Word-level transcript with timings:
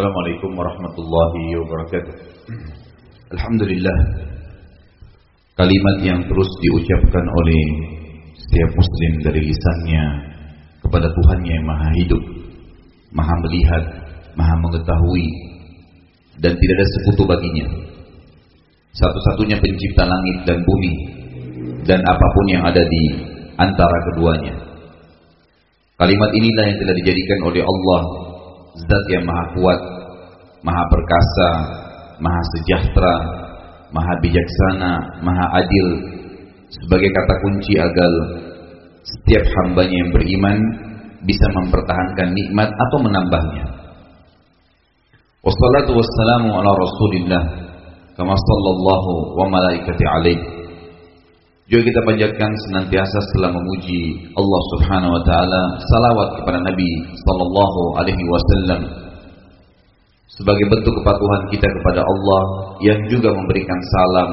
Assalamualaikum 0.00 0.56
warahmatullahi 0.56 1.60
wabarakatuh. 1.60 2.14
Alhamdulillah. 3.36 3.98
Kalimat 5.60 5.96
yang 6.00 6.24
terus 6.24 6.48
diucapkan 6.64 7.20
oleh 7.20 7.62
setiap 8.32 8.80
muslim 8.80 9.12
dari 9.20 9.44
lisannya 9.44 10.04
kepada 10.80 11.04
Tuhannya 11.04 11.52
yang 11.52 11.66
Maha 11.68 11.88
Hidup, 12.00 12.22
Maha 13.12 13.34
Melihat, 13.44 13.84
Maha 14.40 14.56
Mengetahui 14.64 15.26
dan 16.40 16.56
tidak 16.56 16.74
ada 16.80 16.86
sekutu 16.96 17.28
baginya. 17.28 17.68
Satu-satunya 18.96 19.60
pencipta 19.60 20.08
langit 20.08 20.48
dan 20.48 20.64
bumi 20.64 20.92
dan 21.84 22.00
apa 22.08 22.26
pun 22.40 22.46
yang 22.48 22.64
ada 22.64 22.80
di 22.80 23.04
antara 23.60 23.96
keduanya. 24.08 24.64
Kalimat 26.00 26.30
inilah 26.32 26.64
yang 26.72 26.78
telah 26.80 26.96
dijadikan 26.96 27.52
oleh 27.52 27.60
Allah 27.60 28.19
Zat 28.80 29.04
yang 29.12 29.24
maha 29.28 29.44
kuat, 29.56 29.80
maha 30.64 30.82
perkasa, 30.88 31.50
maha 32.20 32.42
sejahtera, 32.56 33.16
maha 33.92 34.12
bijaksana, 34.24 34.92
maha 35.20 35.46
adil 35.60 35.88
sebagai 36.70 37.10
kata 37.10 37.34
kunci 37.42 37.74
agar 37.76 38.12
setiap 39.02 39.44
hambanya 39.60 39.96
yang 40.06 40.10
beriman 40.14 40.58
bisa 41.26 41.46
mempertahankan 41.52 42.32
nikmat 42.32 42.70
atau 42.70 42.98
menambahnya. 43.02 43.64
Wassalatu 45.40 45.96
wassalamu 45.96 46.52
ala 46.52 46.70
rasulillah 46.76 47.42
kama 48.12 48.36
sallallahu 48.36 49.40
wa 49.40 49.46
malaikati 49.48 50.04
alaih 50.04 50.38
juga 51.70 51.86
kita 51.86 52.00
panjatkan 52.02 52.50
senantiasa 52.66 53.18
setelah 53.30 53.54
memuji 53.54 54.26
Allah 54.34 54.62
Subhanahu 54.74 55.14
wa 55.14 55.22
taala 55.22 55.62
salawat 55.86 56.28
kepada 56.42 56.58
Nabi 56.66 56.90
sallallahu 57.14 57.80
alaihi 57.94 58.24
wasallam 58.26 58.80
sebagai 60.34 60.66
bentuk 60.66 60.90
kepatuhan 60.98 61.42
kita 61.54 61.70
kepada 61.70 62.02
Allah 62.02 62.42
yang 62.82 62.98
juga 63.06 63.30
memberikan 63.30 63.78
salam 63.86 64.30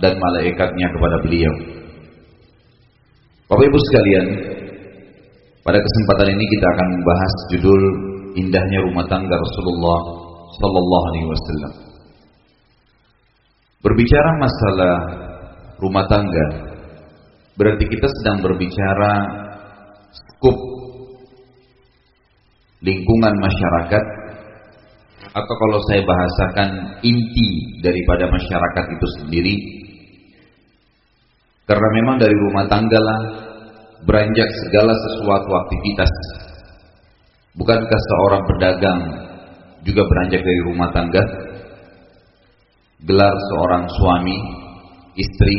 dan 0.00 0.16
malaikatnya 0.16 0.88
kepada 0.88 1.16
beliau. 1.20 1.54
Bapak 3.52 3.64
Ibu 3.68 3.78
sekalian, 3.92 4.26
pada 5.60 5.84
kesempatan 5.84 6.32
ini 6.32 6.44
kita 6.48 6.64
akan 6.64 6.86
membahas 6.96 7.32
judul 7.52 7.82
indahnya 8.40 8.78
rumah 8.88 9.04
tangga 9.04 9.36
Rasulullah 9.36 10.00
sallallahu 10.56 11.04
alaihi 11.12 11.28
wasallam. 11.28 11.72
Berbicara 13.84 14.30
masalah 14.40 14.94
rumah 15.76 16.08
tangga 16.08 16.69
Berarti 17.60 17.84
kita 17.92 18.08
sedang 18.08 18.40
berbicara 18.40 19.12
skup 20.08 20.56
lingkungan 22.80 23.36
masyarakat 23.36 24.04
atau 25.36 25.54
kalau 25.60 25.78
saya 25.84 26.00
bahasakan 26.00 26.68
inti 27.04 27.78
daripada 27.84 28.32
masyarakat 28.32 28.84
itu 28.96 29.06
sendiri 29.20 29.54
karena 31.68 31.88
memang 32.00 32.16
dari 32.16 32.32
rumah 32.32 32.64
tangga 32.64 32.96
lah 32.96 33.20
beranjak 34.08 34.48
segala 34.64 34.96
sesuatu 34.96 35.52
aktivitas. 35.52 36.12
Bukankah 37.60 38.00
seorang 38.08 38.42
pedagang 38.48 39.00
juga 39.84 40.02
beranjak 40.08 40.40
dari 40.40 40.60
rumah 40.64 40.88
tangga? 40.96 41.20
Gelar 43.04 43.36
seorang 43.52 43.84
suami 44.00 44.36
istri 45.20 45.56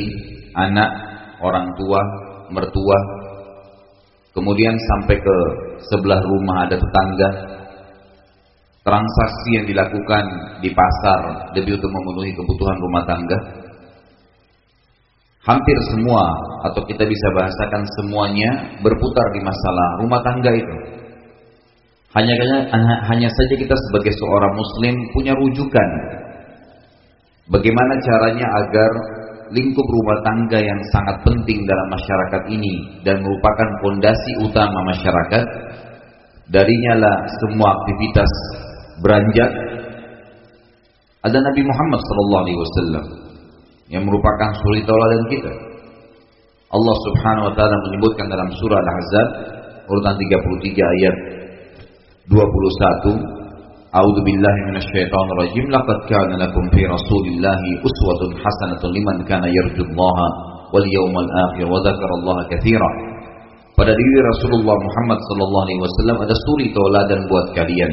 anak 0.58 1.11
orang 1.42 1.74
tua, 1.78 2.02
mertua, 2.54 2.98
kemudian 4.34 4.74
sampai 4.78 5.18
ke 5.20 5.38
sebelah 5.90 6.22
rumah 6.22 6.70
ada 6.70 6.78
tetangga, 6.78 7.30
transaksi 8.82 9.50
yang 9.62 9.66
dilakukan 9.70 10.24
di 10.62 10.70
pasar 10.74 11.54
demi 11.54 11.78
untuk 11.78 11.92
memenuhi 11.92 12.32
kebutuhan 12.34 12.78
rumah 12.82 13.04
tangga. 13.06 13.40
Hampir 15.42 15.74
semua 15.90 16.22
atau 16.70 16.86
kita 16.86 17.02
bisa 17.02 17.28
bahasakan 17.34 17.82
semuanya 17.98 18.78
berputar 18.86 19.26
di 19.34 19.42
masalah 19.42 19.88
rumah 20.06 20.22
tangga 20.22 20.54
itu. 20.54 20.76
Hanya 22.14 22.36
hanya 23.10 23.30
saja 23.32 23.56
kita 23.56 23.74
sebagai 23.74 24.14
seorang 24.14 24.54
muslim 24.54 24.94
punya 25.16 25.34
rujukan 25.34 25.90
bagaimana 27.52 27.94
caranya 28.04 28.48
agar 28.64 28.92
lingkup 29.52 29.84
rumah 29.84 30.18
tangga 30.24 30.60
yang 30.60 30.80
sangat 30.96 31.20
penting 31.28 31.60
dalam 31.68 31.88
masyarakat 31.92 32.44
ini 32.52 33.04
dan 33.04 33.20
merupakan 33.20 33.68
fondasi 33.84 34.32
utama 34.44 34.80
masyarakat. 34.88 35.46
Darinya 36.52 36.94
lah 37.00 37.18
semua 37.40 37.72
aktivitas 37.72 38.32
beranjak. 39.00 39.52
Ada 41.22 41.38
Nabi 41.38 41.62
Muhammad 41.64 42.00
SAW 42.02 43.08
yang 43.92 44.04
merupakan 44.08 44.50
suri 44.64 44.82
tauladan 44.84 45.26
kita. 45.30 45.54
Allah 46.72 46.96
Subhanahu 47.08 47.52
wa 47.52 47.54
taala 47.54 47.76
menyebutkan 47.92 48.32
dalam 48.32 48.48
surah 48.56 48.80
Al-Ahzab 48.80 49.28
urutan 49.92 50.16
33 50.16 50.72
ayat 50.72 51.16
21 52.32 53.41
A'udzu 53.92 54.24
billahi 54.24 54.60
minasyaitonir 54.72 55.36
rajim. 55.36 55.66
Laqad 55.68 56.00
kana 56.08 56.40
lakum 56.40 56.64
fi 56.72 56.88
Rasulillahi 56.88 57.70
uswatun 57.84 58.40
hasanatun 58.40 58.88
liman 58.96 59.18
kana 59.28 59.52
yarjullaha 59.52 60.28
wal 60.72 60.88
yawmal 60.88 61.28
akhir 61.52 61.68
wa 61.68 61.76
dzakarallaha 61.84 62.48
katsira. 62.48 62.90
Pada 63.76 63.92
diri 63.92 64.20
Rasulullah 64.32 64.80
Muhammad 64.80 65.20
sallallahu 65.28 65.64
alaihi 65.68 65.82
wasallam 65.84 66.18
ada 66.24 66.36
suri 66.48 66.72
tauladan 66.72 67.20
buat 67.28 67.46
kalian. 67.52 67.92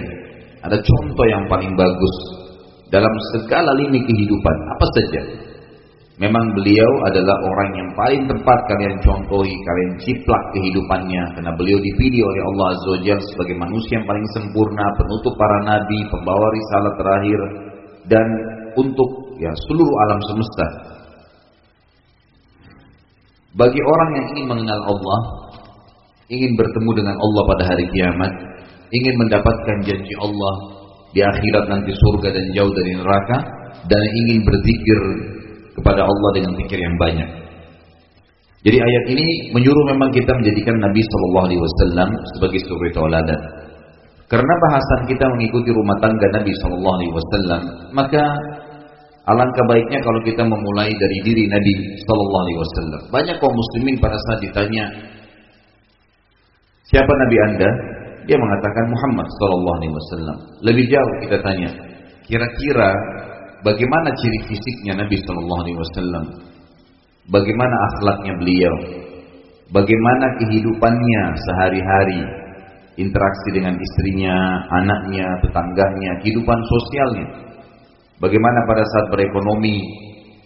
Ada 0.63 0.79
contoh 0.79 1.27
yang 1.27 1.43
paling 1.51 1.75
bagus 1.75 2.15
dalam 2.95 3.11
segala 3.35 3.75
lini 3.75 3.99
kehidupan, 3.99 4.57
apa 4.79 4.87
saja 4.95 5.48
Memang 6.19 6.51
beliau 6.51 6.91
adalah 7.07 7.39
orang 7.47 7.71
yang 7.79 7.91
paling 7.95 8.27
tepat 8.27 8.59
kalian 8.67 8.99
contohi, 9.07 9.55
kalian 9.55 9.93
ciplak 10.03 10.43
kehidupannya 10.51 11.23
karena 11.39 11.53
beliau 11.55 11.79
dipilih 11.79 12.27
oleh 12.27 12.43
Allah 12.43 12.67
Azza 12.75 12.91
wa 12.91 13.19
sebagai 13.23 13.55
manusia 13.55 14.03
yang 14.03 14.07
paling 14.11 14.27
sempurna, 14.35 14.83
penutup 14.99 15.35
para 15.39 15.59
nabi, 15.63 15.99
pembawa 16.11 16.47
risalah 16.51 16.93
terakhir 16.99 17.41
dan 18.11 18.27
untuk 18.75 19.39
ya 19.39 19.55
seluruh 19.71 19.95
alam 20.11 20.21
semesta. 20.27 20.67
Bagi 23.55 23.79
orang 23.79 24.11
yang 24.19 24.27
ingin 24.35 24.47
mengenal 24.51 24.81
Allah, 24.91 25.21
ingin 26.35 26.59
bertemu 26.59 26.91
dengan 26.99 27.15
Allah 27.15 27.43
pada 27.47 27.63
hari 27.63 27.87
kiamat, 27.95 28.33
ingin 28.91 29.15
mendapatkan 29.23 29.77
janji 29.87 30.15
Allah 30.19 30.55
di 31.15 31.23
akhirat 31.23 31.65
nanti 31.71 31.95
surga 31.95 32.35
dan 32.35 32.45
jauh 32.59 32.75
dari 32.75 32.93
neraka 32.99 33.39
dan 33.87 34.03
ingin 34.27 34.43
berzikir 34.43 35.01
kepada 35.79 36.03
Allah 36.03 36.31
dengan 36.35 36.53
pikir 36.59 36.79
yang 36.79 36.97
banyak. 36.99 37.31
Jadi 38.67 38.75
ayat 38.75 39.05
ini 39.15 39.27
menyuruh 39.55 39.85
memang 39.95 40.11
kita 40.11 40.35
menjadikan 40.35 40.75
Nabi 40.83 40.99
Shallallahu 40.99 41.47
Alaihi 41.47 41.63
Wasallam 41.63 42.09
sebagai 42.35 42.61
suri 42.67 42.91
tauladan. 42.91 43.41
Karena 44.29 44.55
bahasan 44.69 45.09
kita 45.09 45.25
mengikuti 45.39 45.71
rumah 45.73 45.97
tangga 46.03 46.27
Nabi 46.35 46.53
Shallallahu 46.59 46.97
Alaihi 47.01 47.15
Wasallam, 47.15 47.63
maka 47.95 48.23
alangkah 49.31 49.65
baiknya 49.71 50.03
kalau 50.03 50.21
kita 50.27 50.43
memulai 50.43 50.91
dari 50.91 51.19
diri 51.23 51.47
Nabi 51.47 51.73
Shallallahu 52.03 52.43
Alaihi 52.45 52.59
Wasallam. 52.59 53.01
Banyak 53.15 53.37
kaum 53.39 53.55
muslimin 53.55 53.97
pada 54.03 54.19
saat 54.27 54.39
ditanya 54.43 54.85
siapa 56.91 57.13
Nabi 57.15 57.37
anda, 57.55 57.71
dia 58.27 58.37
mengatakan 58.37 58.85
Muhammad 58.91 59.27
Shallallahu 59.39 59.77
Alaihi 59.81 59.95
Wasallam. 59.95 60.37
Lebih 60.67 60.85
jauh 60.91 61.13
kita 61.25 61.39
tanya, 61.47 61.71
kira-kira 62.27 62.91
bagaimana 63.63 64.09
ciri 64.15 64.39
fisiknya 64.47 65.03
Nabi 65.03 65.17
Shallallahu 65.23 65.61
Alaihi 65.65 65.79
Wasallam, 65.79 66.25
bagaimana 67.31 67.77
akhlaknya 67.95 68.33
beliau, 68.39 68.75
bagaimana 69.75 70.27
kehidupannya 70.43 71.23
sehari-hari, 71.37 72.23
interaksi 72.99 73.49
dengan 73.55 73.75
istrinya, 73.79 74.37
anaknya, 74.83 75.27
tetangganya, 75.47 76.13
kehidupan 76.23 76.59
sosialnya, 76.67 77.27
bagaimana 78.19 78.59
pada 78.67 78.85
saat 78.87 79.07
berekonomi, 79.15 79.79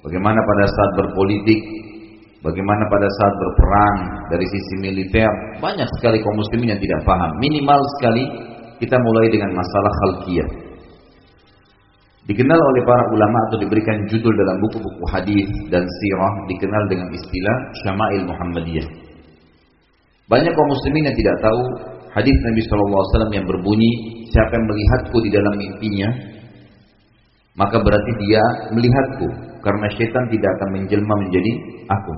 bagaimana 0.05 0.41
pada 0.41 0.67
saat 0.69 0.91
berpolitik, 1.01 1.61
bagaimana 2.45 2.85
pada 2.93 3.09
saat 3.09 3.35
berperang 3.37 3.99
dari 4.33 4.47
sisi 4.49 4.75
militer, 4.85 5.31
banyak 5.61 5.89
sekali 6.01 6.21
kaum 6.21 6.37
muslimin 6.37 6.77
yang 6.77 6.83
tidak 6.83 7.01
paham. 7.09 7.31
Minimal 7.41 7.81
sekali 7.99 8.25
kita 8.83 8.97
mulai 8.99 9.31
dengan 9.31 9.55
masalah 9.57 9.93
khalqiyah 10.03 10.72
Dikenal 12.23 12.55
oleh 12.55 12.83
para 12.87 13.03
ulama 13.11 13.39
atau 13.51 13.59
diberikan 13.59 14.07
judul 14.07 14.31
dalam 14.31 14.57
buku-buku 14.63 15.05
hadis 15.11 15.49
dan 15.75 15.83
sirah 15.83 16.35
dikenal 16.47 16.83
dengan 16.87 17.09
istilah 17.11 17.57
Syama'il 17.83 18.23
Muhammadiyah. 18.31 18.87
Banyak 20.31 20.53
kaum 20.55 20.69
muslimin 20.71 21.11
yang 21.11 21.17
tidak 21.19 21.37
tahu 21.43 21.61
hadis 22.15 22.37
Nabi 22.47 22.61
SAW 22.63 23.35
yang 23.35 23.43
berbunyi 23.43 23.93
siapa 24.31 24.55
yang 24.55 24.67
melihatku 24.71 25.19
di 25.19 25.31
dalam 25.35 25.55
mimpinya 25.59 26.09
maka 27.53 27.77
berarti 27.77 28.13
dia 28.23 28.43
melihatku 28.73 29.29
karena 29.61 29.87
syaitan 29.93 30.25
tidak 30.33 30.51
akan 30.57 30.69
menjelma 30.79 31.15
menjadi 31.27 31.53
aku. 31.91 32.15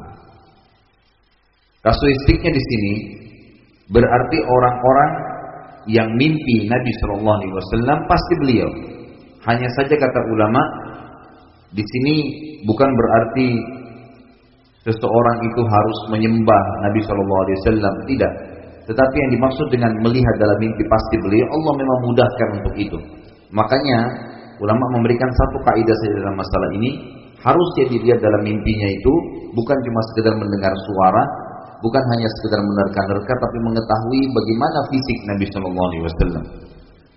Kasuistiknya 1.84 2.50
di 2.54 2.62
sini 2.62 2.94
berarti 3.90 4.38
orang-orang 4.40 5.12
yang 5.90 6.08
mimpi 6.16 6.64
Nabi 6.64 6.90
Shallallahu 7.02 7.36
Alaihi 7.40 7.54
Wasallam 7.56 7.98
pasti 8.08 8.34
beliau. 8.40 8.70
Hanya 9.44 9.68
saja 9.76 9.94
kata 9.94 10.20
ulama, 10.32 10.62
di 11.74 11.84
sini 11.84 12.14
bukan 12.64 12.88
berarti 12.88 13.48
seseorang 14.84 15.38
itu 15.48 15.60
harus 15.64 15.98
menyembah 16.12 16.62
Nabi 16.88 17.00
Shallallahu 17.04 17.40
Alaihi 17.44 17.56
Wasallam, 17.60 17.94
tidak. 18.08 18.32
Tetapi 18.84 19.16
yang 19.16 19.30
dimaksud 19.40 19.66
dengan 19.72 19.92
melihat 20.04 20.36
dalam 20.36 20.58
mimpi 20.60 20.84
pasti 20.84 21.16
beliau, 21.24 21.46
Allah 21.48 21.72
memang 21.76 21.98
mudahkan 22.04 22.48
untuk 22.60 22.74
itu. 22.76 22.98
Makanya 23.52 23.98
ulama 24.60 24.84
memberikan 24.96 25.28
satu 25.28 25.56
kaidah 25.64 25.96
saja 26.04 26.14
dalam 26.20 26.36
masalah 26.36 26.68
ini, 26.76 26.90
harus 27.44 27.68
harusnya 27.76 27.84
dilihat 27.92 28.18
dalam 28.24 28.40
mimpinya 28.40 28.88
itu 28.88 29.12
bukan 29.52 29.76
cuma 29.84 30.00
sekedar 30.12 30.34
mendengar 30.36 30.72
suara, 30.88 31.22
bukan 31.84 32.02
hanya 32.16 32.28
sekedar 32.40 32.60
menerka-nerka 32.64 33.32
tapi 33.36 33.58
mengetahui 33.60 34.20
bagaimana 34.32 34.78
fisik 34.88 35.18
Nabi 35.28 35.44
Shallallahu 35.52 35.86
Alaihi 35.92 36.04
Wasallam. 36.08 36.44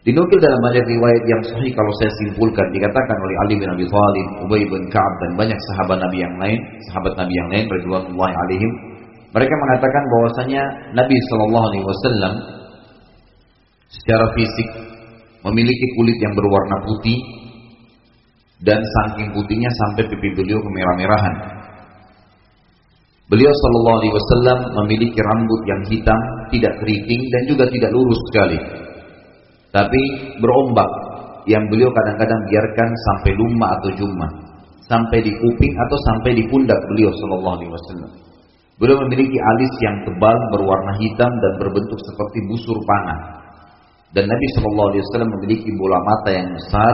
Dinukil 0.05 0.39
dalam 0.39 0.59
banyak 0.63 0.85
riwayat 0.88 1.23
yang 1.27 1.41
sahih 1.51 1.71
kalau 1.73 1.91
saya 1.99 2.11
simpulkan. 2.23 2.67
Dikatakan 2.71 3.17
oleh 3.17 3.35
Ali 3.44 3.53
bin 3.59 3.69
Abi 3.69 3.85
Thalib, 3.89 4.27
Ubay 4.47 4.63
bin 4.63 4.83
Ka'ab 4.94 5.13
dan 5.25 5.31
banyak 5.35 5.59
sahabat 5.73 5.97
Nabi 5.99 6.17
yang 6.23 6.35
lain, 6.38 6.59
sahabat 6.91 7.13
Nabi 7.17 7.33
yang 7.33 7.49
lain 7.51 7.65
radhiyallahu 7.67 8.15
alaihim, 8.15 8.71
mereka 9.35 9.53
mengatakan 9.59 10.03
bahwasanya 10.07 10.63
Nabi 10.95 11.17
Shallallahu 11.27 11.65
alaihi 11.67 11.85
wasallam 11.85 12.33
secara 13.91 14.25
fisik 14.35 14.67
memiliki 15.44 15.85
kulit 15.99 16.17
yang 16.23 16.33
berwarna 16.35 16.77
putih 16.88 17.19
dan 18.63 18.79
saking 18.81 19.29
putihnya 19.35 19.69
sampai 19.69 20.09
pipi 20.09 20.29
beliau 20.33 20.57
kemerah-merahan. 20.63 21.35
Beliau 23.27 23.51
Shallallahu 23.51 23.97
Alaihi 23.99 24.13
Wasallam 24.15 24.59
memiliki 24.83 25.19
rambut 25.19 25.61
yang 25.67 25.81
hitam, 25.91 26.21
tidak 26.47 26.73
keriting 26.79 27.21
dan 27.27 27.41
juga 27.44 27.67
tidak 27.67 27.91
lurus 27.91 28.19
sekali, 28.31 28.55
tapi 29.72 30.02
berombak 30.40 30.90
yang 31.48 31.64
beliau 31.72 31.88
kadang-kadang 31.92 32.42
biarkan 32.52 32.90
sampai 32.92 33.31
lumma 33.40 33.68
atau 33.80 33.90
jumma, 33.96 34.28
sampai 34.88 35.24
di 35.24 35.31
kuping 35.31 35.74
atau 35.75 35.98
sampai 36.12 36.31
di 36.36 36.44
pundak 36.52 36.80
beliau 36.92 37.12
Shallallahu 37.12 37.56
Alaihi 37.60 37.72
Wasallam. 37.72 38.12
Beliau 38.78 38.98
memiliki 39.10 39.38
alis 39.42 39.74
yang 39.81 39.96
tebal 40.06 40.38
berwarna 40.54 40.94
hitam 41.02 41.31
dan 41.31 41.54
berbentuk 41.58 41.98
seperti 41.98 42.46
busur 42.46 42.78
panah. 42.86 43.19
Dan 44.14 44.30
Nabi 44.30 44.48
Shallallahu 44.56 44.90
Alaihi 44.94 45.04
Wasallam 45.08 45.31
memiliki 45.40 45.69
bola 45.75 46.00
mata 46.04 46.30
yang 46.30 46.48
besar, 46.54 46.94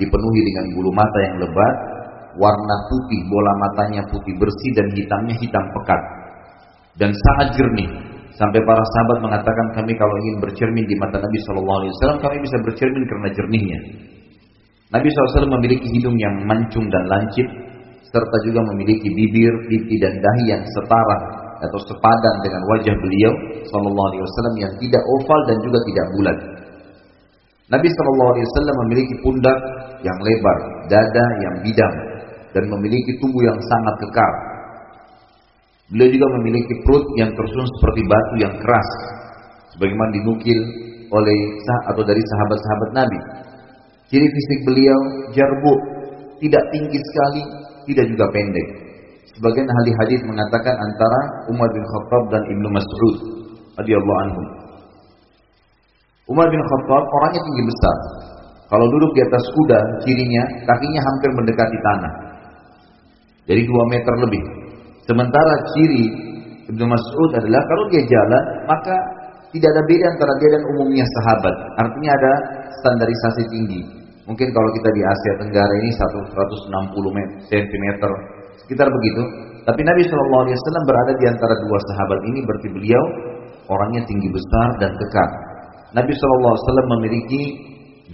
dipenuhi 0.00 0.40
dengan 0.48 0.64
bulu 0.74 0.90
mata 0.96 1.18
yang 1.20 1.34
lebat, 1.44 1.74
warna 2.40 2.76
putih, 2.88 3.20
bola 3.28 3.52
matanya 3.68 4.02
putih 4.08 4.34
bersih 4.38 4.70
dan 4.74 4.86
hitamnya 4.96 5.34
hitam 5.38 5.64
pekat. 5.76 6.02
Dan 6.98 7.10
sangat 7.14 7.48
jernih. 7.58 8.09
Sampai 8.40 8.64
para 8.64 8.80
sahabat 8.80 9.18
mengatakan 9.20 9.66
kami 9.76 9.92
kalau 10.00 10.16
ingin 10.24 10.40
bercermin 10.40 10.88
di 10.88 10.96
mata 10.96 11.20
Nabi 11.20 11.38
Shallallahu 11.44 11.78
Alaihi 11.84 11.92
Wasallam 11.92 12.18
kami 12.24 12.36
bisa 12.40 12.56
bercermin 12.64 13.04
karena 13.04 13.28
jernihnya. 13.36 13.80
Nabi 14.90 15.06
SAW 15.12 15.54
memiliki 15.60 15.86
hidung 15.92 16.16
yang 16.16 16.48
mancung 16.48 16.88
dan 16.88 17.04
lancip, 17.06 17.46
serta 18.10 18.36
juga 18.42 18.64
memiliki 18.74 19.06
bibir, 19.12 19.52
pipi 19.68 20.00
dan 20.02 20.18
dahi 20.18 20.56
yang 20.56 20.62
setara 20.66 21.18
atau 21.60 21.78
sepadan 21.84 22.34
dengan 22.40 22.62
wajah 22.74 22.96
beliau 22.96 23.32
Shallallahu 23.68 24.08
Alaihi 24.08 24.22
Wasallam 24.24 24.56
yang 24.56 24.72
tidak 24.80 25.02
oval 25.04 25.40
dan 25.44 25.56
juga 25.60 25.78
tidak 25.84 26.06
bulat. 26.16 26.38
Nabi 27.70 27.88
Shallallahu 27.92 28.30
Alaihi 28.34 28.46
Wasallam 28.48 28.76
memiliki 28.88 29.14
pundak 29.20 29.58
yang 30.00 30.18
lebar, 30.24 30.58
dada 30.88 31.26
yang 31.44 31.54
bidang, 31.60 31.94
dan 32.56 32.64
memiliki 32.66 33.20
tubuh 33.20 33.42
yang 33.46 33.58
sangat 33.60 33.94
kekar. 34.00 34.49
Beliau 35.90 36.10
juga 36.14 36.26
memiliki 36.38 36.74
perut 36.86 37.02
yang 37.18 37.34
tersusun 37.34 37.66
seperti 37.66 38.00
batu 38.06 38.34
yang 38.38 38.54
keras, 38.62 38.88
sebagaimana 39.74 40.10
dinukil 40.14 40.58
oleh 41.10 41.38
atau 41.90 42.02
dari 42.06 42.22
sahabat-sahabat 42.22 42.90
Nabi. 42.94 43.18
Ciri 44.06 44.26
fisik 44.26 44.58
beliau 44.66 44.98
jarbu, 45.34 45.74
tidak 46.38 46.62
tinggi 46.70 46.98
sekali, 46.98 47.42
tidak 47.90 48.06
juga 48.06 48.26
pendek. 48.30 48.68
Sebagian 49.34 49.66
ahli 49.66 49.90
hadis 50.04 50.20
mengatakan 50.26 50.74
antara 50.78 51.20
Umar 51.50 51.66
bin 51.74 51.82
Khattab 51.82 52.22
dan 52.34 52.42
Ibnu 52.54 52.68
Mas'ud 52.70 53.16
radhiyallahu 53.78 54.20
anhu. 54.26 54.42
Umar 56.30 56.46
bin 56.54 56.62
Khattab 56.62 57.02
orangnya 57.02 57.42
tinggi 57.42 57.64
besar. 57.66 57.96
Kalau 58.70 58.86
duduk 58.86 59.10
di 59.18 59.20
atas 59.26 59.44
kuda, 59.50 59.78
kirinya 60.06 60.42
kakinya 60.62 61.02
hampir 61.02 61.30
mendekati 61.34 61.78
tanah. 61.82 62.12
Jadi 63.50 63.66
dua 63.66 63.84
meter 63.90 64.14
lebih. 64.22 64.59
Sementara 65.10 65.54
ciri 65.74 66.06
Ibnu 66.70 66.86
Mas'ud 66.86 67.30
adalah 67.34 67.62
kalau 67.66 67.84
dia 67.90 68.06
jalan 68.06 68.44
maka 68.70 68.94
tidak 69.50 69.74
ada 69.74 69.82
beda 69.82 70.06
antara 70.06 70.32
dia 70.38 70.50
dan 70.54 70.62
umumnya 70.70 71.06
sahabat. 71.18 71.54
Artinya 71.82 72.10
ada 72.14 72.32
standarisasi 72.78 73.42
tinggi. 73.50 73.82
Mungkin 74.30 74.54
kalau 74.54 74.70
kita 74.78 74.90
di 74.94 75.02
Asia 75.02 75.32
Tenggara 75.42 75.74
ini 75.82 75.90
160 75.90 77.50
cm 77.50 77.86
sekitar 78.62 78.86
begitu. 78.86 79.22
Tapi 79.66 79.82
Nabi 79.82 80.06
Shallallahu 80.06 80.42
Alaihi 80.46 80.54
Wasallam 80.54 80.84
berada 80.86 81.12
di 81.18 81.26
antara 81.26 81.54
dua 81.66 81.78
sahabat 81.90 82.18
ini 82.30 82.38
berarti 82.46 82.68
beliau 82.70 83.04
orangnya 83.66 84.06
tinggi 84.06 84.30
besar 84.30 84.68
dan 84.78 84.94
kekar. 84.94 85.30
Nabi 85.98 86.14
Shallallahu 86.14 86.54
Alaihi 86.54 86.64
Wasallam 86.70 86.88
memiliki 86.94 87.42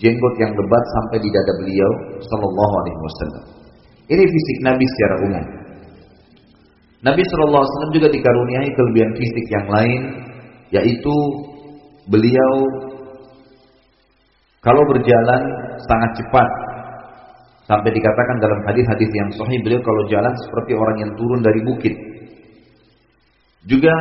jenggot 0.00 0.34
yang 0.40 0.56
lebat 0.56 0.84
sampai 0.96 1.20
di 1.20 1.28
dada 1.28 1.52
beliau 1.60 1.90
Shallallahu 2.24 2.74
Alaihi 2.80 3.00
Wasallam. 3.04 3.44
Ini 4.08 4.24
fisik 4.24 4.58
Nabi 4.64 4.84
secara 4.88 5.16
umum. 5.28 5.65
Nabi 7.04 7.20
Wasallam 7.20 7.92
juga 7.92 8.08
dikaruniai 8.08 8.68
kelebihan 8.72 9.12
fisik 9.16 9.46
yang 9.52 9.66
lain, 9.68 10.00
yaitu 10.72 11.16
beliau 12.08 12.54
kalau 14.64 14.82
berjalan 14.90 15.42
sangat 15.84 16.10
cepat 16.18 16.48
sampai 17.66 17.90
dikatakan 17.90 18.36
dalam 18.42 18.60
hadis-hadis 18.70 19.10
yang 19.10 19.30
sahih 19.34 19.58
beliau 19.62 19.82
kalau 19.82 20.02
jalan 20.10 20.34
seperti 20.46 20.72
orang 20.74 20.96
yang 21.02 21.12
turun 21.18 21.40
dari 21.42 21.60
bukit. 21.66 21.94
Juga 23.66 23.94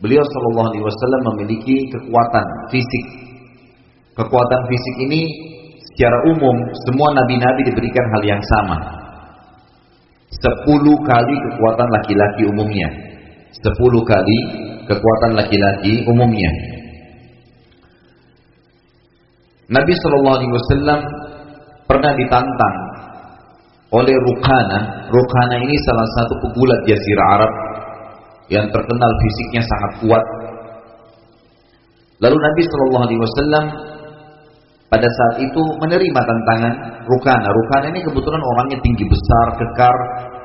beliau 0.00 0.24
Shallallahu 0.24 0.68
Alaihi 0.72 0.84
Wasallam 0.84 1.22
memiliki 1.32 1.76
kekuatan 1.92 2.46
fisik. 2.72 3.06
Kekuatan 4.16 4.60
fisik 4.68 4.96
ini 5.08 5.22
secara 5.92 6.16
umum 6.32 6.56
semua 6.88 7.12
nabi-nabi 7.16 7.68
diberikan 7.68 8.04
hal 8.16 8.22
yang 8.24 8.42
sama. 8.56 9.01
Sepuluh 10.32 10.96
kali 11.04 11.34
kekuatan 11.36 11.88
laki-laki 11.92 12.42
umumnya. 12.48 12.88
Sepuluh 13.52 14.00
kali 14.06 14.38
kekuatan 14.88 15.36
laki-laki 15.36 16.08
umumnya. 16.08 16.50
Nabi 19.72 19.92
Shallallahu 19.96 20.36
Alaihi 20.36 20.52
Wasallam 20.52 21.00
pernah 21.88 22.12
ditantang 22.16 22.76
oleh 23.92 24.16
Rukana. 24.16 25.08
Rukana 25.12 25.56
ini 25.60 25.76
salah 25.84 26.08
satu 26.16 26.34
pegulat 26.48 26.80
Jazirah 26.88 27.26
Arab 27.36 27.52
yang 28.48 28.66
terkenal 28.68 29.12
fisiknya 29.20 29.62
sangat 29.64 29.92
kuat. 30.04 30.24
Lalu 32.20 32.36
Nabi 32.36 32.62
Shallallahu 32.64 33.04
Alaihi 33.08 33.20
Wasallam 33.20 33.64
pada 34.92 35.08
saat 35.08 35.36
itu 35.40 35.62
menerima 35.80 36.20
tantangan 36.20 36.74
Rukana. 37.08 37.48
Rukana 37.48 37.86
ini 37.96 38.00
kebetulan 38.04 38.42
orangnya 38.44 38.78
tinggi 38.84 39.08
besar, 39.08 39.46
kekar, 39.56 39.96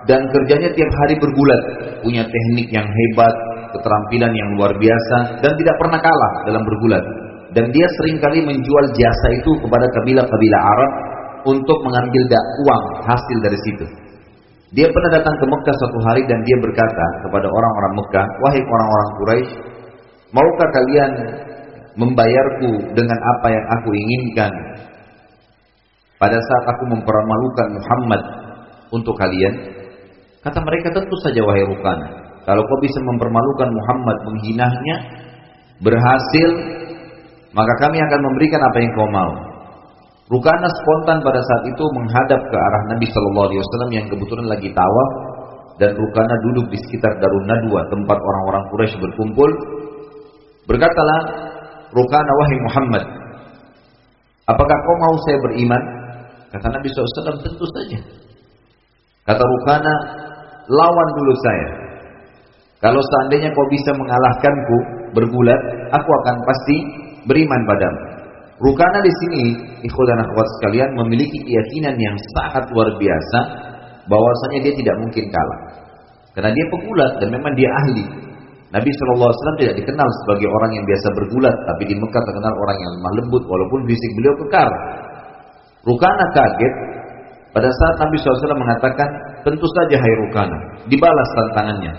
dan 0.08 0.24
kerjanya 0.32 0.72
tiap 0.72 0.92
hari 1.04 1.16
bergulat. 1.20 1.62
Punya 2.02 2.24
teknik 2.24 2.68
yang 2.72 2.88
hebat, 2.88 3.36
keterampilan 3.76 4.32
yang 4.32 4.50
luar 4.56 4.72
biasa, 4.80 5.44
dan 5.44 5.52
tidak 5.60 5.76
pernah 5.78 6.00
kalah 6.00 6.34
dalam 6.48 6.64
bergulat. 6.64 7.04
Dan 7.52 7.72
dia 7.76 7.88
sering 8.00 8.18
kali 8.24 8.44
menjual 8.44 8.86
jasa 8.96 9.28
itu 9.36 9.52
kepada 9.64 9.86
kabilah-kabilah 10.00 10.62
Arab 10.64 10.92
untuk 11.48 11.78
mengambil 11.84 12.24
dak 12.28 12.46
uang 12.64 12.84
hasil 13.08 13.38
dari 13.44 13.60
situ. 13.68 13.86
Dia 14.76 14.88
pernah 14.92 15.12
datang 15.16 15.36
ke 15.40 15.46
Mekah 15.48 15.76
suatu 15.80 16.00
hari 16.12 16.28
dan 16.28 16.44
dia 16.44 16.58
berkata 16.60 17.06
kepada 17.24 17.48
orang-orang 17.48 17.94
Mekah, 18.04 18.28
wahai 18.44 18.62
orang-orang 18.64 19.10
Quraisy, 19.16 19.52
maukah 20.36 20.70
kalian 20.76 21.12
membayarku 21.96 22.72
dengan 22.92 23.16
apa 23.16 23.48
yang 23.48 23.66
aku 23.80 23.90
inginkan 23.96 24.52
pada 26.20 26.36
saat 26.36 26.64
aku 26.68 26.84
mempermalukan 26.94 27.68
Muhammad 27.80 28.22
untuk 28.92 29.16
kalian 29.16 29.77
kata 30.48 30.60
mereka 30.64 30.88
tentu 30.96 31.16
saja 31.20 31.44
wahai 31.44 31.68
Rukana 31.68 32.08
kalau 32.48 32.64
kau 32.64 32.80
bisa 32.80 33.00
mempermalukan 33.04 33.70
Muhammad 33.76 34.18
menghinahnya 34.32 34.96
berhasil 35.84 36.50
maka 37.52 37.74
kami 37.84 38.00
akan 38.00 38.20
memberikan 38.24 38.62
apa 38.64 38.78
yang 38.80 38.92
kau 38.96 39.10
mau 39.12 39.32
Rukana 40.28 40.68
spontan 40.68 41.24
pada 41.24 41.40
saat 41.40 41.64
itu 41.72 41.84
menghadap 41.96 42.42
ke 42.52 42.58
arah 42.60 42.82
Nabi 42.92 43.08
Shallallahu 43.08 43.48
Alaihi 43.48 43.62
Wasallam 43.64 43.92
yang 43.96 44.06
kebetulan 44.12 44.48
lagi 44.52 44.70
tawaf 44.76 45.10
dan 45.80 45.96
Rukana 45.96 46.36
duduk 46.52 46.68
di 46.72 46.78
sekitar 46.84 47.16
Darun 47.20 47.48
Nadwa 47.48 47.88
tempat 47.88 48.18
orang-orang 48.20 48.64
Quraisy 48.72 49.00
berkumpul 49.00 49.50
berkatalah 50.68 51.48
Rukana 51.96 52.32
wahai 52.36 52.58
Muhammad, 52.68 53.04
apakah 54.44 54.78
kau 54.84 54.98
mau 55.00 55.16
saya 55.24 55.38
beriman? 55.40 55.84
Kata 56.52 56.68
Nabi 56.72 56.88
SAW, 56.92 57.44
tentu 57.44 57.66
saja. 57.72 58.00
Kata 59.24 59.44
Rukana, 59.44 59.94
lawan 60.68 61.08
dulu 61.16 61.34
saya. 61.44 61.70
Kalau 62.78 63.02
seandainya 63.02 63.50
kau 63.58 63.68
bisa 63.74 63.92
mengalahkanku 63.98 64.78
bergulat, 65.18 65.62
aku 65.90 66.10
akan 66.24 66.36
pasti 66.46 66.76
beriman 67.26 67.62
padamu. 67.66 68.02
Rukana 68.58 69.00
di 69.06 69.14
sini, 69.22 69.44
ikhwan 69.86 70.18
akhwat 70.18 70.48
sekalian, 70.58 70.90
memiliki 70.98 71.38
keyakinan 71.46 71.94
yang 71.98 72.18
sangat 72.38 72.66
luar 72.74 72.90
biasa 72.98 73.40
bahwasanya 74.10 74.66
dia 74.66 74.74
tidak 74.74 74.96
mungkin 74.98 75.26
kalah. 75.30 75.60
Karena 76.34 76.54
dia 76.54 76.66
pegulat 76.70 77.12
dan 77.22 77.30
memang 77.34 77.54
dia 77.54 77.70
ahli. 77.70 78.06
Nabi 78.68 78.90
SAW 78.92 79.58
tidak 79.62 79.80
dikenal 79.80 80.10
sebagai 80.26 80.50
orang 80.52 80.72
yang 80.74 80.86
biasa 80.86 81.08
bergulat, 81.18 81.56
tapi 81.70 81.84
di 81.88 81.96
Mekah 81.98 82.24
terkenal 82.26 82.54
orang 82.54 82.78
yang 82.78 82.92
lemah 83.00 83.14
lembut 83.24 83.44
walaupun 83.46 83.80
fisik 83.90 84.12
beliau 84.18 84.34
kekar. 84.46 84.70
Rukana 85.88 86.26
kaget 86.36 86.74
pada 87.58 87.74
saat 87.74 87.96
Nabi 88.06 88.22
SAW 88.22 88.54
mengatakan, 88.54 89.10
tentu 89.42 89.66
saja 89.66 89.98
hai 89.98 90.14
Rukana, 90.22 90.58
dibalas 90.86 91.30
tantangannya. 91.34 91.94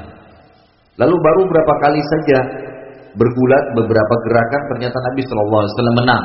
Lalu 1.03 1.15
baru 1.19 1.43
berapa 1.51 1.75
kali 1.83 1.99
saja 1.99 2.39
bergulat 3.19 3.65
beberapa 3.75 4.15
gerakan 4.23 4.63
ternyata 4.71 4.97
Nabi 5.11 5.21
SAW 5.27 5.99
menang. 5.99 6.25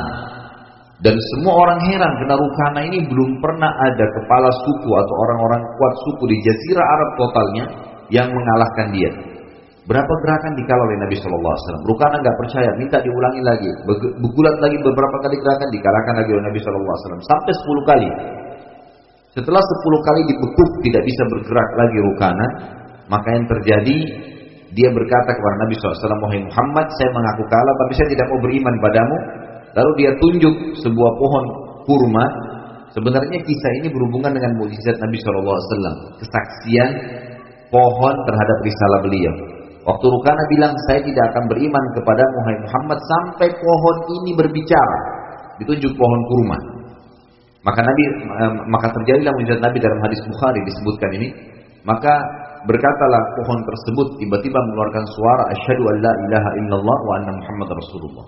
Dan 1.01 1.17
semua 1.33 1.65
orang 1.65 1.81
heran 1.89 2.13
karena 2.21 2.35
Rukana 2.37 2.79
ini 2.85 3.09
belum 3.09 3.41
pernah 3.41 3.73
ada 3.73 4.05
kepala 4.21 4.53
suku 4.53 4.89
atau 5.01 5.15
orang-orang 5.25 5.65
kuat 5.81 5.93
suku 6.05 6.23
di 6.29 6.37
Jazirah 6.45 6.85
Arab 6.85 7.09
totalnya 7.17 7.65
yang 8.13 8.29
mengalahkan 8.29 8.93
dia. 8.93 9.11
Berapa 9.89 10.13
gerakan 10.23 10.53
dikalau 10.61 10.85
oleh 10.93 11.09
Nabi 11.09 11.17
Wasallam. 11.17 11.83
Rukana 11.89 12.21
nggak 12.21 12.37
percaya, 12.37 12.69
minta 12.77 13.01
diulangi 13.01 13.41
lagi. 13.41 13.67
Bergulat 14.21 14.61
lagi 14.61 14.77
beberapa 14.77 15.17
kali 15.25 15.41
gerakan 15.41 15.69
dikalahkan 15.73 16.13
lagi 16.21 16.29
oleh 16.37 16.43
Nabi 16.45 16.59
Wasallam 16.61 17.21
sampai 17.25 17.51
10 17.57 17.89
kali. 17.89 18.09
Setelah 19.33 19.61
10 19.65 20.07
kali 20.07 20.21
dibekuk 20.29 20.69
tidak 20.85 21.03
bisa 21.09 21.23
bergerak 21.25 21.69
lagi 21.73 21.97
Rukana, 22.05 22.47
maka 23.09 23.27
yang 23.33 23.45
terjadi 23.49 23.97
dia 24.73 24.89
berkata 24.89 25.29
kepada 25.33 25.55
Nabi 25.65 25.73
SAW, 25.77 26.49
Muhammad, 26.49 26.87
saya 26.97 27.09
mengaku 27.13 27.43
kalah, 27.45 27.75
tapi 27.85 27.93
saya 27.93 28.07
tidak 28.13 28.25
mau 28.29 28.39
beriman 28.41 28.75
padamu. 28.81 29.17
Lalu 29.73 29.91
dia 30.01 30.11
tunjuk 30.21 30.55
sebuah 30.81 31.11
pohon 31.17 31.45
kurma. 31.89 32.25
Sebenarnya 32.93 33.41
kisah 33.41 33.71
ini 33.81 33.89
berhubungan 33.89 34.37
dengan 34.37 34.53
mujizat 34.61 35.01
Nabi 35.01 35.17
SAW, 35.17 36.21
kesaksian 36.21 36.89
pohon 37.73 38.15
terhadap 38.29 38.57
risalah 38.61 38.99
beliau. 39.01 39.33
Waktu 39.81 40.05
Rukana 40.13 40.43
bilang, 40.53 40.73
saya 40.89 41.01
tidak 41.01 41.25
akan 41.33 41.43
beriman 41.49 41.85
kepada 41.97 42.23
Muhammad 42.37 43.01
sampai 43.01 43.49
pohon 43.49 43.95
ini 44.21 44.31
berbicara. 44.37 44.99
Ditunjuk 45.57 45.97
pohon 45.97 46.21
kurma. 46.29 46.57
Maka 47.63 47.79
Nabi 47.79 48.03
eh, 48.03 48.53
maka 48.67 48.87
terjadilah 48.91 49.31
mujizat 49.39 49.63
Nabi 49.63 49.79
dalam 49.79 49.99
hadis 50.03 50.19
Bukhari 50.27 50.59
disebutkan 50.67 51.09
ini. 51.15 51.29
Maka 51.83 52.13
berkatalah 52.63 53.21
pohon 53.39 53.59
tersebut 53.67 54.07
tiba-tiba 54.19 54.55
mengeluarkan 54.55 55.03
suara 55.15 55.43
asyhadu 55.51 55.83
an 55.83 55.95
la 55.99 56.13
ilaha 56.27 56.49
illallah 56.63 56.97
wa 57.03 57.13
anna 57.19 57.31
muhammad 57.35 57.69
rasulullah. 57.75 58.27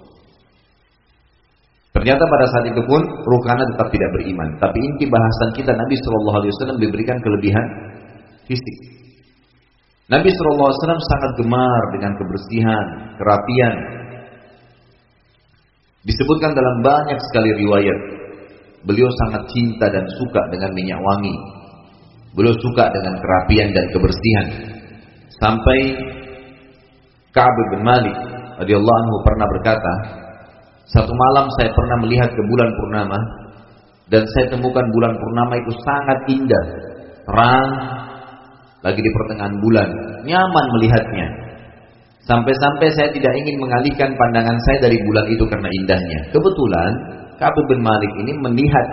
Ternyata 1.96 2.28
pada 2.28 2.46
saat 2.52 2.66
itu 2.68 2.82
pun 2.84 3.00
Rukana 3.24 3.64
tetap 3.64 3.88
tidak 3.88 4.10
beriman. 4.20 4.60
Tapi 4.60 4.76
inti 4.84 5.08
bahasan 5.08 5.56
kita 5.56 5.72
Nabi 5.72 5.96
Shallallahu 5.96 6.38
Alaihi 6.44 6.52
Wasallam 6.52 6.78
diberikan 6.84 7.16
kelebihan 7.24 7.66
fisik. 8.44 8.78
Nabi 10.12 10.28
Shallallahu 10.28 10.68
Alaihi 10.68 10.80
Wasallam 10.84 11.04
sangat 11.08 11.32
gemar 11.40 11.84
dengan 11.96 12.12
kebersihan, 12.20 12.86
kerapian. 13.16 13.76
Disebutkan 16.04 16.52
dalam 16.52 16.76
banyak 16.84 17.20
sekali 17.32 17.50
riwayat. 17.64 18.00
Beliau 18.86 19.10
sangat 19.26 19.50
cinta 19.50 19.90
dan 19.90 20.06
suka 20.22 20.42
dengan 20.54 20.72
minyak 20.78 21.02
wangi. 21.02 21.36
Beliau 22.38 22.54
suka 22.54 22.86
dengan 22.94 23.18
kerapian 23.18 23.74
dan 23.74 23.86
kebersihan. 23.90 24.48
Sampai 25.42 25.80
Ka'ab 27.34 27.58
bin 27.76 27.82
Malik 27.84 28.16
radhiyallahu 28.62 28.98
anhu 29.04 29.16
pernah 29.26 29.48
berkata, 29.50 29.94
satu 30.86 31.12
malam 31.12 31.50
saya 31.60 31.74
pernah 31.74 31.98
melihat 32.06 32.30
ke 32.30 32.42
bulan 32.46 32.70
purnama 32.70 33.20
dan 34.14 34.24
saya 34.38 34.46
temukan 34.54 34.86
bulan 34.94 35.14
purnama 35.18 35.54
itu 35.58 35.72
sangat 35.82 36.20
indah, 36.30 36.66
terang, 37.26 37.70
lagi 38.86 39.02
di 39.02 39.12
pertengahan 39.12 39.56
bulan, 39.58 39.90
nyaman 40.30 40.66
melihatnya. 40.78 41.28
Sampai-sampai 42.26 42.90
saya 42.94 43.10
tidak 43.14 43.34
ingin 43.38 43.58
mengalihkan 43.62 44.14
pandangan 44.14 44.58
saya 44.66 44.90
dari 44.90 44.98
bulan 44.98 45.26
itu 45.30 45.46
karena 45.46 45.70
indahnya. 45.70 46.20
Kebetulan 46.34 46.92
Ka'ab 47.36 47.58
bin 47.68 47.84
Malik 47.84 48.12
ini 48.24 48.32
melihat 48.40 48.88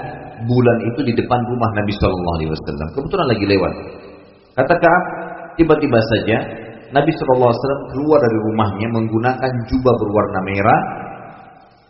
bulan 0.46 0.78
itu 0.90 1.00
di 1.06 1.12
depan 1.14 1.40
rumah 1.46 1.70
Nabi 1.78 1.92
Shallallahu 1.94 2.37
Alaihi 2.38 2.50
Wasallam. 2.50 2.88
Kebetulan 2.99 3.26
lagi 3.30 3.44
lewat. 3.46 3.72
Kata 4.58 4.75
Ka'ab, 4.76 5.04
tiba-tiba 5.58 5.99
saja 6.16 6.37
Nabi 6.90 7.11
Shallallahu 7.14 7.50
Alaihi 7.50 7.62
Wasallam 7.62 7.84
keluar 7.94 8.18
dari 8.20 8.38
rumahnya 8.50 8.88
menggunakan 8.90 9.52
jubah 9.70 9.94
berwarna 9.96 10.40
merah 10.44 10.80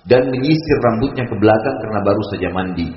dan 0.06 0.23
menyisir 0.28 0.78
rambutnya 0.82 1.25
ke 1.26 1.35
belakang 1.38 1.76
karena 1.80 2.00
baru 2.04 2.23
saja 2.35 2.49
mandi. 2.52 2.88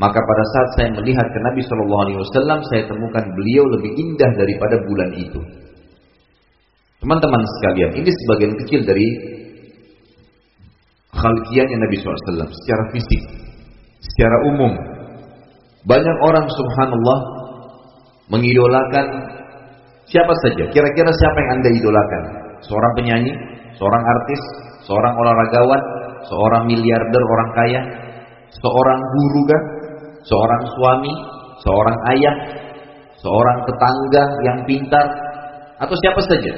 Maka 0.00 0.16
pada 0.16 0.44
saat 0.56 0.68
saya 0.80 0.88
melihat 0.96 1.26
ke 1.28 1.38
Nabi 1.44 1.60
Shallallahu 1.68 2.02
Alaihi 2.08 2.18
Wasallam, 2.24 2.58
saya 2.72 2.82
temukan 2.88 3.24
beliau 3.36 3.64
lebih 3.76 3.92
indah 3.92 4.30
daripada 4.40 4.80
bulan 4.88 5.10
itu. 5.20 5.40
Teman-teman 7.04 7.42
sekalian, 7.58 7.90
ini 7.98 8.10
sebagian 8.14 8.52
kecil 8.62 8.80
dari 8.86 9.06
khalqiannya 11.12 11.76
Nabi 11.76 11.96
SAW 12.00 12.48
secara 12.48 12.84
fisik, 12.92 13.22
secara 14.00 14.36
umum. 14.52 14.72
Banyak 15.82 16.16
orang 16.22 16.46
subhanallah 16.46 17.18
mengidolakan 18.30 19.06
siapa 20.06 20.34
saja. 20.46 20.64
Kira-kira 20.70 21.10
siapa 21.10 21.38
yang 21.42 21.50
anda 21.58 21.68
idolakan? 21.74 22.22
Seorang 22.62 22.92
penyanyi, 22.94 23.32
seorang 23.76 24.02
artis, 24.02 24.40
seorang 24.86 25.14
olahragawan, 25.18 25.82
seorang 26.30 26.62
miliarder 26.70 27.22
orang 27.22 27.50
kaya, 27.58 27.80
seorang 28.54 29.00
guru 29.02 29.42
kan, 29.50 29.62
seorang 30.22 30.62
suami, 30.70 31.12
seorang 31.66 31.96
ayah, 32.14 32.36
seorang 33.18 33.58
tetangga 33.66 34.24
yang 34.46 34.58
pintar, 34.70 35.06
atau 35.82 35.94
siapa 35.98 36.20
saja. 36.30 36.52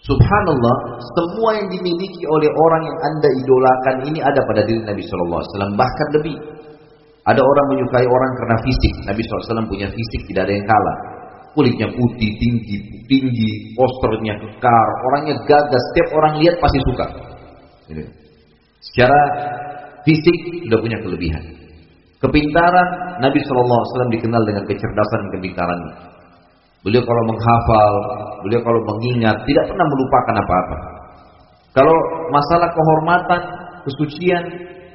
Subhanallah, 0.00 0.76
semua 0.96 1.60
yang 1.60 1.68
dimiliki 1.68 2.24
oleh 2.24 2.48
orang 2.48 2.82
yang 2.88 2.98
anda 3.04 3.28
idolakan 3.36 3.96
ini 4.08 4.18
ada 4.24 4.40
pada 4.48 4.64
diri 4.64 4.80
Nabi 4.80 5.04
Shallallahu 5.04 5.40
Alaihi 5.44 5.52
Wasallam. 5.52 5.72
Bahkan 5.76 6.08
lebih, 6.16 6.36
ada 7.28 7.40
orang 7.44 7.66
menyukai 7.76 8.06
orang 8.08 8.32
karena 8.40 8.56
fisik. 8.64 8.94
Nabi 9.04 9.20
SAW 9.28 9.68
punya 9.68 9.92
fisik 9.92 10.20
tidak 10.32 10.48
ada 10.48 10.52
yang 10.56 10.66
kalah. 10.66 10.98
Kulitnya 11.52 11.88
putih, 11.92 12.30
tinggi, 12.38 12.76
tinggi, 13.10 13.50
posternya 13.76 14.34
kekar, 14.38 14.88
orangnya 15.10 15.34
gagah. 15.44 15.80
Setiap 15.92 16.08
orang 16.16 16.32
lihat 16.40 16.56
pasti 16.62 16.78
suka. 16.86 17.06
Gitu. 17.90 18.02
Secara 18.80 19.20
fisik 20.08 20.64
sudah 20.64 20.78
punya 20.80 20.98
kelebihan. 21.04 21.44
Kepintaran 22.24 22.88
Nabi 23.20 23.38
Shallallahu 23.44 23.80
Alaihi 23.80 23.90
Wasallam 23.92 24.12
dikenal 24.16 24.42
dengan 24.48 24.64
kecerdasan 24.64 25.20
kepintarannya. 25.36 25.94
Beliau 26.80 27.04
kalau 27.04 27.22
menghafal, 27.28 27.92
beliau 28.40 28.60
kalau 28.64 28.80
mengingat, 28.88 29.36
tidak 29.44 29.64
pernah 29.68 29.84
melupakan 29.84 30.34
apa-apa. 30.40 30.78
Kalau 31.76 31.96
masalah 32.32 32.68
kehormatan, 32.72 33.40
kesucian, 33.84 34.44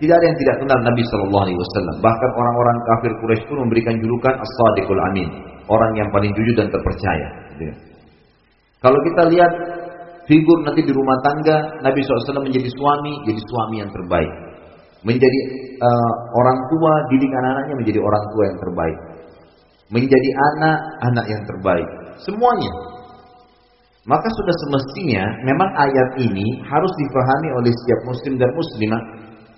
tidak 0.01 0.15
ada 0.17 0.25
yang 0.25 0.37
tidak 0.41 0.55
kenal 0.65 0.79
Nabi 0.81 1.03
Shallallahu 1.05 1.43
Alaihi 1.45 1.59
Wasallam. 1.61 1.95
Bahkan 2.01 2.29
orang-orang 2.35 2.77
kafir 2.89 3.11
Quraisy 3.21 3.43
pun 3.45 3.57
memberikan 3.69 3.95
julukan 4.01 4.33
As-Sadiqul 4.33 5.01
Amin, 5.13 5.29
orang 5.69 5.91
yang 5.93 6.09
paling 6.09 6.33
jujur 6.33 6.57
dan 6.57 6.73
terpercaya. 6.73 7.27
Gitu. 7.53 7.73
Kalau 8.81 8.99
kita 9.05 9.21
lihat 9.29 9.51
figur 10.25 10.65
nanti 10.65 10.81
di 10.81 10.91
rumah 10.91 11.21
tangga, 11.21 11.85
Nabi 11.85 12.01
SAW 12.01 12.43
menjadi 12.43 12.69
suami, 12.73 13.13
jadi 13.29 13.41
suami 13.45 13.75
yang 13.85 13.91
terbaik. 13.93 14.33
Menjadi 15.05 15.39
uh, 15.77 16.13
orang 16.33 16.57
tua, 16.65 16.93
didik 17.13 17.29
anak-anaknya 17.29 17.75
menjadi 17.77 17.99
orang 18.01 18.23
tua 18.33 18.43
yang 18.49 18.57
terbaik 18.57 18.97
menjadi 19.93 20.29
anak, 20.53 20.77
anak 21.13 21.25
yang 21.29 21.41
terbaik. 21.45 21.89
Semuanya. 22.23 22.71
Maka 24.05 24.29
sudah 24.29 24.55
semestinya 24.65 25.23
memang 25.41 25.69
ayat 25.81 26.09
ini 26.21 26.61
harus 26.61 26.93
difahami 26.93 27.49
oleh 27.57 27.73
setiap 27.73 27.99
muslim 28.05 28.33
dan 28.37 28.49
muslimah 28.53 29.01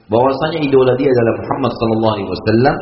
bahwasanya 0.07 0.63
idola 0.63 0.95
dia 0.95 1.11
adalah 1.11 1.33
Muhammad 1.43 1.71
sallallahu 1.75 2.13
alaihi 2.15 2.29
wasallam 2.31 2.75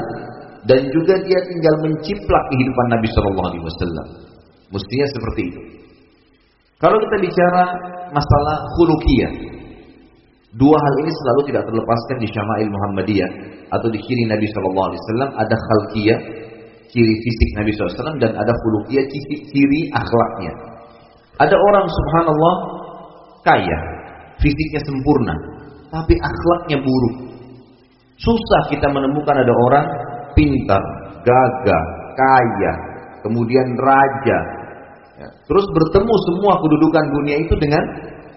dan 0.70 0.80
juga 0.94 1.14
dia 1.25 1.40
tinggal 1.42 1.75
menciplak 1.82 2.44
kehidupan 2.54 2.86
Nabi 2.94 3.08
sallallahu 3.18 3.48
alaihi 3.50 3.66
wasallam. 3.66 4.08
Mestinya 4.70 5.08
seperti 5.10 5.42
itu. 5.42 5.62
Kalau 6.78 6.98
kita 7.02 7.18
bicara 7.18 7.64
masalah 8.14 8.58
khuluqiyah, 8.78 9.32
dua 10.54 10.78
hal 10.78 10.94
ini 11.02 11.12
selalu 11.18 11.42
tidak 11.50 11.64
terlepaskan 11.66 12.18
di 12.22 12.28
Syama'il 12.30 12.70
Muhammadiyah 12.70 13.32
atau 13.74 13.88
di 13.90 14.00
kiri 14.06 14.30
Nabi 14.30 14.46
sallallahu 14.54 14.88
alaihi 14.94 15.02
wasallam 15.02 15.30
ada 15.34 15.56
khalqiyah 15.58 16.20
ciri 16.96 17.16
fisik 17.20 17.50
Nabi 17.60 17.75
SAW 17.75 18.24
dan 18.24 18.32
ada 18.40 18.54
khuluqiyah 18.56 19.04
ciri, 19.12 19.36
ciri 19.52 19.82
akhlaknya. 19.92 20.54
Ada 21.36 21.52
orang 21.52 21.86
subhanallah 21.92 22.56
kaya, 23.44 23.80
fisiknya 24.40 24.80
sempurna, 24.88 25.36
tapi 25.92 26.16
akhlaknya 26.16 26.80
buruk. 26.80 27.16
Susah 28.16 28.72
kita 28.72 28.88
menemukan 28.88 29.44
ada 29.44 29.52
orang 29.52 29.86
pintar, 30.40 30.80
gagah, 31.28 31.84
kaya, 32.16 32.74
kemudian 33.28 33.68
raja. 33.75 34.40
Ya. 35.20 35.30
Terus 35.52 35.68
bertemu 35.75 36.14
semua 36.32 36.64
kedudukan 36.64 37.06
dunia 37.12 37.44
itu 37.44 37.54
dengan 37.60 37.84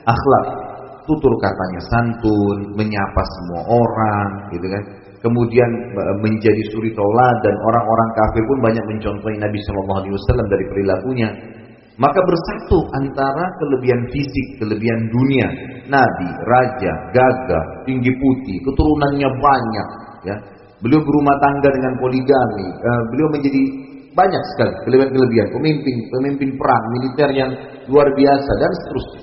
akhlak. 0.03 0.47
tutur 1.09 1.33
katanya 1.41 1.81
santun, 1.89 2.77
menyapa 2.77 3.23
semua 3.41 3.65
orang, 3.65 4.29
gitu 4.53 4.67
kan. 4.69 4.85
Kemudian 5.19 5.71
e, 5.99 6.03
menjadi 6.23 6.63
suri 6.71 6.95
dan 6.95 7.55
orang-orang 7.67 8.11
kafir 8.15 8.43
pun 8.47 8.59
banyak 8.63 8.85
mencontohi 8.87 9.37
Nabi 9.43 9.59
Shallallahu 9.67 9.99
Alaihi 10.05 10.15
Wasallam 10.15 10.47
dari 10.47 10.65
perilakunya. 10.71 11.29
Maka 11.99 12.23
bersatu 12.23 12.79
antara 12.95 13.45
kelebihan 13.59 14.07
fisik, 14.15 14.63
kelebihan 14.63 15.11
dunia, 15.11 15.51
nabi, 15.91 16.31
raja, 16.47 16.93
gagah, 17.11 17.65
tinggi 17.91 18.15
putih, 18.15 18.63
keturunannya 18.63 19.29
banyak, 19.43 19.89
ya. 20.23 20.37
Beliau 20.79 21.03
berumah 21.03 21.37
tangga 21.43 21.75
dengan 21.75 21.99
poligami, 21.99 22.69
uh, 22.71 23.03
beliau 23.11 23.29
menjadi 23.35 23.63
banyak 24.15 24.43
sekali 24.55 24.73
kelebihan-kelebihan, 24.87 25.49
pemimpin, 25.51 25.97
pemimpin 26.15 26.51
perang, 26.55 26.85
militer 26.95 27.29
yang 27.35 27.51
luar 27.91 28.07
biasa 28.15 28.51
dan 28.63 28.71
seterusnya. 28.79 29.23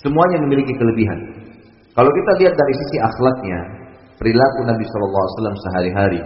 Semuanya 0.00 0.38
memiliki 0.48 0.72
kelebihan. 0.80 1.18
Kalau 1.92 2.08
kita 2.08 2.32
lihat 2.40 2.54
dari 2.56 2.74
sisi 2.76 2.96
akhlaknya, 3.04 3.60
perilaku 4.20 4.60
Nabi 4.66 4.84
Shallallahu 4.86 5.22
Alaihi 5.22 5.34
Wasallam 5.36 5.56
sehari-hari, 5.62 6.20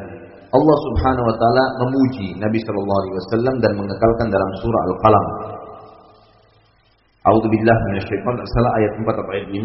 Allah 0.49 0.77
Subhanahu 0.89 1.27
Wa 1.29 1.37
Taala 1.37 1.65
memuji 1.87 2.27
Nabi 2.41 2.59
Shallallahu 2.65 3.01
Alaihi 3.05 3.17
Wasallam 3.21 3.55
dan 3.61 3.73
mengekalkan 3.77 4.27
dalam 4.33 4.51
surah 4.65 4.83
Al-Qalam 4.89 5.27
A'udzu 7.29 7.49
billahi 7.53 7.81
minasyaitonir 7.93 8.47
salah 8.57 8.73
ayat 8.79 8.93
4 9.05 9.05
atau 9.05 9.33
ayat 9.37 9.49
5. 9.53 9.59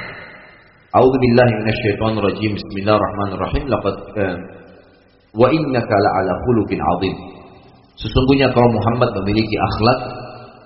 A'udzu 0.96 1.16
billahi 1.20 1.52
minasyaitonir 1.60 2.22
rajim. 2.24 2.52
Bismillahirrahmanirrahim. 2.56 3.64
Laqad 3.68 3.96
eh, 4.16 4.36
wa 5.36 5.46
innaka 5.52 5.94
la'ala 5.98 6.32
khuluqin 6.48 6.80
'adzim. 6.80 7.16
Sesungguhnya 7.98 8.54
kau 8.54 8.64
Muhammad 8.72 9.10
memiliki 9.20 9.56
akhlak 9.58 10.00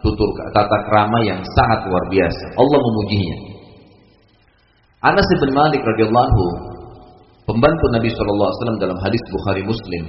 tutur 0.05 0.31
tata 0.53 0.79
krama 0.87 1.19
yang 1.27 1.41
sangat 1.59 1.91
luar 1.91 2.05
biasa. 2.13 2.45
Allah 2.61 2.79
memujinya. 2.79 3.37
Anas 5.03 5.27
bin 5.27 5.51
Malik 5.51 5.83
radhiyallahu 5.83 6.43
pembantu 7.49 7.85
Nabi 7.91 8.09
wasallam 8.15 8.79
dalam 8.79 8.99
hadis 9.03 9.23
Bukhari 9.31 9.63
Muslim 9.67 10.03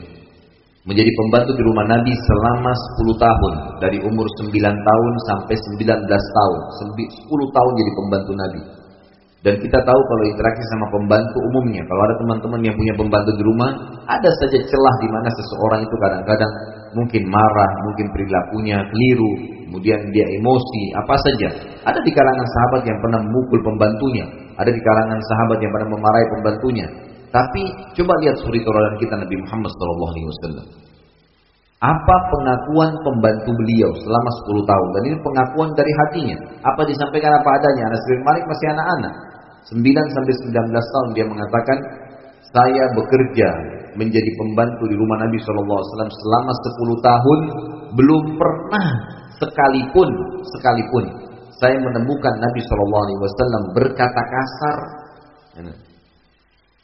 menjadi 0.84 1.12
pembantu 1.16 1.52
di 1.56 1.64
rumah 1.64 1.86
Nabi 1.88 2.12
selama 2.12 2.72
10 3.00 3.16
tahun 3.16 3.54
dari 3.80 3.98
umur 4.04 4.28
9 4.28 4.52
tahun 4.60 5.14
sampai 5.32 5.56
19 5.80 5.88
tahun 6.12 6.60
10 6.84 7.56
tahun 7.56 7.72
jadi 7.80 7.92
pembantu 7.96 8.34
Nabi. 8.36 8.62
Dan 9.44 9.60
kita 9.60 9.76
tahu 9.84 10.02
kalau 10.08 10.24
interaksi 10.24 10.64
sama 10.72 10.88
pembantu 10.88 11.36
umumnya 11.52 11.84
kalau 11.84 12.02
ada 12.08 12.16
teman-teman 12.16 12.64
yang 12.64 12.76
punya 12.80 12.94
pembantu 12.96 13.32
di 13.36 13.44
rumah 13.44 13.76
ada 14.08 14.30
saja 14.40 14.56
celah 14.56 14.96
di 15.04 15.08
mana 15.12 15.30
seseorang 15.36 15.84
itu 15.84 15.96
kadang-kadang 16.00 16.52
mungkin 16.96 17.28
marah 17.28 17.72
mungkin 17.84 18.08
perilakunya 18.16 18.78
keliru 18.88 19.34
kemudian 19.68 20.00
dia 20.16 20.26
emosi 20.40 20.84
apa 20.96 21.16
saja. 21.28 21.50
Ada 21.84 22.00
di 22.08 22.12
kalangan 22.16 22.48
sahabat 22.48 22.82
yang 22.88 22.98
pernah 23.04 23.20
memukul 23.20 23.60
pembantunya 23.68 24.26
ada 24.56 24.70
di 24.72 24.80
kalangan 24.80 25.20
sahabat 25.20 25.58
yang 25.60 25.72
pernah 25.76 25.90
memarahi 25.92 26.28
pembantunya 26.40 26.88
tapi 27.34 27.64
coba 27.98 28.14
lihat 28.22 28.38
suri 28.46 28.62
tauladan 28.62 28.96
kita 29.02 29.18
Nabi 29.18 29.36
Muhammad 29.42 29.74
SAW. 29.74 30.70
Apa 31.84 32.16
pengakuan 32.32 32.96
pembantu 33.04 33.52
beliau 33.60 33.92
selama 33.92 34.30
10 34.48 34.70
tahun? 34.70 34.88
Dan 34.96 35.02
ini 35.12 35.18
pengakuan 35.20 35.70
dari 35.76 35.92
hatinya. 35.92 36.38
Apa 36.64 36.88
disampaikan 36.88 37.34
apa 37.36 37.50
adanya. 37.60 37.92
Anas 37.92 38.04
bin 38.08 38.24
Malik 38.24 38.46
masih 38.48 38.68
anak-anak. 38.72 39.14
9 39.68 40.16
sampai 40.16 40.34
19 40.48 40.94
tahun 40.94 41.08
dia 41.12 41.26
mengatakan, 41.28 41.78
saya 42.56 42.84
bekerja 42.96 43.50
menjadi 44.00 44.32
pembantu 44.40 44.88
di 44.88 44.96
rumah 44.96 45.28
Nabi 45.28 45.36
SAW 45.44 46.08
selama 46.08 46.52
10 46.56 47.04
tahun. 47.04 47.40
Belum 48.00 48.24
pernah 48.40 48.88
sekalipun, 49.44 50.10
sekalipun 50.56 51.04
saya 51.60 51.80
menemukan 51.84 52.34
Nabi 52.40 52.60
SAW 52.64 53.76
berkata 53.76 54.22
kasar 54.24 54.78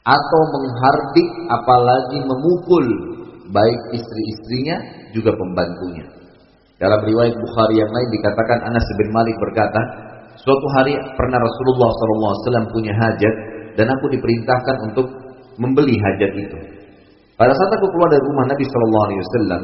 atau 0.09 0.41
menghardik 0.57 1.29
apalagi 1.53 2.17
memukul 2.25 2.85
baik 3.53 3.79
istri-istrinya 3.93 4.77
juga 5.13 5.33
pembantunya. 5.37 6.05
Dalam 6.81 7.03
riwayat 7.05 7.35
Bukhari 7.35 7.75
yang 7.77 7.91
lain 7.91 8.09
dikatakan 8.15 8.65
Anas 8.71 8.85
bin 8.97 9.09
Malik 9.11 9.35
berkata, 9.37 9.81
suatu 10.39 10.67
hari 10.79 10.95
pernah 11.13 11.37
Rasulullah 11.37 11.89
SAW 11.91 12.71
punya 12.71 12.93
hajat 12.95 13.35
dan 13.75 13.91
aku 13.91 14.05
diperintahkan 14.15 14.75
untuk 14.89 15.07
membeli 15.59 15.99
hajat 15.99 16.31
itu. 16.39 16.57
Pada 17.35 17.51
saat 17.51 17.71
aku 17.75 17.85
keluar 17.91 18.09
dari 18.11 18.23
rumah 18.23 18.45
Nabi 18.47 18.63
SAW, 18.63 19.63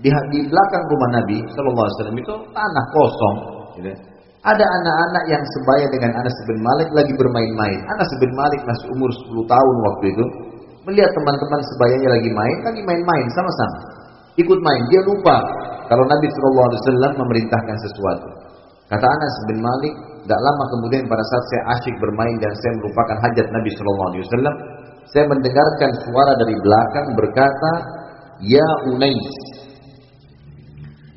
di, 0.00 0.08
di 0.08 0.40
belakang 0.48 0.84
rumah 0.88 1.10
Nabi 1.20 1.36
SAW 1.52 2.16
itu 2.16 2.34
tanah 2.52 2.84
kosong. 2.92 3.36
Gitu. 3.80 4.15
Ada 4.46 4.62
anak-anak 4.62 5.24
yang 5.26 5.42
sebaya 5.58 5.90
dengan 5.90 6.22
Anas 6.22 6.36
bin 6.46 6.62
Malik 6.62 6.88
lagi 6.94 7.10
bermain-main. 7.18 7.82
Anas 7.90 8.10
bin 8.22 8.30
Malik 8.38 8.62
masih 8.62 8.86
umur 8.94 9.10
10 9.10 9.42
tahun 9.42 9.76
waktu 9.90 10.04
itu. 10.14 10.24
Melihat 10.86 11.10
teman-teman 11.18 11.60
sebayanya 11.74 12.14
lagi 12.14 12.30
main, 12.30 12.56
lagi 12.62 12.82
main-main 12.86 13.26
sama-sama. 13.34 13.78
Ikut 14.38 14.58
main, 14.62 14.82
dia 14.86 15.02
lupa 15.02 15.42
kalau 15.90 16.06
Nabi 16.06 16.30
SAW 16.30 17.18
memerintahkan 17.18 17.76
sesuatu. 17.90 18.28
Kata 18.86 19.02
Anas 19.02 19.34
bin 19.50 19.58
Malik, 19.58 19.94
tidak 20.22 20.38
lama 20.38 20.64
kemudian 20.78 21.10
pada 21.10 21.24
saat 21.26 21.44
saya 21.50 21.62
asyik 21.74 21.94
bermain 21.98 22.36
dan 22.38 22.54
saya 22.54 22.72
merupakan 22.78 23.16
hajat 23.26 23.46
Nabi 23.50 23.70
SAW, 23.74 24.56
saya 25.10 25.24
mendengarkan 25.26 25.90
suara 26.06 26.32
dari 26.38 26.54
belakang 26.54 27.06
berkata, 27.18 27.72
Ya 28.46 28.68
Unais, 28.94 29.26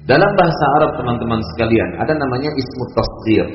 dalam 0.08 0.32
bahasa 0.40 0.66
Arab 0.80 0.92
teman-teman 0.96 1.42
sekalian 1.56 1.90
ada 2.00 2.14
namanya 2.16 2.52
ismu 2.56 2.84
tasdir, 2.96 3.46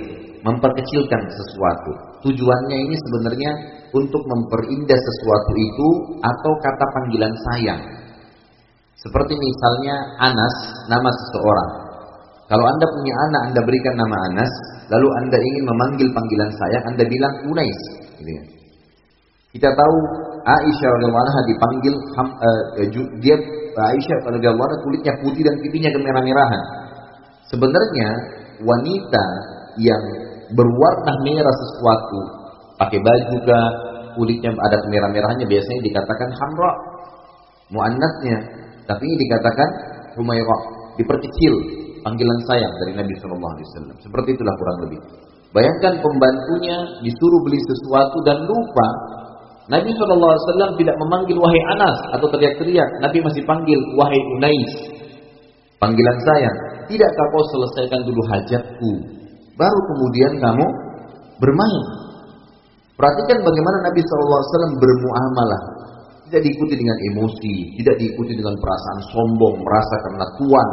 memperkecilkan 0.45 1.23
sesuatu. 1.33 1.93
Tujuannya 2.29 2.77
ini 2.89 2.97
sebenarnya 3.09 3.51
untuk 3.97 4.23
memperindah 4.27 5.01
sesuatu 5.01 5.53
itu 5.57 5.89
atau 6.21 6.53
kata 6.61 6.85
panggilan 7.01 7.35
sayang. 7.49 7.83
Seperti 9.01 9.37
misalnya 9.37 9.97
Anas, 10.21 10.55
nama 10.89 11.11
seseorang. 11.13 11.71
Kalau 12.45 12.65
Anda 12.65 12.87
punya 12.93 13.15
anak, 13.29 13.43
Anda 13.53 13.61
berikan 13.65 13.97
nama 13.97 14.17
Anas, 14.33 14.53
lalu 14.93 15.09
Anda 15.25 15.39
ingin 15.41 15.65
memanggil 15.65 16.09
panggilan 16.13 16.51
sayang, 16.57 16.85
Anda 16.93 17.05
bilang 17.09 17.35
Unais. 17.49 17.81
Gitu 18.21 18.31
ya. 18.31 18.45
Kita 19.55 19.69
tahu 19.71 19.97
Aisyah 20.45 20.89
radhiyallahu 21.01 21.25
anha 21.25 21.41
dipanggil 21.49 21.95
uh, 22.21 22.61
dia 23.25 23.37
Aisyah 23.75 24.19
radhiyallahu 24.29 24.67
anha 24.69 24.79
kulitnya 24.85 25.13
putih 25.25 25.43
dan 25.43 25.57
pipinya 25.65 25.91
kemerah-merahan. 25.91 26.63
Sebenarnya 27.49 28.09
wanita 28.61 29.25
yang 29.81 30.03
berwarna 30.53 31.13
merah 31.25 31.57
sesuatu, 31.57 32.21
pakai 32.79 32.99
baju 33.01 33.25
juga 33.41 33.59
kulitnya 34.15 34.53
ada 34.55 34.77
kemerah-merahannya 34.85 35.47
biasanya 35.49 35.81
dikatakan 35.81 36.29
hamra 36.39 36.73
muannatnya, 37.73 38.37
tapi 38.87 39.03
ini 39.09 39.17
dikatakan 39.27 39.69
humairah, 40.21 40.63
diperkecil 41.01 41.55
panggilan 42.05 42.39
sayang 42.47 42.73
dari 42.85 42.93
Nabi 43.01 43.13
Shallallahu 43.19 43.53
alaihi 43.57 43.67
wasallam. 43.73 43.97
Seperti 44.05 44.29
itulah 44.37 44.55
kurang 44.61 44.79
lebih. 44.87 45.01
Bayangkan 45.57 46.03
pembantunya 46.03 46.77
disuruh 47.01 47.41
beli 47.47 47.59
sesuatu 47.63 48.19
dan 48.27 48.43
lupa 48.45 48.87
Nabi 49.65 49.97
SAW 49.97 50.77
tidak 50.77 50.97
memanggil 51.01 51.41
wahai 51.41 51.63
Anas 51.73 51.97
atau 52.13 52.29
teriak-teriak. 52.29 53.01
Nabi 53.01 53.19
masih 53.25 53.43
panggil 53.49 53.81
wahai 53.97 54.21
Unais. 54.37 54.73
Panggilan 55.81 56.19
saya. 56.21 56.51
Tidakkah 56.85 57.27
kau 57.33 57.45
selesaikan 57.49 58.05
dulu 58.05 58.21
hajatku? 58.29 58.93
Baru 59.57 59.81
kemudian 59.89 60.37
kamu 60.37 60.67
bermain. 61.41 61.85
Perhatikan 62.95 63.41
bagaimana 63.41 63.79
Nabi 63.89 64.01
SAW 64.05 64.77
bermuamalah. 64.77 65.63
Tidak 66.29 66.41
diikuti 66.41 66.75
dengan 66.75 66.99
emosi, 67.13 67.79
tidak 67.79 67.97
diikuti 68.01 68.33
dengan 68.35 68.57
perasaan 68.59 69.01
sombong, 69.13 69.55
merasa 69.61 69.95
karena 70.03 70.27
tuan, 70.41 70.69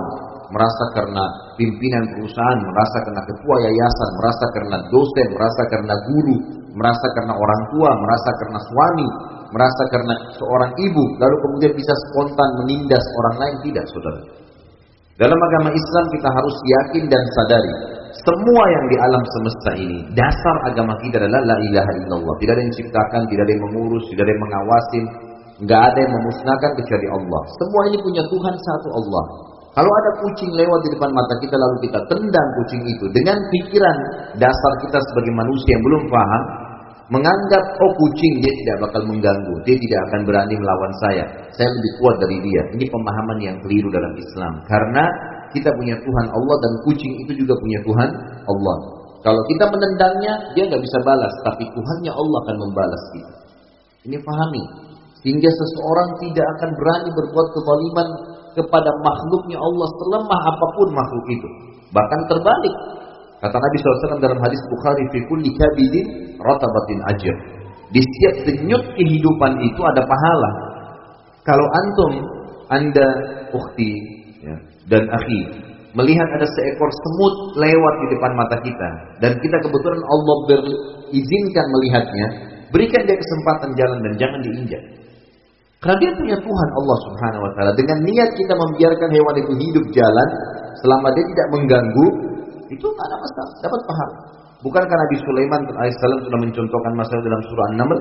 merasa 0.50 0.84
karena 0.96 1.24
pimpinan 1.60 2.04
perusahaan, 2.18 2.60
merasa 2.66 2.98
karena 3.04 3.22
ketua 3.30 3.56
yayasan, 3.70 4.10
merasa 4.16 4.46
karena 4.58 4.78
dosen, 4.90 5.28
merasa 5.32 5.62
karena 5.70 5.96
guru, 6.08 6.38
merasa 6.76 7.06
karena 7.20 7.34
orang 7.36 7.62
tua, 7.76 7.90
merasa 7.96 8.30
karena 8.42 8.60
suami, 8.64 9.08
merasa 9.52 9.84
karena 9.92 10.14
seorang 10.36 10.72
ibu, 10.80 11.04
lalu 11.20 11.36
kemudian 11.48 11.74
bisa 11.76 11.94
spontan 12.10 12.50
menindas 12.64 13.04
orang 13.20 13.36
lain 13.40 13.58
tidak, 13.68 13.86
saudara. 13.92 14.22
Dalam 15.20 15.38
agama 15.38 15.70
Islam 15.76 16.06
kita 16.18 16.30
harus 16.34 16.56
yakin 16.66 17.04
dan 17.12 17.24
sadari 17.38 17.74
semua 18.22 18.64
yang 18.70 18.86
di 18.92 18.98
alam 19.02 19.24
semesta 19.24 19.72
ini 19.82 20.00
dasar 20.14 20.56
agama 20.70 20.94
kita 21.02 21.18
adalah 21.18 21.42
la 21.42 21.58
ilaha 21.58 21.92
illallah. 22.06 22.36
Tidak 22.38 22.54
ada 22.54 22.62
yang 22.62 22.76
ciptakan, 22.76 23.22
tidak 23.32 23.44
ada 23.50 23.54
yang 23.56 23.64
mengurus, 23.72 24.04
tidak 24.14 24.24
ada 24.28 24.32
yang 24.36 24.44
mengawasin, 24.46 25.04
nggak 25.66 25.82
ada 25.82 25.98
yang 26.06 26.14
memusnahkan 26.22 26.72
kecuali 26.78 27.08
Allah. 27.18 27.42
Semua 27.58 27.82
ini 27.90 27.98
punya 28.04 28.24
Tuhan 28.30 28.56
satu 28.62 28.90
Allah. 28.94 29.24
Kalau 29.72 29.88
ada 29.88 30.12
kucing 30.20 30.52
lewat 30.52 30.80
di 30.84 30.90
depan 31.00 31.12
mata 31.16 31.36
kita 31.40 31.56
lalu 31.56 31.88
kita 31.88 32.00
tendang 32.12 32.48
kucing 32.60 32.84
itu 32.84 33.06
dengan 33.16 33.40
pikiran 33.56 33.98
dasar 34.36 34.74
kita 34.84 35.00
sebagai 35.00 35.32
manusia 35.32 35.80
yang 35.80 35.84
belum 35.88 36.04
paham, 36.12 36.44
menganggap 37.08 37.64
oh 37.80 37.92
kucing 37.96 38.44
dia 38.44 38.52
tidak 38.52 38.88
bakal 38.88 39.02
mengganggu, 39.08 39.56
dia 39.64 39.76
tidak 39.80 40.00
akan 40.12 40.20
berani 40.28 40.56
melawan 40.60 40.92
saya. 41.00 41.24
Saya 41.56 41.72
lebih 41.72 41.92
kuat 42.04 42.16
dari 42.20 42.38
dia. 42.44 42.62
Ini 42.76 42.86
pemahaman 42.92 43.38
yang 43.40 43.56
keliru 43.64 43.88
dalam 43.92 44.12
Islam. 44.20 44.54
Karena 44.68 45.04
kita 45.56 45.72
punya 45.76 45.96
Tuhan 46.00 46.28
Allah 46.32 46.56
dan 46.60 46.74
kucing 46.88 47.14
itu 47.24 47.32
juga 47.44 47.56
punya 47.60 47.80
Tuhan 47.84 48.10
Allah. 48.48 48.78
Kalau 49.22 49.42
kita 49.48 49.70
menendangnya, 49.70 50.34
dia 50.58 50.64
nggak 50.66 50.82
bisa 50.82 50.98
balas, 51.06 51.32
tapi 51.46 51.64
Tuhannya 51.72 52.12
Allah 52.12 52.38
akan 52.44 52.58
membalas 52.58 53.04
kita. 53.14 53.34
Ini 54.10 54.18
pahami. 54.20 54.64
Sehingga 55.22 55.46
seseorang 55.46 56.10
tidak 56.18 56.48
akan 56.58 56.70
berani 56.74 57.10
berbuat 57.14 57.48
kezaliman 57.54 58.08
kepada 58.58 58.90
makhluknya 59.04 59.58
Allah 59.58 59.88
selemah 60.00 60.42
apa 60.52 60.66
pun 60.76 60.88
makhluk 60.92 61.26
itu. 61.32 61.48
Bahkan 61.92 62.20
terbalik. 62.32 62.76
Kata 63.42 63.58
Nabi 63.58 63.76
SAW 63.82 64.22
dalam 64.22 64.40
hadis 64.40 64.62
Bukhari, 64.70 65.04
"Fi 65.10 65.20
kulli 65.26 65.50
kabidin 65.58 66.06
ratabatin 66.38 67.00
ajr." 67.10 67.36
Di 67.92 68.00
setiap 68.00 68.36
denyut 68.48 68.84
kehidupan 68.96 69.52
itu 69.66 69.82
ada 69.82 70.06
pahala. 70.06 70.52
Kalau 71.44 71.66
antum, 71.66 72.12
anda, 72.70 73.08
ukhti, 73.52 73.92
ya, 74.46 74.56
dan 74.88 75.10
akhi, 75.10 75.42
melihat 75.98 76.28
ada 76.38 76.48
seekor 76.48 76.88
semut 76.88 77.36
lewat 77.60 77.94
di 78.00 78.08
depan 78.16 78.32
mata 78.38 78.58
kita, 78.64 78.90
dan 79.20 79.32
kita 79.42 79.58
kebetulan 79.60 80.02
Allah 80.06 80.38
berizinkan 80.48 81.66
melihatnya, 81.76 82.28
berikan 82.72 83.02
dia 83.04 83.18
kesempatan 83.20 83.70
jalan 83.76 84.00
dan 84.06 84.14
jangan 84.16 84.40
diinjak. 84.46 84.84
Karena 85.82 85.98
dia 85.98 86.12
punya 86.14 86.38
Tuhan 86.38 86.70
Allah 86.78 86.98
Subhanahu 87.10 87.42
wa 87.42 87.52
taala. 87.58 87.72
Dengan 87.74 87.98
niat 88.06 88.30
kita 88.38 88.54
membiarkan 88.54 89.10
hewan 89.18 89.36
itu 89.42 89.54
hidup 89.58 89.86
jalan 89.98 90.28
selama 90.78 91.10
dia 91.18 91.26
tidak 91.26 91.48
mengganggu, 91.58 92.08
itu 92.70 92.86
tidak 92.86 93.06
ada 93.10 93.18
masalah, 93.18 93.54
dapat 93.66 93.82
pahala. 93.90 94.16
Bukankah 94.62 94.94
Nabi 94.94 95.16
Sulaiman 95.26 95.62
alaihissalam 95.74 96.20
sudah 96.22 96.40
mencontohkan 96.46 96.94
masalah 96.94 97.22
dalam 97.26 97.42
surah 97.50 97.66
An-Naml? 97.74 98.00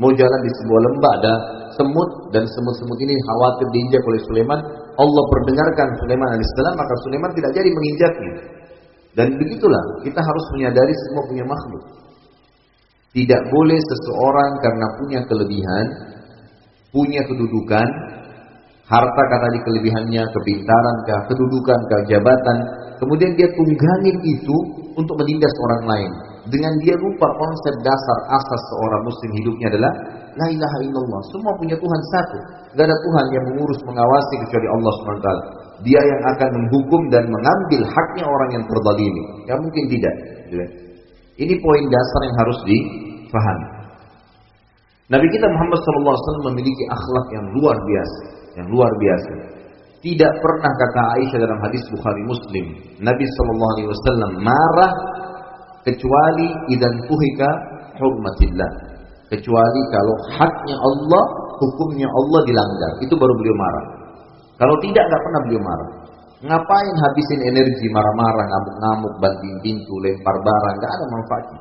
Mau 0.00 0.10
jalan 0.16 0.40
di 0.42 0.50
sebuah 0.64 0.80
lembah 0.80 1.12
ada 1.20 1.34
semut 1.76 2.10
dan 2.32 2.42
semut-semut 2.48 2.98
ini 2.98 3.14
khawatir 3.20 3.68
diinjak 3.68 4.02
oleh 4.08 4.20
Sulaiman. 4.24 4.60
Allah 4.96 5.22
perdengarkan 5.28 5.88
Sulaiman 6.00 6.28
alaihissalam 6.32 6.74
maka 6.74 6.94
Sulaiman 7.04 7.30
tidak 7.36 7.50
jadi 7.52 7.68
menginjaknya. 7.68 8.34
Dan 9.12 9.28
begitulah 9.36 9.84
kita 10.08 10.24
harus 10.24 10.44
menyadari 10.56 10.94
semua 11.04 11.22
punya 11.28 11.44
makhluk. 11.44 11.84
Tidak 13.14 13.42
boleh 13.52 13.78
seseorang 13.78 14.52
karena 14.58 14.86
punya 14.98 15.20
kelebihan, 15.30 15.86
punya 16.94 17.20
kedudukan, 17.26 17.88
harta 18.86 19.22
kata 19.34 19.48
di 19.50 19.60
kelebihannya, 19.66 20.22
kepintaran, 20.22 20.96
kedudukan, 21.26 21.78
kejabatan, 21.90 22.56
kemudian 23.02 23.34
dia 23.34 23.50
tunggangin 23.50 24.16
itu 24.22 24.56
untuk 24.94 25.18
menindas 25.18 25.52
orang 25.66 25.82
lain. 25.90 26.12
Dengan 26.44 26.76
dia 26.84 26.92
lupa 27.00 27.24
konsep 27.40 27.74
dasar 27.82 28.18
asas 28.28 28.62
seorang 28.68 29.02
muslim 29.08 29.30
hidupnya 29.42 29.66
adalah 29.72 29.92
La 30.34 30.46
ilaha 30.50 30.78
illallah. 30.84 31.20
Semua 31.32 31.56
punya 31.56 31.72
Tuhan 31.78 32.00
satu. 32.12 32.38
Gak 32.74 32.84
ada 32.84 32.92
Tuhan 32.92 33.26
yang 33.32 33.44
mengurus, 33.54 33.80
mengawasi 33.86 34.34
kecuali 34.44 34.66
Allah 34.66 34.92
SWT. 34.92 35.28
Dia 35.88 36.00
yang 36.04 36.22
akan 36.36 36.48
menghukum 36.52 37.02
dan 37.08 37.24
mengambil 37.30 37.80
haknya 37.86 38.24
orang 38.28 38.50
yang 38.60 38.64
terzalimi. 38.66 39.24
Ya 39.46 39.54
mungkin 39.56 39.84
tidak. 39.88 40.14
Ini 41.38 41.54
poin 41.64 41.84
dasar 41.86 42.20
yang 42.28 42.36
harus 42.36 42.58
difahami. 42.66 43.66
Nabi 45.04 45.26
kita 45.28 45.46
Muhammad 45.52 45.78
SAW 45.84 46.48
memiliki 46.48 46.84
akhlak 46.88 47.26
yang 47.36 47.46
luar 47.60 47.76
biasa, 47.76 48.20
yang 48.56 48.68
luar 48.72 48.88
biasa. 48.96 49.32
Tidak 50.00 50.32
pernah 50.40 50.72
kata 50.80 51.00
Aisyah 51.20 51.38
dalam 51.44 51.60
hadis 51.64 51.84
Bukhari 51.92 52.24
Muslim, 52.24 52.64
Nabi 53.04 53.24
SAW 53.24 54.40
marah 54.40 54.92
kecuali 55.84 56.48
idan 56.72 57.04
tuhika 57.04 57.50
hurmatillah. 58.00 58.70
Kecuali 59.28 59.80
kalau 59.92 60.14
haknya 60.40 60.76
Allah, 60.76 61.24
hukumnya 61.60 62.08
Allah 62.08 62.40
dilanggar, 62.48 62.92
itu 63.04 63.12
baru 63.12 63.32
beliau 63.40 63.56
marah. 63.56 63.84
Kalau 64.56 64.76
tidak, 64.80 65.04
nggak 65.04 65.22
pernah 65.24 65.40
beliau 65.48 65.62
marah. 65.64 65.90
Ngapain 66.44 66.94
habisin 67.00 67.40
energi 67.44 67.86
marah-marah, 67.92 68.44
ngamuk-ngamuk, 68.44 69.14
banting 69.20 69.56
pintu, 69.64 69.94
lempar 70.00 70.36
barang, 70.44 70.74
nggak 70.80 70.92
ada 70.92 71.04
manfaatnya. 71.12 71.60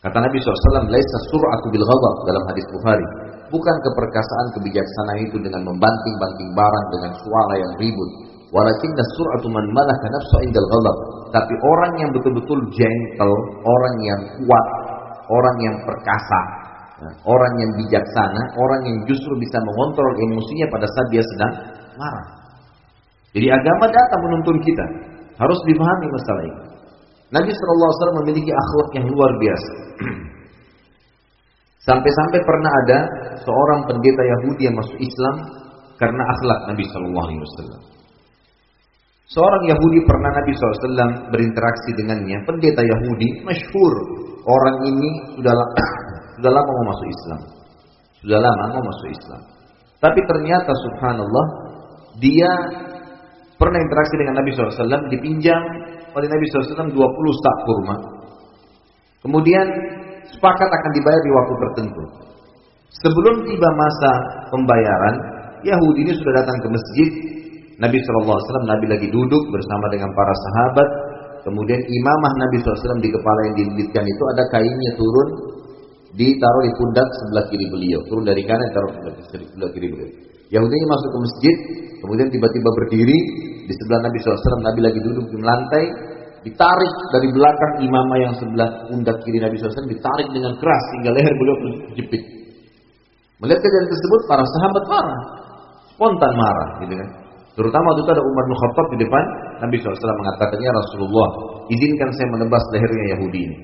Kata 0.00 0.16
Nabi 0.16 0.40
SAW, 0.40 0.88
Laisa 0.88 1.18
sur'atu 1.28 1.66
bil 1.68 1.84
ghadab 1.84 2.16
dalam 2.24 2.42
hadis 2.48 2.64
Bukhari. 2.72 3.04
Bukan 3.52 3.76
keperkasaan 3.84 4.46
kebijaksanaan 4.56 5.20
itu 5.28 5.36
dengan 5.44 5.68
membanting-banting 5.68 6.50
barang 6.56 6.86
dengan 6.96 7.12
suara 7.20 7.54
yang 7.60 7.72
ribut. 7.76 8.10
Walakin 8.48 8.90
sur'atu 8.96 9.52
man 9.52 9.66
malaka 9.76 10.06
nafsu 10.08 10.36
indal 10.48 10.64
ghadab. 10.72 10.96
Tapi 11.36 11.52
orang 11.52 11.92
yang 12.00 12.10
betul-betul 12.16 12.58
gentle, 12.72 13.34
orang 13.60 13.94
yang 14.00 14.20
kuat, 14.40 14.66
orang 15.28 15.56
yang 15.68 15.76
perkasa, 15.84 16.40
ya, 17.04 17.10
orang 17.28 17.52
yang 17.60 17.70
bijaksana, 17.84 18.42
orang 18.56 18.80
yang 18.88 18.96
justru 19.04 19.36
bisa 19.36 19.60
mengontrol 19.60 20.16
emosinya 20.16 20.66
pada 20.72 20.88
saat 20.88 21.06
dia 21.12 21.22
sedang 21.36 21.52
marah. 22.00 22.26
Jadi 23.36 23.46
agama 23.52 23.84
datang 23.92 24.20
menuntun 24.24 24.56
kita. 24.64 24.86
Harus 25.36 25.60
dipahami 25.68 26.06
masalah 26.08 26.42
ini. 26.48 26.69
Nabi 27.30 27.50
SAW 27.54 28.18
memiliki 28.22 28.50
akhlak 28.50 28.88
yang 28.98 29.06
luar 29.06 29.30
biasa. 29.38 29.72
Sampai-sampai 31.88 32.40
pernah 32.42 32.72
ada 32.86 32.98
seorang 33.40 33.80
pendeta 33.86 34.22
Yahudi 34.22 34.62
yang 34.66 34.76
masuk 34.76 34.98
Islam 34.98 35.34
karena 35.96 36.22
akhlak 36.36 36.60
Nabi 36.74 36.84
SAW. 36.90 38.00
Seorang 39.30 39.62
Yahudi 39.70 39.98
pernah 40.10 40.30
Nabi 40.34 40.52
SAW 40.58 41.30
berinteraksi 41.30 41.90
dengannya, 41.94 42.42
pendeta 42.42 42.82
Yahudi, 42.82 43.46
masyhur. 43.46 43.94
Orang 44.42 44.82
ini 44.90 45.38
sudah 45.38 45.54
lama, 45.54 45.86
sudah 46.40 46.50
lama 46.50 46.70
mau 46.70 46.86
masuk 46.90 47.06
Islam. 47.06 47.40
Sudah 48.20 48.40
lama 48.42 48.64
mau 48.74 48.82
masuk 48.82 49.08
Islam. 49.14 49.42
Tapi 50.02 50.20
ternyata 50.26 50.72
subhanallah, 50.74 51.46
dia 52.18 52.50
pernah 53.54 53.78
interaksi 53.78 54.14
dengan 54.18 54.34
Nabi 54.40 54.50
SAW, 54.56 55.12
dipinjam 55.12 55.60
oleh 56.14 56.28
Nabi 56.28 56.44
SAW 56.50 56.90
20 56.90 57.42
sak 57.44 57.56
kurma. 57.66 57.96
Kemudian 59.20 59.66
sepakat 60.32 60.68
akan 60.68 60.90
dibayar 60.96 61.20
di 61.20 61.30
waktu 61.30 61.54
tertentu. 61.60 62.02
Sebelum 62.90 63.46
tiba 63.46 63.68
masa 63.78 64.10
pembayaran, 64.50 65.14
Yahudi 65.62 66.08
ini 66.08 66.12
sudah 66.16 66.42
datang 66.42 66.58
ke 66.58 66.68
masjid. 66.72 67.10
Nabi 67.80 67.96
SAW, 67.96 68.68
Nabi 68.68 68.86
lagi 68.92 69.08
duduk 69.08 69.42
bersama 69.52 69.86
dengan 69.92 70.10
para 70.12 70.34
sahabat. 70.34 70.88
Kemudian 71.40 71.80
imamah 71.80 72.32
Nabi 72.36 72.60
SAW 72.60 73.00
di 73.00 73.08
kepala 73.08 73.40
yang 73.48 73.54
dililitkan 73.56 74.04
itu 74.04 74.22
ada 74.36 74.44
kainnya 74.52 74.92
turun, 75.00 75.28
ditaruh 76.12 76.62
di 76.68 76.72
pundak 76.76 77.08
sebelah 77.08 77.44
kiri 77.48 77.66
beliau. 77.72 78.00
Turun 78.10 78.24
dari 78.28 78.42
kanan, 78.44 78.68
taruh 78.76 78.92
sebelah 79.32 79.70
kiri 79.72 79.88
beliau. 79.88 80.10
Yahudi 80.50 80.74
ini 80.74 80.86
masuk 80.90 81.08
ke 81.08 81.18
masjid, 81.22 81.56
kemudian 82.02 82.28
tiba-tiba 82.28 82.68
berdiri 82.74 83.18
di 83.70 83.74
sebelah 83.78 84.00
Nabi 84.10 84.16
SAW. 84.18 84.66
Nabi 84.66 84.80
lagi 84.82 84.98
duduk 84.98 85.30
di 85.30 85.38
lantai, 85.38 85.84
ditarik 86.42 86.92
dari 87.14 87.28
belakang 87.30 87.72
imamah 87.86 88.18
yang 88.18 88.34
sebelah 88.34 88.90
pundak 88.90 89.22
kiri 89.22 89.38
Nabi 89.38 89.54
SAW, 89.54 89.86
ditarik 89.86 90.28
dengan 90.34 90.58
keras 90.58 90.84
hingga 90.98 91.10
leher 91.14 91.34
beliau 91.38 91.56
terjepit. 91.62 92.22
Melihat 93.38 93.60
kejadian 93.62 93.88
tersebut, 93.88 94.20
para 94.26 94.44
sahabat 94.44 94.84
marah, 94.90 95.20
spontan 95.94 96.32
marah, 96.34 96.68
gitu 96.82 96.94
kan. 96.98 97.08
Terutama 97.54 97.88
itu 97.94 98.10
ada 98.10 98.22
Umar 98.24 98.44
bin 98.50 98.56
Khattab 98.58 98.86
di 98.90 98.98
depan, 99.06 99.24
Nabi 99.62 99.76
SAW 99.78 99.96
mengatakannya 99.96 100.70
Rasulullah, 100.74 101.28
izinkan 101.70 102.10
saya 102.18 102.28
menebas 102.34 102.64
lehernya 102.74 103.04
Yahudi 103.16 103.40
ini. 103.46 103.56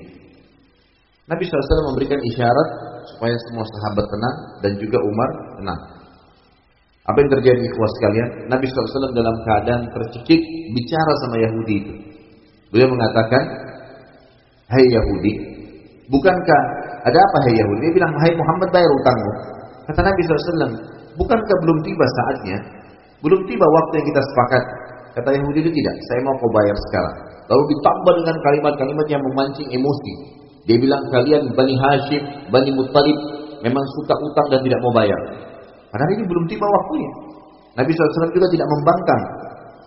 Nabi 1.27 1.43
SAW 1.43 1.91
memberikan 1.91 2.19
isyarat 2.23 2.69
supaya 3.11 3.35
semua 3.51 3.65
sahabat 3.67 4.05
tenang 4.07 4.37
dan 4.63 4.71
juga 4.79 4.97
Umar 5.03 5.29
tenang. 5.59 5.81
Apa 7.07 7.17
yang 7.23 7.31
terjadi 7.39 7.61
ikhwas 7.63 7.91
sekalian? 7.99 8.29
Nabi 8.51 8.67
SAW 8.67 9.15
dalam 9.15 9.35
keadaan 9.47 9.81
tercekik 9.95 10.41
bicara 10.75 11.13
sama 11.23 11.35
Yahudi 11.39 11.75
itu. 11.79 11.93
Beliau 12.67 12.91
mengatakan, 12.91 13.43
Hai 14.67 14.83
Yahudi, 14.91 15.33
bukankah 16.11 16.61
ada 17.07 17.15
apa 17.15 17.37
hai 17.47 17.55
Yahudi? 17.55 17.79
Dia 17.87 17.93
bilang, 17.95 18.11
Hai 18.19 18.35
Muhammad 18.35 18.69
bayar 18.75 18.91
utangmu. 18.91 19.31
Kata 19.87 20.03
Nabi 20.03 20.19
SAW, 20.27 20.75
bukankah 21.15 21.57
belum 21.63 21.77
tiba 21.87 22.05
saatnya? 22.11 22.57
Belum 23.23 23.39
tiba 23.47 23.63
waktu 23.63 23.93
yang 24.03 24.07
kita 24.11 24.21
sepakat. 24.27 24.63
Kata 25.15 25.29
Yahudi 25.31 25.63
itu 25.63 25.71
tidak, 25.71 25.95
saya 26.11 26.19
mau 26.27 26.35
kau 26.35 26.51
bayar 26.51 26.75
sekarang. 26.91 27.15
Lalu 27.47 27.63
ditambah 27.71 28.13
dengan 28.19 28.37
kalimat-kalimat 28.43 29.07
yang 29.07 29.23
memancing 29.23 29.69
emosi. 29.71 30.13
Dia 30.67 30.75
bilang 30.75 30.99
kalian 31.15 31.55
Bani 31.55 31.75
Hashim, 31.79 32.51
Bani 32.51 32.75
Muttalib 32.75 33.17
memang 33.63 33.85
suka 33.95 34.13
utang 34.19 34.47
dan 34.51 34.59
tidak 34.67 34.79
mau 34.83 34.91
bayar. 34.91 35.46
Padahal 35.97 36.13
ini 36.13 36.29
belum 36.29 36.45
tiba 36.45 36.61
waktunya. 36.61 37.11
Nabi 37.73 37.89
SAW 37.89 38.29
juga 38.29 38.45
tidak 38.53 38.69
membangkang. 38.69 39.23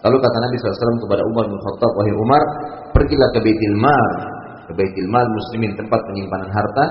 Lalu 0.03 0.18
kata 0.18 0.37
Nabi 0.42 0.55
SAW 0.59 1.07
kepada 1.07 1.23
Umar 1.23 1.44
bin 1.46 1.55
Khattab, 1.62 1.92
wahai 1.94 2.14
Umar, 2.18 2.42
pergilah 2.90 3.31
ke 3.31 3.38
Baitul 3.46 3.77
Mal, 3.79 4.07
ke 4.66 4.73
Baitul 4.75 5.07
Mal 5.07 5.23
Muslimin 5.31 5.79
tempat 5.79 6.03
penyimpanan 6.11 6.51
harta, 6.51 6.85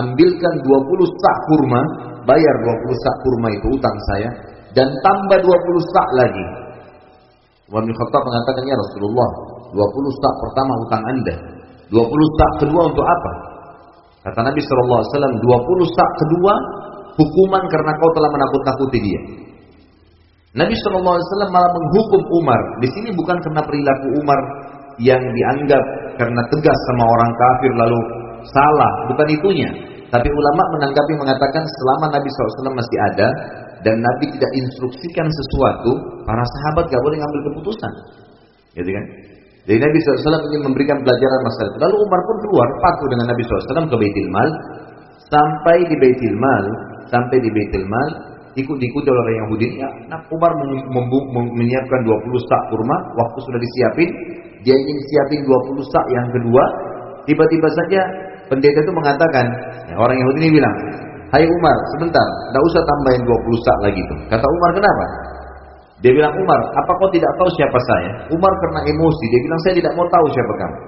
ambilkan 0.00 0.54
20 0.64 1.20
sak 1.20 1.36
kurma, 1.52 1.80
bayar 2.24 2.54
20 2.64 3.04
sak 3.04 3.16
kurma 3.28 3.48
itu 3.52 3.66
utang 3.76 3.96
saya, 4.08 4.28
dan 4.72 4.88
tambah 5.04 5.36
20 5.44 5.92
sak 5.92 6.08
lagi. 6.16 6.46
Umar 7.68 7.84
bin 7.84 7.92
Khattab 7.92 8.24
mengatakan, 8.24 8.64
ya 8.64 8.76
Rasulullah, 8.80 9.30
20 9.68 10.20
sak 10.24 10.34
pertama 10.48 10.72
utang 10.88 11.02
anda, 11.12 11.36
20 11.92 12.08
sak 12.40 12.50
kedua 12.64 12.88
untuk 12.88 13.04
apa? 13.04 13.32
Kata 14.32 14.48
Nabi 14.48 14.64
SAW, 14.64 15.44
20 15.44 15.44
sak 15.92 16.10
kedua 16.24 16.85
hukuman 17.16 17.62
karena 17.72 17.92
kau 17.96 18.10
telah 18.12 18.30
menakut-nakuti 18.30 18.98
dia. 19.00 19.20
Nabi 20.56 20.72
SAW 20.72 21.52
malah 21.52 21.68
menghukum 21.68 22.22
Umar. 22.40 22.60
Di 22.80 22.88
sini 22.88 23.12
bukan 23.12 23.36
karena 23.44 23.60
perilaku 23.60 24.06
Umar 24.24 24.40
yang 24.96 25.20
dianggap 25.20 25.84
karena 26.16 26.42
tegas 26.48 26.78
sama 26.92 27.04
orang 27.04 27.30
kafir 27.36 27.72
lalu 27.76 28.00
salah, 28.48 28.92
bukan 29.12 29.28
itunya. 29.28 29.68
Tapi 30.08 30.28
ulama 30.32 30.62
menanggapi 30.78 31.12
mengatakan 31.18 31.60
selama 31.60 32.14
Nabi 32.14 32.28
SAW 32.30 32.72
masih 32.72 32.98
ada 33.12 33.28
dan 33.84 34.00
Nabi 34.00 34.32
tidak 34.32 34.50
instruksikan 34.56 35.28
sesuatu, 35.28 36.24
para 36.24 36.40
sahabat 36.40 36.88
gak 36.88 37.02
boleh 37.04 37.20
ngambil 37.20 37.40
keputusan. 37.52 37.92
Gitu 38.80 38.90
kan? 38.96 39.04
Jadi 39.66 39.78
Nabi 39.82 39.98
SAW 39.98 40.46
ingin 40.46 40.62
memberikan 40.62 41.02
pelajaran 41.02 41.40
masalah. 41.42 41.74
Lalu 41.84 41.96
Umar 42.06 42.20
pun 42.22 42.36
keluar 42.46 42.68
patuh 42.80 43.08
dengan 43.12 43.26
Nabi 43.34 43.42
SAW 43.44 43.90
ke 43.90 43.96
Baitul 43.98 44.30
Mal. 44.30 44.50
Sampai 45.26 45.82
di 45.90 45.96
Baitul 45.98 46.36
Mal, 46.38 46.64
sampai 47.10 47.36
di 47.42 47.50
Baitul 47.52 47.84
Mal, 47.86 48.08
ikut 48.56 48.76
diikuti 48.80 49.06
oleh 49.08 49.22
orang 49.22 49.36
Yahudi. 49.46 49.66
Ya, 49.76 49.88
nah, 50.08 50.20
Umar 50.32 50.50
menyiapkan 51.32 52.00
20 52.02 52.48
sak 52.48 52.62
kurma, 52.72 52.96
waktu 53.14 53.38
sudah 53.44 53.60
disiapin, 53.60 54.08
dia 54.64 54.74
ingin 54.74 54.98
siapin 55.12 55.40
20 55.44 55.92
sak 55.92 56.04
yang 56.10 56.26
kedua, 56.32 56.64
tiba-tiba 57.28 57.68
saja 57.70 58.00
pendeta 58.48 58.78
itu 58.80 58.92
mengatakan, 58.94 59.44
ya, 59.92 59.94
orang 60.00 60.16
Yahudi 60.16 60.38
ini 60.46 60.50
bilang, 60.58 60.76
Hai 61.26 61.42
Umar, 61.42 61.76
sebentar, 61.98 62.22
tidak 62.22 62.62
usah 62.70 62.82
tambahin 62.86 63.22
20 63.26 63.66
sak 63.66 63.78
lagi 63.82 63.98
tuh. 64.06 64.18
Kata 64.30 64.46
Umar, 64.46 64.70
kenapa? 64.78 65.04
Dia 65.98 66.12
bilang, 66.14 66.32
Umar, 66.38 66.60
apa 66.70 66.92
kau 67.02 67.10
tidak 67.10 67.32
tahu 67.34 67.50
siapa 67.58 67.78
saya? 67.82 68.10
Umar 68.30 68.52
karena 68.62 68.86
emosi, 68.86 69.24
dia 69.34 69.40
bilang, 69.42 69.60
saya 69.66 69.74
tidak 69.74 69.92
mau 69.98 70.06
tahu 70.06 70.26
siapa 70.30 70.54
kamu. 70.54 70.78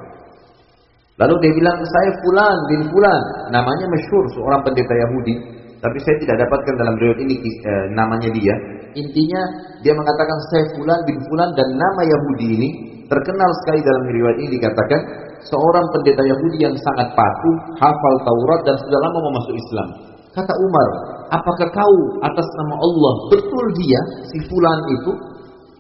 Lalu 1.18 1.34
dia 1.42 1.52
bilang, 1.58 1.76
saya 1.82 2.10
Fulan 2.22 2.58
bin 2.70 2.80
Fulan. 2.94 3.22
Namanya 3.50 3.86
masyhur 3.90 4.24
seorang 4.30 4.62
pendeta 4.62 4.94
Yahudi. 4.94 5.34
Tapi 5.78 5.98
saya 6.02 6.16
tidak 6.18 6.36
dapatkan 6.42 6.74
dalam 6.74 6.94
riwayat 6.98 7.20
ini 7.22 7.36
e, 7.38 7.72
namanya 7.94 8.30
dia. 8.34 8.54
Intinya, 8.98 9.42
dia 9.84 9.94
mengatakan, 9.94 10.36
saya 10.50 10.64
Fulan 10.74 11.00
bin 11.06 11.16
Fulan 11.30 11.50
dan 11.54 11.68
nama 11.78 12.02
Yahudi 12.02 12.46
ini 12.58 12.68
terkenal 13.06 13.50
sekali 13.62 13.80
dalam 13.86 14.04
riwayat 14.10 14.38
ini 14.42 14.58
dikatakan, 14.58 15.00
seorang 15.46 15.86
pendeta 15.94 16.22
Yahudi 16.26 16.58
yang 16.66 16.74
sangat 16.74 17.14
patuh, 17.14 17.54
hafal 17.78 18.14
Taurat 18.26 18.60
dan 18.66 18.74
sudah 18.74 18.98
lama 18.98 19.18
mau 19.22 19.32
masuk 19.38 19.54
Islam. 19.54 19.88
Kata 20.34 20.52
Umar, 20.54 20.88
apakah 21.30 21.68
kau 21.70 21.96
atas 22.26 22.46
nama 22.62 22.74
Allah 22.78 23.14
betul 23.32 23.64
dia 23.78 24.00
si 24.34 24.38
fulan 24.50 24.78
itu? 24.92 25.12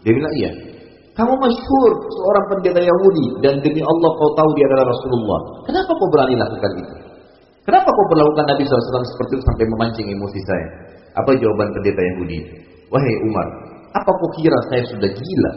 Dia 0.06 0.12
bilang 0.14 0.34
iya. 0.38 0.50
Kamu 1.18 1.34
masyhur 1.34 1.92
seorang 2.14 2.44
pendeta 2.54 2.78
Yahudi 2.78 3.42
dan 3.42 3.58
demi 3.58 3.82
Allah 3.82 4.10
kau 4.14 4.30
tahu 4.38 4.50
dia 4.54 4.66
adalah 4.70 4.86
Rasulullah. 4.94 5.40
Kenapa 5.66 5.90
kau 5.90 6.08
berani 6.14 6.38
lakukan 6.38 6.72
itu? 6.78 6.94
Kenapa 7.68 7.84
kau 7.92 8.06
perlakukan 8.08 8.48
Nabi 8.48 8.64
SAW 8.64 9.04
seperti 9.04 9.32
itu 9.36 9.44
sampai 9.44 9.66
memancing 9.68 10.08
emosi 10.08 10.40
saya? 10.48 10.66
Apa 11.20 11.36
jawaban 11.36 11.68
pendeta 11.76 12.00
Yahudi? 12.00 12.40
Wahai 12.88 13.14
Umar, 13.28 13.48
apa 13.92 14.08
kau 14.08 14.30
kira 14.40 14.56
saya 14.72 14.88
sudah 14.88 15.10
gila? 15.12 15.52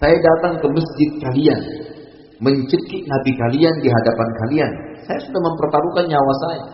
Saya 0.00 0.16
datang 0.16 0.64
ke 0.64 0.66
masjid 0.72 1.10
kalian, 1.20 1.60
mencekik 2.40 3.04
Nabi 3.04 3.36
kalian 3.36 3.74
di 3.84 3.88
hadapan 3.92 4.28
kalian. 4.32 4.72
Saya 5.04 5.20
sudah 5.20 5.40
mempertaruhkan 5.44 6.08
nyawa 6.08 6.34
saya. 6.48 6.64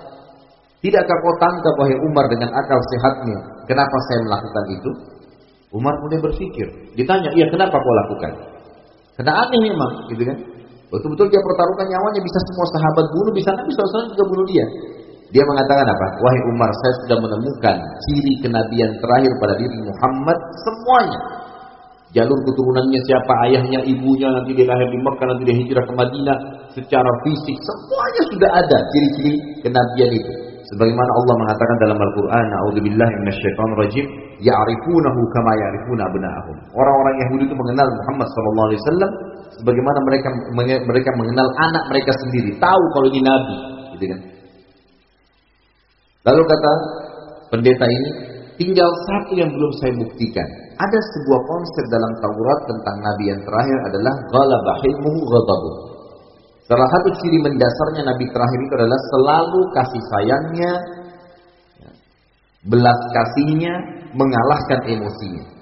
Tidakkah 0.78 1.18
kau 1.26 1.35
tangkap 1.42 1.74
wahai 1.82 1.98
Umar 2.06 2.30
dengan 2.30 2.54
akal 2.54 2.78
sehatmu? 2.78 3.35
Kenapa 3.66 3.96
saya 4.06 4.18
melakukan 4.30 4.64
itu? 4.78 4.90
Umar 5.74 5.98
mulai 6.06 6.22
berpikir. 6.22 6.94
Ditanya, 6.94 7.35
iya 7.35 7.50
kenapa 7.50 7.82
kau 7.82 7.94
lakukan? 8.06 8.32
Karena 9.18 9.42
aneh 9.42 9.59
memang, 9.59 10.06
gitu 10.14 10.22
kan? 10.22 10.38
Betul-betul 10.87 11.27
dia 11.35 11.42
pertaruhkan 11.42 11.87
nyawanya, 11.90 12.20
bisa 12.22 12.38
semua 12.46 12.66
sahabat 12.79 13.05
bunuh, 13.11 13.33
bisa 13.35 13.51
Nabi 13.51 13.70
SAW 13.75 14.12
juga 14.14 14.25
bunuh 14.31 14.46
dia. 14.46 14.66
Dia 15.35 15.42
mengatakan 15.42 15.87
apa? 15.90 16.07
Wahai 16.22 16.40
Umar, 16.55 16.70
saya 16.70 16.94
sudah 17.03 17.18
menemukan 17.18 17.77
ciri 18.07 18.33
kenabian 18.46 18.90
terakhir 19.03 19.33
pada 19.42 19.55
diri 19.59 19.77
Muhammad 19.83 20.38
semuanya. 20.62 21.20
Jalur 22.14 22.38
keturunannya 22.46 23.01
siapa, 23.03 23.33
ayahnya, 23.51 23.83
ibunya, 23.83 24.31
nanti 24.31 24.55
dia 24.55 24.70
lahir 24.70 24.87
di 24.94 24.99
Mekah, 25.03 25.27
nanti 25.27 25.42
dia 25.42 25.57
hijrah 25.59 25.85
ke 25.85 25.92
Madinah, 25.99 26.38
secara 26.70 27.11
fisik, 27.27 27.57
semuanya 27.59 28.22
sudah 28.31 28.51
ada 28.55 28.77
ciri-ciri 28.94 29.33
kenabian 29.66 30.11
itu. 30.14 30.33
Sebagaimana 30.70 31.11
Allah 31.22 31.35
mengatakan 31.46 31.77
dalam 31.83 31.99
Al-Quran, 31.99 32.46
A'udzubillahi 32.62 33.14
rajim, 33.83 34.07
ya'rifunahu 34.42 35.20
kama 35.35 35.53
ya'rifuna 35.59 36.03
abna'ahum. 36.11 36.57
Orang-orang 36.75 37.14
Yahudi 37.27 37.42
itu 37.51 37.55
mengenal 37.55 37.88
Muhammad 37.90 38.29
sallallahu 38.31 38.66
alaihi 38.70 38.81
wasallam 38.83 39.11
sebagaimana 39.54 39.98
mereka 40.02 40.28
mereka 40.85 41.11
mengenal 41.14 41.48
anak 41.62 41.85
mereka 41.92 42.12
sendiri, 42.26 42.50
tahu 42.59 42.82
kalau 42.96 43.06
ini 43.12 43.20
nabi, 43.22 43.56
gitu 43.96 44.04
kan. 44.11 44.20
Lalu 46.26 46.42
kata 46.42 46.72
pendeta 47.54 47.87
ini, 47.87 48.11
tinggal 48.59 48.90
satu 49.06 49.32
yang 49.38 49.50
belum 49.52 49.72
saya 49.78 49.92
buktikan. 49.94 50.48
Ada 50.76 50.98
sebuah 50.98 51.40
konsep 51.46 51.85
dalam 51.88 52.12
Taurat 52.20 52.61
tentang 52.68 52.96
nabi 53.00 53.24
yang 53.32 53.40
terakhir 53.46 53.78
adalah 53.88 54.14
ghalaba 54.28 54.72
ghadabuh. 54.85 55.76
Salah 56.66 56.88
satu 56.90 57.09
ciri 57.22 57.38
mendasarnya 57.46 58.02
Nabi 58.02 58.26
terakhir 58.26 58.59
itu 58.59 58.74
adalah 58.74 59.00
selalu 59.14 59.61
kasih 59.70 60.02
sayangnya, 60.11 60.72
belas 62.66 63.00
kasihnya, 63.14 63.74
mengalahkan 64.18 64.80
emosinya. 64.98 65.56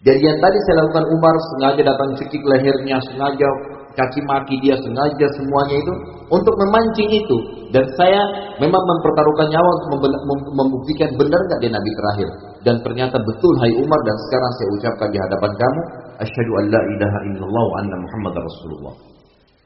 Jadi 0.00 0.16
yang 0.24 0.38
tadi 0.40 0.56
saya 0.64 0.80
lakukan 0.80 1.04
Umar 1.12 1.34
sengaja 1.52 1.82
datang 1.84 2.10
cekik 2.16 2.40
lehernya, 2.40 2.96
sengaja 3.04 3.48
caci 3.92 4.20
maki 4.24 4.56
dia, 4.64 4.72
sengaja 4.80 5.26
semuanya 5.36 5.76
itu 5.76 5.92
untuk 6.32 6.54
memancing 6.56 7.10
itu. 7.12 7.36
Dan 7.68 7.84
saya 8.00 8.22
memang 8.56 8.80
mempertaruhkan 8.80 9.52
nyawa 9.52 9.70
untuk 9.76 10.08
membuktikan 10.56 11.10
benar 11.20 11.36
nggak 11.36 11.60
dia 11.60 11.72
Nabi 11.76 11.90
terakhir. 11.92 12.28
Dan 12.64 12.76
ternyata 12.80 13.16
betul 13.20 13.52
Hai 13.60 13.76
Umar 13.76 14.00
dan 14.08 14.16
sekarang 14.24 14.52
saya 14.56 14.68
ucapkan 14.80 15.08
di 15.12 15.18
hadapan 15.20 15.52
kamu, 15.52 15.80
asyhadu 16.24 16.52
an 16.56 16.64
la 16.72 16.80
ilaha 16.96 17.18
illallah 17.28 17.64
wa 17.68 17.76
anna 17.84 17.96
Muhammad 18.00 18.34
Rasulullah. 18.40 18.94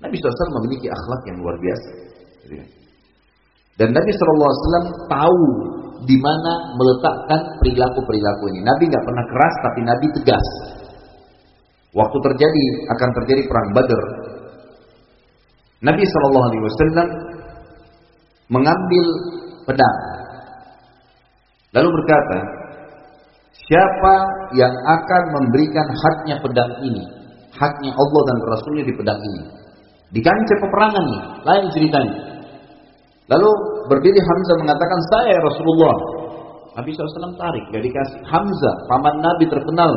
Nabi 0.03 0.19
SAW 0.19 0.59
memiliki 0.59 0.91
akhlak 0.91 1.21
yang 1.31 1.37
luar 1.39 1.57
biasa. 1.63 1.91
Dan 3.79 3.89
Nabi 3.95 4.11
SAW 4.11 4.83
tahu 5.07 5.47
di 6.03 6.17
mana 6.19 6.75
meletakkan 6.75 7.41
perilaku-perilaku 7.63 8.45
ini. 8.51 8.61
Nabi 8.67 8.91
nggak 8.91 9.05
pernah 9.07 9.25
keras, 9.31 9.55
tapi 9.63 9.81
Nabi 9.87 10.07
tegas. 10.19 10.47
Waktu 11.95 12.19
terjadi 12.19 12.65
akan 12.91 13.11
terjadi 13.23 13.43
perang 13.47 13.69
Badr, 13.71 14.03
Nabi 15.87 16.03
SAW 16.03 17.07
mengambil 18.51 19.07
pedang, 19.63 19.99
lalu 21.71 21.89
berkata, 21.95 22.39
siapa 23.55 24.15
yang 24.59 24.75
akan 24.75 25.23
memberikan 25.39 25.87
haknya 25.87 26.37
pedang 26.43 26.73
ini, 26.83 27.05
haknya 27.55 27.95
Allah 27.95 28.23
dan 28.27 28.39
Rasulnya 28.43 28.85
di 28.91 28.95
pedang 28.99 29.21
ini? 29.23 29.43
Di 30.11 30.21
kancah 30.23 30.59
peperangan 30.59 31.05
nih, 31.07 31.23
lain 31.47 31.67
ceritanya. 31.71 32.34
Lalu 33.25 33.51
berdiri 33.89 34.21
Hamzah 34.21 34.57
mengatakan, 34.61 34.99
saya 35.13 35.35
Rasulullah. 35.41 35.97
Nabi 36.75 36.91
SAW 36.91 37.39
tarik, 37.39 37.65
gak 37.71 37.83
dikasih. 37.87 38.21
Hamzah, 38.29 38.75
paman 38.91 39.23
Nabi 39.23 39.47
terkenal, 39.47 39.93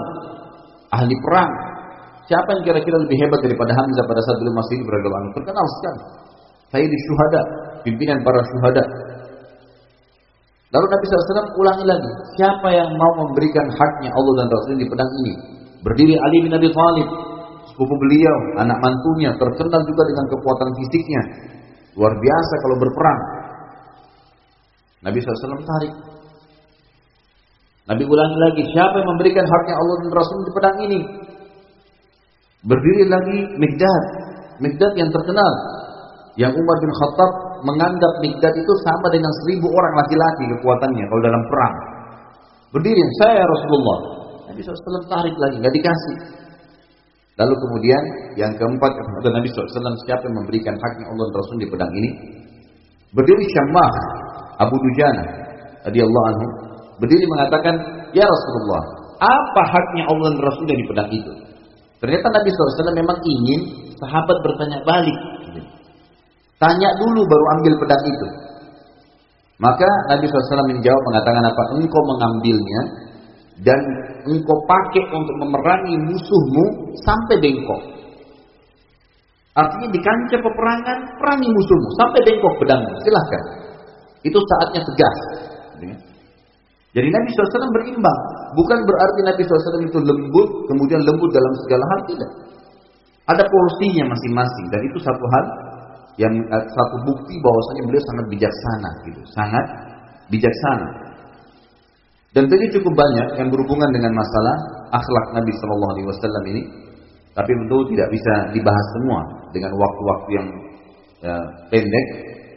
ahli 0.93 1.15
perang. 1.25 1.51
Siapa 2.27 2.47
yang 2.59 2.63
kira-kira 2.63 2.97
lebih 3.03 3.17
hebat 3.23 3.39
daripada 3.43 3.71
Hamzah 3.75 4.03
pada 4.05 4.21
saat 4.23 4.37
beliau 4.39 4.55
masih 4.55 4.77
beragama? 4.83 5.31
Terkenal 5.35 5.65
sekali. 5.79 6.01
Saya 6.67 6.85
di 6.87 6.97
syuhada, 7.07 7.41
pimpinan 7.87 8.19
para 8.23 8.43
syuhada. 8.43 8.83
Lalu 10.67 10.85
Nabi 10.91 11.03
SAW 11.07 11.55
ulangi 11.55 11.85
lagi, 11.87 12.11
siapa 12.35 12.67
yang 12.75 12.91
mau 12.99 13.11
memberikan 13.23 13.71
haknya 13.71 14.11
Allah 14.11 14.33
dan 14.43 14.47
Rasul 14.51 14.75
di 14.75 14.87
pedang 14.87 15.11
ini? 15.23 15.33
Berdiri 15.79 16.15
Ali 16.19 16.37
bin 16.43 16.51
Abi 16.51 16.67
Thalib, 16.75 17.07
sepupu 17.71 17.95
beliau, 18.03 18.37
anak 18.59 18.75
mantunya, 18.83 19.31
terkenal 19.39 19.81
juga 19.87 20.03
dengan 20.11 20.25
kekuatan 20.35 20.69
fisiknya. 20.83 21.21
Luar 21.97 22.13
biasa 22.13 22.53
kalau 22.61 22.75
berperang. 22.77 23.21
Nabi 25.01 25.17
SAW 25.17 25.65
tarik. 25.65 25.93
Nabi 27.87 28.03
ulangi 28.03 28.37
lagi, 28.37 28.63
siapa 28.69 28.99
yang 29.01 29.09
memberikan 29.15 29.45
haknya 29.47 29.75
Allah 29.79 29.95
dan 30.03 30.11
Rasul 30.11 30.39
di 30.43 30.51
pedang 30.53 30.77
ini? 30.83 30.99
Berdiri 32.67 33.03
lagi 33.07 33.37
Mikdad. 33.57 34.03
Mikdad 34.61 34.93
yang 34.99 35.09
terkenal. 35.09 35.53
Yang 36.37 36.53
Umar 36.53 36.77
bin 36.83 36.91
Khattab 36.93 37.31
menganggap 37.65 38.13
Mikdad 38.21 38.53
itu 38.53 38.73
sama 38.85 39.07
dengan 39.09 39.31
seribu 39.41 39.71
orang 39.73 39.93
laki-laki 39.97 40.43
kekuatannya 40.53 41.05
kalau 41.09 41.21
dalam 41.25 41.43
perang. 41.49 41.75
Berdiri, 42.77 43.01
saya 43.23 43.41
Rasulullah. 43.41 43.99
Nabi 44.51 44.59
SAW 44.61 45.07
tarik 45.09 45.35
lagi, 45.39 45.55
nggak 45.63 45.73
dikasih. 45.73 46.15
Lalu 47.37 47.53
kemudian 47.53 48.01
yang 48.33 48.51
keempat 48.57 48.91
kata 48.97 49.29
Nabi 49.29 49.45
SAW 49.53 49.69
siapa 50.09 50.25
yang 50.25 50.41
memberikan 50.41 50.73
haknya 50.73 51.05
Allah 51.13 51.25
dan 51.29 51.35
Rasul 51.37 51.57
di 51.61 51.69
pedang 51.69 51.93
ini? 51.93 52.09
Berdiri 53.13 53.45
Syammah 53.45 53.91
Abu 54.57 54.75
Dujana 54.75 55.25
Allah 55.87 56.23
anhu 56.33 56.47
berdiri 56.97 57.25
mengatakan, 57.29 57.75
"Ya 58.11 58.25
Rasulullah, 58.25 58.83
apa 59.21 59.61
haknya 59.69 60.03
Allah 60.09 60.27
dan 60.33 60.41
Rasul 60.43 60.65
di 60.65 60.85
pedang 60.89 61.09
itu?" 61.13 61.33
Ternyata 61.97 62.27
Nabi 62.29 62.49
SAW 62.53 62.93
memang 62.93 63.17
ingin 63.25 63.61
sahabat 63.97 64.37
bertanya 64.45 64.81
balik. 64.85 65.17
Tanya 66.57 66.89
dulu 66.97 67.21
baru 67.21 67.45
ambil 67.57 67.73
pedang 67.85 68.03
itu. 68.05 68.27
Maka 69.61 69.89
Nabi 70.09 70.25
SAW 70.25 70.69
menjawab 70.69 71.01
mengatakan 71.09 71.43
apa? 71.45 71.63
Engkau 71.77 72.01
mengambilnya 72.05 72.81
dan 73.61 73.81
engkau 74.27 74.57
pakai 74.67 75.03
untuk 75.11 75.35
memerangi 75.39 75.95
musuhmu 76.07 76.65
sampai 77.01 77.35
bengkok. 77.39 77.81
Artinya 79.57 79.89
di 79.89 79.99
kancah 80.03 80.41
peperangan, 80.43 80.99
perangi 81.17 81.49
musuhmu 81.49 81.89
sampai 81.97 82.19
bengkok 82.27 82.53
pedangmu. 82.61 82.93
Silahkan. 83.01 83.43
Itu 84.21 84.37
saatnya 84.37 84.81
tegas. 84.85 85.17
Jadi 86.97 87.13
Nabi 87.13 87.29
SAW 87.29 87.69
berimbang. 87.77 88.19
Bukan 88.57 88.79
berarti 88.89 89.19
Nabi 89.21 89.41
SAW 89.45 89.85
itu 89.85 89.99
lembut, 90.01 90.49
kemudian 90.65 91.05
lembut 91.05 91.29
dalam 91.29 91.53
segala 91.61 91.85
hal. 91.93 91.99
Tidak. 92.09 92.31
Ada 93.29 93.43
porsinya 93.45 94.09
masing-masing. 94.09 94.65
Dan 94.73 94.81
itu 94.81 94.97
satu 95.05 95.25
hal 95.29 95.45
yang 96.17 96.33
eh, 96.33 96.65
satu 96.65 96.95
bukti 97.05 97.37
bahwasanya 97.37 97.83
beliau 97.85 98.03
sangat 98.13 98.25
bijaksana. 98.33 98.89
Gitu. 99.05 99.21
Sangat 99.29 99.65
bijaksana. 100.33 101.06
Dan 102.37 102.53
cukup 102.53 102.93
banyak 102.93 103.27
yang 103.41 103.49
berhubungan 103.49 103.89
dengan 103.89 104.13
masalah 104.13 104.55
akhlak 104.93 105.41
Nabi 105.41 105.49
Shallallahu 105.57 105.91
Alaihi 105.97 106.05
Wasallam 106.05 106.43
ini, 106.53 106.61
tapi 107.33 107.49
tentu 107.49 107.77
tidak 107.89 108.13
bisa 108.13 108.33
dibahas 108.53 108.87
semua 108.93 109.19
dengan 109.57 109.73
waktu-waktu 109.73 110.29
yang 110.37 110.47
ya, 111.25 111.35
pendek. 111.73 112.07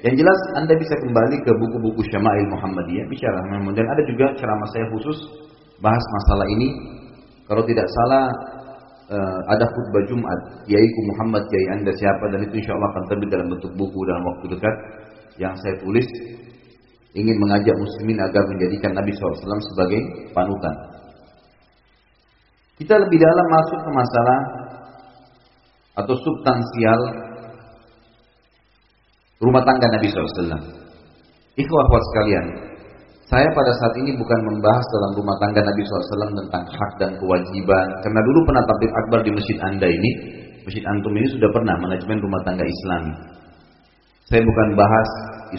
Yang 0.04 0.14
jelas 0.20 0.40
Anda 0.60 0.76
bisa 0.76 1.00
kembali 1.00 1.36
ke 1.40 1.52
buku-buku 1.56 2.04
Syama'il 2.12 2.48
Muhammadiyah 2.52 3.08
bicara 3.08 3.40
dan 3.72 3.86
ada 3.88 4.02
juga 4.04 4.36
ceramah 4.36 4.68
saya 4.68 4.84
khusus 4.92 5.16
bahas 5.80 6.04
masalah 6.20 6.44
ini. 6.44 6.68
Kalau 7.48 7.64
tidak 7.64 7.88
salah 7.88 8.28
uh, 9.12 9.40
ada 9.48 9.64
khutbah 9.64 10.04
Jumat 10.12 10.40
Kiaiku 10.68 11.00
Muhammad 11.16 11.48
Kiai 11.48 11.66
Anda 11.80 11.92
siapa 11.96 12.24
dan 12.32 12.44
itu 12.44 12.60
insya 12.60 12.76
Allah 12.76 12.88
akan 12.96 13.04
terbit 13.08 13.28
dalam 13.32 13.48
bentuk 13.48 13.72
buku 13.74 14.00
dalam 14.04 14.22
waktu 14.28 14.44
dekat 14.56 14.76
yang 15.40 15.56
saya 15.56 15.74
tulis 15.80 16.06
ingin 17.16 17.36
mengajak 17.42 17.74
muslimin 17.74 18.18
agar 18.22 18.42
menjadikan 18.46 18.94
Nabi 18.94 19.10
SAW 19.14 19.60
sebagai 19.74 20.00
panutan. 20.30 20.76
Kita 22.78 22.96
lebih 22.96 23.18
dalam 23.20 23.46
masuk 23.50 23.78
ke 23.82 23.90
masalah 23.92 24.40
atau 26.00 26.14
substansial 26.16 27.00
rumah 29.42 29.62
tangga 29.66 29.88
Nabi 29.90 30.08
SAW. 30.08 30.80
Ikhwah 31.60 32.02
sekalian, 32.14 32.46
saya 33.30 33.46
pada 33.52 33.72
saat 33.78 33.94
ini 34.00 34.16
bukan 34.18 34.40
membahas 34.42 34.86
dalam 34.90 35.10
rumah 35.22 35.36
tangga 35.38 35.62
Nabi 35.62 35.82
SAW 35.86 36.34
tentang 36.34 36.64
hak 36.66 36.92
dan 36.98 37.10
kewajiban. 37.20 37.86
Karena 38.02 38.20
dulu 38.26 38.38
pernah 38.48 38.62
tablik 38.64 38.92
akbar 39.06 39.20
di 39.22 39.30
masjid 39.34 39.56
anda 39.62 39.86
ini, 39.86 40.10
masjid 40.66 40.82
antum 40.88 41.14
ini 41.14 41.28
sudah 41.30 41.50
pernah 41.54 41.74
manajemen 41.78 42.18
rumah 42.22 42.40
tangga 42.42 42.66
Islami. 42.66 43.14
Saya 44.26 44.42
bukan 44.42 44.68
bahas 44.78 45.08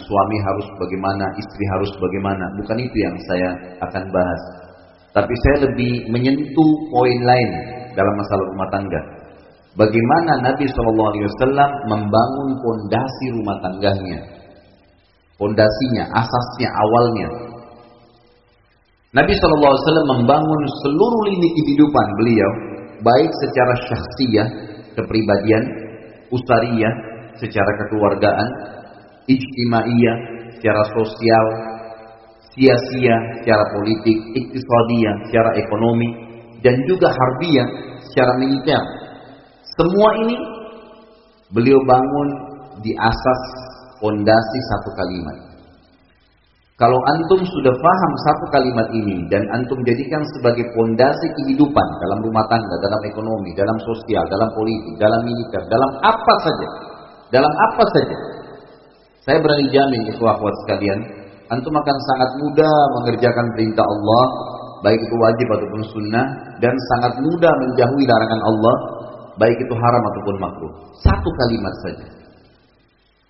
suami 0.00 0.36
harus 0.40 0.66
bagaimana, 0.80 1.26
istri 1.36 1.64
harus 1.76 1.92
bagaimana. 2.00 2.44
Bukan 2.62 2.78
itu 2.80 2.96
yang 2.96 3.16
saya 3.28 3.50
akan 3.84 4.04
bahas. 4.08 4.42
Tapi 5.12 5.34
saya 5.44 5.68
lebih 5.68 6.08
menyentuh 6.08 6.70
poin 6.88 7.18
lain 7.20 7.50
dalam 7.92 8.14
masalah 8.16 8.44
rumah 8.48 8.68
tangga. 8.72 9.02
Bagaimana 9.72 10.52
Nabi 10.52 10.68
SAW 10.68 11.72
membangun 11.88 12.48
pondasi 12.60 13.26
rumah 13.32 13.56
tangganya. 13.64 14.20
Pondasinya, 15.40 16.04
asasnya, 16.12 16.68
awalnya. 16.68 17.28
Nabi 19.12 19.32
SAW 19.36 20.08
membangun 20.16 20.62
seluruh 20.84 21.22
lini 21.28 21.48
kehidupan 21.56 22.06
beliau. 22.20 22.50
Baik 23.04 23.30
secara 23.44 23.74
syahsiyah, 23.88 24.48
kepribadian, 24.96 25.64
ustariyah, 26.32 26.94
secara 27.40 27.70
kekeluargaan, 27.84 28.48
ijtimaiyah, 29.28 30.16
secara 30.58 30.82
sosial, 30.94 31.46
sia-sia 32.52 33.16
secara 33.40 33.64
politik, 33.74 34.18
iktisadiyah 34.36 35.14
secara 35.28 35.50
ekonomi, 35.58 36.10
dan 36.62 36.76
juga 36.86 37.10
harbiyah 37.10 37.68
secara 38.10 38.32
militer. 38.38 38.82
Semua 39.74 40.10
ini 40.22 40.36
beliau 41.50 41.80
bangun 41.82 42.28
di 42.84 42.92
asas 42.94 43.42
fondasi 43.98 44.58
satu 44.70 44.90
kalimat. 44.94 45.36
Kalau 46.80 46.98
antum 46.98 47.38
sudah 47.46 47.70
paham 47.70 48.12
satu 48.26 48.44
kalimat 48.50 48.88
ini 48.90 49.22
dan 49.30 49.46
antum 49.54 49.78
jadikan 49.86 50.18
sebagai 50.34 50.66
fondasi 50.74 51.30
kehidupan 51.38 51.86
dalam 52.02 52.18
rumah 52.26 52.42
tangga, 52.50 52.76
dalam 52.82 52.98
ekonomi, 53.06 53.54
dalam 53.54 53.78
sosial, 53.86 54.26
dalam 54.26 54.50
politik, 54.50 54.98
dalam 54.98 55.20
militer, 55.22 55.62
dalam 55.70 55.90
apa 56.02 56.34
saja, 56.42 56.68
dalam 57.30 57.52
apa 57.70 57.84
saja, 57.86 58.16
saya 59.22 59.38
berani 59.38 59.70
jamin 59.70 60.02
ikhwah-ikhwat 60.10 60.54
sekalian, 60.66 60.98
antum 61.46 61.70
akan 61.70 61.96
sangat 62.10 62.30
mudah 62.42 62.74
mengerjakan 62.98 63.46
perintah 63.54 63.86
Allah, 63.86 64.24
baik 64.82 64.98
itu 64.98 65.14
wajib 65.14 65.46
ataupun 65.46 65.82
sunnah, 65.94 66.26
dan 66.58 66.74
sangat 66.90 67.22
mudah 67.22 67.52
menjauhi 67.54 68.02
larangan 68.02 68.42
Allah, 68.42 68.74
baik 69.38 69.54
itu 69.54 69.74
haram 69.78 70.02
ataupun 70.10 70.36
makruh. 70.42 70.72
Satu 71.06 71.30
kalimat 71.38 71.74
saja. 71.86 72.06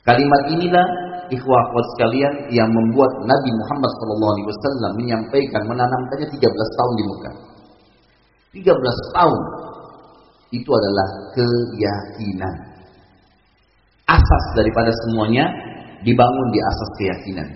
Kalimat 0.09 0.43
inilah 0.49 0.87
ikhwah-ikhwat 1.29 1.87
sekalian 1.95 2.35
yang 2.57 2.73
membuat 2.73 3.13
Nabi 3.29 3.51
Muhammad 3.53 3.91
SAW 4.01 4.97
menyampaikan 4.97 5.63
menanamkannya 5.69 6.27
13 6.27 6.41
tahun 6.81 6.93
di 6.97 7.05
muka. 7.05 7.31
13 8.57 9.17
tahun 9.17 9.41
itu 10.57 10.71
adalah 10.73 11.07
keyakinan. 11.37 12.55
Asas 14.09 14.45
daripada 14.59 14.93
semuanya 15.07 15.49
dibangun 16.07 16.49
di 16.55 16.61
asas 16.61 16.91
keyakinan. 16.99 17.49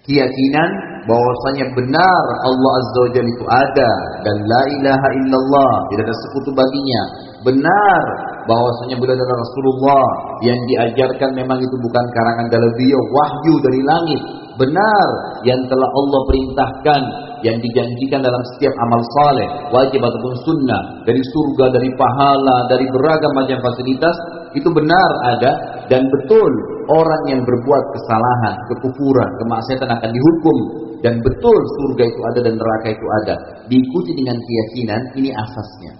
Keyakinan 0.00 0.70
bahwasanya 1.04 1.76
benar 1.76 2.24
Allah 2.42 2.72
Azza 2.80 2.98
wa 3.04 3.10
Jalla 3.12 3.30
itu 3.30 3.44
ada 3.46 3.90
dan 4.24 4.36
la 4.48 4.62
ilaha 4.80 5.08
illallah, 5.22 5.72
tidak 5.92 6.08
ada 6.08 6.16
sekutu 6.24 6.50
baginya. 6.56 7.02
Benar 7.44 8.02
bahwasanya 8.48 8.96
beliau 8.96 9.16
adalah 9.16 9.36
Rasulullah 9.44 10.06
yang 10.44 10.58
diajarkan 10.66 11.30
memang 11.36 11.60
itu 11.60 11.76
bukan 11.84 12.04
karangan 12.16 12.46
dalam 12.48 12.70
beliau, 12.74 13.00
wahyu 13.12 13.54
dari 13.60 13.80
langit. 13.84 14.20
Benar 14.56 15.08
yang 15.44 15.60
telah 15.68 15.88
Allah 15.88 16.20
perintahkan 16.28 17.02
yang 17.40 17.56
dijanjikan 17.60 18.20
dalam 18.20 18.42
setiap 18.56 18.74
amal 18.84 19.00
saleh, 19.20 19.48
wajib 19.72 20.00
ataupun 20.04 20.34
sunnah, 20.44 20.82
dari 21.08 21.20
surga, 21.24 21.72
dari 21.72 21.88
pahala, 21.96 22.68
dari 22.68 22.84
beragam 22.92 23.32
macam 23.32 23.58
fasilitas, 23.64 24.16
itu 24.52 24.68
benar 24.68 25.10
ada 25.36 25.50
dan 25.90 26.06
betul 26.06 26.50
orang 26.86 27.22
yang 27.34 27.42
berbuat 27.42 27.84
kesalahan, 27.98 28.54
kekufuran, 28.70 29.30
kemaksiatan 29.42 29.90
akan 29.90 30.10
dihukum. 30.14 30.58
Dan 31.00 31.18
betul 31.24 31.58
surga 31.80 32.04
itu 32.06 32.20
ada 32.30 32.38
dan 32.46 32.54
neraka 32.60 32.88
itu 32.92 33.06
ada. 33.24 33.34
Diikuti 33.66 34.12
dengan 34.14 34.36
keyakinan 34.38 35.00
ini 35.18 35.34
asasnya. 35.34 35.92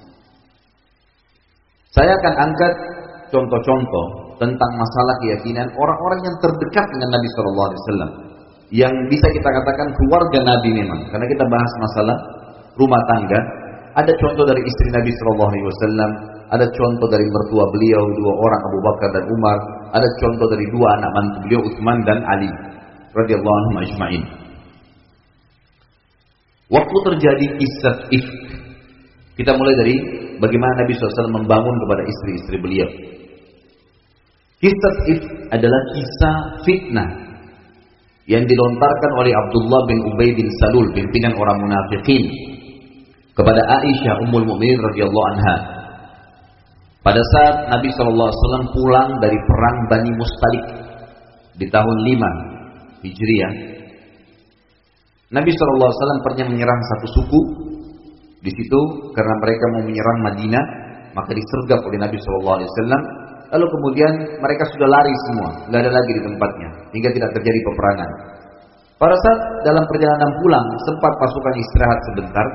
Saya 1.91 2.15
akan 2.23 2.35
angkat 2.37 2.73
contoh-contoh 3.35 4.07
tentang 4.39 4.73
masalah 4.79 5.15
keyakinan 5.25 5.67
orang-orang 5.75 6.21
yang 6.23 6.37
terdekat 6.39 6.87
dengan 6.95 7.09
Nabi 7.17 7.29
Shallallahu 7.35 7.67
Alaihi 7.67 7.81
Wasallam. 7.83 8.11
Yang 8.71 8.95
bisa 9.11 9.27
kita 9.35 9.49
katakan 9.51 9.89
keluarga 9.99 10.39
Nabi 10.55 10.71
memang. 10.71 11.01
Karena 11.11 11.27
kita 11.27 11.45
bahas 11.51 11.73
masalah 11.83 12.17
rumah 12.79 13.03
tangga. 13.11 13.41
Ada 14.05 14.13
contoh 14.21 14.47
dari 14.47 14.63
istri 14.63 14.89
Nabi 14.95 15.11
Shallallahu 15.17 15.51
Alaihi 15.51 15.67
Wasallam. 15.67 16.11
Ada 16.55 16.67
contoh 16.77 17.09
dari 17.09 17.27
mertua 17.27 17.65
beliau 17.73 18.03
dua 18.21 18.33
orang 18.37 18.63
Abu 18.69 18.79
Bakar 18.85 19.09
dan 19.17 19.25
Umar 19.33 19.59
ada 19.91 20.09
contoh 20.23 20.47
dari 20.51 20.67
dua 20.71 20.89
anak 20.99 21.11
mantu 21.15 21.37
beliau 21.47 21.61
Utsman 21.67 21.99
dan 22.07 22.19
Ali 22.27 22.51
radhiyallahu 23.15 23.57
anhum 23.65 23.77
ajma'in. 23.83 24.23
Waktu 26.71 26.97
terjadi 27.11 27.47
kisah 27.59 27.97
if 28.15 28.27
kita 29.35 29.57
mulai 29.59 29.75
dari 29.75 29.95
bagaimana 30.39 30.87
Nabi 30.87 30.93
SAW 30.95 31.35
membangun 31.43 31.77
kepada 31.83 32.03
istri-istri 32.07 32.57
beliau. 32.63 32.89
Kisah 34.61 34.95
if 35.11 35.21
adalah 35.51 35.81
kisah 35.97 36.37
fitnah 36.63 37.11
yang 38.31 38.47
dilontarkan 38.47 39.13
oleh 39.19 39.33
Abdullah 39.35 39.83
bin 39.91 39.99
Ubay 40.15 40.31
bin 40.37 40.47
Salul 40.63 40.87
pimpinan 40.95 41.35
orang 41.35 41.59
munafikin 41.59 42.31
kepada 43.35 43.59
Aisyah 43.59 44.23
Ummul 44.29 44.47
Mukminin 44.47 44.79
radhiyallahu 44.79 45.27
anha 45.35 45.80
pada 47.01 47.23
saat 47.37 47.73
Nabi 47.73 47.89
SAW 47.97 48.77
pulang 48.77 49.09
dari 49.25 49.39
perang 49.41 49.79
Bani 49.89 50.13
Mustalik 50.21 50.65
di 51.57 51.67
tahun 51.73 51.97
5 52.05 53.09
Hijriah, 53.09 53.53
Nabi 55.31 55.51
SAW 55.55 56.25
pernah 56.27 56.47
menyerang 56.51 56.81
satu 56.93 57.07
suku 57.17 57.41
di 58.45 58.53
situ 58.53 58.81
karena 59.17 59.35
mereka 59.41 59.65
mau 59.73 59.83
menyerang 59.89 60.19
Madinah, 60.29 60.65
maka 61.17 61.33
disergap 61.33 61.81
oleh 61.87 61.99
Nabi 62.01 62.17
SAW. 62.21 62.69
Lalu 63.51 63.67
kemudian 63.67 64.13
mereka 64.39 64.63
sudah 64.71 64.87
lari 64.87 65.15
semua, 65.27 65.49
nggak 65.73 65.81
ada 65.83 65.91
lagi 65.91 66.11
di 66.15 66.23
tempatnya, 66.23 66.69
hingga 66.95 67.11
tidak 67.17 67.31
terjadi 67.35 67.59
peperangan. 67.67 68.11
Pada 69.01 69.17
saat 69.17 69.41
dalam 69.65 69.85
perjalanan 69.89 70.31
pulang 70.39 70.67
sempat 70.87 71.13
pasukan 71.17 71.55
istirahat 71.59 72.01
sebentar, 72.13 72.47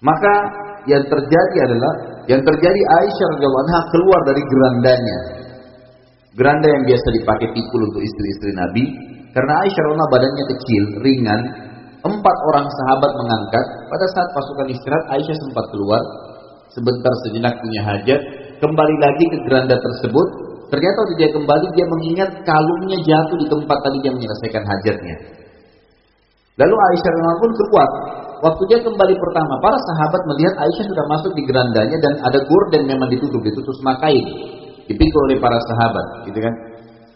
maka 0.00 0.34
yang 0.86 1.04
terjadi 1.04 1.56
adalah 1.66 2.13
yang 2.30 2.40
terjadi 2.40 2.80
Aisyah 3.00 3.26
radhiyallahu 3.36 3.64
anha 3.68 3.80
keluar 3.92 4.20
dari 4.24 4.42
gerandanya. 4.44 5.18
Geranda 6.34 6.66
yang 6.66 6.82
biasa 6.88 7.08
dipakai 7.14 7.48
pikul 7.54 7.80
untuk 7.92 8.02
istri-istri 8.02 8.52
Nabi, 8.56 8.84
karena 9.36 9.52
Aisyah 9.62 9.82
radhiyallahu 9.84 10.12
badannya 10.12 10.44
kecil, 10.56 10.82
ringan, 11.04 11.40
empat 12.02 12.36
orang 12.52 12.66
sahabat 12.66 13.10
mengangkat. 13.12 13.66
Pada 13.88 14.06
saat 14.16 14.28
pasukan 14.32 14.66
istirahat, 14.72 15.06
Aisyah 15.14 15.36
sempat 15.36 15.64
keluar 15.70 16.02
sebentar 16.74 17.12
sejenak 17.28 17.54
punya 17.62 17.80
hajat, 17.86 18.20
kembali 18.58 18.96
lagi 18.98 19.24
ke 19.30 19.38
geranda 19.46 19.76
tersebut. 19.78 20.28
Ternyata 20.72 20.96
waktu 21.06 21.14
dia 21.20 21.30
kembali 21.30 21.66
dia 21.76 21.86
mengingat 21.86 22.30
kalungnya 22.42 22.98
jatuh 22.98 23.36
di 23.38 23.46
tempat 23.46 23.78
tadi 23.84 23.98
dia 24.02 24.12
menyelesaikan 24.16 24.64
hajatnya. 24.64 25.16
Lalu 26.58 26.74
Aisyah 26.74 27.10
radhiyallahu 27.14 27.42
pun 27.42 27.52
keluar. 27.54 27.88
Waktu 28.44 28.62
dia 28.68 28.78
kembali 28.84 29.14
pertama, 29.16 29.54
para 29.64 29.78
sahabat 29.80 30.20
melihat 30.28 30.54
Aisyah 30.60 30.84
sudah 30.84 31.04
masuk 31.08 31.32
di 31.32 31.48
gerandanya 31.48 31.96
dan 31.96 32.12
ada 32.28 32.38
gorden 32.44 32.84
memang 32.84 33.08
ditutup, 33.08 33.40
ditutup 33.40 33.72
semakain, 33.80 34.20
dipikul 34.84 35.20
oleh 35.32 35.40
para 35.40 35.56
sahabat, 35.64 36.28
gitu 36.28 36.44
kan? 36.44 36.54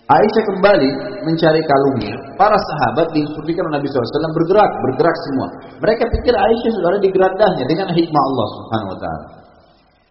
Aisyah 0.09 0.45
kembali 0.49 0.91
mencari 1.29 1.61
kalungnya. 1.69 2.17
Para 2.41 2.57
sahabat 2.57 3.13
diinstruksikan 3.13 3.61
oleh 3.61 3.77
Nabi 3.77 3.93
SAW 3.93 4.09
bergerak, 4.41 4.71
bergerak 4.89 5.17
semua. 5.29 5.47
Mereka 5.85 6.09
pikir 6.17 6.33
Aisyah 6.33 6.71
sudah 6.81 6.89
ada 6.97 7.01
di 7.05 7.11
gerandanya 7.13 7.65
dengan 7.69 7.93
hikmah 7.93 8.23
Allah 8.33 8.47
Subhanahu 8.57 8.89
Wa 8.89 8.99
Taala. 9.05 9.27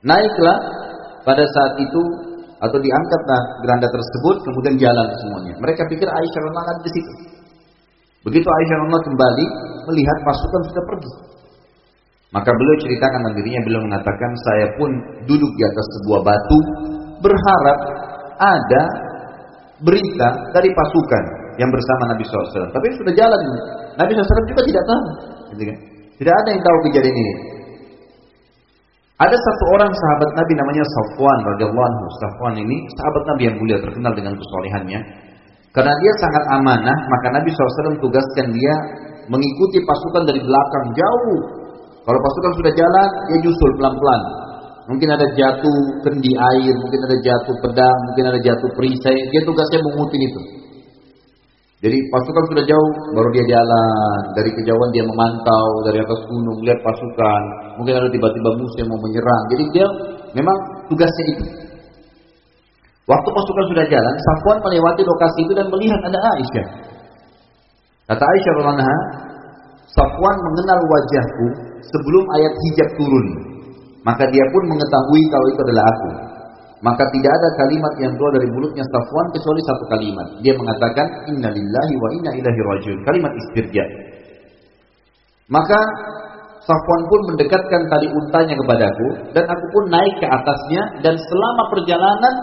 Naiklah 0.06 0.58
pada 1.26 1.44
saat 1.50 1.82
itu 1.82 2.02
atau 2.62 2.78
diangkatlah 2.78 3.42
geranda 3.66 3.90
tersebut, 3.90 4.46
kemudian 4.46 4.78
jalan 4.78 5.08
semuanya. 5.26 5.54
Mereka 5.66 5.82
pikir 5.90 6.06
Aisyah 6.06 6.42
ada 6.46 6.82
di 6.86 6.92
situ. 6.94 7.37
Begitu 8.28 8.44
Aisyah 8.44 8.78
Allah 8.84 9.02
kembali 9.08 9.46
melihat 9.88 10.18
pasukan 10.28 10.62
sudah 10.68 10.84
pergi. 10.84 11.12
Maka 12.36 12.52
beliau 12.52 12.76
ceritakan 12.84 13.32
dirinya, 13.40 13.64
beliau 13.64 13.82
mengatakan 13.88 14.32
saya 14.52 14.68
pun 14.76 14.90
duduk 15.24 15.52
di 15.56 15.64
atas 15.64 15.86
sebuah 15.96 16.28
batu 16.28 16.60
berharap 17.24 17.80
ada 18.36 18.84
berita 19.80 20.28
dari 20.52 20.70
pasukan 20.76 21.24
yang 21.56 21.72
bersama 21.72 22.12
Nabi 22.12 22.28
SAW. 22.28 22.68
Tapi 22.68 22.86
sudah 23.00 23.14
jalan. 23.16 23.40
Nabi 23.96 24.12
SAW 24.12 24.52
juga 24.52 24.62
tidak 24.68 24.84
tahu. 24.84 25.06
Gitu 25.56 25.64
kan? 25.72 25.78
Tidak 26.20 26.34
ada 26.34 26.50
yang 26.52 26.62
tahu 26.68 26.78
kejadian 26.92 27.16
ini. 27.16 27.34
Ada 29.18 29.34
satu 29.34 29.64
orang 29.74 29.90
sahabat 29.90 30.30
Nabi 30.38 30.54
namanya 30.54 30.84
Safwan 30.86 31.40
radhiyallahu 31.56 31.88
anhu. 31.90 32.06
Safwan 32.22 32.54
ini 32.62 32.86
sahabat 32.94 33.24
Nabi 33.34 33.44
yang 33.50 33.56
mulia 33.58 33.78
terkenal 33.82 34.14
dengan 34.14 34.34
kesolehannya. 34.38 35.00
Karena 35.78 35.94
dia 35.94 36.14
sangat 36.18 36.44
amanah, 36.58 36.98
maka 37.06 37.28
Nabi 37.38 37.54
SAW 37.54 38.02
tugaskan 38.02 38.50
dia 38.50 38.76
mengikuti 39.30 39.78
pasukan 39.86 40.26
dari 40.26 40.42
belakang 40.42 40.86
jauh. 40.98 41.40
Kalau 42.02 42.18
pasukan 42.18 42.52
sudah 42.58 42.74
jalan, 42.74 43.10
dia 43.30 43.38
nyusul 43.46 43.72
pelan-pelan. 43.78 44.22
Mungkin 44.90 45.10
ada 45.14 45.28
jatuh 45.38 45.78
kendi 46.02 46.34
air, 46.34 46.74
mungkin 46.82 47.00
ada 47.06 47.18
jatuh 47.22 47.56
pedang, 47.62 47.98
mungkin 48.10 48.26
ada 48.26 48.40
jatuh 48.42 48.70
perisai. 48.74 49.22
Dia 49.30 49.42
tugasnya 49.46 49.78
mengutin 49.86 50.22
itu. 50.26 50.42
Jadi 51.78 51.98
pasukan 52.10 52.44
sudah 52.50 52.66
jauh, 52.66 52.92
baru 53.14 53.30
dia 53.38 53.46
jalan. 53.46 54.22
Dari 54.34 54.50
kejauhan 54.50 54.90
dia 54.90 55.06
memantau, 55.06 55.86
dari 55.86 56.02
atas 56.02 56.26
gunung, 56.26 56.58
lihat 56.66 56.82
pasukan. 56.82 57.42
Mungkin 57.78 57.94
ada 58.02 58.10
tiba-tiba 58.10 58.50
musuh 58.58 58.78
yang 58.82 58.90
mau 58.90 58.98
menyerang. 59.06 59.44
Jadi 59.54 59.64
dia 59.78 59.88
memang 60.34 60.58
tugasnya 60.90 61.26
itu. 61.38 61.67
Waktu 63.08 63.30
pasukan 63.32 63.66
sudah 63.72 63.86
jalan, 63.88 64.16
Safwan 64.20 64.60
melewati 64.68 65.02
lokasi 65.08 65.40
itu 65.48 65.54
dan 65.56 65.72
melihat 65.72 66.00
ada 66.12 66.20
Aisyah. 66.20 66.68
Kata 68.12 68.24
Aisyah 68.24 68.52
radhiyallahu 68.60 69.04
Safwan 69.88 70.36
mengenal 70.44 70.80
wajahku 70.84 71.48
sebelum 71.88 72.24
ayat 72.36 72.54
hijab 72.54 72.90
turun. 73.00 73.28
Maka 74.04 74.28
dia 74.28 74.44
pun 74.52 74.64
mengetahui 74.68 75.24
kalau 75.32 75.48
itu 75.52 75.62
adalah 75.72 75.86
aku. 75.88 76.12
Maka 76.84 77.04
tidak 77.10 77.32
ada 77.32 77.50
kalimat 77.64 77.94
yang 77.98 78.12
keluar 78.20 78.32
dari 78.38 78.48
mulutnya 78.52 78.84
Safwan 78.86 79.28
kecuali 79.32 79.62
satu 79.64 79.84
kalimat. 79.88 80.28
Dia 80.44 80.54
mengatakan 80.60 81.08
Inna 81.32 81.50
lillahi 81.50 81.94
wa 81.96 82.10
inna 82.14 82.32
ilahi 82.36 82.60
rajiun. 82.60 83.00
Kalimat 83.08 83.32
istirja. 83.34 83.84
Maka 85.48 85.80
Safwan 86.68 87.02
pun 87.08 87.20
mendekatkan 87.32 87.82
tali 87.88 88.12
untanya 88.12 88.56
kepadaku 88.60 89.32
dan 89.32 89.48
aku 89.48 89.66
pun 89.72 89.84
naik 89.88 90.20
ke 90.20 90.28
atasnya 90.28 90.84
dan 91.00 91.16
selama 91.16 91.64
perjalanan 91.72 92.34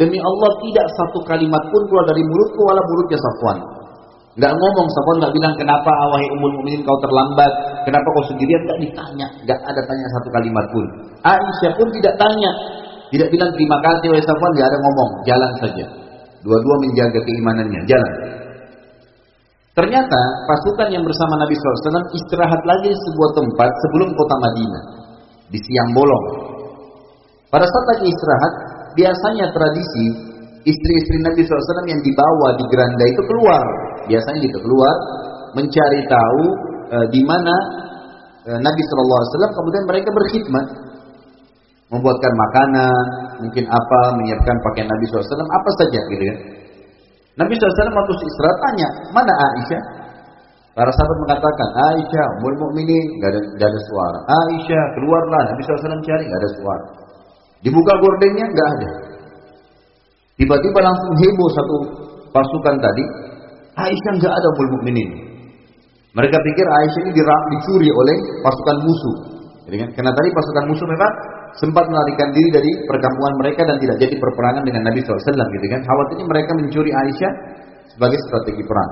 demi 0.00 0.18
Allah 0.20 0.50
tidak 0.62 0.86
satu 0.96 1.18
kalimat 1.26 1.62
pun 1.68 1.82
keluar 1.88 2.04
dari 2.08 2.22
mulutku 2.24 2.60
wala 2.64 2.82
mulutnya 2.84 3.18
Safwan. 3.18 3.58
Nggak 4.32 4.52
ngomong, 4.56 4.88
Safwan 4.88 5.16
nggak 5.20 5.34
bilang 5.36 5.54
kenapa 5.60 5.92
wahai 6.08 6.28
umul 6.32 6.52
mukminin 6.56 6.80
kau 6.88 6.96
terlambat, 7.04 7.52
kenapa 7.84 8.06
kau 8.16 8.24
sendirian, 8.32 8.64
nggak 8.64 8.80
ditanya, 8.80 9.26
nggak 9.44 9.60
ada 9.60 9.80
tanya 9.84 10.06
satu 10.16 10.28
kalimat 10.32 10.64
pun. 10.72 10.84
Aisyah 11.20 11.72
pun 11.76 11.88
tidak 11.92 12.14
tanya, 12.16 12.50
tidak 13.12 13.28
bilang 13.28 13.50
terima 13.52 13.76
kasih 13.84 14.06
wahai 14.08 14.24
Safwan, 14.24 14.52
nggak 14.56 14.68
ada 14.72 14.78
ngomong, 14.80 15.10
jalan 15.28 15.52
saja. 15.60 15.84
Dua-dua 16.42 16.76
menjaga 16.80 17.20
keimanannya, 17.22 17.80
jalan. 17.84 18.12
Ternyata 19.72 20.20
pasukan 20.48 20.88
yang 20.92 21.00
bersama 21.00 21.40
Nabi 21.40 21.56
SAW 21.56 22.12
istirahat 22.12 22.60
lagi 22.68 22.92
di 22.92 22.98
sebuah 23.08 23.30
tempat 23.32 23.70
sebelum 23.72 24.08
kota 24.12 24.36
Madinah. 24.36 24.84
Di 25.48 25.58
siang 25.60 25.96
bolong. 25.96 26.24
Pada 27.48 27.64
saat 27.64 27.84
lagi 27.96 28.08
istirahat, 28.08 28.52
biasanya 28.96 29.46
tradisi 29.52 30.06
istri-istri 30.62 31.18
Nabi 31.26 31.42
SAW 31.42 31.90
yang 31.90 32.02
dibawa 32.02 32.48
di 32.58 32.64
geranda 32.70 33.04
itu 33.06 33.22
keluar 33.26 33.64
biasanya 34.06 34.38
gitu 34.42 34.58
keluar 34.62 34.94
mencari 35.58 36.00
tahu 36.06 36.44
e, 36.90 36.96
di 37.10 37.20
mana 37.26 37.54
e, 38.46 38.50
Nabi 38.62 38.80
SAW 38.82 39.52
kemudian 39.58 39.84
mereka 39.90 40.08
berkhidmat 40.14 40.66
membuatkan 41.92 42.32
makanan 42.32 43.04
mungkin 43.42 43.64
apa 43.68 44.00
menyiapkan 44.16 44.56
pakaian 44.70 44.88
Nabi 44.88 45.04
SAW 45.10 45.44
apa 45.44 45.70
saja 45.82 46.00
gitu 46.14 46.24
ya 46.24 46.36
Nabi 47.36 47.52
SAW 47.58 47.90
waktu 47.90 48.12
istirahat 48.22 48.58
tanya 48.60 48.88
mana 49.10 49.32
Aisyah 49.32 50.02
Para 50.72 50.88
sahabat 50.88 51.18
mengatakan, 51.28 51.68
Aisyah, 51.92 52.26
umur 52.40 52.56
mukminin, 52.56 53.20
gak 53.20 53.28
ada, 53.36 53.40
gak 53.60 53.68
ada 53.68 53.80
suara. 53.92 54.18
Aisyah, 54.24 54.84
keluarlah. 54.96 55.52
Nabi 55.52 55.60
SAW 55.68 56.00
cari, 56.00 56.24
gak 56.24 56.40
ada 56.40 56.50
suara. 56.56 56.86
Dibuka 57.62 57.92
gordennya, 58.02 58.46
gak 58.50 58.68
ada. 58.78 58.90
Tiba-tiba 60.42 60.78
langsung 60.82 61.12
heboh 61.22 61.50
satu 61.54 61.76
pasukan 62.34 62.76
tadi. 62.82 63.04
Aisyah 63.72 64.12
nggak 64.20 64.34
ada 64.36 64.48
bul 64.58 64.68
mukminin. 64.78 65.10
Mereka 66.12 66.36
pikir 66.36 66.66
Aisyah 66.66 67.02
ini 67.08 67.12
dicuri 67.56 67.88
oleh 67.88 68.16
pasukan 68.44 68.76
musuh. 68.84 69.16
Kan, 69.72 69.88
karena 69.96 70.12
tadi 70.12 70.28
pasukan 70.34 70.64
musuh 70.68 70.84
memang 70.84 71.12
sempat 71.56 71.84
melarikan 71.88 72.28
diri 72.36 72.50
dari 72.52 72.70
perkampungan 72.84 73.34
mereka 73.40 73.64
dan 73.64 73.76
tidak 73.80 73.96
jadi 74.02 74.14
perperangan 74.20 74.62
dengan 74.66 74.82
Nabi 74.88 75.00
SAW 75.04 75.22
gitu 75.22 75.66
kan. 75.72 75.80
Khawatirnya 75.86 76.26
mereka 76.28 76.50
mencuri 76.58 76.90
Aisyah 76.92 77.32
sebagai 77.96 78.18
strategi 78.28 78.62
perang. 78.66 78.90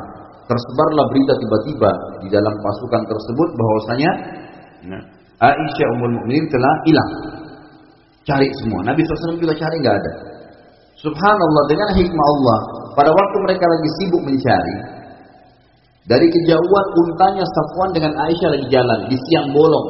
Tersebarlah 0.48 1.06
berita 1.12 1.32
tiba-tiba 1.36 1.90
di 2.24 2.28
dalam 2.32 2.54
pasukan 2.56 3.02
tersebut 3.04 3.48
bahwasanya 3.52 4.10
nah, 4.88 5.02
Aisyah 5.44 5.88
umul 5.98 6.12
mukminin 6.20 6.46
telah 6.48 6.74
hilang. 6.88 7.10
Cari 8.28 8.48
semua. 8.60 8.80
Nabi 8.84 9.00
SAW 9.00 9.40
juga 9.40 9.56
cari 9.56 9.76
nggak 9.80 9.96
ada. 9.96 10.12
Subhanallah 11.00 11.64
dengan 11.72 11.88
hikmah 11.96 12.26
Allah, 12.36 12.58
pada 12.92 13.10
waktu 13.10 13.36
mereka 13.48 13.64
lagi 13.64 13.88
sibuk 13.96 14.22
mencari, 14.28 14.76
dari 16.04 16.26
kejauhan 16.28 16.86
untanya 17.06 17.44
Safwan 17.46 17.90
dengan 17.94 18.12
Aisyah 18.18 18.50
lagi 18.50 18.66
jalan 18.68 19.00
di 19.08 19.16
siang 19.16 19.54
bolong. 19.54 19.88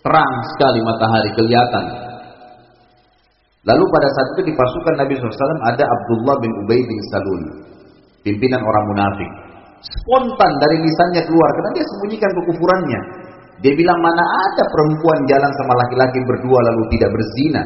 Terang 0.00 0.32
sekali 0.56 0.80
matahari 0.84 1.30
kelihatan. 1.36 1.84
Lalu 3.64 3.84
pada 3.88 4.08
saat 4.12 4.28
itu 4.36 4.42
di 4.48 4.52
pasukan 4.52 4.94
Nabi 5.00 5.16
SAW 5.16 5.64
ada 5.64 5.84
Abdullah 5.88 6.36
bin 6.36 6.52
Ubay 6.64 6.80
bin 6.84 6.98
Salul. 7.08 7.42
Pimpinan 8.20 8.60
orang 8.60 8.84
munafik. 8.92 9.30
Spontan 9.84 10.52
dari 10.60 10.80
lisannya 10.80 11.22
keluar 11.28 11.50
karena 11.56 11.70
dia 11.76 11.84
sembunyikan 11.88 12.30
kekufurannya. 12.40 13.00
Dia 13.62 13.72
bilang 13.76 13.98
mana 14.02 14.24
ada 14.50 14.64
perempuan 14.66 15.18
jalan 15.30 15.52
sama 15.62 15.72
laki-laki 15.86 16.18
berdua 16.26 16.58
lalu 16.72 16.82
tidak 16.96 17.10
berzina. 17.14 17.62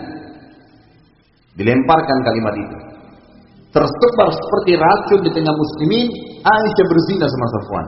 Dilemparkan 1.58 2.18
kalimat 2.22 2.54
itu. 2.54 2.76
Tersebar 3.68 4.28
seperti 4.32 4.72
racun 4.80 5.20
di 5.28 5.30
tengah 5.32 5.52
muslimin, 5.52 6.06
Aisyah 6.40 6.86
berzina 6.88 7.26
sama 7.28 7.46
Safwan. 7.52 7.86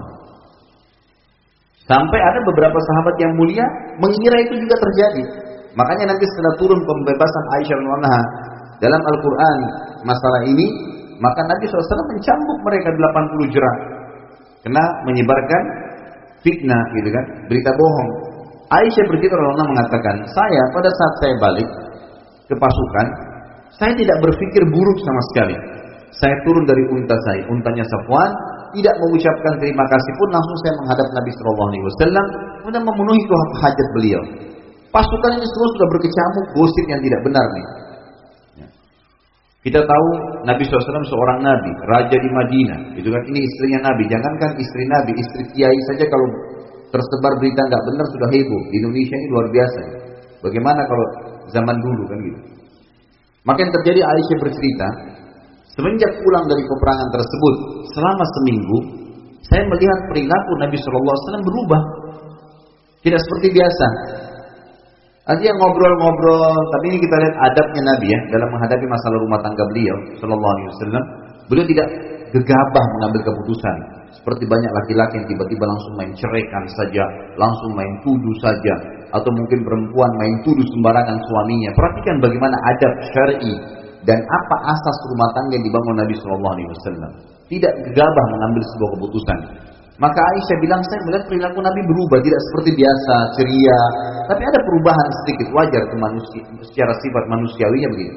Sampai 1.88 2.20
ada 2.22 2.40
beberapa 2.46 2.78
sahabat 2.78 3.14
yang 3.18 3.32
mulia 3.34 3.66
mengira 3.98 4.38
itu 4.46 4.55
juga 4.62 4.76
terjadi. 4.78 5.24
Makanya 5.74 6.14
nanti 6.14 6.24
setelah 6.34 6.55
turun 6.59 6.80
pembebasan 6.82 7.44
Aisyah 7.59 7.74
radhiyallahu 7.78 8.24
dalam 8.80 9.01
Al-Quran 9.01 9.59
masalah 10.09 10.40
ini, 10.48 10.66
maka 11.20 11.40
Nabi 11.44 11.64
SAW 11.68 12.11
mencambuk 12.11 12.59
mereka 12.64 12.88
80 12.96 13.55
jerah. 13.55 13.76
Kena 14.61 14.84
menyebarkan 15.09 15.62
fitnah 16.45 16.84
gitu 16.97 17.09
kan, 17.12 17.24
berita 17.49 17.70
bohong. 17.72 18.11
Aisyah 18.70 19.05
berkata 19.11 19.34
Allah 19.34 19.66
mengatakan, 19.66 20.14
saya 20.30 20.62
pada 20.70 20.91
saat 20.95 21.14
saya 21.18 21.34
balik 21.43 21.68
ke 22.47 22.55
pasukan, 22.55 23.07
saya 23.74 23.93
tidak 23.99 24.16
berpikir 24.22 24.62
buruk 24.70 24.99
sama 25.03 25.22
sekali. 25.34 25.57
Saya 26.11 26.34
turun 26.43 26.66
dari 26.66 26.82
unta 26.91 27.16
saya, 27.26 27.43
untanya 27.51 27.86
Safwan, 27.86 28.30
tidak 28.74 28.95
mengucapkan 29.03 29.55
terima 29.59 29.84
kasih 29.91 30.12
pun 30.14 30.28
langsung 30.30 30.57
saya 30.62 30.74
menghadap 30.82 31.07
Nabi 31.11 31.30
Shallallahu 31.34 31.68
Alaihi 31.70 31.84
Wasallam 31.86 32.26
kemudian 32.62 32.84
memenuhi 32.86 33.20
hajat 33.59 33.88
beliau. 33.99 34.22
Pasukan 34.91 35.30
ini 35.38 35.47
semua 35.47 35.68
sudah 35.78 35.88
berkecamuk 35.91 36.47
gosip 36.59 36.84
yang 36.91 37.01
tidak 37.03 37.20
benar 37.22 37.47
nih. 37.55 37.66
Kita 39.61 39.76
tahu 39.84 40.08
Nabi 40.48 40.64
SAW 40.64 41.04
seorang 41.04 41.44
nabi, 41.44 41.70
raja 41.84 42.16
di 42.16 42.30
Madinah. 42.32 42.80
Itu 42.96 43.12
kan 43.12 43.22
ini 43.28 43.44
istrinya 43.44 43.92
Nabi. 43.92 44.08
Jangankan 44.08 44.56
istri 44.56 44.88
Nabi, 44.88 45.12
istri 45.20 45.42
kiai 45.52 45.80
saja 45.92 46.08
kalau 46.08 46.28
tersebar 46.88 47.32
berita 47.36 47.61
nggak 47.68 47.82
benar 47.92 48.06
sudah 48.08 48.28
heboh. 48.32 48.62
Di 48.72 48.76
Indonesia 48.80 49.16
ini 49.20 49.26
luar 49.28 49.46
biasa. 49.52 49.80
Bagaimana 50.40 50.80
kalau 50.88 51.06
zaman 51.52 51.76
dulu 51.76 52.02
kan 52.08 52.18
gitu? 52.24 52.40
Maka 53.44 53.58
yang 53.61 53.72
terjadi 53.72 54.00
Aisyah 54.00 54.38
bercerita, 54.40 54.88
semenjak 55.76 56.12
pulang 56.24 56.44
dari 56.48 56.64
peperangan 56.64 57.08
tersebut 57.12 57.54
selama 57.92 58.24
seminggu, 58.40 58.78
saya 59.44 59.64
melihat 59.68 59.98
perilaku 60.08 60.52
Nabi 60.56 60.76
Wasallam 60.80 61.44
berubah. 61.44 61.82
Tidak 63.00 63.16
seperti 63.16 63.48
biasa. 63.56 63.86
Artinya 65.31 65.55
ngobrol-ngobrol, 65.62 66.59
tapi 66.74 66.85
ini 66.91 66.99
kita 66.99 67.16
lihat 67.22 67.35
adabnya 67.39 67.83
Nabi 67.95 68.07
ya 68.11 68.20
dalam 68.35 68.49
menghadapi 68.51 68.87
masalah 68.91 69.18
rumah 69.22 69.39
tangga 69.47 69.62
beliau 69.70 69.97
Shallallahu 70.18 70.53
Alaihi 70.59 70.68
Wasallam. 70.74 71.05
Beliau 71.47 71.66
tidak 71.70 71.87
gegabah 72.35 72.85
mengambil 72.99 73.20
keputusan. 73.31 73.76
Seperti 74.11 74.43
banyak 74.51 74.72
laki-laki 74.74 75.22
yang 75.22 75.28
tiba-tiba 75.31 75.64
langsung 75.70 75.95
main 75.95 76.11
ceraikan 76.18 76.64
saja, 76.74 77.05
langsung 77.39 77.78
main 77.78 77.93
tuduh 78.03 78.37
saja, 78.43 78.74
atau 79.14 79.31
mungkin 79.31 79.62
perempuan 79.62 80.11
main 80.18 80.35
tuduh 80.43 80.66
sembarangan 80.66 81.18
suaminya. 81.22 81.70
Perhatikan 81.78 82.16
bagaimana 82.18 82.57
adab 82.74 82.93
syar'i 83.14 83.55
dan 84.03 84.18
apa 84.18 84.57
asas 84.66 84.97
rumah 85.14 85.31
tangga 85.39 85.62
yang 85.62 85.64
dibangun 85.70 85.97
Nabi 86.03 86.14
Shallallahu 86.18 86.55
Alaihi 86.59 86.68
Wasallam. 86.74 87.11
Tidak 87.51 87.72
gegabah 87.87 88.24
mengambil 88.35 88.62
sebuah 88.66 88.91
keputusan. 88.99 89.39
Maka 90.01 90.16
Aisyah 90.16 90.59
bilang 90.64 90.80
saya 90.88 91.01
melihat 91.05 91.24
perilaku 91.28 91.61
Nabi 91.61 91.80
berubah 91.84 92.24
tidak 92.24 92.40
seperti 92.48 92.70
biasa 92.72 93.14
ceria, 93.36 93.80
tapi 94.32 94.42
ada 94.48 94.59
perubahan 94.64 95.09
sedikit 95.22 95.48
wajar 95.53 95.82
ke 95.92 95.96
manusia 96.01 96.42
secara 96.64 96.92
sifat 97.05 97.24
manusiawinya 97.28 97.88
begitu. 97.92 98.16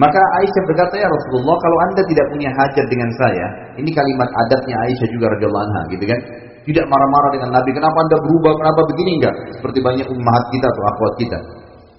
Maka 0.00 0.16
Aisyah 0.40 0.62
berkata 0.72 0.96
ya 0.96 1.04
Rasulullah 1.04 1.52
kalau 1.60 1.78
anda 1.84 2.02
tidak 2.08 2.26
punya 2.32 2.48
hajat 2.48 2.86
dengan 2.88 3.10
saya, 3.20 3.46
ini 3.76 3.92
kalimat 3.92 4.24
adatnya 4.48 4.76
Aisyah 4.88 5.08
juga 5.12 5.36
radhiyallahu 5.36 5.64
anha 5.68 5.82
gitu 5.92 6.04
kan. 6.08 6.20
Tidak 6.62 6.86
marah-marah 6.88 7.30
dengan 7.36 7.50
Nabi, 7.60 7.70
kenapa 7.76 7.98
anda 8.00 8.16
berubah, 8.16 8.52
kenapa 8.56 8.80
begini 8.94 9.10
enggak? 9.20 9.34
Seperti 9.60 9.78
banyak 9.84 10.06
ummahat 10.08 10.44
kita 10.48 10.64
atau 10.64 10.82
akhwat 10.96 11.14
kita. 11.20 11.38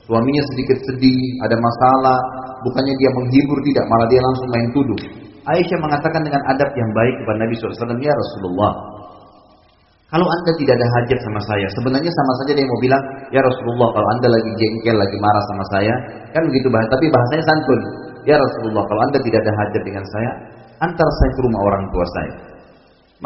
Suaminya 0.10 0.44
sedikit 0.56 0.78
sedih, 0.90 1.22
ada 1.46 1.54
masalah, 1.60 2.18
bukannya 2.66 2.96
dia 2.98 3.12
menghibur 3.14 3.60
tidak, 3.62 3.86
malah 3.92 4.08
dia 4.10 4.22
langsung 4.26 4.48
main 4.50 4.68
tuduh. 4.74 5.00
Aisyah 5.44 5.80
mengatakan 5.84 6.24
dengan 6.24 6.42
adab 6.50 6.72
yang 6.74 6.90
baik 6.96 7.16
kepada 7.22 7.38
Nabi 7.44 7.54
SAW, 7.60 8.00
ya 8.00 8.16
Rasulullah, 8.16 8.72
kalau 10.14 10.30
anda 10.30 10.52
tidak 10.62 10.78
ada 10.78 10.88
hajat 10.94 11.20
sama 11.26 11.42
saya, 11.42 11.68
sebenarnya 11.74 12.12
sama 12.14 12.34
saja 12.38 12.52
dia 12.54 12.70
mau 12.70 12.78
bilang, 12.86 13.02
ya 13.34 13.42
Rasulullah, 13.42 13.90
kalau 13.98 14.08
anda 14.14 14.30
lagi 14.30 14.52
jengkel, 14.62 14.94
lagi 14.94 15.18
marah 15.18 15.44
sama 15.50 15.66
saya, 15.74 15.94
kan 16.30 16.46
begitu 16.46 16.70
bahasa, 16.70 16.94
tapi 16.94 17.10
bahasanya 17.10 17.46
santun. 17.50 17.80
Ya 18.30 18.38
Rasulullah, 18.38 18.86
kalau 18.86 19.02
anda 19.10 19.18
tidak 19.26 19.42
ada 19.42 19.54
hajat 19.58 19.82
dengan 19.82 20.06
saya, 20.06 20.32
antar 20.86 21.10
saya 21.18 21.32
ke 21.34 21.42
rumah 21.42 21.62
orang 21.66 21.84
tua 21.90 22.06
saya. 22.14 22.34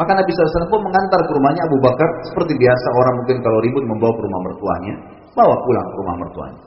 Maka 0.00 0.16
Nabi 0.16 0.32
SAW 0.32 0.72
pun 0.72 0.80
mengantar 0.80 1.20
ke 1.28 1.32
rumahnya 1.36 1.62
Abu 1.68 1.76
Bakar, 1.84 2.08
seperti 2.32 2.56
biasa 2.56 2.86
orang 2.96 3.14
mungkin 3.20 3.36
kalau 3.44 3.58
ribut 3.60 3.84
membawa 3.84 4.12
ke 4.16 4.22
rumah 4.24 4.40
mertuanya, 4.48 4.94
bawa 5.36 5.56
pulang 5.60 5.86
ke 5.92 5.96
rumah 6.00 6.16
mertuanya. 6.24 6.60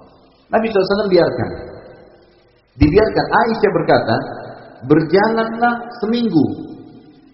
Nabi 0.54 0.66
SAW 0.70 1.10
biarkan. 1.10 1.50
Dibiarkan. 2.78 3.26
Aisyah 3.26 3.72
berkata, 3.74 4.16
berjalanlah 4.86 5.74
seminggu. 6.06 6.46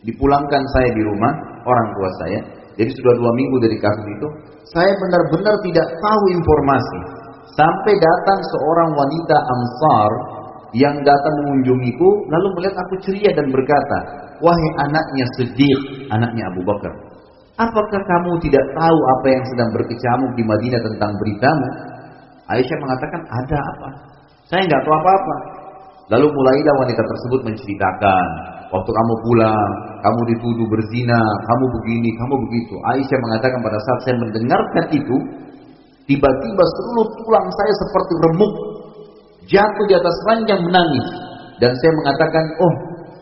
Dipulangkan 0.07 0.63
saya 0.71 0.89
di 0.95 1.01
rumah 1.03 1.33
orang 1.67 1.87
tua 1.99 2.09
saya. 2.23 2.39
Jadi 2.77 2.91
sudah 2.93 3.13
dua 3.17 3.31
minggu 3.33 3.57
dari 3.57 3.77
kasus 3.81 4.05
itu. 4.05 4.27
Saya 4.69 4.93
benar-benar 5.01 5.55
tidak 5.65 5.87
tahu 5.97 6.23
informasi. 6.37 6.99
Sampai 7.57 7.93
datang 7.97 8.39
seorang 8.53 8.89
wanita 8.93 9.37
ansar 9.37 10.11
yang 10.77 10.95
datang 11.01 11.35
mengunjungiku. 11.41 12.09
Lalu 12.29 12.47
melihat 12.61 12.75
aku 12.77 12.93
ceria 13.01 13.33
dan 13.33 13.49
berkata, 13.49 13.99
Wahai 14.37 14.69
anaknya 14.85 15.25
sedih, 15.41 16.05
anaknya 16.13 16.53
Abu 16.53 16.61
Bakar. 16.61 16.93
Apakah 17.57 18.01
kamu 18.05 18.37
tidak 18.45 18.61
tahu 18.77 18.99
apa 19.17 19.27
yang 19.33 19.43
sedang 19.49 19.69
berkecamuk 19.73 20.31
di 20.37 20.45
Madinah 20.45 20.77
tentang 20.77 21.11
beritamu? 21.17 21.67
Aisyah 22.53 22.77
mengatakan, 22.85 23.21
ada 23.25 23.57
apa? 23.57 23.89
Saya 24.45 24.61
nggak 24.61 24.81
tahu 24.85 24.93
apa-apa. 24.93 25.35
Lalu 26.13 26.27
mulailah 26.31 26.75
wanita 26.85 27.01
tersebut 27.03 27.39
menceritakan, 27.49 28.27
waktu 28.71 28.91
kamu 28.91 29.13
pulang, 29.23 29.71
kamu 30.03 30.19
dituduh 30.35 30.67
berzina, 30.67 31.21
kamu 31.47 31.65
begini, 31.81 32.09
kamu 32.15 32.33
begitu. 32.47 32.75
Aisyah 32.95 33.19
mengatakan 33.23 33.59
pada 33.63 33.79
saat 33.79 33.99
saya 34.07 34.15
mendengarkan 34.19 34.85
itu, 34.93 35.17
tiba-tiba 36.07 36.63
seluruh 36.79 37.07
tulang 37.23 37.47
saya 37.51 37.73
seperti 37.75 38.13
remuk, 38.27 38.53
jatuh 39.47 39.85
di 39.87 39.93
atas 39.95 40.15
ranjang 40.27 40.61
menangis. 40.63 41.07
Dan 41.57 41.73
saya 41.73 41.91
mengatakan, 41.97 42.43
oh 42.61 42.73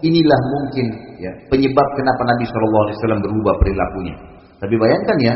inilah 0.04 0.40
mungkin 0.52 0.86
ya 1.24 1.32
penyebab 1.48 1.88
kenapa 1.96 2.22
Nabi 2.36 2.44
Wasallam 2.46 3.22
berubah 3.24 3.54
perilakunya. 3.64 4.16
Tapi 4.60 4.76
bayangkan 4.76 5.18
ya, 5.24 5.34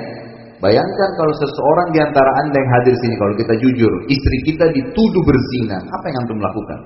bayangkan 0.60 1.10
kalau 1.16 1.34
seseorang 1.40 1.88
di 1.96 2.00
antara 2.04 2.32
anda 2.44 2.58
yang 2.60 2.72
hadir 2.80 2.96
sini, 3.00 3.16
kalau 3.16 3.34
kita 3.40 3.54
jujur, 3.62 3.94
istri 4.12 4.38
kita 4.48 4.66
dituduh 4.74 5.24
berzina, 5.24 5.78
apa 5.80 6.06
yang 6.12 6.18
antum 6.28 6.40
lakukan? 6.40 6.80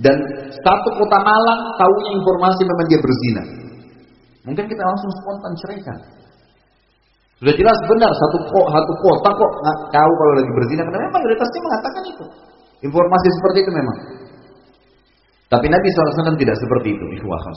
Dan 0.00 0.16
satu 0.62 0.88
kota 0.96 1.18
Malang 1.20 1.60
tahunya 1.76 2.10
informasi 2.16 2.62
memang 2.64 2.86
dia 2.88 3.00
berzina. 3.02 3.42
Mungkin 4.48 4.64
kita 4.64 4.82
langsung 4.82 5.10
spontan 5.20 5.52
ceraikan. 5.60 5.98
Sudah 7.42 7.54
jelas 7.58 7.78
benar 7.90 8.10
satu 8.14 8.38
kok 8.46 8.66
satu 8.70 8.92
kota 9.02 9.28
kok 9.34 9.52
nggak 9.66 9.78
tahu 9.90 10.12
kalau 10.14 10.32
lagi 10.38 10.52
berzina 10.54 10.82
karena 10.86 10.98
memang 11.02 11.14
mayoritasnya 11.18 11.60
mengatakan 11.66 12.02
itu. 12.06 12.26
Informasi 12.86 13.28
seperti 13.38 13.58
itu 13.66 13.72
memang. 13.74 13.96
Tapi 15.52 15.66
Nabi 15.68 15.84
SAW 15.92 16.32
tidak 16.40 16.56
seperti 16.56 16.96
itu. 16.96 17.04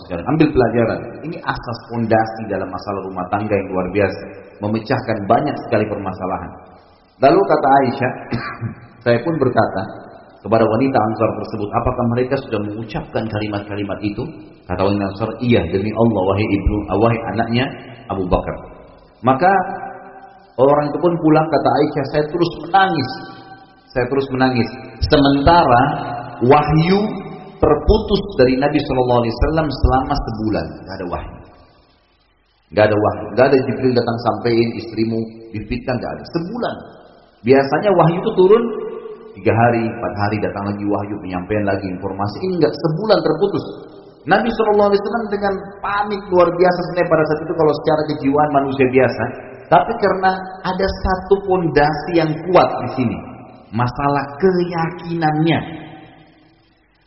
sekarang. 0.03 0.25
Ambil 0.35 0.51
pelajaran. 0.51 0.99
Ini 1.23 1.39
asas 1.39 1.79
fondasi 1.87 2.43
dalam 2.51 2.67
masalah 2.67 3.01
rumah 3.07 3.23
tangga 3.31 3.55
yang 3.55 3.71
luar 3.71 3.87
biasa. 3.95 4.21
Memecahkan 4.59 5.17
banyak 5.31 5.55
sekali 5.63 5.87
permasalahan. 5.87 6.51
Lalu 7.23 7.39
kata 7.39 7.67
Aisyah, 7.79 8.11
saya 9.07 9.17
pun 9.23 9.39
berkata 9.39 9.81
kepada 10.45 10.61
wanita 10.61 10.93
Ansar 10.93 11.29
tersebut, 11.41 11.69
apakah 11.73 12.05
mereka 12.13 12.37
sudah 12.37 12.59
mengucapkan 12.61 13.25
kalimat-kalimat 13.25 13.97
itu? 14.05 14.23
Kata 14.69 14.85
wanita 14.85 15.05
Ansar, 15.09 15.29
iya 15.41 15.65
demi 15.73 15.89
Allah 15.89 16.21
wahai 16.21 16.45
ibu, 16.45 16.75
wahai 17.01 17.19
anaknya 17.33 17.65
Abu 18.13 18.29
Bakar. 18.29 18.53
Maka 19.25 19.49
orang 20.61 20.93
itu 20.93 20.97
pun 21.01 21.17
pulang 21.17 21.47
kata 21.49 21.69
Aisyah, 21.81 22.05
saya 22.13 22.23
terus 22.29 22.51
menangis. 22.61 23.09
Saya 23.89 24.05
terus 24.05 24.27
menangis. 24.29 24.69
Sementara 25.09 25.83
wahyu 26.45 27.01
terputus 27.57 28.21
dari 28.37 28.53
Nabi 28.61 28.77
Shallallahu 28.85 29.19
Alaihi 29.25 29.33
Wasallam 29.33 29.67
selama 29.81 30.13
sebulan, 30.13 30.65
nggak 30.85 30.95
ada 31.01 31.05
wahyu, 31.09 31.35
nggak 32.69 32.85
ada 32.85 32.97
wahyu, 33.01 33.25
nggak 33.33 33.45
ada 33.49 33.57
Jibril 33.65 33.93
datang 33.97 34.17
sampaikan 34.29 34.69
istrimu 34.77 35.19
difitnah, 35.57 35.95
nggak 35.97 36.11
ada 36.21 36.23
sebulan. 36.37 36.75
Biasanya 37.41 37.89
wahyu 37.97 38.17
itu 38.21 38.31
turun 38.37 38.84
tiga 39.35 39.51
hari, 39.51 39.83
empat 39.83 40.13
hari 40.15 40.37
datang 40.39 40.63
lagi 40.71 40.85
wahyu 40.87 41.15
penyampaian 41.19 41.65
lagi 41.67 41.85
informasi 41.91 42.35
ini 42.47 42.53
nggak 42.63 42.73
sebulan 42.73 43.19
terputus. 43.19 43.65
Nabi 44.25 44.49
Shallallahu 44.49 44.89
Alaihi 44.89 45.01
Wasallam 45.05 45.27
dengan 45.29 45.53
panik 45.85 46.21
luar 46.33 46.49
biasa 46.49 46.79
sebenarnya 46.89 47.09
pada 47.13 47.23
saat 47.29 47.39
itu 47.45 47.53
kalau 47.53 47.73
secara 47.77 48.01
kejiwaan 48.09 48.51
manusia 48.57 48.85
biasa, 48.89 49.23
tapi 49.69 49.93
karena 50.01 50.31
ada 50.65 50.87
satu 51.05 51.35
pondasi 51.45 52.11
yang 52.17 52.31
kuat 52.49 52.69
di 52.81 52.89
sini, 52.97 53.17
masalah 53.69 54.23
keyakinannya 54.41 55.85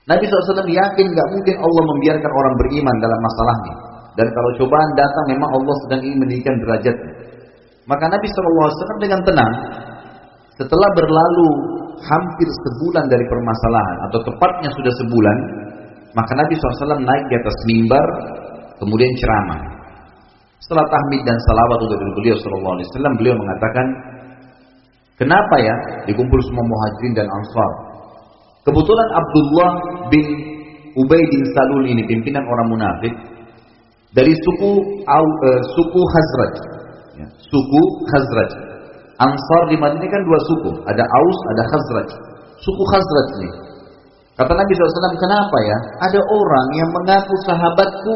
Nabi 0.08 0.24
SAW 0.24 0.64
yakin 0.64 1.06
gak 1.12 1.28
mungkin 1.36 1.56
Allah 1.60 1.82
membiarkan 1.84 2.32
orang 2.32 2.54
beriman 2.56 2.96
dalam 2.96 3.20
masalahnya. 3.20 3.74
Dan 4.16 4.26
kalau 4.32 4.50
cobaan 4.56 4.90
datang 4.96 5.24
memang 5.36 5.50
Allah 5.52 5.74
sedang 5.84 6.00
ingin 6.00 6.18
meninggikan 6.24 6.56
derajatnya. 6.64 7.12
Maka 7.84 8.08
Nabi 8.08 8.26
SAW 8.32 9.04
dengan 9.04 9.20
tenang 9.28 9.52
setelah 10.56 10.88
berlalu 10.96 11.48
hampir 12.06 12.48
sebulan 12.48 13.04
dari 13.10 13.24
permasalahan 13.26 13.96
atau 14.10 14.18
tepatnya 14.22 14.70
sudah 14.74 14.92
sebulan, 15.04 15.36
maka 16.14 16.32
Nabi 16.38 16.54
SAW 16.54 17.02
naik 17.02 17.24
di 17.30 17.34
atas 17.38 17.56
mimbar 17.66 18.06
kemudian 18.78 19.12
ceramah. 19.18 19.60
Setelah 20.62 20.86
tahmid 20.90 21.22
dan 21.24 21.38
salawat 21.48 21.78
untuk 21.80 21.98
beliau 22.18 22.36
Sallallahu 22.36 22.74
Alaihi 22.76 22.88
Wasallam, 22.92 23.14
beliau 23.16 23.34
mengatakan, 23.40 23.86
kenapa 25.16 25.54
ya 25.64 25.74
dikumpul 26.10 26.40
semua 26.44 26.66
muhajirin 26.66 27.14
dan 27.16 27.26
ansar 27.30 27.70
Kebetulan 28.68 29.08
Abdullah 29.16 29.70
bin 30.12 30.26
Ubay 30.92 31.22
bin 31.32 31.42
Salul 31.56 31.88
ini 31.88 32.04
pimpinan 32.04 32.44
orang 32.44 32.68
munafik 32.68 33.14
dari 34.12 34.36
suku 34.36 34.70
uh, 35.08 35.60
suku 35.72 36.00
Hazraj. 36.04 36.54
Ya, 37.16 37.26
suku 37.48 37.82
Hazraj. 38.12 38.50
Ansar 39.18 39.62
di 39.66 39.76
Madinah 39.78 40.06
kan 40.06 40.22
dua 40.22 40.38
suku, 40.46 40.70
ada 40.86 41.02
Aus, 41.02 41.38
ada 41.54 41.62
Hazraj. 41.66 42.08
Suku 42.62 42.82
Hazraj 42.86 43.28
ini. 43.42 43.50
Kata 44.38 44.54
Nabi 44.54 44.70
SAW, 44.70 45.18
kenapa 45.18 45.56
ya? 45.66 45.78
Ada 46.06 46.20
orang 46.22 46.66
yang 46.78 46.90
mengaku 46.94 47.34
sahabatku, 47.42 48.14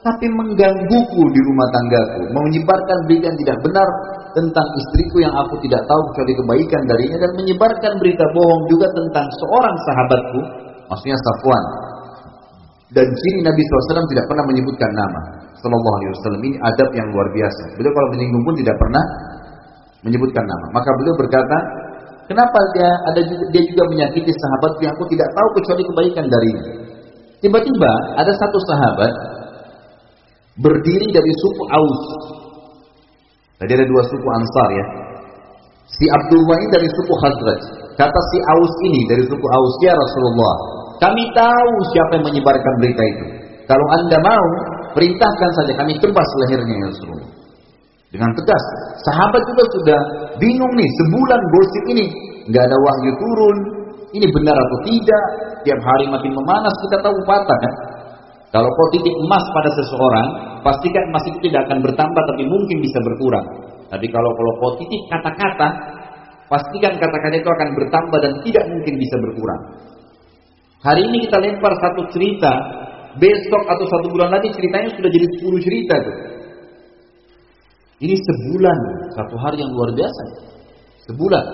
tapi 0.00 0.26
menggangguku 0.32 1.22
di 1.36 1.40
rumah 1.44 1.68
tanggaku, 1.68 2.22
menyebarkan 2.32 2.98
berita 3.04 3.28
yang 3.28 3.38
tidak 3.44 3.58
benar 3.60 3.88
tentang 4.32 4.66
istriku 4.80 5.20
yang 5.20 5.34
aku 5.36 5.60
tidak 5.68 5.84
tahu 5.84 6.00
kecuali 6.12 6.32
kebaikan 6.32 6.82
darinya 6.88 7.18
dan 7.20 7.30
menyebarkan 7.36 7.92
berita 8.00 8.24
bohong 8.32 8.62
juga 8.72 8.88
tentang 8.96 9.26
seorang 9.44 9.76
sahabatku, 9.84 10.40
maksudnya 10.88 11.18
Safwan. 11.20 11.64
Dan 12.88 13.04
ciri 13.04 13.40
Nabi 13.44 13.60
SAW 13.60 14.08
tidak 14.08 14.24
pernah 14.32 14.44
menyebutkan 14.48 14.88
nama. 14.96 15.20
Sallallahu 15.60 15.96
Alaihi 16.00 16.10
Wasallam 16.16 16.42
ini 16.48 16.56
adab 16.56 16.88
yang 16.96 17.08
luar 17.12 17.28
biasa. 17.36 17.76
Beliau 17.76 17.92
kalau 17.92 18.08
menyinggung 18.16 18.44
pun 18.48 18.54
tidak 18.56 18.76
pernah 18.80 19.04
menyebutkan 20.06 20.44
nama. 20.44 20.66
Maka 20.74 20.90
beliau 20.98 21.14
berkata, 21.18 21.58
Kenapa 22.28 22.60
dia 22.76 22.88
ada 23.08 23.20
dia 23.24 23.62
juga 23.64 23.88
menyakiti 23.88 24.28
sahabat 24.28 24.76
yang 24.84 24.92
aku 24.92 25.08
tidak 25.08 25.32
tahu 25.32 25.48
kecuali 25.56 25.82
kebaikan 25.88 26.24
darinya. 26.28 26.64
Tiba-tiba 27.40 27.92
ada 28.20 28.32
satu 28.36 28.58
sahabat 28.68 29.12
berdiri 30.60 31.08
dari 31.08 31.32
suku 31.40 31.62
Aus. 31.72 32.02
Tadi 33.56 33.72
ada 33.72 33.86
dua 33.88 34.02
suku 34.12 34.28
Ansar 34.28 34.68
ya. 34.76 34.86
Si 35.88 36.04
Abdullah 36.04 36.56
ini 36.60 36.68
dari 36.68 36.88
suku 37.00 37.12
Khazraj. 37.16 37.60
Kata 37.96 38.20
si 38.28 38.38
Aus 38.44 38.74
ini 38.92 39.00
dari 39.08 39.24
suku 39.24 39.46
Aus, 39.48 39.74
ya 39.80 39.96
Rasulullah, 39.96 40.54
kami 41.00 41.24
tahu 41.32 41.72
siapa 41.96 42.12
yang 42.20 42.26
menyebarkan 42.28 42.72
berita 42.84 43.02
itu. 43.08 43.26
Kalau 43.64 43.86
anda 43.96 44.20
mau, 44.20 44.46
perintahkan 44.92 45.50
saja 45.64 45.72
kami 45.80 45.96
tebas 45.96 46.28
lehernya 46.44 46.76
ya 46.76 46.86
Rasulullah. 46.92 47.37
Dengan 48.08 48.32
tegas, 48.32 48.64
sahabat 49.04 49.42
juga 49.52 49.64
sudah 49.68 50.00
bingung 50.40 50.72
nih, 50.80 50.88
sebulan 50.96 51.40
gosip 51.52 51.84
ini, 51.92 52.06
nggak 52.48 52.64
ada 52.64 52.76
wahyu 52.80 53.12
turun, 53.20 53.56
ini 54.16 54.26
benar 54.32 54.56
atau 54.56 54.78
tidak, 54.88 55.24
tiap 55.68 55.80
hari 55.84 56.08
makin 56.08 56.32
memanas, 56.32 56.72
kita 56.88 57.04
tahu 57.04 57.16
patah 57.28 57.58
kan. 57.60 57.72
Kalau 58.48 58.64
kau 58.72 58.88
titik 58.96 59.12
emas 59.12 59.44
pada 59.52 59.70
seseorang, 59.76 60.26
pastikan 60.64 61.04
emas 61.12 61.24
itu 61.28 61.52
tidak 61.52 61.68
akan 61.68 61.84
bertambah, 61.84 62.22
tapi 62.32 62.48
mungkin 62.48 62.80
bisa 62.80 62.96
berkurang. 63.04 63.44
Tapi 63.92 64.06
kalau 64.08 64.32
kalau 64.32 64.52
kau 64.56 64.72
titik 64.80 65.04
kata-kata, 65.12 65.68
pastikan 66.48 66.96
kata-kata 66.96 67.36
itu 67.36 67.50
akan 67.52 67.68
bertambah 67.76 68.18
dan 68.24 68.32
tidak 68.40 68.64
mungkin 68.72 68.94
bisa 68.96 69.16
berkurang. 69.20 69.62
Hari 70.80 71.12
ini 71.12 71.28
kita 71.28 71.36
lempar 71.44 71.76
satu 71.76 72.08
cerita, 72.08 72.52
besok 73.20 73.62
atau 73.68 73.84
satu 73.84 74.06
bulan 74.16 74.32
lagi 74.32 74.48
ceritanya 74.56 74.96
sudah 74.96 75.10
jadi 75.12 75.26
sepuluh 75.36 75.60
cerita 75.60 75.94
tuh. 76.00 76.16
Ini 77.98 78.14
sebulan, 78.14 78.78
satu 79.10 79.34
hari 79.42 79.58
yang 79.58 79.74
luar 79.74 79.90
biasa. 79.90 80.22
Sebulan. 81.10 81.44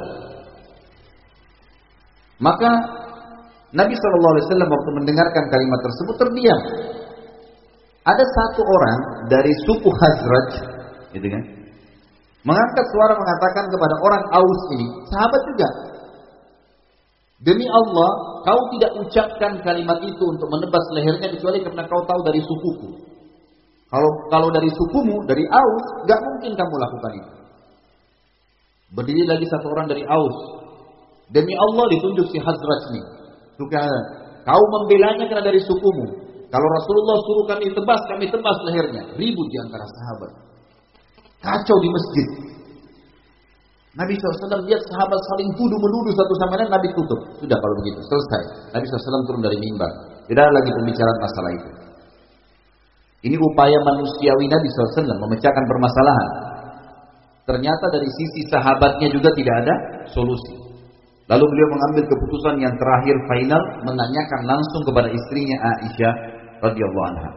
Maka 2.37 2.71
Nabi 3.73 3.95
Shallallahu 3.97 4.33
Alaihi 4.37 4.47
Wasallam 4.47 4.71
waktu 4.71 4.91
mendengarkan 4.93 5.45
kalimat 5.49 5.81
tersebut 5.83 6.15
terdiam. 6.21 6.61
Ada 8.05 8.21
satu 8.21 8.61
orang 8.61 8.99
dari 9.33 9.53
suku 9.65 9.89
Hazraj, 9.89 10.51
gitu 11.17 11.25
kan, 11.25 11.43
mengangkat 12.45 12.87
suara 12.93 13.17
mengatakan 13.17 13.65
kepada 13.73 13.95
orang 14.05 14.23
Aus 14.37 14.63
ini, 14.77 14.87
sahabat 15.09 15.41
juga, 15.49 15.69
demi 17.41 17.65
Allah, 17.65 18.11
kau 18.45 18.61
tidak 18.77 18.93
ucapkan 19.01 19.53
kalimat 19.65 19.99
itu 20.05 20.21
untuk 20.21 20.49
menebas 20.53 20.85
lehernya 20.93 21.29
kecuali 21.33 21.65
karena 21.65 21.83
kau 21.89 22.05
tahu 22.05 22.21
dari 22.29 22.45
sukuku. 22.45 23.14
Kalau 23.95 24.11
kalau 24.27 24.49
dari 24.51 24.67
sukumu, 24.75 25.23
dari 25.23 25.47
Aus, 25.47 25.87
gak 26.11 26.19
mungkin 26.19 26.59
kamu 26.59 26.75
lakukan 26.83 27.13
itu. 27.15 27.31
Berdiri 28.91 29.23
lagi 29.23 29.47
satu 29.47 29.71
orang 29.71 29.87
dari 29.87 30.03
Aus. 30.03 30.67
Demi 31.31 31.55
Allah 31.55 31.87
ditunjuk 31.95 32.27
si 32.27 32.43
Hazraj 32.43 32.83
ini. 32.91 33.03
Kau 34.43 34.65
membelanya 34.67 35.31
karena 35.31 35.47
dari 35.47 35.63
sukumu. 35.63 36.11
Kalau 36.51 36.69
Rasulullah 36.75 37.17
suruh 37.23 37.47
kami 37.55 37.71
tebas, 37.71 38.03
kami 38.11 38.27
tebas 38.35 38.59
lehernya. 38.67 39.03
Ribut 39.15 39.47
di 39.47 39.59
antara 39.63 39.87
sahabat. 39.87 40.33
Kacau 41.39 41.79
di 41.79 41.89
masjid. 41.95 42.27
Nabi 43.95 44.19
SAW 44.19 44.67
lihat 44.67 44.83
sahabat 44.91 45.21
saling 45.23 45.55
tuduh 45.55 45.79
menuduh 45.79 46.15
satu 46.19 46.35
sama 46.43 46.59
lain, 46.59 46.67
Nabi 46.67 46.91
tutup. 46.99 47.21
Sudah 47.39 47.59
kalau 47.63 47.75
begitu, 47.79 48.03
selesai. 48.03 48.43
Nabi 48.75 48.85
SAW 48.91 49.23
turun 49.31 49.43
dari 49.47 49.55
mimbar. 49.55 49.91
Tidak 50.27 50.43
ada 50.43 50.51
lagi 50.51 50.71
pembicaraan 50.83 51.19
masalah 51.23 51.51
itu. 51.55 51.84
Ini 53.25 53.37
upaya 53.41 53.79
manusiawi 53.81 54.53
Nabi 54.53 54.69
SAW 54.69 55.17
memecahkan 55.17 55.65
permasalahan. 55.65 56.29
Ternyata 57.49 57.85
dari 57.89 58.09
sisi 58.09 58.41
sahabatnya 58.53 59.09
juga 59.09 59.33
tidak 59.33 59.55
ada 59.65 59.75
solusi. 60.13 60.61
Lalu 61.25 61.45
beliau 61.49 61.69
mengambil 61.73 62.05
keputusan 62.05 62.61
yang 62.61 62.75
terakhir 62.77 63.17
final 63.33 63.63
menanyakan 63.89 64.41
langsung 64.45 64.83
kepada 64.85 65.09
istrinya 65.09 65.57
Aisyah 65.57 66.15
radhiyallahu 66.61 67.07
anha. 67.17 67.31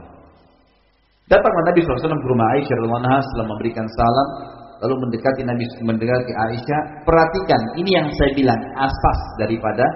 Datanglah 1.32 1.64
Nabi 1.72 1.80
SAW 1.84 2.20
ke 2.20 2.28
rumah 2.28 2.48
Aisyah 2.60 2.76
radhiyallahu 2.76 3.04
anha 3.08 3.20
setelah 3.24 3.48
memberikan 3.48 3.88
salam, 3.96 4.28
lalu 4.84 4.96
mendekati 5.08 5.42
Nabi 5.48 5.64
mendekati 5.88 6.32
Aisyah. 6.36 6.82
Perhatikan, 7.08 7.62
ini 7.80 7.96
yang 7.96 8.08
saya 8.12 8.32
bilang 8.36 8.60
asas 8.76 9.20
daripada 9.40 9.88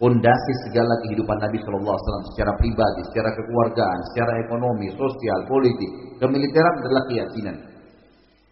fondasi 0.00 0.52
segala 0.68 0.94
kehidupan 1.06 1.36
Nabi 1.40 1.58
Shallallahu 1.60 1.92
Alaihi 1.92 2.04
Wasallam 2.06 2.26
secara 2.32 2.52
pribadi, 2.60 3.00
secara 3.12 3.28
kekeluargaan, 3.36 3.98
secara 4.12 4.32
ekonomi, 4.44 4.86
sosial, 4.96 5.38
politik, 5.48 5.90
kemiliteran 6.20 6.74
adalah 6.84 7.02
keyakinan. 7.10 7.56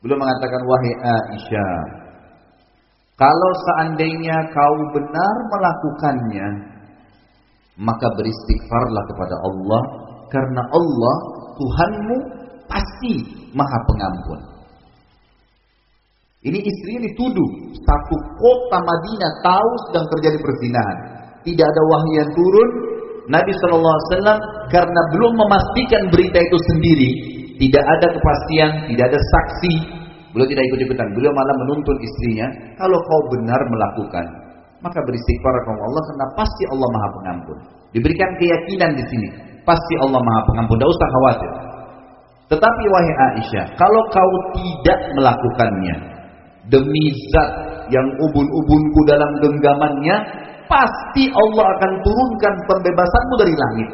Beliau 0.01 0.17
mengatakan 0.17 0.61
wahai 0.65 0.93
Aisyah, 1.01 1.81
kalau 3.21 3.53
seandainya 3.53 4.37
kau 4.49 4.77
benar 4.97 5.35
melakukannya, 5.53 6.49
maka 7.77 8.07
beristighfarlah 8.17 9.05
kepada 9.13 9.37
Allah 9.45 9.83
karena 10.33 10.63
Allah 10.73 11.17
Tuhanmu 11.61 12.17
pasti 12.65 13.15
Maha 13.53 13.79
Pengampun. 13.85 14.41
Ini 16.41 16.57
istrinya 16.57 17.05
dituduh 17.05 17.51
satu 17.77 18.17
kota 18.41 18.79
Madinah 18.81 19.33
tahu 19.45 19.71
sedang 19.89 20.07
terjadi 20.09 20.39
perzinahan. 20.41 20.99
Tidak 21.47 21.67
ada 21.67 21.83
wahyu 21.89 22.13
yang 22.21 22.31
turun. 22.37 22.69
Nabi 23.31 23.53
Shallallahu 23.55 23.95
Alaihi 23.95 24.09
Wasallam 24.11 24.39
karena 24.75 25.01
belum 25.15 25.33
memastikan 25.39 26.03
berita 26.11 26.39
itu 26.43 26.59
sendiri, 26.75 27.11
tidak 27.63 27.85
ada 27.85 28.07
kepastian, 28.11 28.71
tidak 28.91 29.05
ada 29.15 29.19
saksi. 29.21 29.75
Beliau 30.35 30.49
tidak 30.51 30.65
ikut 30.71 30.81
ikutan. 30.87 31.09
Beliau 31.15 31.33
malah 31.35 31.57
menuntun 31.67 31.97
istrinya, 32.03 32.47
kalau 32.79 32.99
kau 32.99 33.23
benar 33.35 33.61
melakukan, 33.71 34.25
maka 34.81 34.99
beristighfar 35.05 35.55
kepada 35.63 35.83
Allah 35.85 36.03
karena 36.09 36.27
pasti 36.39 36.63
Allah 36.71 36.89
Maha 36.89 37.09
Pengampun. 37.21 37.57
Diberikan 37.91 38.31
keyakinan 38.39 38.91
di 38.97 39.05
sini. 39.11 39.29
Pasti 39.67 39.95
Allah 40.01 40.23
Maha 40.23 40.41
Pengampun. 40.49 40.75
Tidak 40.81 40.91
usah 40.91 41.09
khawatir. 41.11 41.51
Tetapi 42.51 42.83
wahai 42.91 43.15
Aisyah, 43.15 43.67
kalau 43.79 44.03
kau 44.11 44.33
tidak 44.59 44.99
melakukannya 45.15 45.97
demi 46.67 47.05
zat 47.31 47.51
yang 47.95 48.07
ubun-ubunku 48.19 49.01
dalam 49.07 49.31
genggamannya, 49.39 50.17
pasti 50.71 51.27
Allah 51.27 51.67
akan 51.77 51.91
turunkan 52.07 52.55
pembebasanmu 52.71 53.35
dari 53.43 53.55
langit. 53.59 53.91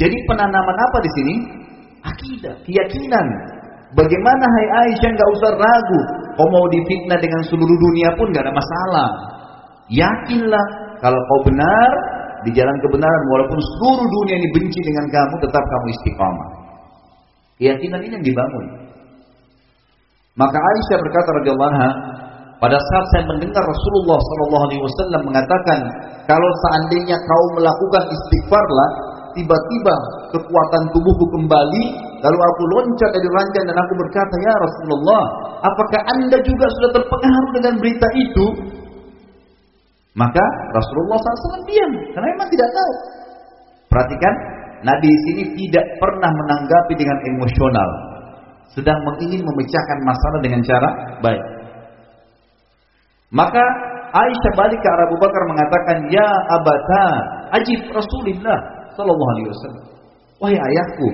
Jadi 0.00 0.16
penanaman 0.28 0.76
apa 0.76 0.98
di 1.04 1.10
sini? 1.20 1.34
Akidah, 2.00 2.56
keyakinan. 2.64 3.26
Bagaimana 3.96 4.44
hai 4.44 4.66
Aisyah 4.88 5.10
nggak 5.12 5.30
usah 5.40 5.52
ragu, 5.56 6.00
kau 6.36 6.48
mau 6.52 6.66
difitnah 6.68 7.16
dengan 7.20 7.40
seluruh 7.48 7.78
dunia 7.80 8.12
pun 8.16 8.28
nggak 8.32 8.44
ada 8.44 8.54
masalah. 8.56 9.10
Yakinlah 9.88 10.66
kalau 11.00 11.16
kau 11.16 11.40
benar 11.48 11.90
di 12.44 12.50
jalan 12.52 12.76
kebenaran 12.84 13.22
walaupun 13.32 13.58
seluruh 13.58 14.04
dunia 14.04 14.36
ini 14.36 14.48
benci 14.52 14.80
dengan 14.84 15.06
kamu 15.08 15.34
tetap 15.48 15.64
kamu 15.64 15.86
istiqamah. 15.96 16.48
Keyakinan 17.56 18.00
ini 18.04 18.12
yang 18.20 18.26
dibangun. 18.26 18.64
Maka 20.36 20.58
Aisyah 20.60 20.98
berkata 21.00 21.30
radhiyallahu 21.40 21.76
pada 22.56 22.80
saat 22.80 23.06
saya 23.12 23.24
mendengar 23.28 23.60
Rasulullah 23.60 24.16
Wasallam 24.16 25.22
mengatakan, 25.28 25.78
kalau 26.24 26.50
seandainya 26.64 27.20
kau 27.20 27.44
melakukan 27.60 28.04
istighfarlah, 28.08 28.88
tiba-tiba 29.36 29.94
kekuatan 30.32 30.82
tubuhku 30.96 31.26
kembali, 31.36 31.84
lalu 32.24 32.38
aku 32.40 32.62
loncat 32.72 33.10
dari 33.12 33.28
ranjang 33.28 33.64
dan 33.68 33.76
aku 33.76 33.92
berkata, 34.00 34.34
ya 34.40 34.54
Rasulullah, 34.56 35.22
apakah 35.68 36.00
anda 36.16 36.38
juga 36.40 36.66
sudah 36.80 36.90
terpengaruh 36.96 37.50
dengan 37.60 37.74
berita 37.76 38.08
itu? 38.16 38.46
Maka 40.16 40.44
Rasulullah 40.72 41.20
SAW 41.20 41.68
diam, 41.68 41.92
karena 42.16 42.26
memang 42.40 42.48
tidak 42.48 42.68
tahu. 42.72 42.92
Perhatikan, 43.92 44.34
Nabi 44.80 45.04
di 45.12 45.20
sini 45.28 45.42
tidak 45.60 45.84
pernah 46.00 46.32
menanggapi 46.32 46.96
dengan 46.96 47.20
emosional, 47.36 47.88
sedang 48.72 48.96
ingin 49.20 49.44
memecahkan 49.44 49.98
masalah 50.08 50.40
dengan 50.40 50.64
cara 50.64 50.88
baik. 51.20 51.55
Maka 53.34 53.64
Aisyah 54.14 54.52
balik 54.54 54.78
ke 54.78 54.88
Abu 54.88 55.16
Bakar 55.18 55.42
mengatakan, 55.50 55.96
Ya 56.08 56.30
abata, 56.54 57.06
ajib 57.58 57.90
Rasulullah 57.90 58.58
Sallallahu 58.94 59.30
Alaihi 59.36 59.48
Wasallam. 59.50 59.84
Wahai 60.36 60.56
ayahku, 60.56 61.08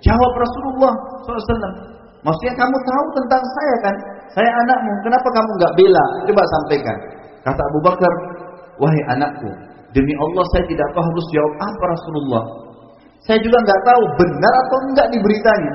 jawab 0.00 0.32
Rasulullah 0.36 0.92
SAW. 1.28 1.92
Maksudnya 2.22 2.54
kamu 2.54 2.76
tahu 2.86 3.06
tentang 3.18 3.42
saya 3.42 3.74
kan? 3.84 3.94
Saya 4.32 4.50
anakmu, 4.64 4.92
kenapa 5.04 5.28
kamu 5.28 5.50
nggak 5.60 5.74
bela? 5.76 6.04
Coba 6.24 6.42
sampaikan. 6.46 6.96
Kata 7.42 7.60
Abu 7.60 7.78
Bakar, 7.84 8.12
wahai 8.78 9.02
anakku, 9.12 9.50
demi 9.92 10.14
Allah 10.16 10.44
saya 10.54 10.64
tidak 10.70 10.88
tahu 10.94 11.04
harus 11.04 11.26
jawab 11.34 11.52
apa 11.60 11.84
Rasulullah. 11.84 12.44
Saya 13.26 13.38
juga 13.42 13.58
nggak 13.60 13.80
tahu 13.86 14.02
benar 14.18 14.52
atau 14.66 14.78
enggak 14.88 15.06
di 15.10 15.18
beritanya. 15.20 15.74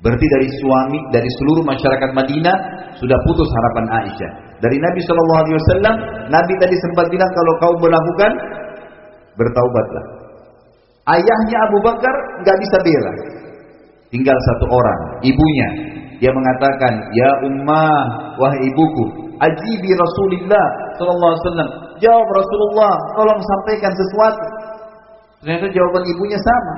Berarti 0.00 0.26
dari 0.28 0.48
suami, 0.62 0.98
dari 1.10 1.30
seluruh 1.40 1.64
masyarakat 1.66 2.10
Madinah 2.12 2.56
sudah 3.00 3.18
putus 3.26 3.48
harapan 3.48 3.86
Aisyah. 4.00 4.32
Dari 4.56 4.76
Nabi 4.80 5.00
Shallallahu 5.04 5.40
Alaihi 5.44 5.56
Wasallam, 5.60 5.94
Nabi 6.32 6.52
tadi 6.56 6.76
sempat 6.80 7.06
bilang 7.12 7.30
kalau 7.36 7.52
kau 7.60 7.74
melakukan 7.80 8.32
bertaubatlah. 9.36 10.04
Ayahnya 11.06 11.56
Abu 11.70 11.78
Bakar 11.84 12.14
nggak 12.42 12.58
bisa 12.64 12.76
bela. 12.82 13.12
Tinggal 14.10 14.36
satu 14.52 14.66
orang, 14.70 15.00
ibunya. 15.22 15.68
Dia 16.16 16.32
mengatakan, 16.32 16.92
Ya 17.12 17.30
ummah, 17.44 18.32
wahai 18.40 18.64
ibuku, 18.64 19.36
ajibi 19.36 19.90
Rasulullah 19.92 20.66
sallallahu 20.96 21.32
alaihi 21.36 21.44
wasallam. 21.44 21.70
Jawab 22.00 22.28
Rasulullah, 22.32 22.92
tolong 23.16 23.40
sampaikan 23.40 23.92
sesuatu. 23.92 24.46
Ternyata 25.44 25.68
jawaban 25.68 26.02
ibunya 26.08 26.38
sama. 26.40 26.74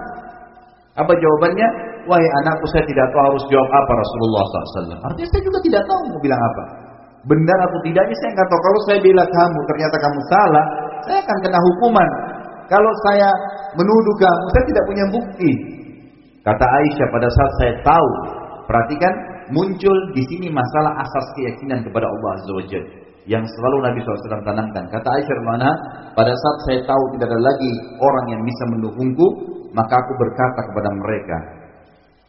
Apa 0.98 1.12
jawabannya? 1.14 1.68
Wahai 2.10 2.28
anakku 2.42 2.66
saya 2.74 2.82
tidak 2.90 3.06
tahu 3.14 3.22
harus 3.22 3.44
jawab 3.52 3.70
apa 3.70 3.92
Rasulullah 3.94 4.42
SAW. 4.48 4.98
Artinya 4.98 5.28
saya 5.30 5.42
juga 5.46 5.58
tidak 5.62 5.82
tahu 5.86 6.00
mau 6.10 6.20
bilang 6.24 6.40
apa. 6.42 6.64
Benar 7.26 7.58
atau 7.66 7.78
tidaknya 7.82 8.16
saya 8.22 8.30
nggak 8.36 8.48
tahu. 8.48 8.60
Kalau 8.62 8.80
saya 8.86 8.98
bilang 9.02 9.28
kamu 9.28 9.58
ternyata 9.66 9.96
kamu 9.98 10.20
salah, 10.30 10.64
saya 11.02 11.18
akan 11.24 11.38
kena 11.42 11.58
hukuman. 11.58 12.08
Kalau 12.68 12.92
saya 13.08 13.28
menuduh 13.74 14.16
kamu, 14.20 14.44
saya 14.54 14.64
tidak 14.68 14.84
punya 14.86 15.04
bukti. 15.08 15.52
Kata 16.46 16.64
Aisyah 16.64 17.06
pada 17.10 17.28
saat 17.28 17.52
saya 17.58 17.72
tahu, 17.82 18.10
perhatikan 18.68 19.12
muncul 19.50 19.96
di 20.14 20.22
sini 20.28 20.48
masalah 20.52 21.00
asas 21.02 21.26
keyakinan 21.34 21.82
kepada 21.84 22.06
Allah 22.06 22.30
Azza 22.38 22.80
yang 23.28 23.44
selalu 23.44 23.76
Nabi 23.84 23.98
SAW 24.00 24.40
tanamkan. 24.44 24.84
Kata 24.88 25.08
Aisyah 25.20 25.36
mana 25.44 25.70
pada 26.16 26.32
saat 26.32 26.58
saya 26.64 26.80
tahu 26.88 27.02
tidak 27.16 27.28
ada 27.28 27.40
lagi 27.40 27.72
orang 28.00 28.26
yang 28.32 28.42
bisa 28.44 28.64
mendukungku, 28.72 29.26
maka 29.76 30.00
aku 30.00 30.12
berkata 30.16 30.60
kepada 30.72 30.90
mereka, 30.96 31.38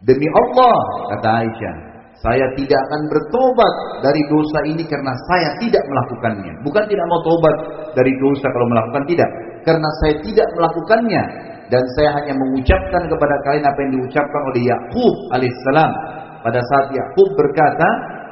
demi 0.03 0.27
Allah, 0.27 0.77
kata 1.15 1.29
Aisyah, 1.43 1.75
saya 2.19 2.45
tidak 2.59 2.75
akan 2.75 3.01
bertobat 3.07 3.73
dari 4.03 4.19
dosa 4.27 4.59
ini 4.67 4.83
karena 4.83 5.15
saya 5.31 5.55
tidak 5.63 5.83
melakukannya. 5.87 6.53
Bukan 6.67 6.83
tidak 6.91 7.05
mau 7.07 7.21
tobat 7.23 7.55
dari 7.95 8.11
dosa 8.19 8.47
kalau 8.51 8.67
melakukan 8.67 9.03
tidak, 9.07 9.29
karena 9.63 9.89
saya 10.03 10.13
tidak 10.19 10.47
melakukannya 10.59 11.23
dan 11.71 11.83
saya 11.95 12.09
hanya 12.19 12.33
mengucapkan 12.35 13.03
kepada 13.07 13.35
kalian 13.47 13.65
apa 13.71 13.79
yang 13.87 13.91
diucapkan 13.95 14.41
oleh 14.51 14.61
Yakub 14.67 15.15
alaihissalam 15.31 15.91
pada 16.43 16.59
saat 16.59 16.85
Yakub 16.91 17.27
berkata, 17.39 17.89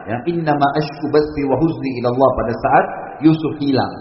ya 0.07 0.17
innama 0.35 0.67
ashku 0.75 1.07
basti 1.07 1.41
wa 1.47 1.55
huzni 1.55 2.03
ila 2.03 2.11
Allah 2.11 2.29
pada 2.43 2.53
saat 2.59 2.85
Yusuf 3.23 3.55
hilang. 3.63 3.93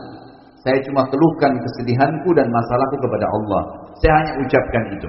Saya 0.66 0.82
cuma 0.82 1.07
keluhkan 1.07 1.62
kesedihanku 1.62 2.34
dan 2.34 2.51
masalahku 2.51 2.99
kepada 2.99 3.26
Allah. 3.30 3.62
Saya 4.03 4.12
hanya 4.18 4.32
ucapkan 4.43 4.84
itu. 4.99 5.09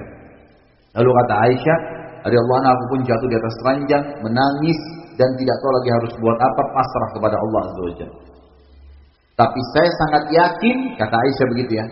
Lalu 0.94 1.10
kata 1.10 1.34
Aisyah, 1.50 1.78
anha 2.26 2.70
aku 2.74 2.84
pun 2.90 3.00
jatuh 3.06 3.28
di 3.30 3.36
atas 3.38 3.54
ranjang, 3.62 4.04
menangis 4.26 4.78
dan 5.18 5.30
tidak 5.38 5.56
tahu 5.62 5.72
lagi 5.82 5.90
harus 5.94 6.12
buat 6.18 6.38
apa, 6.38 6.62
pasrah 6.74 7.08
kepada 7.14 7.36
Allah 7.38 7.60
Azza 7.66 8.06
Tapi 9.38 9.60
saya 9.74 9.90
sangat 10.06 10.22
yakin, 10.34 10.76
kata 10.98 11.14
Aisyah 11.14 11.46
begitu 11.54 11.72
ya. 11.78 11.86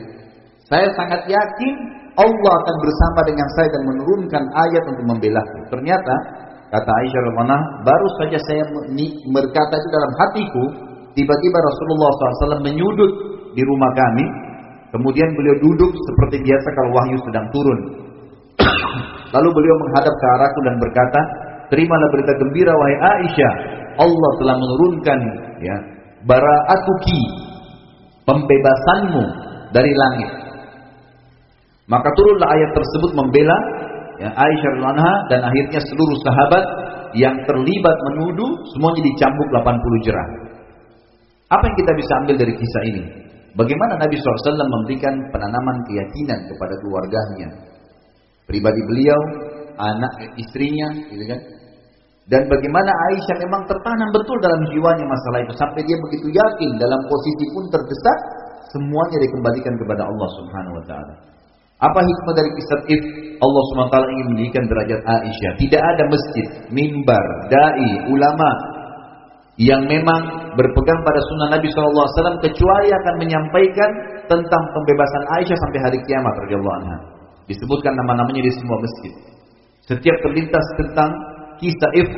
Saya 0.67 0.89
sangat 0.99 1.31
yakin 1.31 1.75
Allah 2.17 2.53
akan 2.65 2.77
bersama 2.83 3.21
dengan 3.29 3.49
saya 3.55 3.69
dan 3.71 3.83
menurunkan 3.87 4.43
ayat 4.51 4.83
untuk 4.89 5.05
membela 5.05 5.43
Ternyata 5.71 6.15
kata 6.75 6.91
Aisyah 6.91 7.21
radhiyallahu 7.23 7.87
baru 7.87 8.07
saja 8.19 8.39
saya 8.51 8.63
berkata 9.31 9.75
itu 9.79 9.89
dalam 9.95 10.13
hatiku, 10.19 10.65
tiba-tiba 11.15 11.59
Rasulullah 11.61 12.11
SAW 12.11 12.67
menyudut 12.67 13.13
di 13.55 13.63
rumah 13.63 13.91
kami. 13.95 14.27
Kemudian 14.91 15.29
beliau 15.35 15.57
duduk 15.61 15.93
seperti 15.93 16.41
biasa 16.47 16.69
kalau 16.73 16.91
wahyu 16.95 17.19
sedang 17.21 17.47
turun. 17.53 17.81
Lalu 19.37 19.49
beliau 19.53 19.77
menghadap 19.85 20.15
ke 20.17 20.27
arahku 20.41 20.61
dan 20.65 20.75
berkata, 20.81 21.21
"Terimalah 21.69 22.09
berita 22.09 22.33
gembira 22.41 22.73
wahai 22.73 22.97
Aisyah, 22.97 23.53
Allah 24.01 24.31
telah 24.41 24.57
menurunkan 24.57 25.19
ya 25.61 25.77
bara'atuki 26.25 27.21
pembebasanmu 28.25 29.25
dari 29.77 29.93
langit." 29.93 30.31
Maka 31.87 32.09
turunlah 32.17 32.49
ayat 32.49 32.71
tersebut 32.73 33.13
membela 33.13 33.59
ya, 34.25 34.33
Aisyah 34.33 34.73
anha 34.81 35.15
dan 35.29 35.45
akhirnya 35.45 35.81
seluruh 35.85 36.19
sahabat 36.25 36.65
yang 37.15 37.37
terlibat 37.45 37.97
menuduh 38.13 38.51
semuanya 38.73 39.03
dicambuk 39.05 39.49
80 39.53 40.05
jerah. 40.05 40.29
Apa 41.47 41.63
yang 41.63 41.77
kita 41.79 41.93
bisa 41.95 42.13
ambil 42.25 42.37
dari 42.41 42.55
kisah 42.59 42.83
ini? 42.91 43.03
Bagaimana 43.57 43.97
Nabi 43.97 44.19
SAW 44.21 44.59
memberikan 44.69 45.15
penanaman 45.33 45.81
keyakinan 45.89 46.45
kepada 46.51 46.75
keluarganya, 46.83 47.49
pribadi 48.47 48.81
beliau, 48.89 49.21
anak 49.77 50.39
istrinya, 50.41 50.89
gitu 51.11 51.25
kan? 51.27 51.41
Dan 52.27 52.43
bagaimana 52.51 52.91
Aisyah 53.11 53.37
memang 53.39 53.71
tertanam 53.71 54.11
betul 54.11 54.35
dalam 54.43 54.67
jiwanya 54.75 55.07
masalah 55.07 55.47
itu 55.47 55.55
sampai 55.55 55.87
dia 55.87 55.95
begitu 56.11 56.27
yakin 56.35 56.75
dalam 56.75 56.99
posisi 57.07 57.45
pun 57.55 57.71
terdesak 57.71 58.19
semuanya 58.75 59.23
dikembalikan 59.23 59.75
kepada 59.79 60.03
Allah 60.11 60.29
Subhanahu 60.35 60.75
wa 60.75 60.85
taala. 60.91 61.15
Apa 61.77 62.01
hikmah 62.03 62.35
dari 62.35 62.51
kisah 62.57 62.81
if? 62.89 63.03
Allah 63.37 63.63
SWT 63.69 63.97
ingin 64.17 64.27
meninggikan 64.33 64.65
derajat 64.65 64.97
Aisyah. 65.05 65.53
Tidak 65.61 65.77
ada 65.77 66.05
masjid, 66.09 66.47
mimbar, 66.73 67.21
dai, 67.53 68.09
ulama 68.09 68.51
yang 69.61 69.85
memang 69.85 70.53
berpegang 70.57 71.01
pada 71.05 71.21
sunnah 71.21 71.49
Nabi 71.53 71.69
SAW 71.69 72.41
kecuali 72.41 72.89
akan 72.93 73.15
menyampaikan 73.21 73.91
tentang 74.25 74.63
pembebasan 74.73 75.23
Aisyah 75.37 75.59
sampai 75.69 75.81
hari 75.85 75.99
kiamat 76.09 76.35
anha. 76.81 77.16
Disebutkan 77.47 77.95
nama-namanya 77.95 78.43
di 78.43 78.53
semua 78.55 78.79
masjid. 78.83 79.13
Setiap 79.87 80.17
terlintas 80.27 80.67
tentang 80.83 81.11
kisah 81.63 81.93
if, 81.95 82.11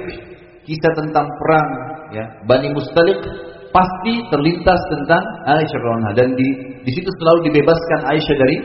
kisah 0.64 0.92
tentang 0.96 1.28
perang 1.28 1.68
ya, 2.16 2.24
Bani 2.48 2.72
Mustalik 2.72 3.20
pasti 3.68 4.24
terlintas 4.32 4.80
tentang 4.88 5.20
Aisyah 5.44 5.80
anha 6.00 6.10
dan 6.16 6.32
di 6.32 6.48
di 6.80 6.90
situ 6.96 7.10
selalu 7.20 7.52
dibebaskan 7.52 8.00
Aisyah 8.08 8.36
dari 8.40 8.56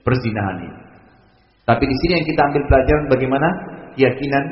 perzinahan 0.00 0.56
ini. 0.64 0.78
Tapi 1.68 1.84
di 1.84 1.96
sini 2.02 2.12
yang 2.18 2.26
kita 2.26 2.40
ambil 2.40 2.62
pelajaran 2.66 3.04
bagaimana 3.12 3.48
keyakinan 3.94 4.44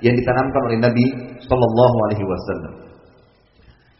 yang 0.00 0.14
ditanamkan 0.16 0.62
oleh 0.72 0.78
Nabi 0.80 1.04
Shallallahu 1.44 1.96
Alaihi 2.08 2.24
Wasallam. 2.24 2.72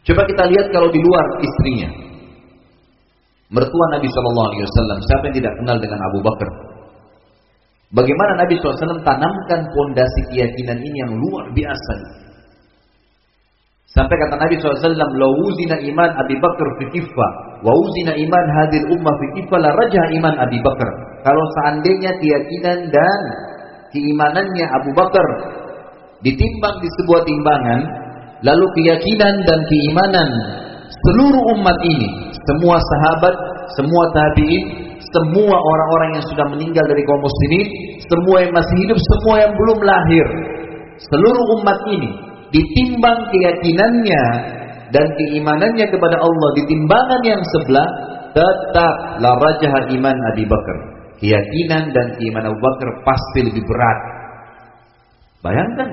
Coba 0.04 0.22
kita 0.28 0.44
lihat 0.48 0.66
kalau 0.72 0.88
di 0.92 1.00
luar 1.00 1.26
istrinya, 1.40 1.88
mertua 3.52 3.86
Nabi 3.92 4.08
Shallallahu 4.08 4.48
Alaihi 4.52 4.64
Wasallam, 4.64 4.98
siapa 5.04 5.22
yang 5.28 5.36
tidak 5.42 5.52
kenal 5.60 5.76
dengan 5.82 6.00
Abu 6.12 6.18
Bakar? 6.24 6.50
Bagaimana 7.94 8.42
Nabi 8.42 8.58
SAW 8.58 9.06
tanamkan 9.06 9.70
pondasi 9.70 10.20
keyakinan 10.34 10.82
ini 10.82 10.98
yang 10.98 11.14
luar 11.14 11.46
biasa. 11.54 11.94
Sampai 13.86 14.18
kata 14.18 14.34
Nabi 14.34 14.58
SAW, 14.58 14.98
Lawuzina 14.98 15.78
iman 15.78 16.10
Abi 16.18 16.34
Bakar 16.42 16.68
fi 16.82 16.84
kifah, 16.98 17.32
wawuzina 17.62 18.18
iman 18.18 18.44
hadir 18.58 18.82
ummah 18.90 19.14
fi 19.14 19.26
kifah, 19.38 19.58
la 19.62 19.70
rajah 19.78 20.04
iman 20.18 20.34
Abi 20.42 20.58
Bakar. 20.58 20.90
Kalau 21.22 21.44
seandainya 21.54 22.18
keyakinan 22.18 22.90
dan 22.90 23.20
keimanannya 23.94 24.66
Abu 24.74 24.90
Bakar 24.98 25.26
ditimbang 26.26 26.82
di 26.82 26.90
sebuah 26.98 27.22
timbangan, 27.22 27.80
lalu 28.42 28.66
keyakinan 28.74 29.34
dan 29.46 29.60
keimanan 29.70 30.28
seluruh 31.04 31.44
umat 31.60 31.78
ini, 31.84 32.08
semua 32.32 32.76
sahabat, 32.80 33.34
semua 33.76 34.04
tabi'in, 34.12 34.62
semua 35.00 35.54
orang-orang 35.54 36.10
yang 36.18 36.24
sudah 36.32 36.46
meninggal 36.50 36.84
dari 36.88 37.02
kaum 37.04 37.20
muslimin, 37.22 37.66
semua 38.08 38.36
yang 38.42 38.52
masih 38.56 38.76
hidup, 38.82 38.98
semua 38.98 39.34
yang 39.44 39.52
belum 39.54 39.78
lahir, 39.84 40.26
seluruh 41.12 41.46
umat 41.60 41.78
ini 41.92 42.10
ditimbang 42.54 43.18
keyakinannya 43.34 44.24
dan 44.94 45.06
keimanannya 45.18 45.86
kepada 45.90 46.16
Allah 46.22 46.48
di 46.54 46.62
timbangan 46.70 47.22
yang 47.26 47.42
sebelah 47.42 47.88
tetap 48.34 48.94
la 49.18 49.32
rajah 49.38 49.90
iman 49.90 50.16
Abi 50.34 50.44
Bakar. 50.46 50.78
Keyakinan 51.18 51.94
dan 51.94 52.06
keimanan 52.18 52.54
Abu 52.54 52.60
Bakar 52.62 52.88
pasti 53.06 53.46
lebih 53.46 53.62
berat. 53.62 53.98
Bayangkan 55.42 55.88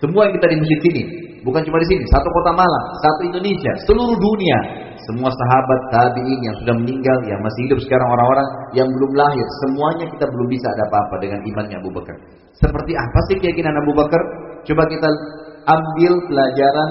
semua 0.00 0.28
yang 0.28 0.34
kita 0.40 0.46
di 0.52 0.56
masjid 0.60 0.80
ini 0.92 1.02
bukan 1.42 1.62
cuma 1.66 1.78
di 1.82 1.88
sini 1.90 2.04
satu 2.10 2.28
kota 2.30 2.50
Malang 2.54 2.86
satu 3.02 3.20
Indonesia 3.28 3.72
seluruh 3.86 4.18
dunia 4.18 4.58
semua 5.02 5.30
sahabat 5.30 5.80
tabiin 5.90 6.40
yang 6.42 6.54
sudah 6.62 6.74
meninggal 6.78 7.18
yang 7.26 7.40
masih 7.42 7.60
hidup 7.70 7.78
sekarang 7.82 8.08
orang-orang 8.08 8.48
yang 8.74 8.88
belum 8.88 9.12
lahir 9.18 9.46
semuanya 9.66 10.06
kita 10.10 10.24
belum 10.30 10.48
bisa 10.50 10.66
ada 10.70 10.82
apa-apa 10.90 11.14
dengan 11.22 11.40
imannya 11.42 11.76
Abu 11.82 11.90
Bakar 11.90 12.16
seperti 12.54 12.92
apa 12.94 13.18
sih 13.30 13.36
keyakinan 13.42 13.74
Abu 13.82 13.92
Bakar 13.98 14.22
coba 14.62 14.82
kita 14.86 15.08
ambil 15.66 16.12
pelajaran 16.26 16.88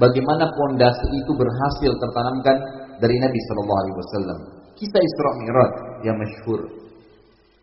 bagaimana 0.00 0.48
pondasi 0.52 1.06
itu 1.12 1.32
berhasil 1.36 1.92
tertanamkan 1.92 2.56
dari 3.00 3.16
Nabi 3.20 3.38
Shallallahu 3.48 3.80
Alaihi 3.84 3.96
Wasallam. 3.96 4.38
Kisah 4.76 5.00
Isra 5.00 5.30
Mi'raj 5.40 5.72
yang 6.08 6.16
masyhur. 6.16 6.60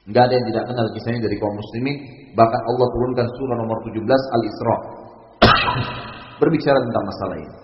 Enggak 0.07 0.23
ada 0.29 0.33
yang 0.39 0.45
tidak 0.53 0.63
kenal 0.71 0.87
kisahnya 0.93 1.21
dari 1.25 1.35
kaum 1.41 1.55
muslimin. 1.57 1.97
Bahkan 2.37 2.61
Allah 2.63 2.87
turunkan 2.93 3.27
surah 3.27 3.57
nomor 3.59 3.77
17 3.89 4.35
Al-Isra. 4.37 4.75
Berbicara 6.37 6.77
tentang 6.77 7.03
masalah 7.05 7.37
ini. 7.41 7.55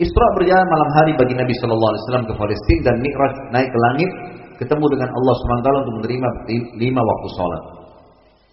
Isra 0.00 0.26
berjalan 0.32 0.64
malam 0.64 0.90
hari 0.96 1.12
bagi 1.14 1.34
Nabi 1.36 1.52
Shallallahu 1.60 1.90
Alaihi 1.92 2.02
Wasallam 2.08 2.24
ke 2.24 2.34
Palestina 2.34 2.80
dan 2.88 2.96
Mi'raj 3.04 3.34
naik 3.52 3.68
ke 3.68 3.78
langit 3.78 4.10
ketemu 4.56 4.86
dengan 4.96 5.08
Allah 5.12 5.34
SWT 5.40 5.68
untuk 5.84 5.94
menerima 6.00 6.28
lima 6.80 7.00
waktu 7.04 7.28
sholat. 7.36 7.62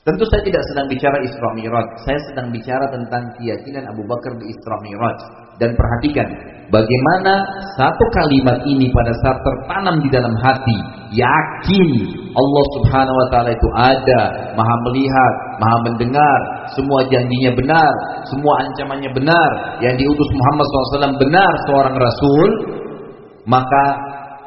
Tentu 0.08 0.24
saya 0.32 0.40
tidak 0.40 0.64
sedang 0.72 0.88
bicara 0.88 1.18
Isra 1.20 1.50
Mi'raj, 1.52 1.88
saya 2.08 2.20
sedang 2.32 2.48
bicara 2.48 2.88
tentang 2.92 3.28
keyakinan 3.36 3.92
Abu 3.92 4.08
Bakar 4.08 4.40
di 4.40 4.48
Isra 4.48 4.76
Mi'raj. 4.80 5.20
Dan 5.60 5.76
perhatikan, 5.76 6.28
bagaimana 6.74 7.34
satu 7.76 8.04
kalimat 8.14 8.64
ini 8.68 8.92
pada 8.92 9.14
saat 9.24 9.38
tertanam 9.42 10.00
di 10.04 10.10
dalam 10.12 10.34
hati, 10.44 10.78
yakin 11.16 11.90
Allah 12.38 12.66
Subhanahu 12.78 13.18
wa 13.18 13.28
taala 13.34 13.50
itu 13.52 13.70
ada, 13.74 14.22
Maha 14.54 14.76
melihat, 14.92 15.34
Maha 15.58 15.78
mendengar, 15.90 16.40
semua 16.76 17.02
janjinya 17.10 17.52
benar, 17.56 17.92
semua 18.30 18.54
ancamannya 18.68 19.12
benar, 19.16 19.50
yang 19.82 19.96
diutus 19.98 20.30
Muhammad 20.30 20.66
SAW 20.70 21.18
benar 21.18 21.52
seorang 21.66 21.96
rasul, 21.98 22.50
maka 23.48 23.86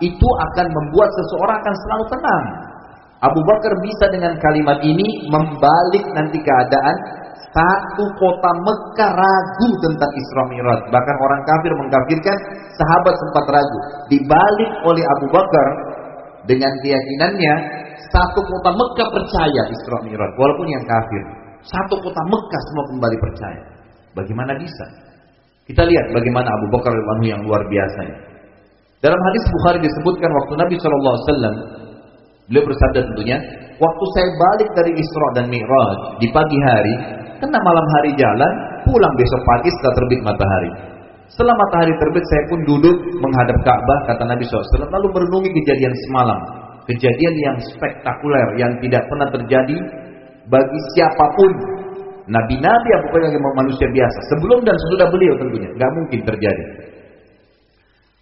itu 0.00 0.28
akan 0.28 0.66
membuat 0.70 1.10
seseorang 1.12 1.56
akan 1.60 1.74
selalu 1.84 2.04
tenang. 2.08 2.46
Abu 3.20 3.40
Bakar 3.44 3.72
bisa 3.84 4.08
dengan 4.08 4.32
kalimat 4.40 4.80
ini 4.80 5.28
membalik 5.28 6.04
nanti 6.16 6.40
keadaan 6.40 6.96
satu 7.50 8.04
kota 8.14 8.50
Mekah 8.62 9.10
ragu 9.10 9.68
tentang 9.82 10.10
Isra 10.14 10.42
Mi'raj. 10.54 10.80
Bahkan 10.86 11.16
orang 11.18 11.40
kafir 11.42 11.72
mengkafirkan, 11.74 12.36
sahabat 12.78 13.14
sempat 13.18 13.44
ragu. 13.50 13.78
Dibalik 14.06 14.70
oleh 14.86 15.02
Abu 15.18 15.26
Bakar 15.34 15.66
dengan 16.46 16.70
keyakinannya, 16.78 17.54
satu 18.14 18.38
kota 18.38 18.70
Mekah 18.70 19.08
percaya 19.10 19.62
Isra 19.66 19.98
Mi'raj, 20.06 20.30
walaupun 20.38 20.66
yang 20.70 20.84
kafir. 20.86 21.22
Satu 21.66 21.98
kota 21.98 22.22
Mekah 22.30 22.62
semua 22.70 22.84
kembali 22.94 23.16
percaya. 23.18 23.62
Bagaimana 24.14 24.54
bisa? 24.54 24.86
Kita 25.66 25.82
lihat 25.86 26.06
bagaimana 26.14 26.46
Abu 26.50 26.66
Bakar 26.70 26.90
radhiyallahu 26.94 27.30
yang 27.30 27.42
luar 27.46 27.62
biasa. 27.66 28.30
Dalam 29.02 29.20
hadis 29.20 29.44
Bukhari 29.50 29.78
disebutkan 29.82 30.30
waktu 30.34 30.52
Nabi 30.54 30.74
Shallallahu 30.78 31.14
Alaihi 31.14 31.26
Wasallam 31.26 31.54
beliau 32.50 32.64
bersabda 32.66 33.00
tentunya, 33.06 33.38
waktu 33.78 34.04
saya 34.18 34.28
balik 34.34 34.68
dari 34.74 34.92
Isra 34.98 35.28
dan 35.38 35.46
Mi'raj 35.50 35.98
di 36.18 36.28
pagi 36.34 36.58
hari, 36.58 36.94
karena 37.40 37.58
malam 37.64 37.86
hari 37.96 38.12
jalan, 38.20 38.52
pulang 38.84 39.14
besok 39.16 39.40
pagi 39.48 39.72
setelah 39.72 39.94
terbit 39.96 40.20
matahari. 40.20 40.70
Setelah 41.32 41.56
matahari 41.56 41.94
terbit, 41.96 42.24
saya 42.28 42.42
pun 42.52 42.60
duduk 42.68 42.96
menghadap 43.16 43.56
Ka'bah, 43.64 43.98
kata 44.12 44.28
Nabi 44.28 44.44
SAW, 44.44 44.92
lalu 44.92 45.08
merenungi 45.08 45.50
kejadian 45.56 45.94
semalam. 46.04 46.40
Kejadian 46.84 47.34
yang 47.40 47.56
spektakuler, 47.64 48.48
yang 48.60 48.72
tidak 48.84 49.08
pernah 49.08 49.28
terjadi 49.32 49.78
bagi 50.52 50.80
siapa 50.92 51.24
pun. 51.38 51.52
Nabi-nabi 52.30 52.88
yang 52.92 53.02
bukan 53.08 53.42
manusia 53.56 53.88
biasa. 53.90 54.18
Sebelum 54.36 54.62
dan 54.62 54.76
sesudah 54.76 55.08
beliau 55.10 55.34
tentunya. 55.40 55.70
Nggak 55.74 55.92
mungkin 55.96 56.20
terjadi. 56.28 56.64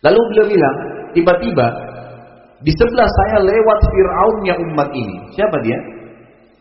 Lalu 0.04 0.20
beliau 0.32 0.46
bilang, 0.48 0.76
tiba-tiba 1.12 1.66
di 2.64 2.72
sebelah 2.72 3.08
saya 3.08 3.36
lewat 3.44 3.78
Fir'aunnya 3.84 4.54
umat 4.62 4.88
ini. 4.94 5.16
Siapa 5.34 5.56
dia? 5.60 5.78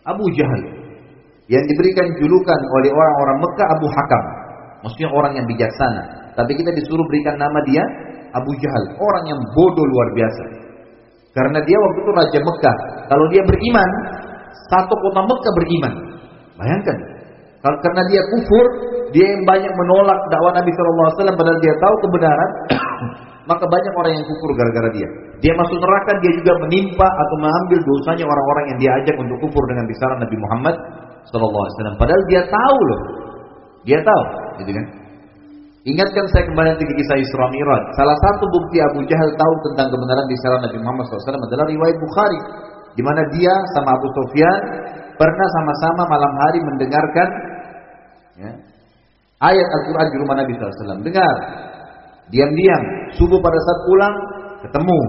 Abu 0.08 0.28
Jahal 0.36 0.77
yang 1.48 1.64
diberikan 1.64 2.08
julukan 2.20 2.60
oleh 2.76 2.92
orang-orang 2.92 3.38
Mekah 3.40 3.68
Abu 3.80 3.88
Hakam. 3.88 4.24
Maksudnya 4.84 5.10
orang 5.12 5.34
yang 5.40 5.46
bijaksana. 5.48 6.32
Tapi 6.36 6.52
kita 6.54 6.70
disuruh 6.76 7.08
berikan 7.08 7.40
nama 7.40 7.60
dia 7.66 7.84
Abu 8.36 8.52
Jahal. 8.60 8.84
Orang 9.00 9.24
yang 9.32 9.40
bodoh 9.56 9.86
luar 9.88 10.08
biasa. 10.14 10.44
Karena 11.34 11.60
dia 11.64 11.78
waktu 11.78 11.98
itu 12.04 12.12
Raja 12.12 12.40
Mekah. 12.44 12.78
Kalau 13.10 13.26
dia 13.32 13.42
beriman, 13.48 13.90
satu 14.70 14.94
kota 14.94 15.22
Mekah 15.24 15.54
beriman. 15.56 15.94
Bayangkan. 16.60 16.98
Kalau 17.58 17.78
karena 17.82 18.02
dia 18.12 18.22
kufur, 18.32 18.66
dia 19.16 19.26
yang 19.34 19.44
banyak 19.48 19.74
menolak 19.74 20.20
dakwah 20.30 20.54
Nabi 20.54 20.70
SAW 20.72 21.34
padahal 21.34 21.60
dia 21.64 21.74
tahu 21.82 21.96
kebenaran, 22.06 22.50
maka 23.50 23.66
banyak 23.66 23.94
orang 23.98 24.12
yang 24.14 24.26
kufur 24.30 24.50
gara-gara 24.54 24.90
dia. 24.94 25.10
Dia 25.42 25.54
masuk 25.58 25.78
neraka, 25.82 26.12
dia 26.22 26.32
juga 26.38 26.54
menimpa 26.66 27.08
atau 27.08 27.36
mengambil 27.42 27.80
dosanya 27.82 28.26
orang-orang 28.30 28.66
yang 28.74 28.78
diajak 28.82 29.16
untuk 29.18 29.38
kufur 29.42 29.64
dengan 29.74 29.86
bisaran 29.90 30.18
Nabi 30.22 30.38
Muhammad 30.38 30.76
Sallallahu 31.32 31.64
Alaihi 31.64 31.76
Wasallam. 31.76 31.98
Padahal 32.00 32.22
dia 32.32 32.42
tahu 32.48 32.80
loh, 32.88 33.02
dia 33.84 34.00
tahu, 34.04 34.24
gitu 34.64 34.72
kan? 34.72 34.86
Ingatkan 35.88 36.26
saya 36.36 36.44
kembali 36.52 36.68
nanti 36.76 36.84
kisah 36.84 37.16
Isra 37.16 37.48
Mi'raj. 37.48 37.84
Salah 37.96 38.18
satu 38.20 38.44
bukti 38.52 38.84
Abu 38.84 39.08
Jahal 39.08 39.32
tahu 39.40 39.54
tentang 39.72 39.88
kebenaran 39.88 40.26
bicara 40.28 40.56
Nabi 40.60 40.78
Muhammad 40.84 41.04
SAW 41.08 41.48
adalah 41.48 41.64
riwayat 41.64 41.96
Bukhari, 41.96 42.42
di 43.00 43.02
mana 43.08 43.22
dia 43.32 43.54
sama 43.72 43.96
Abu 43.96 44.08
Sufyan 44.12 44.60
pernah 45.16 45.48
sama-sama 45.56 46.04
malam 46.12 46.32
hari 46.44 46.60
mendengarkan 46.60 47.30
ya, 48.36 48.52
ayat 49.48 49.68
Al-Quran 49.80 50.08
di 50.12 50.18
rumah 50.20 50.36
Nabi 50.44 50.52
SAW. 50.60 51.08
Dengar, 51.08 51.36
diam-diam, 52.36 52.84
subuh 53.16 53.40
pada 53.40 53.56
saat 53.56 53.80
pulang 53.88 54.16
ketemu. 54.68 55.00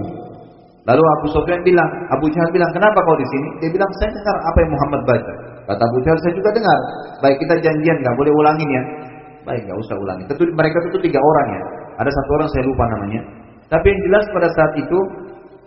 Lalu 0.87 1.03
Abu 1.21 1.27
Sufyan 1.35 1.61
bilang, 1.66 1.91
Abu 2.14 2.31
Jahal 2.31 2.55
bilang, 2.55 2.71
kenapa 2.71 3.03
kau 3.03 3.19
di 3.19 3.27
sini? 3.27 3.49
Dia 3.66 3.71
bilang, 3.75 3.91
saya 3.99 4.14
dengar 4.14 4.37
apa 4.47 4.59
yang 4.62 4.71
Muhammad 4.73 5.01
baca. 5.11 5.35
Kata 5.69 5.83
Abu 5.85 6.01
saya 6.01 6.33
juga 6.33 6.51
dengar. 6.57 6.79
Baik 7.21 7.37
kita 7.45 7.55
janjian, 7.61 7.97
nggak 8.01 8.16
boleh 8.16 8.33
ulangin 8.33 8.69
ya. 8.73 8.83
Baik, 9.45 9.69
nggak 9.69 9.79
usah 9.85 9.97
ulangi. 10.01 10.25
Tentu 10.25 10.49
mereka 10.57 10.81
itu 10.89 10.99
tiga 11.05 11.21
orang 11.21 11.47
ya. 11.53 11.62
Ada 12.01 12.09
satu 12.09 12.31
orang 12.41 12.49
saya 12.49 12.64
lupa 12.64 12.85
namanya. 12.97 13.21
Tapi 13.69 13.85
yang 13.85 14.01
jelas 14.09 14.25
pada 14.33 14.49
saat 14.57 14.73
itu 14.81 14.99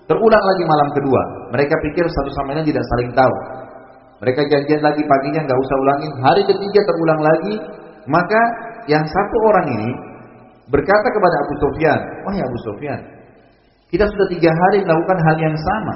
terulang 0.09 0.41
lagi 0.41 0.63
malam 0.65 0.89
kedua. 0.97 1.21
Mereka 1.53 1.73
pikir 1.85 2.03
satu 2.09 2.29
sama 2.33 2.57
lain 2.57 2.65
tidak 2.65 2.81
saling 2.97 3.13
tahu. 3.13 3.35
Mereka 4.25 4.41
janjian 4.49 4.81
lagi 4.81 5.01
paginya 5.05 5.45
nggak 5.45 5.59
usah 5.61 5.77
ulangin. 5.85 6.11
Hari 6.17 6.41
ketiga 6.49 6.81
terulang 6.89 7.21
lagi. 7.21 7.55
Maka 8.09 8.41
yang 8.89 9.05
satu 9.05 9.37
orang 9.53 9.77
ini 9.77 9.89
berkata 10.73 11.07
kepada 11.13 11.35
Abu 11.45 11.53
Sufyan, 11.61 11.99
wah 12.25 12.33
ya 12.33 12.41
Abu 12.41 12.57
Sufyan, 12.65 13.01
kita 13.93 14.09
sudah 14.09 14.27
tiga 14.33 14.49
hari 14.49 14.81
melakukan 14.81 15.17
hal 15.21 15.37
yang 15.37 15.53
sama. 15.53 15.95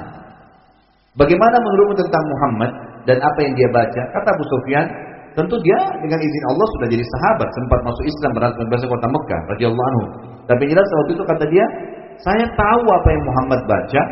Bagaimana 1.18 1.58
menurutmu 1.58 1.98
tentang 1.98 2.24
Muhammad 2.30 2.70
dan 3.06 3.16
apa 3.22 3.38
yang 3.40 3.54
dia 3.54 3.68
baca? 3.70 4.02
Kata 4.12 4.28
Abu 4.34 4.44
Sufyan, 4.50 4.86
tentu 5.38 5.56
dia 5.62 5.80
dengan 6.02 6.18
izin 6.18 6.44
Allah 6.50 6.66
sudah 6.76 6.88
jadi 6.90 7.04
sahabat, 7.06 7.48
sempat 7.54 7.80
masuk 7.86 8.04
Islam 8.04 8.30
berasal 8.66 8.88
kota 8.90 9.08
Mekah 9.08 9.40
radhiyallahu 9.54 9.86
anhu. 9.94 10.04
Tapi 10.50 10.62
jelas 10.66 10.86
waktu 10.86 11.12
itu 11.14 11.24
kata 11.24 11.44
dia, 11.46 11.66
saya 12.20 12.44
tahu 12.56 12.82
apa 12.90 13.08
yang 13.12 13.22
Muhammad 13.24 13.60
baca 13.70 14.02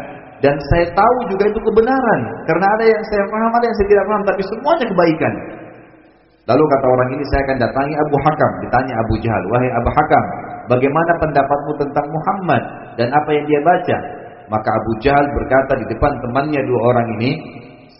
dan 0.44 0.54
saya 0.70 0.86
tahu 0.92 1.16
juga 1.32 1.48
itu 1.48 1.58
kebenaran 1.58 2.20
karena 2.46 2.66
ada 2.78 2.84
yang 2.84 3.02
saya 3.08 3.24
paham, 3.32 3.50
ada 3.50 3.64
yang 3.64 3.76
saya 3.76 3.88
tidak 3.90 4.04
paham, 4.06 4.22
tapi 4.28 4.42
semuanya 4.46 4.86
kebaikan. 4.86 5.34
Lalu 6.44 6.64
kata 6.68 6.86
orang 6.92 7.08
ini 7.16 7.24
saya 7.32 7.40
akan 7.48 7.56
datangi 7.56 7.94
Abu 7.96 8.16
Hakam, 8.20 8.50
ditanya 8.60 8.94
Abu 9.00 9.14
Jahal, 9.24 9.42
wahai 9.48 9.70
Abu 9.80 9.90
Hakam, 9.96 10.24
bagaimana 10.76 11.12
pendapatmu 11.16 11.72
tentang 11.80 12.06
Muhammad 12.12 12.62
dan 13.00 13.08
apa 13.16 13.30
yang 13.32 13.44
dia 13.48 13.60
baca? 13.64 13.96
Maka 14.52 14.68
Abu 14.68 14.92
Jahal 15.00 15.24
berkata 15.24 15.72
di 15.80 15.86
depan 15.88 16.12
temannya 16.20 16.60
dua 16.68 16.80
orang 16.92 17.06
ini, 17.16 17.30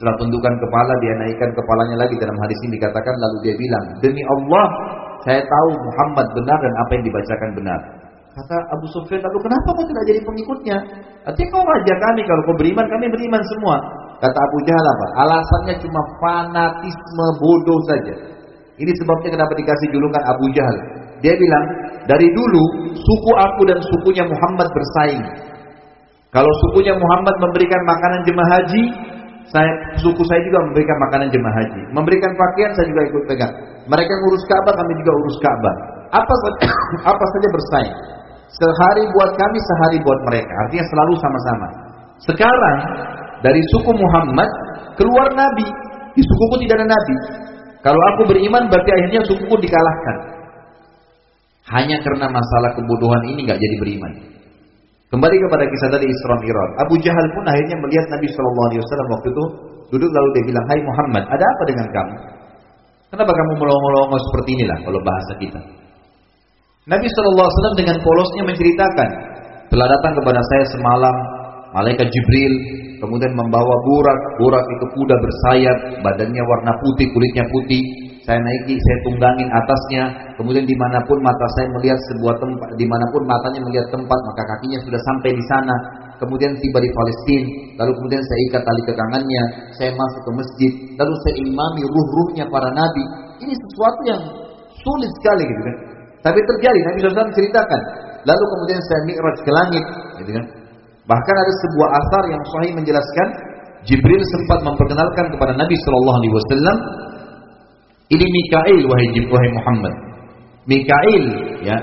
setelah 0.04 0.20
tundukkan 0.20 0.54
kepala 0.60 0.92
dia 1.00 1.16
naikkan 1.16 1.48
kepalanya 1.56 1.96
lagi 2.04 2.12
dalam 2.20 2.36
hadis 2.44 2.60
ini 2.68 2.76
dikatakan 2.76 3.16
lalu 3.24 3.36
dia 3.40 3.54
bilang, 3.56 3.84
"Demi 4.04 4.20
Allah, 4.20 4.66
saya 5.24 5.40
tahu 5.40 5.80
Muhammad 5.80 6.28
benar 6.36 6.60
dan 6.60 6.74
apa 6.76 6.90
yang 6.92 7.04
dibacakan 7.08 7.50
benar." 7.56 7.80
Kata 8.36 8.56
Abu 8.76 8.84
Sufyan, 8.92 9.24
lalu 9.24 9.48
kenapa 9.48 9.68
kau 9.72 9.86
tidak 9.88 10.04
jadi 10.04 10.20
pengikutnya? 10.28 10.76
Artinya 11.24 11.48
kau 11.56 11.64
raja 11.64 11.94
kami, 11.96 12.20
kalau 12.28 12.42
kau 12.44 12.56
beriman, 12.60 12.84
kami 12.84 13.08
beriman 13.08 13.42
semua. 13.48 13.80
Kata 14.20 14.36
Abu 14.36 14.58
Jahal 14.68 14.84
apa? 14.84 15.06
Alasannya 15.24 15.74
cuma 15.80 16.00
fanatisme 16.20 17.26
bodoh 17.40 17.80
saja. 17.88 18.14
Ini 18.76 18.92
sebabnya 19.00 19.40
kenapa 19.40 19.56
dikasih 19.56 19.88
julukan 19.88 20.20
Abu 20.20 20.52
Jahal. 20.52 20.76
Dia 21.24 21.32
bilang, 21.32 21.64
dari 22.04 22.28
dulu 22.28 22.92
suku 22.92 23.32
aku 23.40 23.72
dan 23.72 23.80
sukunya 23.80 24.28
Muhammad 24.28 24.68
bersaing. 24.68 25.24
Kalau 26.28 26.52
sukunya 26.68 26.92
Muhammad 26.92 27.38
memberikan 27.40 27.80
makanan 27.88 28.20
jemaah 28.26 28.50
haji, 28.60 29.13
saya 29.52 29.70
suku 30.00 30.22
saya 30.24 30.40
juga 30.48 30.58
memberikan 30.70 30.96
makanan 31.08 31.28
jemaah 31.28 31.54
haji. 31.60 31.82
Memberikan 31.92 32.32
pakaian 32.32 32.72
saya 32.72 32.86
juga 32.88 33.02
ikut 33.12 33.22
pegang. 33.28 33.52
Mereka 33.84 34.12
ngurus 34.24 34.44
Ka'bah, 34.48 34.74
kami 34.76 34.92
juga 35.04 35.12
urus 35.20 35.38
Ka'bah. 35.40 35.74
Apa 36.16 36.34
apa 37.12 37.24
saja 37.36 37.48
bersaing. 37.52 37.96
Sehari 38.54 39.02
buat 39.12 39.30
kami, 39.36 39.58
sehari 39.60 39.98
buat 40.00 40.20
mereka. 40.30 40.52
Artinya 40.64 40.84
selalu 40.88 41.14
sama-sama. 41.20 41.68
Sekarang 42.22 42.78
dari 43.44 43.60
suku 43.74 43.92
Muhammad 43.92 44.48
keluar 44.96 45.28
nabi. 45.36 45.68
Di 46.14 46.22
sukuku 46.22 46.64
tidak 46.64 46.80
ada 46.80 46.86
nabi. 46.94 47.16
Kalau 47.84 48.00
aku 48.14 48.30
beriman 48.30 48.70
berarti 48.72 48.90
akhirnya 48.96 49.20
sukuku 49.28 49.54
dikalahkan. 49.60 50.16
Hanya 51.74 52.00
karena 52.00 52.30
masalah 52.32 52.76
kebodohan 52.78 53.22
ini 53.28 53.44
nggak 53.44 53.60
jadi 53.60 53.76
beriman. 53.80 54.12
Kembali 55.14 55.36
kepada 55.46 55.62
kisah 55.70 55.94
tadi 55.94 56.10
Isra 56.10 56.34
Mi'raj. 56.42 56.70
Abu 56.82 56.98
Jahal 56.98 57.26
pun 57.38 57.46
akhirnya 57.46 57.78
melihat 57.78 58.18
Nabi 58.18 58.26
Shallallahu 58.34 58.66
Alaihi 58.66 58.80
Wasallam 58.82 59.08
waktu 59.14 59.28
itu 59.30 59.44
duduk 59.94 60.10
lalu 60.10 60.28
dia 60.34 60.44
bilang, 60.50 60.64
Hai 60.66 60.80
Muhammad, 60.82 61.22
ada 61.30 61.44
apa 61.46 61.62
dengan 61.70 61.86
kamu? 61.86 62.16
Kenapa 63.14 63.30
kamu 63.30 63.52
melongo-longo 63.62 64.18
seperti 64.18 64.58
inilah 64.58 64.78
kalau 64.82 64.98
bahasa 65.06 65.32
kita? 65.38 65.60
Nabi 66.90 67.06
Shallallahu 67.06 67.46
Alaihi 67.46 67.56
Wasallam 67.62 67.76
dengan 67.78 67.96
polosnya 68.02 68.42
menceritakan, 68.42 69.08
telah 69.70 69.86
datang 69.86 70.12
kepada 70.18 70.40
saya 70.50 70.64
semalam 70.74 71.16
malaikat 71.78 72.10
Jibril, 72.10 72.54
kemudian 72.98 73.38
membawa 73.38 73.74
burak, 73.86 74.18
burak 74.42 74.66
itu 74.66 74.84
kuda 74.98 75.14
bersayap, 75.14 75.78
badannya 76.02 76.42
warna 76.42 76.74
putih, 76.82 77.06
kulitnya 77.14 77.46
putih, 77.54 77.82
saya 78.24 78.40
naiki, 78.40 78.80
saya 78.80 78.98
tunggangin 79.04 79.48
atasnya, 79.52 80.02
kemudian 80.40 80.64
di 80.64 80.72
mana 80.80 80.96
pun 81.04 81.20
mata 81.20 81.44
saya 81.60 81.68
melihat 81.76 82.00
sebuah 82.08 82.40
tempat, 82.40 82.68
di 82.80 82.88
mana 82.88 83.04
pun 83.12 83.20
matanya 83.28 83.60
melihat 83.60 83.84
tempat, 83.92 84.16
maka 84.16 84.42
kakinya 84.48 84.80
sudah 84.80 84.96
sampai 84.96 85.36
di 85.36 85.44
sana. 85.52 85.76
Kemudian 86.16 86.56
tiba 86.56 86.78
di 86.80 86.88
Palestina, 86.88 87.44
lalu 87.84 87.92
kemudian 88.00 88.22
saya 88.24 88.40
ikat 88.48 88.62
tali 88.64 88.82
kekangannya, 88.88 89.42
saya 89.76 89.90
masuk 89.92 90.20
ke 90.24 90.30
masjid, 90.40 90.72
lalu 90.96 91.14
saya 91.20 91.34
imami 91.44 91.82
ruh-ruhnya 91.84 92.44
para 92.48 92.70
nabi. 92.72 93.04
Ini 93.44 93.52
sesuatu 93.52 94.00
yang 94.08 94.22
sulit 94.72 95.10
sekali 95.20 95.44
gitu 95.44 95.62
kan. 95.68 95.76
Tapi 96.24 96.38
terjadi, 96.40 96.80
Nabi 96.80 96.98
SAW 97.04 97.28
ceritakan. 97.36 97.82
lalu 98.24 98.44
kemudian 98.56 98.80
saya 98.88 99.00
mi'raj 99.04 99.36
ke 99.44 99.52
langit, 99.52 99.84
gitu 100.24 100.30
kan? 100.32 100.44
Bahkan 101.04 101.36
ada 101.36 101.52
sebuah 101.60 101.88
asar 101.92 102.22
yang 102.32 102.42
sahih 102.48 102.72
menjelaskan 102.72 103.28
Jibril 103.84 104.22
sempat 104.32 104.64
memperkenalkan 104.64 105.28
kepada 105.28 105.52
Nabi 105.52 105.76
Shallallahu 105.76 106.16
Alaihi 106.24 106.32
Wasallam 106.32 106.76
ini 108.14 108.26
Mikail 108.26 108.78
wahai 108.86 109.06
wahai 109.26 109.50
Muhammad. 109.58 109.94
Mikail 110.64 111.24
ya 111.66 111.76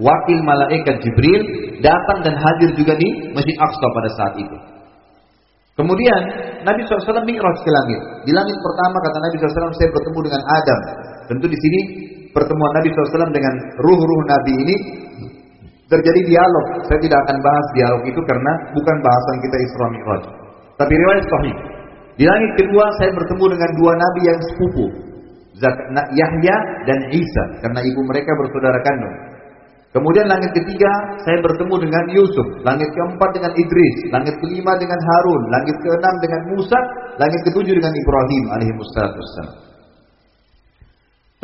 wakil 0.00 0.38
malaikat 0.42 0.98
Jibril 1.04 1.42
datang 1.78 2.24
dan 2.26 2.34
hadir 2.34 2.70
juga 2.74 2.98
di 2.98 3.30
Masjid 3.36 3.56
Aqsa 3.60 3.86
pada 3.92 4.10
saat 4.18 4.34
itu. 4.40 4.56
Kemudian 5.74 6.20
Nabi 6.62 6.86
SAW 6.86 7.26
mi'raj 7.26 7.56
ke 7.66 7.70
langit. 7.70 8.00
Di 8.22 8.32
langit 8.32 8.54
pertama 8.54 8.96
kata 9.02 9.18
Nabi 9.26 9.34
SAW 9.42 9.74
saya 9.74 9.90
bertemu 9.90 10.18
dengan 10.22 10.42
Adam. 10.46 10.80
Tentu 11.26 11.46
di 11.50 11.58
sini 11.58 11.80
pertemuan 12.30 12.72
Nabi 12.78 12.94
SAW 12.94 13.34
dengan 13.34 13.54
ruh-ruh 13.82 14.22
Nabi 14.30 14.52
ini 14.54 14.76
terjadi 15.90 16.20
dialog. 16.30 16.66
Saya 16.86 16.98
tidak 17.02 17.18
akan 17.26 17.36
bahas 17.42 17.66
dialog 17.74 18.02
itu 18.06 18.20
karena 18.22 18.52
bukan 18.70 18.96
bahasan 19.02 19.36
kita 19.42 19.56
Isra 19.66 19.86
Mi'raj. 19.90 20.22
Tapi 20.78 20.92
riwayat 20.94 21.24
sahih. 21.26 21.54
Di 22.14 22.24
langit 22.30 22.50
kedua 22.62 22.86
saya 23.02 23.10
bertemu 23.10 23.44
dengan 23.58 23.70
dua 23.74 23.92
nabi 23.98 24.20
yang 24.30 24.38
sepupu. 24.54 24.86
Yahya 26.14 26.56
dan 26.86 26.98
Isa 27.14 27.44
karena 27.62 27.80
ibu 27.86 28.00
mereka 28.06 28.30
bersaudara 28.34 28.78
kandung. 28.82 29.16
Kemudian 29.94 30.26
langit 30.26 30.50
ketiga 30.50 30.90
saya 31.22 31.38
bertemu 31.38 31.86
dengan 31.86 32.04
Yusuf, 32.10 32.46
langit 32.66 32.90
keempat 32.90 33.30
dengan 33.30 33.54
Idris, 33.54 33.96
langit 34.10 34.34
kelima 34.42 34.74
dengan 34.74 34.98
Harun, 34.98 35.42
langit 35.54 35.76
keenam 35.78 36.14
dengan 36.18 36.40
Musa, 36.50 36.78
langit 37.22 37.38
ketujuh 37.46 37.78
dengan 37.78 37.94
Ibrahim 37.94 38.44
alaihi 38.58 38.74
wassalam. 38.74 39.74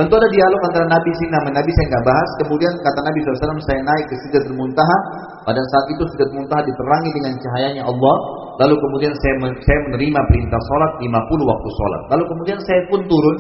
Tentu 0.01 0.17
ada 0.17 0.33
dialog 0.33 0.61
antara 0.73 0.89
Nabi 0.89 1.13
sini 1.13 1.29
nama 1.29 1.53
Nabi 1.53 1.71
saya 1.77 1.87
nggak 1.93 2.05
bahas. 2.09 2.31
Kemudian 2.41 2.73
kata 2.73 3.01
Nabi 3.05 3.19
SAW 3.21 3.61
saya 3.69 3.81
naik 3.85 4.07
ke 4.09 4.17
Sidratul 4.25 4.57
Muntaha. 4.57 4.99
Pada 5.45 5.61
saat 5.61 5.87
itu 5.93 6.03
Sidratul 6.09 6.41
Muntaha 6.41 6.65
diterangi 6.65 7.11
dengan 7.21 7.33
cahayanya 7.37 7.83
Allah. 7.85 8.17
Lalu 8.65 8.81
kemudian 8.81 9.13
saya, 9.13 9.53
saya 9.61 9.79
menerima 9.93 10.21
perintah 10.33 10.61
sholat 10.73 10.93
50 11.05 11.53
waktu 11.53 11.69
sholat. 11.69 12.03
Lalu 12.17 12.25
kemudian 12.33 12.59
saya 12.65 12.81
pun 12.89 13.01
turun 13.05 13.37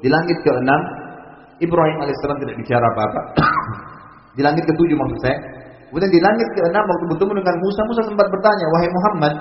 di 0.00 0.08
langit 0.08 0.36
keenam. 0.42 0.82
Ibrahim 1.60 1.96
alaihissalam 2.00 2.40
tidak 2.40 2.56
bicara 2.56 2.86
apa-apa. 2.96 3.20
Di 4.36 4.40
langit 4.40 4.64
ketujuh 4.64 4.96
maksud 4.96 5.20
saya. 5.20 5.36
Kemudian 5.92 6.08
di 6.08 6.22
langit 6.22 6.48
keenam 6.54 6.86
waktu 6.86 7.04
bertemu 7.12 7.32
dengan 7.42 7.56
Musa, 7.60 7.80
Musa 7.84 8.02
sempat 8.06 8.26
bertanya, 8.30 8.66
wahai 8.70 8.88
Muhammad, 8.94 9.34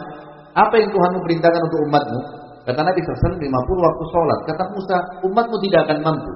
apa 0.58 0.76
yang 0.82 0.90
Tuhanmu 0.90 1.20
perintahkan 1.22 1.62
untuk 1.62 1.80
umatmu? 1.88 2.20
Kata 2.66 2.82
Nabi 2.82 3.00
SAW 3.06 3.38
50 3.38 3.46
waktu 3.86 4.04
sholat. 4.10 4.40
Kata 4.50 4.64
Musa, 4.74 4.98
umatmu 5.30 5.56
tidak 5.62 5.80
akan 5.88 5.98
mampu. 6.02 6.32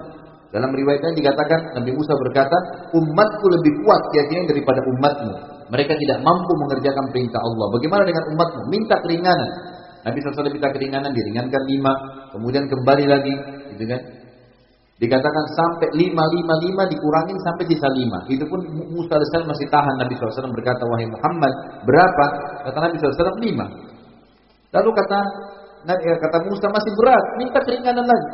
Dalam 0.53 0.69
riwayatnya 0.69 1.17
dikatakan 1.17 1.81
Nabi 1.81 1.91
Musa 1.97 2.13
berkata, 2.13 2.57
umatku 2.93 3.45
lebih 3.57 3.73
kuat 3.81 4.01
keyakinan 4.13 4.45
daripada 4.45 4.85
umatmu. 4.85 5.33
Mereka 5.73 5.97
tidak 5.97 6.21
mampu 6.21 6.51
mengerjakan 6.61 7.05
perintah 7.09 7.41
Allah. 7.41 7.67
Bagaimana 7.73 8.03
dengan 8.05 8.23
umatmu? 8.37 8.61
Minta 8.69 9.01
keringanan. 9.01 9.49
Nabi 10.03 10.19
SAW 10.19 10.51
minta 10.53 10.69
keringanan, 10.69 11.09
diringankan 11.15 11.63
lima, 11.63 11.93
kemudian 12.35 12.69
kembali 12.69 13.05
lagi, 13.07 13.33
gitu 13.73 13.85
kan? 13.89 14.01
Dikatakan 15.01 15.45
sampai 15.57 15.89
lima, 15.99 16.23
lima, 16.31 16.53
lima 16.63 16.83
dikurangin 16.87 17.35
sampai 17.43 17.67
sisa 17.67 17.89
lima. 17.91 18.23
Itu 18.31 18.47
pun 18.47 18.61
Musa 18.93 19.19
AS 19.19 19.33
masih 19.43 19.67
tahan. 19.67 19.99
Nabi 19.99 20.15
SAW 20.15 20.53
berkata, 20.53 20.85
wahai 20.85 21.09
Muhammad, 21.09 21.53
berapa? 21.83 22.25
Kata 22.69 22.77
Nabi 22.77 22.95
SAW, 23.01 23.41
lima. 23.41 23.67
Lalu 24.71 24.89
kata 24.93 25.19
eh, 25.91 26.17
kata 26.23 26.37
Musa 26.47 26.71
masih 26.71 26.91
berat, 26.95 27.25
minta 27.41 27.59
keringanan 27.65 28.05
lagi. 28.05 28.29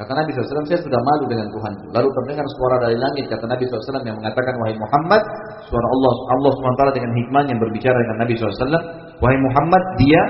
Kata 0.00 0.16
Nabi 0.16 0.32
SAW, 0.32 0.64
saya 0.64 0.80
sudah 0.80 1.00
malu 1.02 1.28
dengan 1.28 1.50
Tuhan. 1.52 1.72
Lalu 1.92 2.08
terdengar 2.08 2.46
suara 2.56 2.76
dari 2.88 2.96
langit, 2.96 3.28
kata 3.28 3.44
Nabi 3.44 3.62
SAW 3.68 4.06
yang 4.06 4.16
mengatakan, 4.16 4.54
wahai 4.64 4.74
Muhammad, 4.78 5.22
suara 5.68 5.86
Allah, 5.92 6.14
Allah 6.40 6.50
SWT 6.56 6.82
dengan 6.96 7.12
hikmah 7.20 7.42
yang 7.52 7.58
berbicara 7.60 7.98
dengan 8.00 8.16
Nabi 8.24 8.32
SAW, 8.38 8.80
wahai 9.20 9.38
Muhammad, 9.44 9.82
dia 10.00 10.22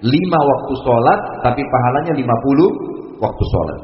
lima 0.00 0.38
waktu 0.38 0.72
sholat, 0.86 1.20
tapi 1.44 1.60
pahalanya 1.60 2.14
lima 2.16 2.36
puluh 2.46 2.97
waktu 3.18 3.42
sholat. 3.42 3.80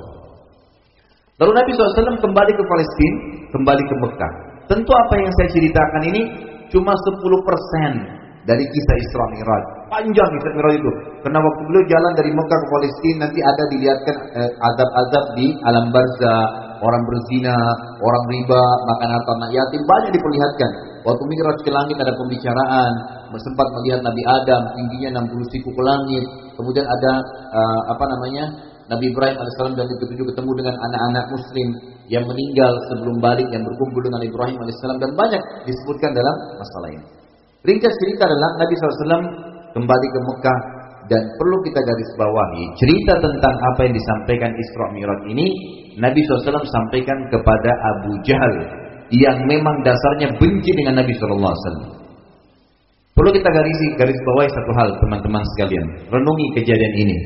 Lalu 1.43 1.51
Nabi 1.51 1.71
SAW 1.75 2.23
kembali 2.23 2.53
ke 2.55 2.63
Palestina, 2.63 3.19
kembali 3.51 3.83
ke 3.83 3.95
Mekah. 4.07 4.33
Tentu 4.71 4.93
apa 4.95 5.15
yang 5.19 5.33
saya 5.35 5.49
ceritakan 5.51 6.03
ini 6.15 6.23
cuma 6.71 6.95
10% 6.95 8.25
dari 8.45 8.65
kisah 8.65 8.97
Isra 9.01 9.25
Mi'raj. 9.35 9.65
Panjang 9.91 10.31
Isra 10.37 10.53
Mi'raj 10.55 10.75
itu. 10.79 10.91
Karena 11.27 11.41
waktu 11.41 11.61
beliau 11.69 11.85
jalan 11.91 12.13
dari 12.15 12.31
Mekah 12.33 12.59
ke 12.61 12.67
Palestina 12.71 13.17
nanti 13.27 13.41
ada 13.41 13.63
dilihatkan 13.73 14.17
eh, 14.37 14.51
azab-azab 14.53 15.25
di 15.37 15.47
alam 15.65 15.87
barzah, 15.91 16.45
orang 16.81 17.03
berzina, 17.09 17.57
orang 17.99 18.25
riba, 18.31 18.65
makan 18.95 19.09
harta 19.11 19.31
anak 19.43 19.51
yatim 19.53 19.83
banyak 19.89 20.11
diperlihatkan. 20.15 20.71
Waktu 21.05 21.23
Mi'raj 21.29 21.59
ke 21.61 21.71
langit 21.73 21.97
ada 22.01 22.13
pembicaraan, 22.17 22.93
sempat 23.37 23.67
melihat 23.81 24.01
Nabi 24.01 24.23
Adam 24.25 24.63
tingginya 24.79 25.21
60 25.21 25.53
siku 25.53 25.69
ke 25.69 25.83
langit. 25.83 26.25
Kemudian 26.57 26.87
ada 26.87 27.13
uh, 27.53 27.81
apa 27.93 28.05
namanya? 28.17 28.45
Nabi 28.85 29.11
Ibrahim 29.11 29.37
AS 29.41 29.57
dan 29.57 29.87
ketujuh 29.89 30.27
ketemu 30.29 30.51
dengan 30.61 30.75
anak-anak 30.77 31.25
muslim 31.33 31.69
yang 32.13 32.25
meninggal 32.29 32.73
sebelum 32.93 33.17
balik 33.17 33.49
yang 33.49 33.65
berkumpul 33.65 34.01
dengan 34.05 34.21
Ibrahim 34.21 34.57
AS 34.61 34.81
dan 35.01 35.13
banyak 35.17 35.43
disebutkan 35.65 36.13
dalam 36.13 36.37
masalah 36.61 36.89
ini. 36.93 37.07
Ringkas 37.65 37.95
cerita 37.97 38.29
adalah 38.29 38.51
Nabi 38.61 38.75
SAW 38.77 39.25
kembali 39.73 40.09
ke 40.13 40.21
Mekah 40.21 40.59
dan 41.09 41.23
perlu 41.37 41.57
kita 41.65 41.81
garis 41.81 42.11
bawahi 42.17 42.65
cerita 42.77 43.21
tentang 43.21 43.55
apa 43.57 43.81
yang 43.89 43.95
disampaikan 43.97 44.53
Isra 44.53 44.87
Mi'raj 44.93 45.21
ini 45.33 45.47
Nabi 45.97 46.21
SAW 46.25 46.65
sampaikan 46.65 47.19
kepada 47.33 47.71
Abu 47.97 48.21
Jahal 48.25 48.55
yang 49.13 49.45
memang 49.45 49.85
dasarnya 49.85 50.33
benci 50.41 50.71
dengan 50.77 51.05
Nabi 51.05 51.13
SAW. 51.17 52.05
Perlu 53.15 53.31
kita 53.31 53.47
garis 53.47 53.79
garis 53.95 54.19
bawahi 54.27 54.51
satu 54.51 54.73
hal 54.75 54.89
teman-teman 54.99 55.45
sekalian, 55.55 55.87
renungi 56.11 56.47
kejadian 56.59 56.95
ini. 56.99 57.17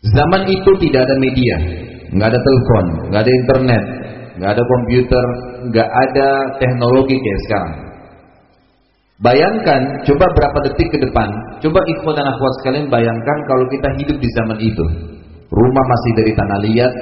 Zaman 0.00 0.48
itu 0.48 0.70
tidak 0.80 1.04
ada 1.04 1.16
media, 1.20 1.56
nggak 2.08 2.28
ada 2.32 2.40
telepon, 2.40 2.84
nggak 3.12 3.20
ada 3.20 3.32
internet, 3.44 3.82
nggak 4.40 4.50
ada 4.56 4.62
komputer, 4.64 5.26
nggak 5.68 5.88
ada 6.08 6.28
teknologi 6.56 7.20
kayak 7.20 7.40
sekarang. 7.44 7.74
Bayangkan, 9.20 9.80
coba 10.08 10.24
berapa 10.32 10.58
detik 10.64 10.88
ke 10.88 10.98
depan, 11.04 11.28
coba 11.60 11.84
ikhwan 11.84 12.16
dan 12.16 12.32
akhwat 12.32 12.52
sekalian 12.64 12.88
bayangkan 12.88 13.38
kalau 13.44 13.68
kita 13.68 13.88
hidup 14.00 14.16
di 14.16 14.28
zaman 14.40 14.58
itu. 14.64 14.84
Rumah 15.52 15.84
masih 15.84 16.12
dari 16.16 16.32
tanah 16.32 16.58
liat, 16.64 16.92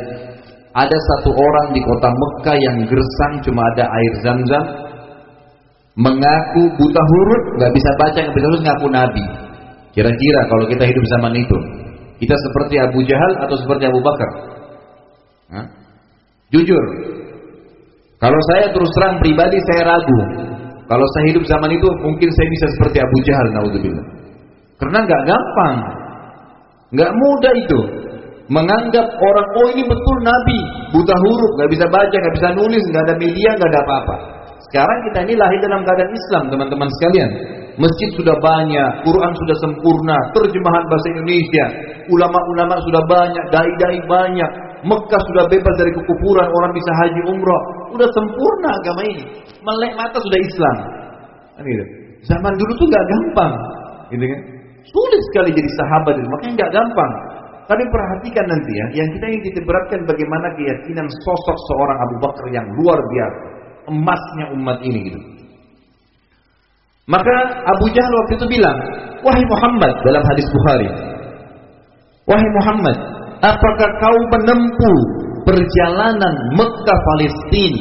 ada 0.74 0.99
satu 0.99 1.30
orang 1.30 1.78
di 1.78 1.80
kota 1.86 2.11
Mekah 2.11 2.59
yang 2.59 2.76
gersang 2.82 3.32
cuma 3.46 3.62
ada 3.70 3.86
air 3.86 4.12
zam-zam, 4.26 4.64
mengaku 5.94 6.66
buta 6.74 7.03
huruf, 7.07 7.42
nggak 7.62 7.70
bisa 7.70 7.90
baca, 7.94 8.18
nggak 8.18 8.34
bisa 8.34 8.46
tulis, 8.51 8.64
ngaku 8.66 8.86
nabi. 8.90 9.24
Kira-kira 9.94 10.40
kalau 10.51 10.66
kita 10.66 10.90
hidup 10.90 11.05
zaman 11.14 11.38
itu, 11.38 11.59
kita 12.19 12.35
seperti 12.35 12.75
Abu 12.83 13.01
Jahal 13.07 13.33
atau 13.47 13.57
seperti 13.59 13.85
Abu 13.87 14.01
Bakar? 14.03 14.31
Hah? 15.55 15.66
Jujur. 16.51 16.85
Kalau 18.19 18.41
saya 18.51 18.75
terus 18.75 18.91
terang 18.99 19.23
pribadi 19.23 19.59
saya 19.71 19.95
ragu. 19.95 20.21
Kalau 20.89 21.07
saya 21.14 21.25
hidup 21.31 21.45
zaman 21.47 21.71
itu 21.71 21.89
mungkin 22.03 22.29
saya 22.35 22.49
bisa 22.51 22.66
seperti 22.75 22.99
Abu 22.99 23.16
Jahal 23.23 23.47
naudzubillah. 23.55 24.07
Karena 24.79 24.99
nggak 25.07 25.23
gampang. 25.27 25.77
nggak 26.89 27.11
mudah 27.12 27.55
itu. 27.55 27.81
Menganggap 28.49 29.05
orang 29.05 29.49
oh 29.61 29.69
ini 29.77 29.85
betul 29.85 30.16
nabi, 30.25 30.59
buta 30.89 31.12
huruf, 31.21 31.51
nggak 31.61 31.69
bisa 31.69 31.85
baca, 31.93 32.16
nggak 32.16 32.35
bisa 32.41 32.49
nulis, 32.57 32.81
nggak 32.89 33.05
ada 33.05 33.14
media, 33.21 33.49
nggak 33.61 33.71
ada 33.77 33.81
apa-apa. 33.85 34.16
Sekarang 34.64 34.99
kita 35.05 35.19
ini 35.29 35.35
lahir 35.37 35.61
dalam 35.61 35.85
keadaan 35.85 36.12
Islam, 36.16 36.45
teman-teman 36.49 36.89
sekalian. 36.97 37.31
Masjid 37.79 38.11
sudah 38.18 38.35
banyak, 38.43 39.07
Quran 39.07 39.33
sudah 39.39 39.57
sempurna, 39.62 40.18
terjemahan 40.35 40.85
bahasa 40.91 41.07
Indonesia, 41.14 41.64
ulama-ulama 42.11 42.74
sudah 42.83 43.03
banyak, 43.07 43.45
dai-dai 43.55 44.03
banyak, 44.03 44.51
Mekah 44.83 45.22
sudah 45.31 45.47
bebas 45.47 45.74
dari 45.79 45.95
kekufuran, 45.95 46.49
orang 46.51 46.74
bisa 46.74 46.91
haji 46.91 47.20
umrah, 47.31 47.62
sudah 47.95 48.09
sempurna 48.11 48.68
agama 48.83 49.03
ini. 49.07 49.24
Melek 49.62 49.95
mata 49.95 50.18
sudah 50.18 50.39
Islam. 50.43 50.76
Zaman 52.26 52.53
dulu 52.59 52.72
tuh 52.83 52.87
gak 52.91 53.07
gampang, 53.07 53.55
gitu 54.11 54.26
kan? 54.26 54.41
Sulit 54.83 55.22
sekali 55.31 55.51
jadi 55.55 55.70
sahabat, 55.79 56.18
makanya 56.18 56.66
gak 56.66 56.72
gampang. 56.83 57.12
Tapi 57.68 57.85
perhatikan 57.95 58.47
nanti 58.49 58.72
ya, 58.74 58.87
yang 59.05 59.09
kita 59.14 59.26
ingin 59.29 59.43
diteberatkan 59.55 60.01
bagaimana 60.03 60.51
keyakinan 60.59 61.07
sosok 61.22 61.57
seorang 61.70 61.99
Abu 62.11 62.16
Bakar 62.26 62.47
yang 62.51 62.66
luar 62.74 62.99
biasa, 62.99 63.41
emasnya 63.87 64.45
umat 64.59 64.79
ini 64.83 65.14
gitu. 65.14 65.20
Maka 67.09 67.34
Abu 67.64 67.88
Jahal 67.96 68.12
waktu 68.24 68.32
itu 68.36 68.46
bilang, 68.61 68.76
Wahai 69.24 69.40
Muhammad 69.48 69.92
dalam 70.04 70.22
hadis 70.28 70.44
Bukhari, 70.52 70.88
Wahai 72.28 72.48
Muhammad, 72.61 72.96
apakah 73.40 73.88
kau 73.96 74.18
menempuh 74.36 74.98
perjalanan 75.48 76.34
Mekah 76.52 76.98
Palestina 77.00 77.80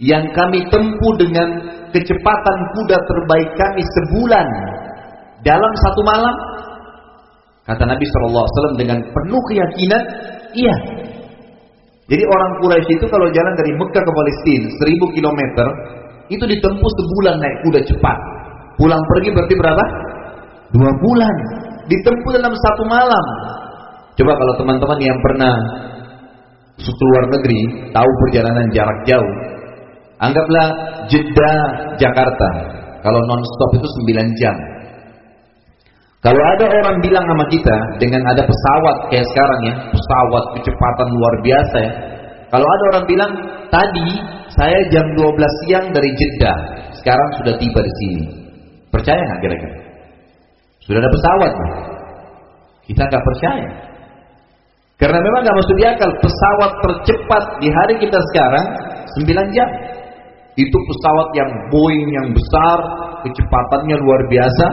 yang 0.00 0.24
kami 0.32 0.64
tempuh 0.72 1.12
dengan 1.20 1.48
kecepatan 1.92 2.58
kuda 2.72 2.98
terbaik 3.04 3.50
kami 3.52 3.84
sebulan 3.84 4.46
dalam 5.44 5.72
satu 5.84 6.00
malam? 6.00 6.36
Kata 7.68 7.84
Nabi 7.84 8.02
SAW 8.08 8.80
dengan 8.80 8.98
penuh 9.12 9.42
keyakinan, 9.52 10.02
iya. 10.56 10.74
Jadi 12.08 12.24
orang 12.26 12.50
Quraisy 12.64 12.96
itu 12.96 13.06
kalau 13.06 13.28
jalan 13.28 13.54
dari 13.60 13.72
Mekah 13.76 14.02
ke 14.02 14.12
Palestina 14.12 14.66
1000 14.72 15.16
kilometer 15.20 15.66
Itu 16.32 16.44
ditempuh 16.48 16.90
sebulan 16.96 17.36
naik 17.36 17.56
kuda 17.68 17.80
cepat. 17.84 18.18
Pulang 18.80 19.02
pergi 19.04 19.28
berarti 19.36 19.54
berapa? 19.60 19.84
Dua 20.72 20.90
bulan. 21.04 21.34
Ditempuh 21.92 22.30
dalam 22.40 22.56
satu 22.56 22.82
malam. 22.88 23.24
Coba 24.16 24.32
kalau 24.36 24.54
teman-teman 24.56 24.98
yang 25.00 25.18
pernah 25.20 25.54
luar 26.80 27.24
negeri, 27.36 27.60
tahu 27.92 28.10
perjalanan 28.26 28.66
jarak 28.72 28.98
jauh. 29.04 29.32
Anggaplah 30.22 30.68
Jeddah 31.10 31.58
Jakarta. 31.98 32.48
Kalau 33.02 33.20
non-stop 33.26 33.70
itu 33.76 33.88
9 34.06 34.40
jam. 34.40 34.56
Kalau 36.22 36.38
ada 36.38 36.66
orang 36.70 37.02
bilang 37.02 37.26
sama 37.26 37.44
kita 37.50 37.76
dengan 37.98 38.22
ada 38.30 38.46
pesawat 38.46 38.96
kayak 39.10 39.26
sekarang 39.26 39.60
ya, 39.66 39.74
pesawat 39.90 40.44
kecepatan 40.54 41.08
luar 41.10 41.34
biasa 41.42 41.76
ya. 41.82 41.92
Kalau 42.52 42.68
ada 42.68 42.84
orang 42.92 43.04
bilang 43.08 43.32
tadi 43.72 44.08
saya 44.52 44.76
jam 44.92 45.08
12 45.16 45.24
siang 45.64 45.88
dari 45.88 46.12
Jeddah, 46.12 46.58
sekarang 47.00 47.28
sudah 47.40 47.56
tiba 47.56 47.80
di 47.80 47.92
sini. 48.04 48.22
Percaya 48.92 49.16
nggak 49.16 49.40
kira-kira? 49.40 49.76
Sudah 50.84 51.00
ada 51.00 51.08
pesawat. 51.08 51.52
Kita 52.84 53.02
nggak 53.08 53.24
percaya. 53.24 53.68
Karena 55.00 55.18
memang 55.18 55.40
nggak 55.48 55.56
masuk 55.64 55.74
di 55.80 55.84
akal 55.88 56.10
pesawat 56.20 56.72
tercepat 56.84 57.44
di 57.64 57.68
hari 57.72 57.94
kita 58.04 58.20
sekarang 58.30 58.66
9 59.16 59.56
jam. 59.56 59.68
Itu 60.52 60.76
pesawat 60.76 61.32
yang 61.32 61.50
Boeing 61.72 62.08
yang 62.12 62.28
besar, 62.36 62.78
kecepatannya 63.24 63.96
luar 63.96 64.20
biasa, 64.28 64.66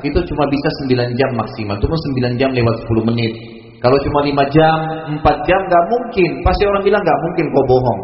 itu 0.00 0.16
cuma 0.32 0.48
bisa 0.48 0.68
9 0.88 1.20
jam 1.20 1.30
maksimal. 1.36 1.76
Cuma 1.84 1.92
9 2.00 2.40
jam 2.40 2.50
lewat 2.56 2.76
10 2.88 3.08
menit. 3.12 3.32
Kalau 3.80 3.96
cuma 4.02 4.20
5 4.24 4.56
jam, 4.56 4.78
4 5.20 5.48
jam 5.48 5.60
nggak 5.68 5.84
mungkin. 5.92 6.30
Pasti 6.42 6.62
orang 6.64 6.82
bilang 6.82 7.02
nggak 7.04 7.20
mungkin 7.22 7.44
kau 7.52 7.64
bohong. 7.68 8.00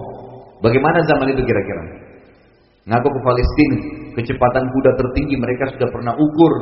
Bagaimana 0.62 0.98
zaman 1.08 1.32
itu 1.32 1.42
kira-kira? 1.42 1.82
Ngaku 2.82 3.08
ke 3.08 3.20
Palestina, 3.22 3.76
kecepatan 4.18 4.64
kuda 4.66 4.90
tertinggi 4.98 5.34
mereka 5.38 5.70
sudah 5.74 5.88
pernah 5.90 6.14
ukur. 6.18 6.52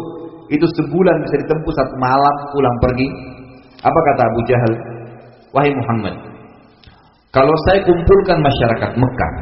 Itu 0.52 0.66
sebulan 0.66 1.16
bisa 1.26 1.36
ditempuh 1.46 1.72
satu 1.74 1.94
malam 1.96 2.34
pulang 2.52 2.76
pergi. 2.82 3.08
Apa 3.80 3.98
kata 4.12 4.22
Abu 4.28 4.40
Jahal? 4.44 4.72
Wahai 5.50 5.72
Muhammad, 5.74 6.14
kalau 7.34 7.54
saya 7.66 7.82
kumpulkan 7.86 8.38
masyarakat 8.38 8.90
Mekah, 8.98 9.32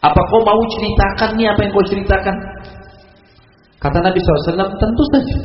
apa 0.00 0.20
kau 0.28 0.40
mau 0.44 0.60
ceritakan 0.76 1.36
nih 1.36 1.48
apa 1.52 1.60
yang 1.64 1.72
kau 1.76 1.84
ceritakan? 1.84 2.36
Kata 3.80 3.96
Nabi 4.00 4.16
SAW, 4.20 4.76
tentu 4.76 5.04
saja. 5.12 5.36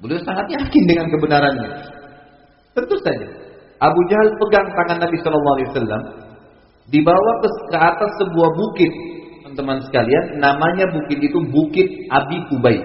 Beliau 0.00 0.20
sangat 0.24 0.46
yakin 0.56 0.82
dengan 0.88 1.06
kebenarannya. 1.12 1.68
Tentu 2.76 2.96
saja. 3.00 3.26
Abu 3.80 4.00
Jahal 4.12 4.36
pegang 4.36 4.68
tangan 4.68 4.98
Nabi 5.00 5.16
SAW, 5.24 6.04
dibawa 6.92 7.32
ke, 7.40 7.48
ke 7.72 7.78
atas 7.80 8.10
sebuah 8.20 8.50
bukit, 8.52 8.92
teman-teman 9.40 9.80
sekalian. 9.88 10.36
Namanya 10.36 10.92
bukit 10.92 11.16
itu 11.24 11.40
Bukit 11.48 11.88
Abi 12.12 12.44
Kubait. 12.52 12.84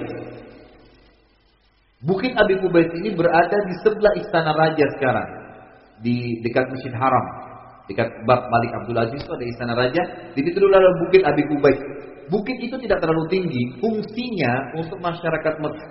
Bukit 2.07 2.31
Abi 2.39 2.55
Kubait 2.63 2.87
ini 3.03 3.11
berada 3.11 3.57
di 3.67 3.75
sebelah 3.83 4.15
istana 4.15 4.55
raja 4.55 4.85
sekarang, 4.95 5.29
di 5.99 6.39
dekat 6.39 6.71
Masjid 6.71 6.95
Haram, 6.95 7.25
dekat 7.91 8.07
Bab 8.23 8.47
Malik 8.47 8.71
Abdul 8.83 8.99
Aziz 8.99 9.19
itu 9.19 9.31
ada 9.31 9.45
istana 9.47 9.73
raja. 9.75 10.01
Di 10.31 10.39
situ 10.39 10.55
dulu 10.55 10.71
ada 10.71 10.91
Bukit 11.03 11.23
Abi 11.27 11.43
Kubait. 11.51 11.79
Bukit 12.31 12.63
itu 12.63 12.79
tidak 12.79 13.03
terlalu 13.03 13.27
tinggi, 13.27 13.75
fungsinya 13.83 14.71
untuk 14.79 15.03
masyarakat 15.03 15.59
Mekah 15.59 15.89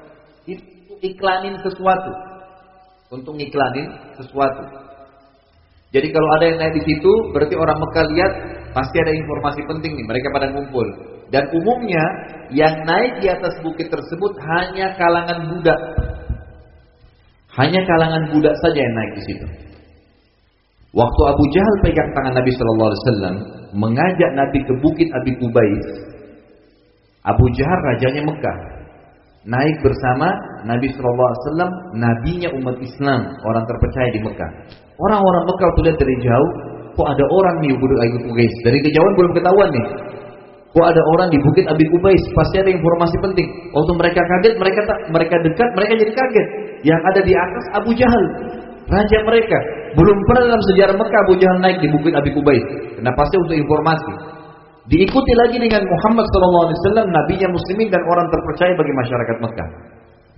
iklanin 1.00 1.56
sesuatu. 1.64 2.12
Untuk 3.10 3.34
iklanin 3.34 3.90
sesuatu. 4.14 4.90
Jadi 5.90 6.14
kalau 6.14 6.28
ada 6.38 6.44
yang 6.46 6.58
naik 6.62 6.74
di 6.78 6.82
situ, 6.86 7.12
berarti 7.34 7.58
orang 7.58 7.82
Mekah 7.82 8.06
lihat 8.14 8.32
pasti 8.70 8.96
ada 9.02 9.10
informasi 9.10 9.66
penting 9.66 9.98
nih, 9.98 10.06
mereka 10.06 10.30
pada 10.30 10.54
ngumpul. 10.54 10.86
Dan 11.34 11.50
umumnya 11.50 12.04
yang 12.54 12.86
naik 12.86 13.18
di 13.18 13.26
atas 13.30 13.58
bukit 13.62 13.90
tersebut 13.90 14.32
hanya 14.38 14.94
kalangan 14.94 15.50
budak. 15.50 15.80
Hanya 17.58 17.82
kalangan 17.82 18.30
budak 18.30 18.54
saja 18.62 18.78
yang 18.78 18.94
naik 18.94 19.12
di 19.18 19.22
situ. 19.26 19.46
Waktu 20.90 21.22
Abu 21.26 21.44
Jahal 21.54 21.74
pegang 21.86 22.10
tangan 22.14 22.34
Nabi 22.34 22.50
Shallallahu 22.50 22.88
Alaihi 22.90 23.02
Wasallam 23.02 23.34
mengajak 23.78 24.30
Nabi 24.34 24.58
ke 24.66 24.74
bukit 24.82 25.08
Abi 25.14 25.32
Kubais, 25.38 25.86
Abu 27.22 27.46
Jahal 27.54 27.78
rajanya 27.94 28.22
Mekah 28.26 28.58
naik 29.46 29.76
bersama 29.86 30.34
Nabi 30.66 30.86
Wasallam, 30.92 31.70
nabinya 31.96 32.48
umat 32.60 32.76
Islam, 32.80 33.20
orang 33.46 33.64
terpercaya 33.68 34.08
di 34.12 34.20
Mekah. 34.20 34.50
Orang-orang 35.00 35.44
Mekah 35.48 35.68
tuh 35.76 35.82
lihat 35.88 35.98
dari 35.98 36.16
jauh, 36.20 36.50
kok 36.94 37.08
ada 37.08 37.24
orang 37.24 37.56
nih 37.64 37.72
Bukit 37.76 37.98
Abi 38.00 38.18
Kubais. 38.28 38.54
Dari 38.66 38.78
kejauhan 38.84 39.12
belum 39.16 39.32
ketahuan 39.32 39.68
nih. 39.72 39.86
Kok 40.70 40.86
ada 40.86 41.02
orang 41.16 41.28
di 41.34 41.38
Bukit 41.42 41.66
Abi 41.66 41.84
Kubais? 41.90 42.22
Pasti 42.36 42.56
ada 42.62 42.70
informasi 42.70 43.16
penting. 43.18 43.48
Waktu 43.74 43.92
mereka 43.96 44.20
kaget, 44.22 44.54
mereka 44.54 44.80
tak, 44.86 44.98
mereka 45.10 45.34
dekat, 45.42 45.68
mereka 45.74 45.92
jadi 45.98 46.12
kaget. 46.14 46.48
Yang 46.86 47.00
ada 47.10 47.20
di 47.26 47.32
atas 47.34 47.64
Abu 47.74 47.90
Jahal, 47.96 48.24
raja 48.86 49.18
mereka. 49.26 49.58
Belum 49.98 50.16
pernah 50.30 50.54
dalam 50.54 50.62
sejarah 50.70 50.94
Mekah 50.94 51.20
Abu 51.26 51.34
Jahal 51.42 51.58
naik 51.58 51.78
di 51.82 51.88
Bukit 51.90 52.14
Abi 52.14 52.30
Kubais. 52.30 52.62
Kenapa 52.94 53.18
pasti 53.24 53.36
untuk 53.40 53.56
informasi. 53.56 54.12
Diikuti 54.90 55.32
lagi 55.38 55.56
dengan 55.62 55.86
Muhammad 55.86 56.26
SAW, 56.34 57.06
nabinya 57.06 57.48
muslimin 57.54 57.88
dan 57.94 58.02
orang 58.10 58.26
terpercaya 58.26 58.74
bagi 58.74 58.92
masyarakat 58.94 59.36
Mekah. 59.38 59.68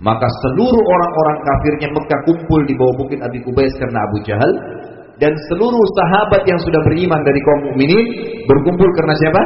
Maka 0.03 0.27
seluruh 0.43 0.83
orang-orang 0.83 1.37
kafirnya 1.47 1.87
Mekah 1.95 2.19
kumpul 2.27 2.61
di 2.67 2.75
bawah 2.75 2.95
bukit 2.99 3.23
Abi 3.23 3.39
Kubais 3.39 3.71
karena 3.79 4.03
Abu 4.03 4.17
Jahal 4.27 4.51
dan 5.23 5.31
seluruh 5.47 5.85
sahabat 5.95 6.43
yang 6.43 6.59
sudah 6.59 6.81
beriman 6.83 7.23
dari 7.23 7.39
kaum 7.39 7.59
mukminin 7.71 8.05
berkumpul 8.43 8.89
karena 8.99 9.15
siapa? 9.15 9.41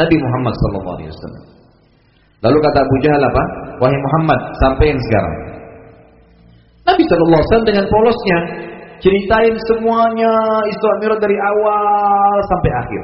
Nabi 0.00 0.16
Muhammad 0.16 0.54
SAW. 0.56 1.60
Lalu 2.48 2.58
kata 2.64 2.78
Abu 2.80 2.96
Jahal 3.04 3.20
apa? 3.20 3.42
Wahai 3.76 3.98
Muhammad, 3.98 4.40
sampaikan 4.64 4.96
sekarang. 5.04 5.34
Nabi 6.88 7.02
SAW 7.04 7.68
dengan 7.68 7.84
polosnya 7.92 8.38
ceritain 9.04 9.52
semuanya 9.68 10.32
Isra 10.64 10.92
Mi'raj 11.04 11.20
dari 11.20 11.36
awal 11.36 12.36
sampai 12.48 12.70
akhir. 12.72 13.02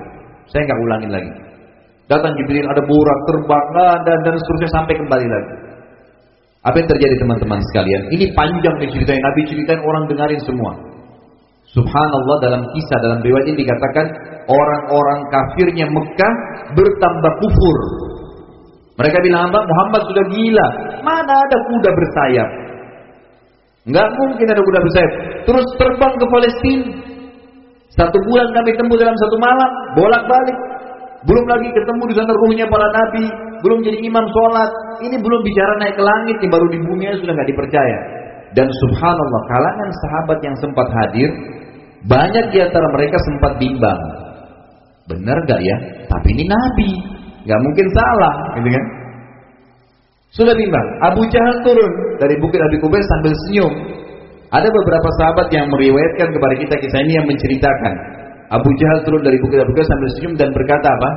Saya 0.49 0.65
nggak 0.65 0.81
ulangin 0.81 1.11
lagi. 1.13 1.33
Datang 2.09 2.33
Jibril 2.41 2.65
ada 2.65 2.81
burak 2.89 3.19
terbang 3.29 3.67
dan 4.09 4.19
dan 4.25 4.35
seterusnya 4.41 4.71
sampai 4.73 4.95
kembali 4.97 5.27
lagi. 5.29 5.64
Apa 6.65 6.81
yang 6.81 6.89
terjadi 6.89 7.15
teman-teman 7.21 7.61
sekalian? 7.73 8.03
Ini 8.09 8.33
panjang 8.33 8.75
ceritain 8.89 9.21
Nabi 9.21 9.41
ceritain 9.45 9.81
orang 9.85 10.09
dengarin 10.09 10.41
semua. 10.41 10.73
Subhanallah 11.77 12.37
dalam 12.41 12.63
kisah 12.73 12.99
dalam 13.05 13.21
riwayat 13.21 13.47
ini 13.53 13.69
dikatakan 13.69 14.07
orang-orang 14.49 15.21
kafirnya 15.29 15.87
Mekah 15.93 16.35
bertambah 16.73 17.33
kufur. 17.45 17.77
Mereka 18.95 19.17
bilang 19.27 19.51
hamba 19.51 19.61
Muhammad 19.67 20.03
sudah 20.09 20.25
gila. 20.33 20.67
Mana 21.03 21.35
ada 21.35 21.57
kuda 21.69 21.91
bersayap? 21.93 22.49
Enggak 23.85 24.09
mungkin 24.17 24.47
ada 24.49 24.63
kuda 24.65 24.81
bersayap. 24.87 25.13
Terus 25.45 25.67
terbang 25.77 26.15
ke 26.17 26.27
Palestina. 26.31 26.89
Satu 27.95 28.19
bulan 28.27 28.51
kami 28.51 28.75
tempuh 28.75 28.99
dalam 28.99 29.15
satu 29.15 29.37
malam, 29.39 29.71
bolak-balik. 29.95 30.59
Belum 31.29 31.47
lagi 31.47 31.69
ketemu 31.71 32.03
di 32.11 32.15
sana 32.19 32.33
ruhnya 32.35 32.67
para 32.67 32.89
nabi, 32.91 33.25
belum 33.65 33.81
jadi 33.81 33.99
imam 34.05 34.27
sholat. 34.29 34.71
Ini 35.09 35.17
belum 35.17 35.41
bicara 35.41 35.73
naik 35.81 35.97
ke 35.97 36.05
langit, 36.05 36.37
nih 36.45 36.51
baru 36.53 36.67
di 36.69 36.79
bumi 36.85 37.05
sudah 37.17 37.33
nggak 37.33 37.49
dipercaya. 37.49 37.99
Dan 38.53 38.69
subhanallah, 38.69 39.43
kalangan 39.51 39.91
sahabat 40.05 40.39
yang 40.45 40.57
sempat 40.61 40.87
hadir, 40.93 41.33
banyak 42.07 42.53
di 42.53 42.59
antara 42.61 42.87
mereka 42.93 43.17
sempat 43.25 43.57
bimbang. 43.59 44.01
Benar 45.11 45.37
gak 45.45 45.61
ya? 45.61 45.77
Tapi 46.07 46.29
ini 46.33 46.45
nabi, 46.47 46.91
nggak 47.49 47.61
mungkin 47.61 47.87
salah, 47.93 48.35
gitu 48.61 48.69
kan? 48.71 48.85
Sudah 50.35 50.55
bimbang. 50.55 50.87
Abu 51.03 51.27
Jahal 51.31 51.57
turun 51.67 51.93
dari 52.19 52.37
bukit 52.39 52.59
Abi 52.63 52.77
Kubais 52.79 53.07
sambil 53.07 53.33
senyum. 53.49 53.73
Ada 54.55 54.71
beberapa 54.71 55.09
sahabat 55.19 55.51
yang 55.51 55.67
meriwayatkan 55.67 56.31
kepada 56.31 56.55
kita 56.55 56.75
kisah 56.79 57.01
ini 57.03 57.13
yang 57.19 57.27
menceritakan 57.27 57.95
Abu 58.55 58.71
Jahal 58.79 59.03
turun 59.03 59.23
dari 59.27 59.39
bukit 59.43 59.59
Abu 59.63 59.73
Jahal 59.75 59.89
sambil 59.89 60.11
senyum 60.19 60.35
dan 60.39 60.49
berkata 60.55 60.89
apa? 60.91 61.11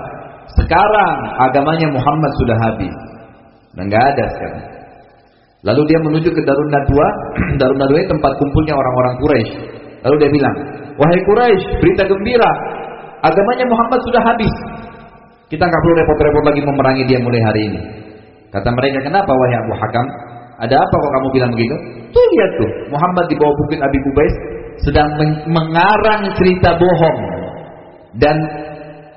Sekarang 0.55 1.15
agamanya 1.43 1.87
Muhammad 1.91 2.31
sudah 2.39 2.57
habis. 2.63 2.95
Dan 3.75 3.91
nggak 3.91 4.03
ada 4.15 4.25
sekarang. 4.31 4.65
Lalu 5.67 5.81
dia 5.89 5.99
menuju 5.99 6.29
ke 6.31 6.41
Darun 6.47 6.69
Nadwa. 6.71 7.07
Darun 7.61 7.77
Nadwa 7.81 7.97
ini 7.99 8.07
tempat 8.07 8.31
kumpulnya 8.39 8.73
orang-orang 8.77 9.13
Quraisy. 9.19 9.53
Lalu 10.07 10.15
dia 10.23 10.29
bilang, 10.31 10.55
wahai 10.95 11.19
Quraisy, 11.25 11.63
berita 11.83 12.03
gembira, 12.07 12.51
agamanya 13.25 13.65
Muhammad 13.67 13.99
sudah 14.05 14.21
habis. 14.23 14.53
Kita 15.47 15.63
nggak 15.63 15.81
perlu 15.83 15.95
repot-repot 15.99 16.43
lagi 16.43 16.61
memerangi 16.63 17.03
dia 17.07 17.19
mulai 17.19 17.41
hari 17.43 17.61
ini. 17.71 17.81
Kata 18.51 18.69
mereka, 18.71 19.03
kenapa 19.03 19.31
wahai 19.31 19.55
Abu 19.59 19.73
Hakam? 19.75 20.05
Ada 20.57 20.75
apa 20.79 20.95
kok 20.97 21.11
kamu 21.13 21.27
bilang 21.37 21.51
begitu? 21.53 21.75
Tuh 22.09 22.25
lihat 22.33 22.51
tuh, 22.57 22.69
Muhammad 22.89 23.25
di 23.29 23.35
bawah 23.37 23.53
bukit 23.65 23.77
Abi 23.77 23.99
Kubais 24.01 24.35
sedang 24.81 25.09
mengarang 25.45 26.33
cerita 26.37 26.77
bohong. 26.77 27.19
Dan 28.17 28.35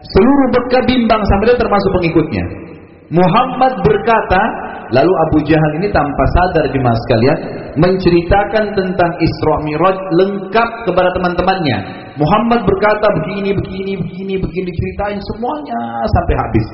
seluruh 0.05 0.49
Mekah 0.57 0.83
bimbang 0.89 1.23
sampai 1.29 1.57
termasuk 1.57 1.91
pengikutnya. 2.01 2.45
Muhammad 3.11 3.75
berkata, 3.83 4.43
Lalu 4.91 5.13
Abu 5.31 5.39
Jahal 5.47 5.73
ini 5.79 5.89
tanpa 5.95 6.25
sadar 6.35 6.67
jemaah 6.67 6.99
sekalian 7.07 7.39
menceritakan 7.79 8.75
tentang 8.75 9.11
Isra 9.23 9.55
Mi'raj 9.63 9.99
lengkap 10.19 10.69
kepada 10.91 11.15
teman-temannya. 11.15 11.77
Muhammad 12.19 12.67
berkata 12.67 13.07
begini, 13.23 13.55
begini, 13.55 13.95
begini, 14.03 14.35
begini 14.43 14.71
ceritain 14.75 15.21
semuanya 15.31 15.79
sampai 16.11 16.35
habis. 16.35 16.67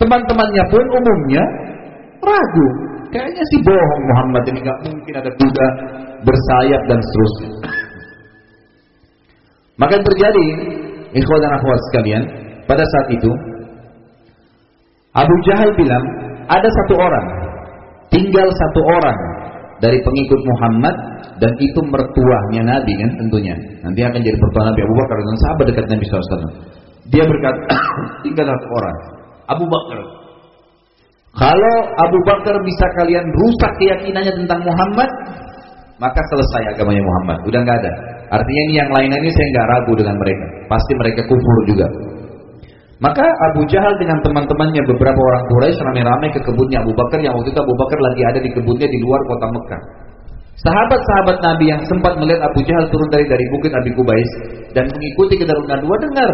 Teman-temannya 0.00 0.64
pun 0.72 0.84
umumnya 0.96 1.44
ragu. 2.24 2.68
Kayaknya 3.12 3.44
sih 3.52 3.60
bohong 3.60 4.02
Muhammad 4.08 4.42
ini 4.48 4.58
nggak 4.64 4.80
mungkin 4.88 5.14
ada 5.20 5.30
kuda 5.36 5.68
bersayap 6.24 6.82
dan 6.88 6.98
seterusnya. 7.04 7.50
Maka 9.76 10.00
terjadi, 10.00 10.46
ikhwan 11.16 11.40
dan 11.40 11.52
akhwat 11.56 11.80
sekalian, 11.90 12.22
pada 12.68 12.84
saat 12.84 13.08
itu 13.16 13.30
Abu 15.16 15.34
Jahal 15.48 15.72
bilang, 15.80 16.04
ada 16.44 16.68
satu 16.68 16.94
orang, 17.00 17.26
tinggal 18.12 18.48
satu 18.52 18.80
orang 18.84 19.18
dari 19.80 19.96
pengikut 20.04 20.40
Muhammad 20.44 20.92
dan 21.40 21.52
itu 21.56 21.80
mertuanya 21.88 22.76
Nabi 22.76 22.92
kan 23.00 23.10
tentunya. 23.16 23.56
Nanti 23.80 24.00
akan 24.04 24.20
jadi 24.20 24.36
pertua 24.36 24.62
Nabi 24.68 24.80
Abu 24.84 24.94
Bakar 25.00 25.16
dan 25.16 25.38
sahabat 25.40 25.64
dekat 25.72 25.84
Nabi 25.88 26.04
SAW. 26.04 26.52
Dia 27.08 27.24
berkata, 27.24 27.60
tinggal 28.24 28.44
satu 28.44 28.68
orang, 28.76 28.96
Abu 29.48 29.64
Bakar. 29.64 30.00
Kalau 31.36 31.76
Abu 32.00 32.18
Bakar 32.24 32.56
bisa 32.64 32.86
kalian 33.00 33.24
rusak 33.28 33.72
keyakinannya 33.80 34.32
tentang 34.44 34.60
Muhammad, 34.64 35.08
maka 36.00 36.20
selesai 36.32 36.76
agamanya 36.76 37.04
Muhammad. 37.04 37.38
Udah 37.44 37.60
nggak 37.64 37.78
ada. 37.84 37.92
Artinya 38.26 38.62
ini 38.70 38.74
yang 38.74 38.90
lain 38.90 39.10
ini 39.10 39.30
saya 39.30 39.46
nggak 39.54 39.66
ragu 39.70 39.92
dengan 39.94 40.16
mereka. 40.18 40.44
Pasti 40.66 40.92
mereka 40.98 41.20
kufur 41.30 41.58
juga. 41.70 41.86
Maka 42.96 43.24
Abu 43.52 43.68
Jahal 43.68 43.92
dengan 44.00 44.18
teman-temannya 44.24 44.80
beberapa 44.88 45.20
orang 45.20 45.44
Quraisy 45.52 45.78
ramai-ramai 45.84 46.32
ke 46.32 46.40
kebunnya 46.40 46.80
Abu 46.80 46.96
Bakar 46.96 47.20
yang 47.20 47.36
waktu 47.36 47.52
itu 47.52 47.60
Abu 47.60 47.74
Bakar 47.76 47.98
lagi 48.00 48.22
ada 48.24 48.40
di 48.40 48.50
kebunnya 48.56 48.88
di 48.88 48.98
luar 49.04 49.20
kota 49.28 49.46
Mekah. 49.52 49.82
Sahabat-sahabat 50.56 51.44
Nabi 51.44 51.68
yang 51.68 51.84
sempat 51.84 52.16
melihat 52.16 52.48
Abu 52.48 52.64
Jahal 52.64 52.88
turun 52.88 53.04
dari 53.12 53.28
dari 53.28 53.44
bukit 53.52 53.76
Abi 53.76 53.92
Kubais 53.92 54.30
dan 54.72 54.88
mengikuti 54.88 55.36
kedatangan 55.36 55.84
dua 55.84 55.96
dengar, 56.00 56.30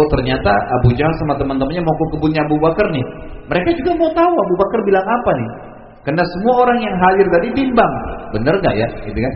oh 0.00 0.06
ternyata 0.08 0.48
Abu 0.80 0.96
Jahal 0.96 1.12
sama 1.20 1.36
teman-temannya 1.36 1.84
mau 1.84 1.92
ke 1.92 2.16
kebunnya 2.16 2.48
Abu 2.48 2.56
Bakar 2.56 2.88
nih. 2.88 3.04
Mereka 3.52 3.68
juga 3.84 3.92
mau 4.00 4.10
tahu 4.16 4.32
Abu 4.32 4.54
Bakar 4.56 4.80
bilang 4.88 5.04
apa 5.04 5.30
nih. 5.36 5.50
Karena 6.00 6.24
semua 6.24 6.54
orang 6.64 6.78
yang 6.80 6.96
hadir 6.96 7.28
tadi 7.28 7.48
bimbang, 7.52 7.92
benar 8.32 8.56
nggak 8.56 8.72
ya, 8.72 8.88
gitu 9.04 9.20
kan? 9.20 9.34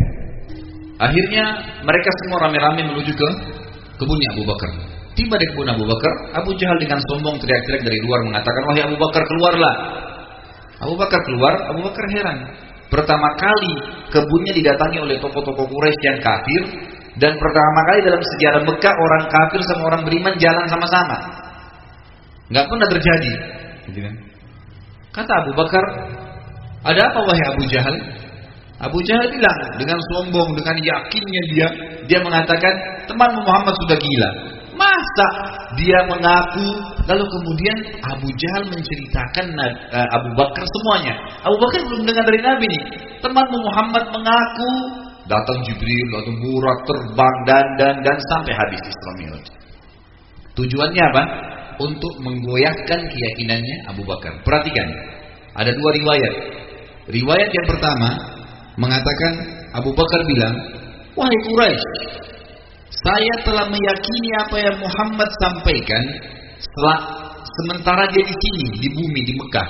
Akhirnya 1.05 1.44
mereka 1.85 2.10
semua 2.24 2.48
rame-rame 2.48 2.82
menuju 2.89 3.12
ke 3.12 3.28
kebunnya 4.01 4.28
Abu 4.32 4.44
Bakar. 4.48 4.70
Tiba 5.14 5.39
di 5.39 5.47
kebun 5.52 5.70
Abu 5.70 5.85
Bakar, 5.86 6.12
Abu 6.35 6.51
Jahal 6.59 6.74
dengan 6.82 6.98
sombong 7.06 7.39
teriak-teriak 7.39 7.86
dari 7.86 7.98
luar 8.02 8.20
mengatakan, 8.26 8.62
wahai 8.66 8.82
Abu 8.82 8.97
Bakar 8.98 9.22
keluarlah. 9.22 9.74
Abu 10.82 10.94
Bakar 10.98 11.20
keluar, 11.22 11.55
Abu 11.70 11.81
Bakar 11.86 12.05
heran. 12.10 12.39
Pertama 12.90 13.28
kali 13.39 13.74
kebunnya 14.10 14.52
didatangi 14.55 14.98
oleh 15.02 15.16
tokoh-tokoh 15.22 15.66
Quraisy 15.66 16.02
yang 16.02 16.18
kafir 16.18 16.62
dan 17.14 17.32
pertama 17.39 17.81
kali 17.90 18.01
dalam 18.10 18.22
sejarah 18.22 18.62
Mekah 18.66 18.94
orang 18.94 19.22
kafir 19.31 19.60
sama 19.70 19.82
orang 19.94 20.02
beriman 20.02 20.35
jalan 20.39 20.66
sama-sama. 20.66 21.18
Nggak 22.51 22.66
pernah 22.70 22.89
terjadi. 22.90 23.32
Gitu 23.90 24.01
kan? 24.02 24.14
Kata 25.14 25.32
Abu 25.47 25.52
Bakar, 25.55 25.85
ada 26.82 27.01
apa 27.06 27.18
wahai 27.22 27.44
Abu 27.55 27.62
Jahal? 27.70 27.94
Abu 28.85 29.01
Jahal 29.09 29.32
bilang 29.32 29.59
dengan 29.81 29.98
sombong, 30.12 30.52
dengan 30.61 30.77
yakinnya 30.77 31.43
dia, 31.56 31.69
dia 32.05 32.19
mengatakan 32.20 32.74
teman 33.09 33.32
Muhammad 33.40 33.73
sudah 33.81 33.97
gila. 33.97 34.31
Masa 34.74 35.28
dia 35.78 36.02
mengaku 36.11 36.66
lalu 37.06 37.24
kemudian 37.24 37.77
Abu 38.05 38.28
Jahal 38.35 38.69
menceritakan 38.69 39.47
uh, 39.56 40.09
Abu 40.20 40.31
Bakar 40.36 40.65
semuanya. 40.66 41.15
Abu 41.47 41.56
Bakar 41.62 41.81
belum 41.86 42.02
dengar 42.05 42.24
dari 42.27 42.40
Nabi 42.43 42.65
nih. 42.69 42.85
Temanmu 43.24 43.59
Muhammad 43.65 44.05
mengaku 44.12 44.70
datang 45.24 45.59
Jibril, 45.65 46.06
datang 46.12 46.36
Burak, 46.36 46.78
terbang 46.85 47.36
dan 47.48 47.66
dan 47.81 47.94
dan 48.05 48.16
sampai 48.35 48.52
habis 48.52 48.81
Isra 48.85 49.12
Mi'raj. 49.16 49.47
Tujuannya 50.55 51.02
apa? 51.15 51.23
Untuk 51.74 52.15
menggoyahkan 52.23 53.01
keyakinannya 53.11 53.77
Abu 53.90 54.06
Bakar. 54.06 54.39
Perhatikan, 54.47 54.86
ada 55.55 55.70
dua 55.74 55.90
riwayat. 55.90 56.35
Riwayat 57.11 57.51
yang 57.51 57.66
pertama 57.66 58.09
mengatakan 58.81 59.33
Abu 59.75 59.91
Bakar 59.95 60.21
bilang, 60.27 60.55
"Wahai 61.15 61.39
Quraisy, 61.47 61.93
saya 63.05 63.35
telah 63.45 63.67
meyakini 63.69 64.31
apa 64.41 64.57
yang 64.57 64.77
Muhammad 64.81 65.29
sampaikan 65.43 66.03
setelah 66.57 66.99
sementara 67.45 68.09
dia 68.11 68.25
di 68.25 68.35
sini 68.35 68.65
di 68.81 68.89
bumi 68.95 69.21
di 69.27 69.35
Mekah. 69.37 69.69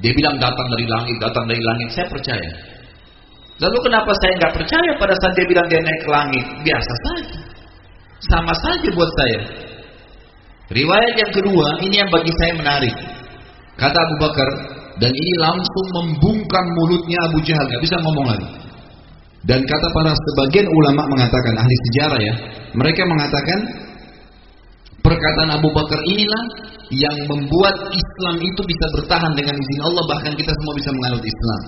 Dia 0.00 0.12
bilang 0.16 0.40
datang 0.40 0.68
dari 0.72 0.86
langit, 0.88 1.16
datang 1.20 1.44
dari 1.44 1.60
langit. 1.60 1.88
Saya 1.92 2.06
percaya. 2.08 2.50
Lalu 3.60 3.78
kenapa 3.84 4.12
saya 4.24 4.32
nggak 4.40 4.54
percaya 4.56 4.90
pada 4.96 5.14
saat 5.20 5.36
dia 5.36 5.44
bilang 5.44 5.66
dia 5.68 5.80
naik 5.84 6.00
ke 6.00 6.08
langit? 6.08 6.44
Biasa 6.64 6.92
saja. 7.04 7.38
Sama 8.24 8.54
saja 8.56 8.88
buat 8.96 9.10
saya. 9.20 9.40
Riwayat 10.70 11.14
yang 11.18 11.32
kedua, 11.34 11.66
ini 11.84 12.00
yang 12.00 12.08
bagi 12.08 12.32
saya 12.40 12.52
menarik. 12.56 12.94
Kata 13.76 13.98
Abu 13.98 14.16
Bakar, 14.22 14.48
dan 15.00 15.12
ini 15.16 15.32
langsung 15.40 15.86
membungkam 15.96 16.66
mulutnya 16.76 17.18
Abu 17.32 17.40
Jahal, 17.40 17.64
nggak 17.64 17.82
bisa 17.82 17.96
ngomong 18.04 18.26
lagi. 18.36 18.48
Dan 19.48 19.64
kata 19.64 19.88
para 19.96 20.12
sebagian 20.12 20.68
ulama 20.68 21.08
mengatakan 21.08 21.54
ahli 21.56 21.76
sejarah 21.88 22.20
ya, 22.20 22.34
mereka 22.76 23.08
mengatakan 23.08 23.58
perkataan 25.00 25.56
Abu 25.56 25.72
Bakar 25.72 25.96
inilah 26.04 26.44
yang 26.92 27.16
membuat 27.24 27.72
Islam 27.88 28.36
itu 28.44 28.60
bisa 28.60 28.86
bertahan 29.00 29.32
dengan 29.32 29.56
izin 29.56 29.80
Allah 29.80 30.04
bahkan 30.04 30.36
kita 30.36 30.52
semua 30.52 30.74
bisa 30.76 30.90
menganut 30.92 31.24
Islam. 31.24 31.60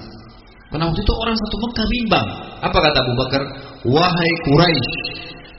Karena 0.69 0.85
waktu 0.89 1.01
itu 1.05 1.13
orang 1.17 1.37
satu 1.37 1.57
Mekah 1.65 1.87
bimbang. 1.89 2.29
Apa 2.65 2.79
kata 2.81 2.99
Abu 3.01 3.15
Bakar? 3.17 3.43
Wahai 3.89 4.33
Quraisy, 4.45 4.97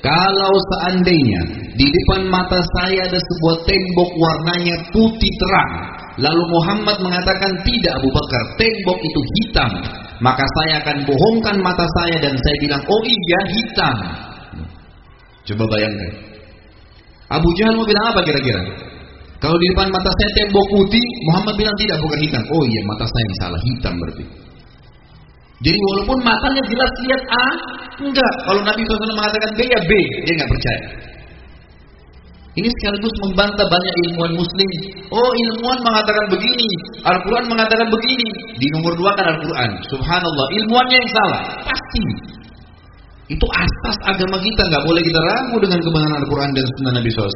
kalau 0.04 0.54
seandainya 0.74 1.42
di 1.74 1.88
depan 1.90 2.30
mata 2.30 2.60
saya 2.60 3.10
ada 3.10 3.18
sebuah 3.18 3.56
tembok 3.66 4.10
warnanya 4.20 4.76
putih 4.94 5.34
terang, 5.42 5.74
lalu 6.20 6.44
Muhammad 6.54 6.98
mengatakan 7.02 7.52
tidak 7.66 7.94
Abu 7.98 8.10
Bakar, 8.14 8.44
tembok 8.60 9.00
itu 9.02 9.22
hitam, 9.22 9.72
maka 10.22 10.46
saya 10.62 10.84
akan 10.84 10.98
bohongkan 11.08 11.58
mata 11.62 11.86
saya 12.02 12.16
dan 12.22 12.34
saya 12.38 12.56
bilang, 12.62 12.82
oh 12.86 13.02
iya 13.04 13.42
hitam. 13.50 13.96
Coba 15.44 15.64
bayangkan. 15.76 16.12
Abu 17.34 17.50
Jahal 17.58 17.74
mau 17.76 17.88
bilang 17.88 18.06
apa 18.14 18.22
kira-kira? 18.22 18.62
Kalau 19.44 19.58
di 19.60 19.68
depan 19.76 19.92
mata 19.92 20.08
saya 20.08 20.30
tembok 20.40 20.66
putih, 20.72 21.04
Muhammad 21.28 21.60
bilang 21.60 21.76
tidak 21.76 22.00
bukan 22.00 22.20
hitam. 22.24 22.44
Oh 22.48 22.64
iya 22.64 22.82
mata 22.88 23.04
saya 23.04 23.24
yang 23.28 23.38
salah 23.44 23.62
hitam 23.68 23.94
berarti. 24.00 24.26
Jadi 25.64 25.80
walaupun 25.80 26.18
matanya 26.24 26.64
jelas 26.68 26.92
lihat 27.08 27.24
A, 27.28 27.48
enggak. 28.04 28.34
Kalau 28.44 28.62
Nabi 28.68 28.84
SAW 28.84 29.16
mengatakan 29.16 29.52
B 29.56 29.60
ya 29.68 29.80
B, 29.84 29.92
dia 30.28 30.34
nggak 30.40 30.52
percaya. 30.52 30.82
Ini 32.54 32.70
sekaligus 32.70 33.14
membantah 33.26 33.66
banyak 33.66 33.94
ilmuwan 34.06 34.34
muslim. 34.38 34.72
Oh 35.10 35.32
ilmuwan 35.34 35.82
mengatakan 35.82 36.26
begini, 36.30 36.70
Al-Quran 37.02 37.50
mengatakan 37.50 37.90
begini. 37.90 38.30
Di 38.62 38.68
nomor 38.78 38.94
dua 38.94 39.18
kan 39.18 39.26
Al-Quran. 39.34 39.70
Subhanallah, 39.90 40.48
ilmuwannya 40.62 40.98
yang 41.02 41.12
salah. 41.18 41.42
Pasti. 41.66 42.06
Itu 43.34 43.46
asas 43.50 43.98
agama 44.06 44.38
kita, 44.38 44.70
nggak 44.70 44.84
boleh 44.86 45.02
kita 45.02 45.18
ragu 45.18 45.58
dengan 45.66 45.80
kebenaran 45.82 46.16
Al-Quran 46.22 46.50
dan 46.54 46.66
Sunnah 46.78 46.94
Nabi 46.94 47.10
SAW. 47.10 47.34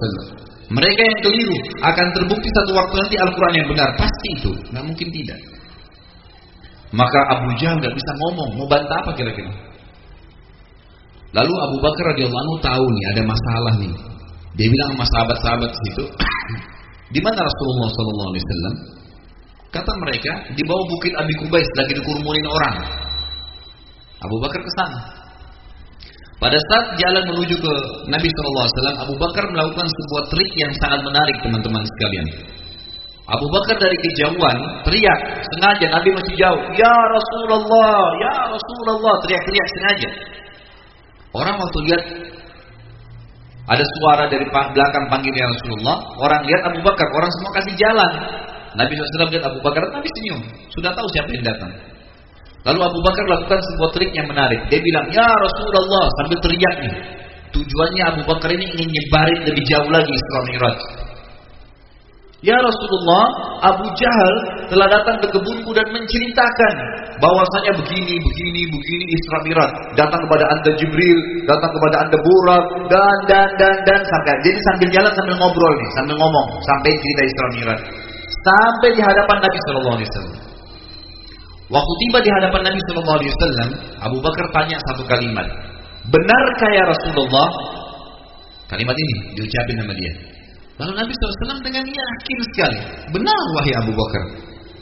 Mereka 0.68 1.02
yang 1.02 1.20
keliru 1.26 1.58
akan 1.82 2.08
terbukti 2.14 2.50
satu 2.54 2.72
waktu 2.78 2.94
nanti 3.02 3.16
Al-Quran 3.18 3.54
yang 3.58 3.68
benar. 3.74 3.90
Pasti 3.98 4.28
itu, 4.38 4.52
nggak 4.70 4.86
mungkin 4.86 5.08
tidak. 5.10 5.40
Maka 6.94 7.20
Abu 7.34 7.50
Jahal 7.58 7.82
nggak 7.82 7.96
bisa 7.96 8.12
ngomong, 8.22 8.50
mau 8.54 8.68
bantah 8.70 9.02
apa 9.02 9.12
kira-kira? 9.18 9.50
Lalu 11.34 11.54
Abu 11.58 11.78
Bakar 11.82 12.14
radhiyallahu 12.14 12.44
anhu 12.46 12.58
tahu 12.62 12.86
nih 12.86 13.06
ada 13.18 13.22
masalah 13.26 13.74
nih. 13.82 13.94
Dia 14.58 14.68
bilang 14.68 14.90
sama 14.98 15.06
sahabat-sahabat 15.06 15.70
situ, 15.70 16.06
di 17.16 17.20
mana 17.22 17.40
Rasulullah 17.46 17.90
Sallallahu 17.94 18.30
Alaihi 18.34 18.44
Wasallam? 18.44 18.76
Kata 19.68 19.92
mereka 20.02 20.32
di 20.58 20.64
bawah 20.66 20.86
bukit 20.90 21.14
Abi 21.14 21.34
Kubais 21.38 21.70
lagi 21.78 21.94
dikurumunin 21.94 22.48
orang. 22.50 22.76
Abu 24.18 24.36
Bakar 24.42 24.58
ke 24.66 24.72
sana. 24.82 25.00
Pada 26.38 26.58
saat 26.58 26.86
jalan 27.02 27.24
menuju 27.34 27.56
ke 27.58 27.74
Nabi 28.10 28.30
Shallallahu 28.30 28.66
Alaihi 28.66 28.78
Wasallam, 28.78 28.98
Abu 29.06 29.14
Bakar 29.22 29.44
melakukan 29.54 29.88
sebuah 29.90 30.24
trik 30.34 30.52
yang 30.58 30.74
sangat 30.82 31.02
menarik 31.06 31.38
teman-teman 31.46 31.84
sekalian. 31.86 32.28
Abu 33.28 33.46
Bakar 33.52 33.76
dari 33.76 33.98
kejauhan 34.08 34.58
teriak 34.88 35.20
sengaja 35.52 35.86
Nabi 35.92 36.10
masih 36.16 36.34
jauh, 36.40 36.62
ya 36.80 36.94
Rasulullah, 37.12 38.02
ya 38.24 38.34
Rasulullah, 38.56 39.14
teriak-teriak 39.28 39.68
sengaja. 39.76 40.10
Orang 41.36 41.60
waktu 41.60 41.78
lihat 41.92 42.04
ada 43.68 43.84
suara 43.84 44.32
dari 44.32 44.48
belakang 44.48 45.06
panggilnya 45.12 45.44
Rasulullah. 45.52 46.00
Orang 46.24 46.42
lihat 46.48 46.72
Abu 46.72 46.80
Bakar. 46.80 47.08
Orang 47.12 47.32
semua 47.36 47.52
kasih 47.60 47.76
jalan. 47.76 48.12
Nabi 48.80 48.96
SAW 48.96 49.28
lihat 49.28 49.44
Abu 49.44 49.60
Bakar. 49.60 49.84
Nabi 49.92 50.08
senyum. 50.08 50.40
Sudah 50.72 50.96
tahu 50.96 51.08
siapa 51.12 51.28
yang 51.36 51.44
datang. 51.44 51.72
Lalu 52.64 52.80
Abu 52.80 53.00
Bakar 53.04 53.28
lakukan 53.28 53.60
sebuah 53.60 53.90
trik 53.92 54.12
yang 54.16 54.28
menarik. 54.32 54.72
Dia 54.72 54.80
bilang, 54.80 55.12
Ya 55.12 55.28
Rasulullah. 55.28 56.06
Sambil 56.24 56.40
teriak 56.40 56.76
nih. 56.80 56.96
Tujuannya 57.52 58.04
Abu 58.16 58.22
Bakar 58.24 58.56
ini 58.56 58.72
ingin 58.72 58.88
nyebarin 58.88 59.40
lebih 59.52 59.64
jauh 59.68 59.90
lagi 59.92 60.12
Isra 60.16 60.40
Mi'raj. 60.48 60.80
Ya 62.46 62.54
Rasulullah, 62.54 63.26
Abu 63.66 63.90
Jahal 63.98 64.36
telah 64.70 64.86
datang 64.86 65.18
ke 65.26 65.28
kebunku 65.34 65.74
dan 65.74 65.90
menceritakan 65.90 66.74
bahwasanya 67.18 67.74
begini, 67.82 68.14
begini, 68.22 68.62
begini 68.70 69.06
Isra 69.10 69.38
Mi'raj. 69.42 69.72
Datang 69.98 70.22
kepada 70.22 70.46
Anda 70.54 70.72
Jibril, 70.78 71.20
datang 71.50 71.74
kepada 71.74 72.06
Anda 72.06 72.18
Burak, 72.22 72.66
dan 72.94 73.18
dan 73.26 73.50
dan 73.58 73.76
dan 73.90 74.02
sampai. 74.06 74.38
Jadi 74.46 74.58
sambil 74.70 74.90
jalan 74.94 75.12
sambil 75.18 75.36
ngobrol 75.42 75.74
nih, 75.82 75.90
sambil 75.98 76.16
ngomong 76.22 76.48
sampai 76.62 76.94
cerita 76.94 77.22
Isra 77.26 77.48
Mi'raj. 77.58 77.80
Sampai 78.46 78.90
di 78.94 79.02
hadapan 79.02 79.38
Nabi 79.42 79.58
Shallallahu 79.66 79.96
alaihi 79.98 80.10
wasallam. 80.14 80.40
Waktu 81.74 81.94
tiba 82.06 82.20
di 82.22 82.32
hadapan 82.38 82.62
Nabi 82.70 82.80
Shallallahu 82.86 83.18
alaihi 83.18 83.32
wasallam, 83.34 83.70
Abu 84.14 84.18
Bakar 84.22 84.46
tanya 84.54 84.78
satu 84.94 85.04
kalimat. 85.10 85.48
Benarkah 86.14 86.70
ya 86.70 86.86
Rasulullah? 86.86 87.50
Kalimat 88.70 88.94
ini 88.94 89.42
diucapin 89.42 89.76
sama 89.82 89.98
dia. 89.98 90.37
Lalu 90.78 90.94
Nabi 90.94 91.10
SAW 91.10 91.66
dengan 91.66 91.86
yakin 91.90 92.40
sekali, 92.54 92.80
benar 93.10 93.44
wahai 93.58 93.74
Abu 93.82 93.92
Bakar. 93.98 94.24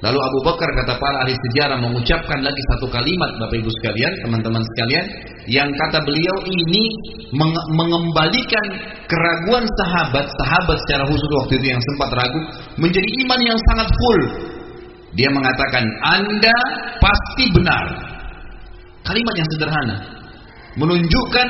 Lalu 0.03 0.19
Abu 0.19 0.39
Bakar 0.43 0.67
kata 0.75 0.99
para 0.99 1.17
ahli 1.23 1.33
sejarah 1.33 1.79
mengucapkan 1.79 2.43
lagi 2.43 2.61
satu 2.75 2.91
kalimat 2.91 3.31
Bapak 3.39 3.57
Ibu 3.63 3.71
sekalian, 3.79 4.11
teman-teman 4.27 4.59
sekalian, 4.59 5.05
yang 5.47 5.71
kata 5.71 6.03
beliau 6.03 6.35
ini 6.51 6.83
meng 7.31 7.55
mengembalikan 7.73 8.65
keraguan 9.07 9.63
sahabat-sahabat 9.63 10.77
secara 10.83 11.03
khusus 11.07 11.29
waktu 11.41 11.63
itu 11.63 11.67
yang 11.71 11.81
sempat 11.81 12.09
ragu 12.11 12.41
menjadi 12.75 13.09
iman 13.23 13.39
yang 13.39 13.59
sangat 13.71 13.87
full. 13.87 14.21
Dia 15.15 15.31
mengatakan, 15.31 15.83
"Anda 16.03 16.57
pasti 16.99 17.55
benar." 17.55 17.85
Kalimat 19.07 19.35
yang 19.39 19.49
sederhana 19.55 20.14
menunjukkan 20.75 21.47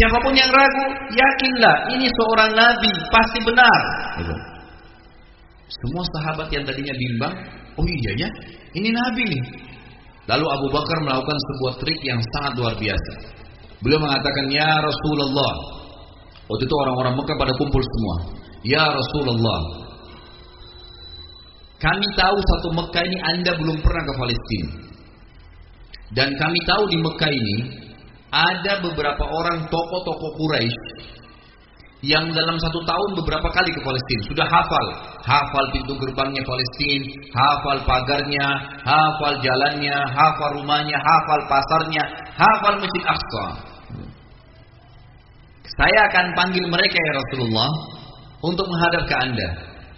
Siapa 0.00 0.16
pun 0.24 0.32
yang 0.32 0.48
ragu, 0.48 0.86
yakinlah 1.12 1.76
ini 1.92 2.08
seorang 2.08 2.56
nabi, 2.56 2.88
pasti 3.12 3.38
benar. 3.44 3.80
Gitu. 4.16 4.34
Semua 5.68 6.04
sahabat 6.16 6.48
yang 6.48 6.64
tadinya 6.64 6.94
bimbang, 6.96 7.34
oh 7.76 7.84
iya 7.84 8.24
ya, 8.24 8.28
ini 8.80 8.88
nabi 8.96 9.28
nih. 9.28 9.44
Lalu 10.24 10.46
Abu 10.46 10.66
Bakar 10.72 10.96
melakukan 11.04 11.36
sebuah 11.36 11.72
trik 11.84 12.00
yang 12.00 12.20
sangat 12.32 12.52
luar 12.56 12.74
biasa. 12.80 13.12
Beliau 13.84 14.00
mengatakan, 14.00 14.48
"Ya 14.48 14.72
Rasulullah." 14.78 15.54
Waktu 16.48 16.64
itu 16.64 16.76
orang-orang 16.80 17.14
Mekah 17.20 17.36
pada 17.36 17.52
kumpul 17.60 17.82
semua. 17.84 18.16
"Ya 18.64 18.84
Rasulullah, 18.88 19.60
kami 21.76 22.06
tahu 22.16 22.36
satu 22.40 22.68
Mekah 22.72 23.04
ini 23.04 23.18
Anda 23.20 23.52
belum 23.52 23.84
pernah 23.84 24.02
ke 24.08 24.12
Palestina. 24.16 24.70
Dan 26.16 26.28
kami 26.40 26.58
tahu 26.64 26.82
di 26.88 26.98
Mekah 27.04 27.30
ini 27.30 27.56
ada 28.30 28.72
beberapa 28.82 29.24
orang 29.26 29.66
tokoh-tokoh 29.66 30.30
Quraisy 30.38 31.20
yang 32.00 32.32
dalam 32.32 32.56
satu 32.56 32.80
tahun 32.88 33.10
beberapa 33.20 33.44
kali 33.52 33.76
ke 33.76 33.80
Palestina. 33.84 34.22
Sudah 34.24 34.46
hafal. 34.48 34.86
Hafal 35.20 35.64
pintu 35.76 35.92
gerbangnya 36.00 36.40
Palestina 36.48 37.12
hafal 37.36 37.84
pagarnya 37.84 38.46
hafal 38.88 39.36
jalannya 39.44 39.96
hafal 40.08 40.50
rumahnya 40.56 40.96
hafal 40.96 41.40
pasarnya 41.44 42.02
hafal 42.40 42.80
masjid 42.80 43.04
Aqsa. 43.04 43.44
Saya 45.76 46.00
akan 46.08 46.26
panggil 46.34 46.64
mereka 46.66 46.96
ya 46.96 47.12
Rasulullah 47.20 47.70
untuk 48.42 48.64
menghadap 48.64 49.04
ke 49.04 49.14
anda. 49.20 49.48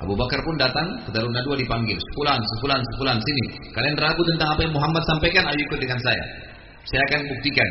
Abu 0.03 0.19
Bakar 0.19 0.43
pun 0.43 0.59
datang 0.59 1.07
ke 1.07 1.15
Darun 1.15 1.31
Nadwa 1.31 1.55
dipanggil. 1.55 1.95
Sepulan 1.95 2.43
sepulan 2.43 2.83
sepulan 2.83 3.17
sini. 3.23 3.45
Kalian 3.71 3.95
ragu 3.95 4.23
tentang 4.35 4.59
apa 4.59 4.61
yang 4.67 4.75
Muhammad 4.75 5.03
sampaikan 5.07 5.47
ayo 5.55 5.61
ikut 5.63 5.79
dengan 5.79 5.99
saya. 6.03 6.25
Saya 6.83 7.03
akan 7.07 7.21
buktikan 7.31 7.69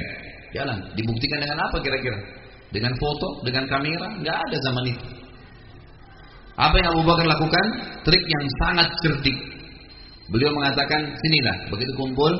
Jalan. 0.52 0.80
Dibuktikan 0.96 1.40
dengan 1.40 1.60
apa 1.68 1.78
kira-kira? 1.80 2.20
Dengan 2.72 2.94
foto, 3.00 3.44
dengan 3.44 3.68
kamera? 3.68 4.08
Nggak 4.20 4.38
ada 4.38 4.58
zaman 4.64 4.86
itu. 4.92 5.06
Apa 6.60 6.76
yang 6.78 6.90
Abu 6.94 7.04
Bakar 7.08 7.26
lakukan? 7.26 7.66
Trik 8.04 8.24
yang 8.28 8.46
sangat 8.64 8.88
cerdik. 9.04 9.38
Beliau 10.32 10.52
mengatakan, 10.56 11.12
sinilah, 11.20 11.68
begitu 11.68 11.92
kumpul, 12.00 12.32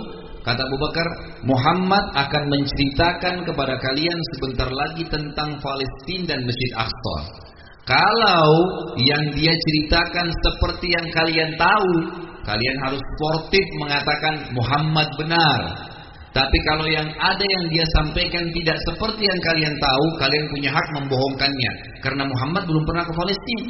kata 0.44 0.64
Abu 0.64 0.78
Bakar, 0.80 1.08
Muhammad 1.44 2.06
akan 2.16 2.44
menceritakan 2.48 3.44
kepada 3.44 3.76
kalian 3.80 4.20
sebentar 4.36 4.70
lagi 4.72 5.04
tentang 5.12 5.60
Palestina 5.60 6.36
dan 6.36 6.40
Masjid 6.48 6.72
Aqsa. 6.80 7.18
Kalau 7.84 8.48
yang 9.02 9.34
dia 9.36 9.52
ceritakan 9.52 10.28
seperti 10.32 10.88
yang 10.96 11.08
kalian 11.12 11.52
tahu, 11.60 11.92
kalian 12.48 12.78
harus 12.88 13.02
sportif 13.18 13.66
mengatakan 13.84 14.54
Muhammad 14.56 15.08
benar. 15.18 15.60
Tapi 16.32 16.58
kalau 16.64 16.88
yang 16.88 17.12
ada 17.20 17.44
yang 17.44 17.66
dia 17.68 17.84
sampaikan 17.92 18.48
tidak 18.56 18.80
seperti 18.88 19.28
yang 19.28 19.40
kalian 19.44 19.76
tahu, 19.76 20.06
kalian 20.16 20.46
punya 20.48 20.72
hak 20.72 20.88
membohongkannya. 20.96 21.72
Karena 22.00 22.24
Muhammad 22.24 22.64
belum 22.72 22.84
pernah 22.88 23.04
ke 23.04 23.14
Palestina. 23.14 23.66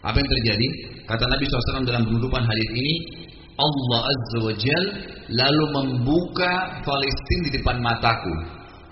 Apa 0.00 0.16
yang 0.16 0.28
terjadi? 0.32 0.68
Kata 1.04 1.28
Nabi 1.28 1.44
SAW 1.44 1.84
dalam 1.84 2.08
penutupan 2.08 2.40
hadis 2.40 2.70
ini, 2.72 2.94
Allah 3.58 4.00
Azza 4.06 4.38
wa 4.40 4.54
Jal 4.54 4.84
lalu 5.28 5.64
membuka 5.76 6.80
Palestina 6.80 7.42
di 7.44 7.50
depan 7.60 7.76
mataku. 7.84 8.34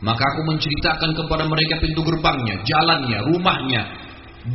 Maka 0.04 0.20
aku 0.20 0.40
menceritakan 0.52 1.16
kepada 1.16 1.48
mereka 1.48 1.80
pintu 1.80 2.04
gerbangnya, 2.04 2.60
jalannya, 2.68 3.18
rumahnya, 3.32 3.82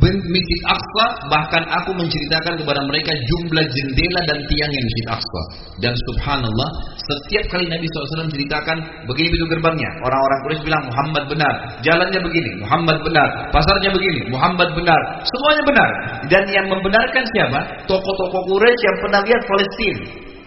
Masjid 0.00 0.60
Aqsa 0.64 1.06
bahkan 1.28 1.62
aku 1.68 1.92
menceritakan 1.92 2.56
kepada 2.56 2.80
mereka 2.88 3.12
jumlah 3.12 3.60
jendela 3.60 4.20
dan 4.24 4.38
tiang 4.48 4.70
yang 4.72 4.84
Masjid 4.88 5.06
Aqsa. 5.12 5.42
Dan 5.84 5.92
subhanallah 6.08 6.68
setiap 6.96 7.44
kali 7.52 7.68
Nabi 7.68 7.84
SAW 7.84 8.32
ceritakan 8.32 8.76
begini 9.04 9.28
pintu 9.36 9.46
gerbangnya 9.52 9.90
orang-orang 10.00 10.38
Quraisy 10.48 10.62
bilang 10.64 10.84
Muhammad 10.88 11.24
benar. 11.28 11.54
Jalannya 11.84 12.20
begini 12.24 12.50
Muhammad 12.64 12.96
benar. 13.04 13.28
Pasarnya 13.52 13.90
begini 13.92 14.20
Muhammad 14.32 14.68
benar. 14.72 15.00
Semuanya 15.28 15.62
benar. 15.68 15.88
Dan 16.32 16.44
yang 16.48 16.66
membenarkan 16.72 17.24
siapa? 17.36 17.60
Tokoh-tokoh 17.84 18.42
Quraisy 18.48 18.82
yang 18.88 18.98
pernah 19.04 19.20
lihat 19.20 19.42
Palestina 19.44 20.02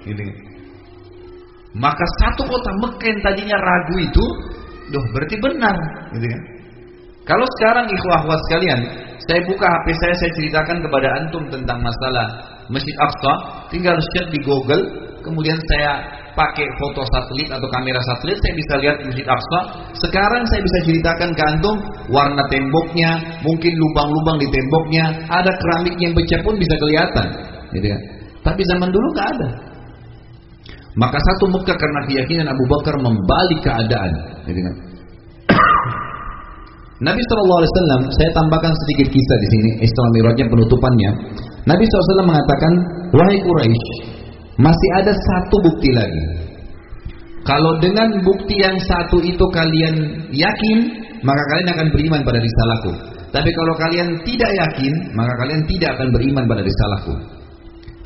ini 0.05 0.27
maka 1.75 2.05
satu 2.23 2.47
kota 2.47 2.71
Mekah 2.79 3.03
yang 3.03 3.19
tadinya 3.19 3.57
ragu 3.59 3.99
itu 3.99 4.25
Duh, 4.85 5.01
berarti 5.17 5.35
benar, 5.41 5.75
gitu 6.13 6.27
kan? 6.29 6.41
Kalau 7.25 7.47
sekarang 7.57 7.89
ikhwah-ikhwah 7.89 8.37
sekalian, 8.45 8.79
saya 9.25 9.41
buka 9.49 9.65
HP 9.65 9.85
saya, 9.97 10.13
saya 10.21 10.31
ceritakan 10.37 10.77
kepada 10.85 11.07
antum 11.17 11.43
tentang 11.49 11.81
masalah 11.81 12.25
Masjid 12.69 12.95
Aqsa, 12.97 13.33
tinggal 13.73 13.97
search 14.13 14.29
di 14.33 14.39
Google, 14.41 14.83
kemudian 15.25 15.57
saya 15.69 16.01
pakai 16.37 16.65
foto 16.77 17.01
satelit 17.09 17.49
atau 17.49 17.65
kamera 17.73 17.97
satelit, 18.05 18.37
saya 18.41 18.53
bisa 18.53 18.73
lihat 18.81 18.97
Masjid 19.05 19.25
Aqsa. 19.25 19.59
Sekarang 19.97 20.43
saya 20.49 20.61
bisa 20.61 20.77
ceritakan 20.85 21.29
ke 21.33 21.43
antum 21.57 21.75
warna 22.13 22.43
temboknya, 22.53 23.41
mungkin 23.41 23.73
lubang-lubang 23.73 24.37
di 24.37 24.47
temboknya, 24.53 25.05
ada 25.29 25.51
keramik 25.57 25.95
yang 25.97 26.13
pecah 26.13 26.41
pun 26.45 26.53
bisa 26.57 26.73
kelihatan, 26.77 27.27
gitu 27.73 27.87
kan. 27.89 28.01
Tapi 28.45 28.61
zaman 28.69 28.89
dulu 28.93 29.07
nggak 29.17 29.29
ada. 29.37 29.49
Maka 30.95 31.17
satu 31.19 31.51
Mekah 31.51 31.75
karena 31.75 32.01
keyakinan 32.07 32.47
Abu 32.47 32.63
Bakar 32.71 32.95
membalik 33.01 33.59
keadaan, 33.65 34.13
gitu 34.45 34.61
kan. 34.61 34.94
Nabi 37.03 37.19
SAW, 37.19 38.07
saya 38.15 38.29
tambahkan 38.31 38.71
sedikit 38.71 39.11
kisah 39.11 39.37
di 39.43 39.47
sini, 39.51 39.69
Isra 39.83 40.07
Mi'rajnya 40.15 40.47
penutupannya. 40.47 41.11
Nabi 41.67 41.83
SAW 41.83 42.23
mengatakan, 42.23 42.71
wahai 43.11 43.35
Quraisy, 43.43 43.87
masih 44.55 44.89
ada 45.03 45.11
satu 45.11 45.59
bukti 45.59 45.91
lagi. 45.91 46.23
Kalau 47.43 47.77
dengan 47.83 48.23
bukti 48.23 48.63
yang 48.63 48.79
satu 48.79 49.19
itu 49.19 49.43
kalian 49.51 50.23
yakin, 50.31 50.77
maka 51.19 51.43
kalian 51.51 51.69
akan 51.75 51.87
beriman 51.91 52.21
pada 52.23 52.39
risalahku. 52.39 52.91
Tapi 53.35 53.49
kalau 53.51 53.73
kalian 53.75 54.07
tidak 54.23 54.51
yakin, 54.55 54.93
maka 55.19 55.35
kalian 55.43 55.61
tidak 55.67 55.99
akan 55.99 56.07
beriman 56.15 56.47
pada 56.47 56.63
risalahku. 56.63 57.13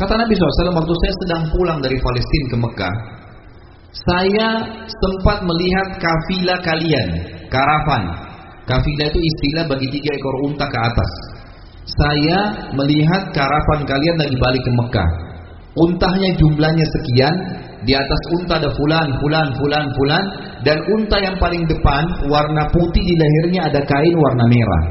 Kata 0.02 0.18
Nabi 0.18 0.34
SAW 0.34 0.74
waktu 0.74 0.94
saya 1.06 1.14
sedang 1.22 1.44
pulang 1.54 1.78
dari 1.78 2.02
Palestina 2.02 2.46
ke 2.50 2.58
Mekah, 2.58 2.96
saya 3.94 4.50
sempat 4.90 5.46
melihat 5.46 5.88
kafilah 6.02 6.60
kalian, 6.66 7.10
karavan, 7.54 8.29
Kafilah 8.70 9.08
itu 9.10 9.18
istilah 9.18 9.66
bagi 9.66 9.88
tiga 9.90 10.14
ekor 10.14 10.36
unta 10.46 10.66
ke 10.70 10.78
atas. 10.78 11.12
Saya 11.90 12.40
melihat 12.78 13.34
karavan 13.34 13.82
kalian 13.82 14.18
lagi 14.22 14.38
balik 14.38 14.62
ke 14.62 14.72
Mekah. 14.78 15.10
Untahnya 15.74 16.30
jumlahnya 16.38 16.86
sekian, 16.86 17.36
di 17.82 17.98
atas 17.98 18.22
unta 18.38 18.62
ada 18.62 18.70
fulan, 18.78 19.10
fulan, 19.18 19.48
fulan, 19.58 19.86
fulan, 19.98 20.26
dan 20.62 20.78
unta 20.86 21.18
yang 21.18 21.34
paling 21.42 21.66
depan 21.66 22.30
warna 22.30 22.70
putih 22.70 23.02
di 23.02 23.16
lehernya 23.18 23.74
ada 23.74 23.82
kain 23.82 24.16
warna 24.22 24.46
merah. 24.46 24.84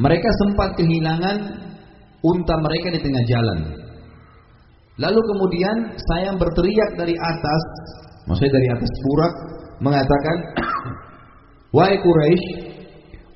Mereka 0.00 0.28
sempat 0.40 0.80
kehilangan 0.80 1.36
unta 2.24 2.54
mereka 2.64 2.88
di 2.88 3.00
tengah 3.04 3.24
jalan. 3.28 3.58
Lalu 4.96 5.20
kemudian 5.20 5.76
saya 5.98 6.30
berteriak 6.38 6.90
dari 6.96 7.18
atas, 7.18 7.62
maksudnya 8.30 8.52
dari 8.56 8.68
atas 8.72 8.90
purak, 9.02 9.34
mengatakan, 9.82 10.36
Wahai 11.74 11.98
Quraisy, 11.98 12.44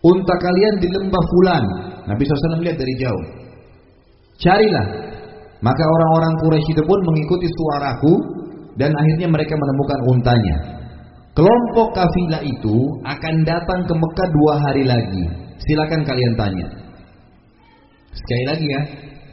unta 0.07 0.35
kalian 0.39 0.75
di 0.79 0.87
lembah 0.87 1.25
fulan. 1.27 1.65
Nabi 2.07 2.23
SAW 2.23 2.63
melihat 2.63 2.79
dari 2.79 2.95
jauh. 3.03 3.25
Carilah. 4.39 4.87
Maka 5.59 5.83
orang-orang 5.83 6.39
Quraisy 6.47 6.71
itu 6.71 6.83
pun 6.87 6.99
mengikuti 7.03 7.51
suaraku 7.51 8.15
dan 8.79 8.95
akhirnya 8.95 9.27
mereka 9.27 9.59
menemukan 9.59 10.01
untanya. 10.15 10.57
Kelompok 11.35 11.99
kafilah 11.99 12.43
itu 12.47 12.77
akan 13.03 13.35
datang 13.43 13.81
ke 13.87 13.95
Mekah 13.95 14.29
dua 14.31 14.55
hari 14.63 14.87
lagi. 14.87 15.25
Silakan 15.59 16.07
kalian 16.07 16.35
tanya. 16.39 16.67
Sekali 18.15 18.45
lagi 18.47 18.67
ya, 18.71 18.83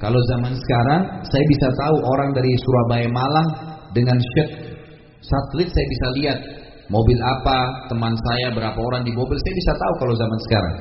kalau 0.02 0.18
zaman 0.34 0.54
sekarang 0.54 1.02
saya 1.30 1.44
bisa 1.46 1.68
tahu 1.78 1.98
orang 2.10 2.30
dari 2.34 2.52
Surabaya 2.58 3.10
Malang 3.10 3.50
dengan 3.94 4.18
shirt 4.18 4.50
satelit 5.26 5.70
saya 5.74 5.86
bisa 5.90 6.08
lihat 6.22 6.38
mobil 6.90 7.18
apa, 7.18 7.90
teman 7.90 8.14
saya 8.14 8.54
berapa 8.54 8.78
orang 8.78 9.02
di 9.02 9.12
mobil 9.14 9.38
saya 9.38 9.54
bisa 9.58 9.72
tahu 9.74 9.94
kalau 10.06 10.14
zaman 10.14 10.40
sekarang. 10.50 10.76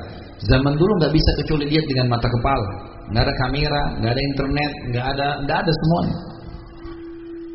Zaman 0.45 0.73
dulu 0.77 0.91
nggak 1.01 1.13
bisa 1.15 1.31
kecuali 1.41 1.65
lihat 1.71 1.85
dengan 1.89 2.05
mata 2.11 2.27
kepala, 2.29 2.69
nggak 3.09 3.23
ada 3.25 3.33
kamera, 3.47 3.81
nggak 4.03 4.11
ada 4.13 4.21
internet, 4.33 4.71
nggak 4.91 5.05
ada 5.15 5.27
nggak 5.47 5.57
ada 5.65 5.71
semuanya. 5.71 6.17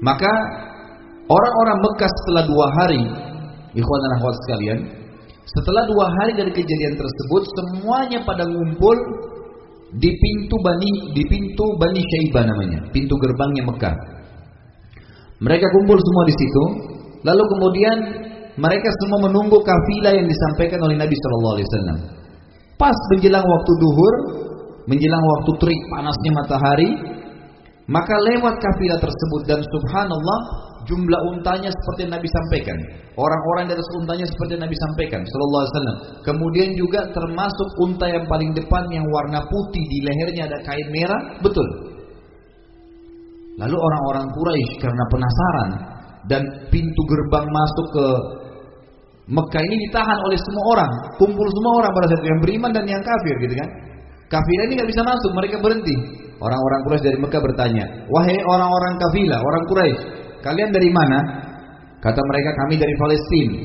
Maka 0.01 0.33
orang-orang 1.29 1.79
Mekah 1.85 2.11
setelah 2.11 2.45
dua 2.49 2.67
hari, 2.81 3.03
ikhwan 3.77 4.01
dan 4.01 4.13
akhwat 4.19 4.35
sekalian, 4.49 4.79
setelah 5.45 5.83
dua 5.87 6.07
hari 6.09 6.33
dari 6.35 6.53
kejadian 6.57 6.95
tersebut, 6.97 7.43
semuanya 7.53 8.19
pada 8.25 8.49
ngumpul 8.49 8.97
di 9.99 10.11
pintu 10.15 10.57
Bani 10.63 10.91
di 11.13 11.23
pintu 11.27 11.65
Bani 11.77 12.01
Syaibah 12.01 12.45
namanya, 12.49 12.81
pintu 12.95 13.15
gerbangnya 13.21 13.63
Mekah. 13.69 13.97
Mereka 15.41 15.67
kumpul 15.69 15.99
semua 16.01 16.25
di 16.29 16.35
situ, 16.37 16.65
lalu 17.29 17.43
kemudian 17.45 17.97
mereka 18.61 18.89
semua 19.01 19.25
menunggu 19.25 19.57
kafilah 19.65 20.13
yang 20.13 20.29
disampaikan 20.29 20.81
oleh 20.85 21.01
Nabi 21.01 21.17
Shallallahu 21.17 21.55
Alaihi 21.57 21.69
Wasallam. 21.73 21.99
Pas 22.77 22.97
menjelang 23.17 23.45
waktu 23.45 23.73
duhur, 23.81 24.15
menjelang 24.85 25.25
waktu 25.25 25.51
terik 25.61 25.81
panasnya 25.97 26.31
matahari, 26.37 26.91
maka 27.89 28.15
lewat 28.21 28.55
kafilah 28.61 29.01
tersebut 29.01 29.43
dan 29.49 29.61
subhanallah 29.65 30.41
jumlah 30.85 31.21
untanya 31.37 31.73
seperti 31.73 32.07
yang 32.07 32.13
Nabi 32.21 32.29
sampaikan. 32.29 32.79
Orang-orang 33.17 33.65
dari 33.73 33.83
untanya 34.01 34.27
seperti 34.29 34.51
yang 34.57 34.65
Nabi 34.65 34.77
sampaikan 34.77 35.21
sallallahu 35.25 35.63
alaihi 35.65 35.73
wasallam. 35.73 35.99
Kemudian 36.25 36.69
juga 36.77 37.01
termasuk 37.13 37.69
unta 37.85 38.07
yang 38.09 38.25
paling 38.29 38.51
depan 38.57 38.85
yang 38.93 39.05
warna 39.09 39.41
putih 39.45 39.85
di 39.89 39.99
lehernya 40.05 40.43
ada 40.53 40.59
kain 40.65 40.89
merah, 40.93 41.21
betul. 41.41 41.67
Lalu 43.61 43.77
orang-orang 43.77 44.27
Quraisy 44.33 44.73
karena 44.81 45.05
penasaran 45.13 45.71
dan 46.33 46.43
pintu 46.73 47.03
gerbang 47.09 47.45
masuk 47.45 47.87
ke 47.93 48.07
Mekah 49.31 49.63
ini 49.63 49.77
ditahan 49.87 50.19
oleh 50.27 50.39
semua 50.43 50.65
orang, 50.75 50.91
kumpul 51.15 51.47
semua 51.55 51.73
orang 51.87 51.93
pada 51.95 52.07
saat 52.11 52.27
yang 52.27 52.41
beriman 52.43 52.71
dan 52.75 52.83
yang 52.83 52.99
kafir 52.99 53.35
gitu 53.47 53.55
kan. 53.55 53.69
Kafilah 54.27 54.65
ini 54.67 54.73
nggak 54.75 54.91
bisa 54.91 55.03
masuk, 55.07 55.31
mereka 55.39 55.63
berhenti. 55.63 55.95
Orang-orang 56.43 56.81
Quraisy 56.87 57.05
dari 57.07 57.19
Mekah 57.23 57.43
bertanya, 57.43 57.85
wahai 58.11 58.39
orang-orang 58.43 58.93
kafilah, 58.99 59.39
orang 59.39 59.63
Quraisy, 59.71 60.03
kalian 60.43 60.71
dari 60.75 60.91
mana? 60.91 61.19
Kata 62.03 62.21
mereka 62.27 62.51
kami 62.59 62.75
dari 62.81 62.95
Palestina. 62.99 63.59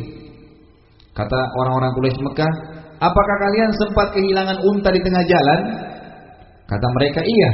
Kata 1.18 1.40
orang-orang 1.58 1.92
Quraisy 1.98 2.20
Mekah, 2.22 2.52
apakah 3.02 3.38
kalian 3.50 3.72
sempat 3.74 4.08
kehilangan 4.14 4.58
unta 4.70 4.90
di 4.94 5.02
tengah 5.02 5.24
jalan? 5.26 5.60
Kata 6.70 6.88
mereka 6.94 7.22
iya. 7.26 7.52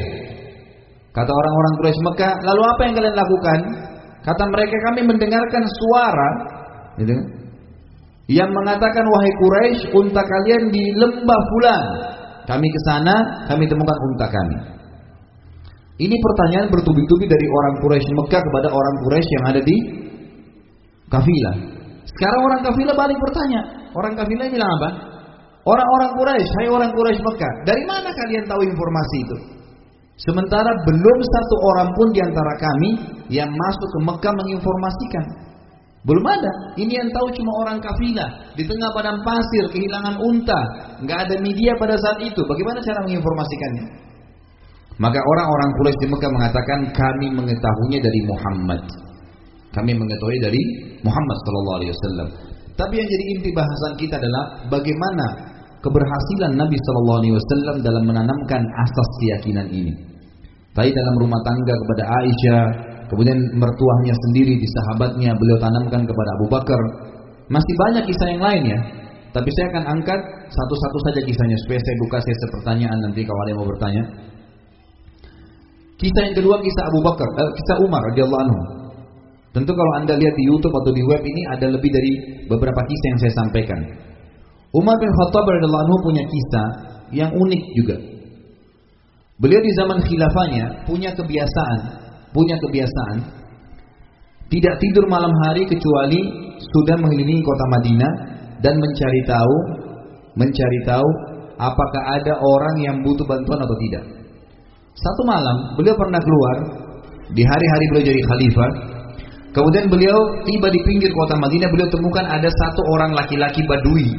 Kata 1.16 1.32
orang-orang 1.32 1.74
Quraisy 1.80 2.02
Mekah, 2.12 2.32
lalu 2.44 2.62
apa 2.76 2.82
yang 2.84 2.94
kalian 3.00 3.16
lakukan? 3.16 3.60
Kata 4.26 4.44
mereka 4.52 4.76
kami 4.92 5.00
mendengarkan 5.08 5.64
suara, 5.64 6.30
gitu 7.00 7.14
kan? 7.16 7.41
Yang 8.30 8.50
mengatakan 8.54 9.06
wahai 9.08 9.32
Quraisy, 9.40 9.82
unta 9.98 10.22
kalian 10.22 10.70
di 10.70 10.84
lembah 10.98 11.42
fulan. 11.50 11.84
Kami 12.46 12.68
ke 12.68 12.80
sana, 12.86 13.16
kami 13.50 13.66
temukan 13.66 13.98
unta 14.12 14.28
kami. 14.30 14.58
Ini 16.02 16.16
pertanyaan 16.18 16.68
bertubi-tubi 16.74 17.26
dari 17.30 17.46
orang 17.46 17.74
Quraisy 17.86 18.10
Mekah 18.18 18.42
kepada 18.42 18.68
orang 18.74 18.96
Quraisy 19.06 19.30
yang 19.30 19.46
ada 19.54 19.62
di 19.62 19.78
kafilah. 21.10 21.56
Sekarang 22.10 22.42
orang 22.42 22.62
kafilah 22.66 22.96
balik 22.98 23.18
bertanya. 23.22 23.62
Orang 23.94 24.14
kafilah 24.18 24.48
bilang 24.50 24.72
apa? 24.82 24.90
Orang-orang 25.62 26.12
Quraisy, 26.18 26.50
hai 26.58 26.68
orang 26.74 26.90
Quraisy 26.90 27.22
Mekah, 27.22 27.54
dari 27.70 27.84
mana 27.86 28.10
kalian 28.10 28.50
tahu 28.50 28.62
informasi 28.66 29.18
itu? 29.22 29.38
Sementara 30.18 30.70
belum 30.86 31.20
satu 31.22 31.56
orang 31.74 31.90
pun 31.94 32.08
di 32.14 32.22
antara 32.22 32.54
kami 32.58 32.90
yang 33.30 33.50
masuk 33.50 33.90
ke 33.94 34.00
Mekah 34.06 34.34
menginformasikan. 34.38 35.26
Belum 36.02 36.26
ada. 36.26 36.52
Ini 36.82 36.94
yang 36.98 37.10
tahu 37.14 37.30
cuma 37.38 37.52
orang 37.62 37.78
kafilah 37.78 38.30
di 38.58 38.66
tengah 38.66 38.90
padang 38.98 39.22
pasir 39.22 39.70
kehilangan 39.70 40.18
unta, 40.18 40.60
nggak 41.06 41.20
ada 41.30 41.36
media 41.38 41.78
pada 41.78 41.94
saat 42.02 42.26
itu. 42.26 42.42
Bagaimana 42.42 42.82
cara 42.82 43.06
menginformasikannya? 43.06 43.86
Maka 44.98 45.20
orang-orang 45.22 45.70
Quraisy 45.78 45.98
di 46.02 46.08
Mekah 46.10 46.32
mengatakan 46.34 46.80
kami 46.94 47.28
mengetahuinya 47.34 48.00
dari 48.02 48.20
Muhammad. 48.26 48.82
Kami 49.72 49.92
mengetahui 49.98 50.38
dari 50.42 50.62
Muhammad 51.06 51.38
sallallahu 51.48 51.78
alaihi 51.82 51.92
wasallam. 51.94 52.28
Tapi 52.76 52.94
yang 52.98 53.10
jadi 53.10 53.24
inti 53.38 53.50
bahasan 53.54 53.94
kita 53.98 54.18
adalah 54.18 54.44
bagaimana 54.74 55.26
keberhasilan 55.86 56.54
Nabi 56.58 56.78
sallallahu 56.82 57.20
alaihi 57.24 57.36
wasallam 57.38 57.76
dalam 57.86 58.04
menanamkan 58.10 58.62
asas 58.62 59.10
keyakinan 59.22 59.68
ini. 59.70 59.94
Tadi 60.72 60.90
dalam 60.94 61.16
rumah 61.20 61.40
tangga 61.44 61.74
kepada 61.78 62.04
Aisyah, 62.10 62.64
kemudian 63.12 63.36
mertuahnya 63.60 64.16
sendiri 64.16 64.56
di 64.56 64.68
sahabatnya 64.72 65.36
beliau 65.36 65.60
tanamkan 65.60 66.08
kepada 66.08 66.30
Abu 66.40 66.48
Bakar. 66.48 66.82
Masih 67.52 67.76
banyak 67.76 68.08
kisah 68.08 68.28
yang 68.32 68.42
lain 68.42 68.64
ya. 68.72 68.80
Tapi 69.36 69.50
saya 69.52 69.68
akan 69.76 69.84
angkat 70.00 70.20
satu-satu 70.48 70.98
saja 71.08 71.20
kisahnya 71.28 71.58
supaya 71.68 71.80
saya 71.80 71.96
buka 72.08 72.18
sesi 72.24 72.46
pertanyaan 72.52 73.00
nanti 73.04 73.22
kalau 73.28 73.40
ada 73.44 73.50
yang 73.52 73.60
mau 73.60 73.68
bertanya. 73.68 74.04
Kisah 76.00 76.22
yang 76.32 76.36
kedua 76.36 76.56
kisah 76.64 76.84
Abu 76.88 77.00
Bakar, 77.04 77.28
eh, 77.40 77.52
kisah 77.62 77.78
Umar 77.84 78.02
radhiyallahu 78.12 78.42
anhu. 78.48 78.60
Tentu 79.52 79.72
kalau 79.76 79.92
Anda 80.00 80.16
lihat 80.16 80.36
di 80.36 80.44
YouTube 80.48 80.72
atau 80.72 80.92
di 80.96 81.04
web 81.04 81.22
ini 81.22 81.42
ada 81.52 81.68
lebih 81.68 81.92
dari 81.92 82.12
beberapa 82.48 82.82
kisah 82.88 83.08
yang 83.12 83.20
saya 83.20 83.34
sampaikan. 83.36 83.80
Umar 84.72 84.96
bin 84.98 85.12
Khattab 85.12 85.44
radhiyallahu 85.44 85.84
anhu 85.84 85.98
punya 86.08 86.24
kisah 86.24 86.68
yang 87.12 87.32
unik 87.36 87.64
juga. 87.76 87.96
Beliau 89.40 89.60
di 89.60 89.72
zaman 89.76 90.00
khilafahnya 90.04 90.88
punya 90.88 91.12
kebiasaan, 91.12 91.80
punya 92.32 92.56
kebiasaan 92.60 93.42
tidak 94.52 94.84
tidur 94.84 95.08
malam 95.08 95.32
hari 95.48 95.64
kecuali 95.64 96.20
sudah 96.60 97.00
mengelilingi 97.00 97.40
kota 97.40 97.66
Madinah 97.72 98.14
dan 98.60 98.76
mencari 98.84 99.22
tahu, 99.24 99.56
mencari 100.36 100.80
tahu 100.84 101.08
apakah 101.56 102.04
ada 102.20 102.36
orang 102.36 102.76
yang 102.84 103.00
butuh 103.00 103.24
bantuan 103.24 103.64
atau 103.64 103.78
tidak. 103.88 104.04
Satu 104.92 105.24
malam 105.24 105.80
beliau 105.80 105.96
pernah 105.96 106.20
keluar 106.20 106.56
di 107.32 107.48
hari-hari 107.48 107.86
beliau 107.96 108.06
jadi 108.12 108.22
khalifah. 108.28 108.72
Kemudian 109.56 109.88
beliau 109.88 110.20
tiba 110.44 110.68
di 110.68 110.84
pinggir 110.84 111.16
kota 111.16 111.40
Madinah, 111.40 111.72
beliau 111.72 111.88
temukan 111.88 112.28
ada 112.28 112.52
satu 112.52 112.82
orang 113.00 113.16
laki-laki 113.16 113.64
badui. 113.64 114.12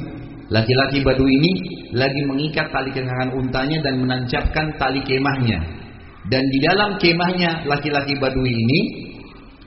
Laki-laki 0.48 1.04
badui 1.04 1.28
ini 1.28 1.52
lagi 1.92 2.24
mengikat 2.24 2.72
tali 2.72 2.88
kengangan 2.88 3.36
untanya 3.36 3.84
dan 3.84 4.00
menancapkan 4.00 4.80
tali 4.80 5.04
kemahnya. 5.04 5.81
Dan 6.30 6.42
di 6.46 6.58
dalam 6.62 6.90
kemahnya 7.02 7.66
laki-laki 7.66 8.14
badui 8.20 8.52
ini 8.52 8.80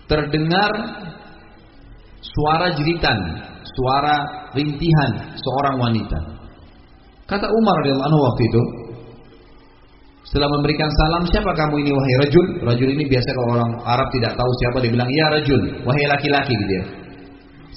terdengar 0.07 0.71
suara 2.21 2.71
jeritan, 2.75 3.17
suara 3.63 4.49
rintihan 4.55 5.35
seorang 5.35 5.75
wanita. 5.81 6.19
Kata 7.25 7.49
Umar 7.49 7.75
radhiyallahu 7.81 8.07
anhu 8.07 8.21
waktu 8.21 8.41
itu, 8.45 8.61
setelah 10.25 10.49
memberikan 10.57 10.89
salam, 10.89 11.23
siapa 11.29 11.51
kamu 11.53 11.85
ini 11.85 11.91
wahai 11.93 12.15
rajul? 12.25 12.45
Rajul 12.65 12.89
ini 12.97 13.03
biasa 13.05 13.29
kalau 13.33 13.49
orang 13.55 13.71
Arab 13.85 14.07
tidak 14.13 14.33
tahu 14.33 14.51
siapa 14.61 14.77
dia 14.81 14.91
bilang 14.93 15.09
ya 15.09 15.25
rajul, 15.37 15.61
wahai 15.85 16.05
laki-laki 16.09 16.53
gitu 16.55 16.73
ya. 16.81 16.85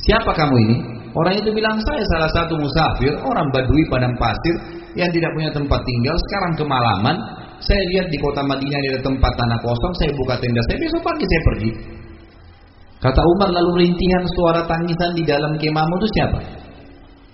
Siapa 0.08 0.30
kamu 0.32 0.54
ini? 0.68 0.76
Orang 1.12 1.34
itu 1.34 1.50
bilang 1.50 1.76
saya 1.82 2.02
salah 2.14 2.30
satu 2.30 2.54
musafir, 2.56 3.12
orang 3.20 3.48
badui 3.50 3.82
padang 3.90 4.14
pasir 4.16 4.54
yang 4.94 5.10
tidak 5.10 5.32
punya 5.34 5.50
tempat 5.50 5.80
tinggal, 5.82 6.16
sekarang 6.28 6.52
kemalaman. 6.56 7.16
Saya 7.58 7.82
lihat 7.94 8.06
di 8.08 8.18
kota 8.22 8.40
Madinah 8.46 8.78
ada 8.78 9.00
tempat 9.02 9.32
tanah 9.34 9.58
kosong, 9.60 9.92
saya 9.98 10.10
buka 10.14 10.34
tenda 10.38 10.62
saya 10.70 10.78
besok 10.78 11.02
pagi 11.02 11.24
saya 11.26 11.42
pergi. 11.42 11.70
Kata 12.98 13.20
Umar 13.22 13.50
lalu 13.54 13.86
rintihan 13.86 14.24
suara 14.34 14.62
tangisan 14.66 15.14
di 15.14 15.22
dalam 15.22 15.54
kemahmu 15.58 15.94
itu 16.02 16.08
siapa? 16.18 16.40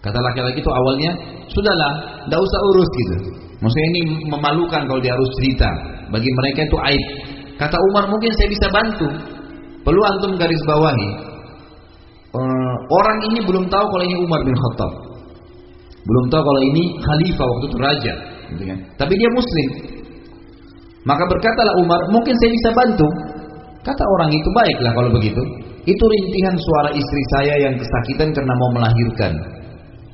Kata 0.05 0.19
laki-laki 0.21 0.61
itu 0.61 0.69
awalnya, 0.69 1.17
sudahlah, 1.49 1.93
tidak 2.29 2.41
usah 2.45 2.61
urus 2.73 2.91
gitu. 2.93 3.17
Maksudnya 3.65 3.89
ini 3.97 4.01
memalukan 4.29 4.85
kalau 4.85 5.01
dia 5.01 5.17
harus 5.17 5.31
cerita. 5.41 5.69
Bagi 6.13 6.29
mereka 6.29 6.69
itu 6.69 6.77
aib. 6.77 7.05
Kata 7.57 7.77
Umar 7.93 8.05
mungkin 8.13 8.29
saya 8.37 8.49
bisa 8.53 8.67
bantu. 8.69 9.09
Perlu 9.81 10.01
antum 10.05 10.37
garis 10.37 10.61
bawahi. 10.69 11.09
Uh, 12.35 12.75
orang 12.93 13.19
ini 13.33 13.41
belum 13.49 13.65
tahu 13.73 13.85
kalau 13.89 14.05
ini 14.05 14.17
Umar 14.21 14.45
bin 14.45 14.53
Khattab. 14.53 14.93
Belum 16.05 16.25
tahu 16.29 16.43
kalau 16.45 16.61
ini 16.61 16.83
khalifah 17.01 17.47
waktu 17.49 17.65
itu 17.73 17.79
raja. 17.81 18.15
Gitu 18.53 18.63
kan. 18.69 18.79
Tapi 19.01 19.13
dia 19.17 19.31
muslim. 19.33 19.69
Maka 21.05 21.25
berkatalah 21.29 21.75
Umar, 21.85 22.01
mungkin 22.09 22.33
saya 22.41 22.51
bisa 22.51 22.69
bantu. 22.73 23.09
Kata 23.85 24.05
orang 24.17 24.33
itu 24.33 24.49
baiklah 24.57 24.93
kalau 24.97 25.11
begitu. 25.13 25.43
Itu 25.85 26.05
rintihan 26.09 26.57
suara 26.57 26.91
istri 26.97 27.23
saya 27.37 27.55
yang 27.61 27.77
kesakitan 27.77 28.33
karena 28.33 28.55
mau 28.57 28.71
melahirkan. 28.73 29.33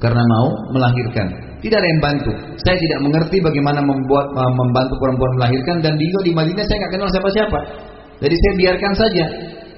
Karena 0.03 0.23
mau 0.27 0.49
melahirkan. 0.75 1.27
Tidak 1.63 1.77
ada 1.79 1.87
yang 1.87 2.03
bantu. 2.03 2.33
Saya 2.67 2.75
tidak 2.75 2.99
mengerti 3.07 3.39
bagaimana 3.39 3.79
membuat 3.85 4.35
membantu 4.35 4.99
perempuan 4.99 5.33
melahirkan 5.39 5.79
dan 5.85 5.95
di 5.95 6.11
di 6.27 6.33
Madinah 6.35 6.65
saya 6.67 6.77
nggak 6.83 6.93
kenal 6.99 7.09
siapa-siapa. 7.15 7.59
Jadi 8.19 8.35
saya 8.35 8.53
biarkan 8.59 8.93
saja. 8.99 9.27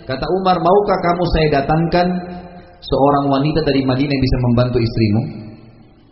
Kata 0.09 0.26
Umar, 0.40 0.56
maukah 0.59 0.98
kamu 1.12 1.24
saya 1.36 1.47
datangkan 1.60 2.06
seorang 2.80 3.24
wanita 3.28 3.60
dari 3.68 3.84
Madinah 3.84 4.12
yang 4.14 4.24
bisa 4.24 4.36
membantu 4.48 4.78
istrimu? 4.80 5.22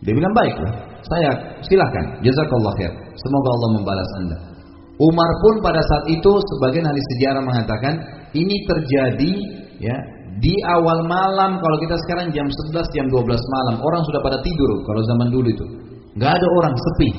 Dia 0.04 0.12
bilang 0.12 0.34
baiklah. 0.36 0.72
Saya 1.08 1.30
silakan. 1.64 2.20
Jazakallah 2.20 2.72
khair. 2.76 2.92
Semoga 3.16 3.48
Allah 3.48 3.70
membalas 3.80 4.10
Anda. 4.20 4.49
Umar 5.00 5.30
pun 5.40 5.54
pada 5.64 5.80
saat 5.80 6.04
itu 6.12 6.28
sebagian 6.28 6.84
ahli 6.84 7.00
sejarah 7.16 7.40
mengatakan 7.40 7.94
ini 8.36 8.56
terjadi 8.68 9.32
ya 9.80 9.96
di 10.44 10.54
awal 10.76 11.08
malam. 11.08 11.56
Kalau 11.56 11.76
kita 11.80 11.96
sekarang 12.04 12.36
jam 12.36 12.44
11 12.44 12.84
jam 12.92 13.06
12 13.08 13.24
malam 13.24 13.76
orang 13.80 14.02
sudah 14.04 14.20
pada 14.20 14.38
tidur 14.44 14.84
kalau 14.84 15.00
zaman 15.08 15.28
dulu 15.32 15.48
itu. 15.48 15.66
Nggak 16.20 16.32
ada 16.36 16.46
orang 16.60 16.74
sepi. 16.76 17.10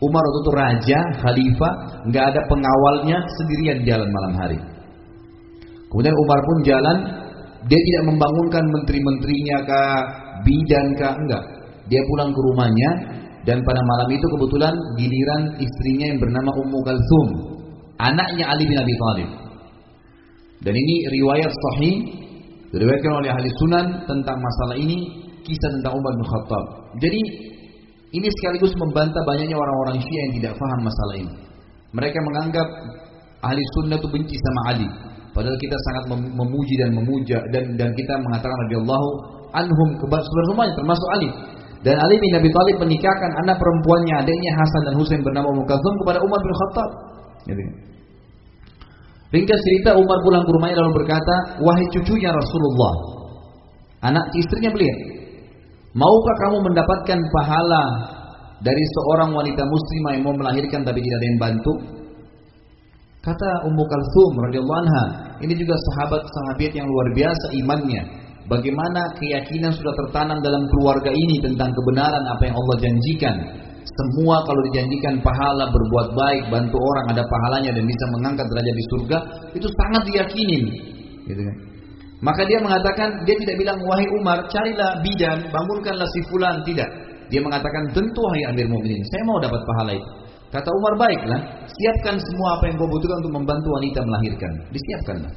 Umar 0.00 0.20
waktu 0.24 0.40
itu 0.40 0.52
raja 0.52 0.98
khalifah 1.24 1.72
nggak 2.08 2.24
ada 2.24 2.40
pengawalnya 2.48 3.18
sendirian 3.36 3.84
jalan 3.84 4.08
malam 4.08 4.32
hari. 4.40 4.58
Kemudian 5.92 6.16
Umar 6.16 6.40
pun 6.40 6.56
jalan 6.64 6.96
dia 7.68 7.80
tidak 7.80 8.04
membangunkan 8.16 8.64
menteri-menterinya 8.80 9.56
kah 9.68 10.00
bidan 10.40 10.86
kah 10.96 11.12
enggak. 11.16 11.44
Dia 11.86 12.00
pulang 12.08 12.32
ke 12.32 12.40
rumahnya 12.40 12.90
dan 13.46 13.62
pada 13.62 13.80
malam 13.80 14.08
itu 14.10 14.26
kebetulan 14.26 14.74
giliran 14.98 15.42
istrinya 15.62 16.06
yang 16.10 16.18
bernama 16.18 16.50
Ummu 16.50 16.78
Kalsum 16.82 17.28
anaknya 17.96 18.44
Ali 18.50 18.66
bin 18.66 18.76
Abi 18.76 18.94
Thalib 18.98 19.30
dan 20.66 20.74
ini 20.74 20.94
riwayat 21.20 21.52
sahih 21.52 21.94
diriwayatkan 22.74 23.12
oleh 23.22 23.30
ahli 23.30 23.48
sunan 23.60 23.86
tentang 24.08 24.36
masalah 24.40 24.76
ini 24.76 24.98
kisah 25.46 25.70
tentang 25.78 25.94
Umar 25.94 26.12
bin 26.18 26.26
Khattab. 26.26 26.64
Jadi 26.98 27.20
ini 28.16 28.28
sekaligus 28.40 28.72
membantah 28.80 29.22
banyaknya 29.28 29.54
orang-orang 29.54 30.02
Syiah 30.02 30.22
yang 30.30 30.34
tidak 30.40 30.52
paham 30.58 30.80
masalah 30.82 31.14
ini. 31.20 31.34
Mereka 31.94 32.18
menganggap 32.18 32.68
ahli 33.46 33.62
sunnah 33.78 33.96
itu 34.00 34.08
benci 34.10 34.36
sama 34.36 34.60
Ali. 34.74 34.88
Padahal 35.30 35.58
kita 35.60 35.76
sangat 35.76 36.04
memuji 36.16 36.74
dan 36.80 36.90
memuja 36.96 37.38
dan 37.52 37.76
dan 37.76 37.92
kita 37.92 38.14
mengatakan 38.24 38.56
radhiyallahu 38.66 39.08
anhum 39.52 39.88
semuanya 40.00 40.72
termasuk 40.74 41.08
Ali. 41.20 41.30
Dan 41.86 42.02
Ali 42.02 42.18
bin 42.18 42.34
Abi 42.34 42.50
Thalib 42.50 42.82
menikahkan 42.82 43.30
anak 43.46 43.62
perempuannya 43.62 44.26
adiknya 44.26 44.58
Hasan 44.58 44.82
dan 44.90 44.94
Husain 44.98 45.22
bernama 45.22 45.54
Ummu 45.54 45.62
kepada 46.02 46.18
Umar 46.18 46.40
bin 46.42 46.50
Khattab. 46.58 46.88
Gitu. 47.46 47.62
Ringkas 49.30 49.60
cerita 49.62 49.94
Umar 49.94 50.18
pulang 50.26 50.42
ke 50.42 50.50
rumahnya 50.50 50.82
lalu 50.82 51.06
berkata, 51.06 51.62
"Wahai 51.62 51.86
cucunya 51.94 52.34
Rasulullah." 52.34 52.94
Anak 54.02 54.34
istrinya 54.34 54.74
beliau, 54.74 54.98
"Maukah 55.94 56.36
kamu 56.42 56.58
mendapatkan 56.74 57.18
pahala 57.30 57.84
dari 58.66 58.82
seorang 58.98 59.30
wanita 59.30 59.62
muslimah 59.62 60.10
yang 60.18 60.24
mau 60.26 60.34
melahirkan 60.34 60.82
tapi 60.82 60.98
tidak 60.98 61.18
ada 61.22 61.26
yang 61.30 61.38
bantu?" 61.38 61.72
Kata 63.22 63.50
Ummu 63.66 63.84
Kalsum 63.86 64.32
radhiyallahu 64.50 64.80
anha, 64.86 65.04
ini 65.38 65.54
juga 65.54 65.74
sahabat-sahabat 65.74 66.70
yang 66.74 66.86
luar 66.90 67.06
biasa 67.14 67.46
imannya. 67.62 68.25
Bagaimana 68.46 69.00
keyakinan 69.18 69.74
sudah 69.74 69.94
tertanam 70.06 70.38
dalam 70.38 70.62
keluarga 70.70 71.10
ini 71.10 71.42
tentang 71.42 71.74
kebenaran 71.74 72.24
apa 72.30 72.42
yang 72.46 72.54
Allah 72.54 72.76
janjikan 72.78 73.36
semua 73.86 74.42
kalau 74.42 74.60
dijanjikan 74.70 75.22
pahala 75.22 75.70
berbuat 75.70 76.08
baik, 76.12 76.42
bantu 76.50 76.76
orang 76.76 77.16
ada 77.16 77.22
pahalanya 77.22 77.70
dan 77.72 77.84
bisa 77.86 78.04
mengangkat 78.12 78.46
derajat 78.50 78.74
di 78.74 78.84
surga, 78.92 79.18
itu 79.54 79.68
sangat 79.70 80.02
diyakinin. 80.10 80.62
Gitu 81.24 81.42
kan. 81.42 81.56
Maka 82.24 82.42
dia 82.48 82.58
mengatakan, 82.58 83.08
dia 83.28 83.36
tidak 83.38 83.56
bilang 83.60 83.78
wahai 83.86 84.08
Umar, 84.20 84.48
carilah 84.50 85.00
bidan, 85.04 85.48
bangunkanlah 85.52 86.08
si 86.12 86.20
fulan, 86.32 86.64
tidak. 86.66 86.88
Dia 87.30 87.40
mengatakan, 87.40 87.92
tentu 87.94 88.20
wahai 88.20 88.42
Amir 88.50 88.66
Mu'minin, 88.66 89.00
saya 89.12 89.22
mau 89.28 89.38
dapat 89.38 89.60
pahala 89.64 89.92
itu. 89.94 90.10
Kata 90.50 90.68
Umar, 90.70 90.94
baiklah, 91.06 91.40
siapkan 91.68 92.16
semua 92.18 92.56
apa 92.58 92.64
yang 92.70 92.76
kau 92.80 92.88
butuhkan 92.88 93.18
untuk 93.22 93.34
membantu 93.38 93.68
wanita 93.80 94.00
melahirkan. 94.02 94.52
Disiapkanlah. 94.72 95.32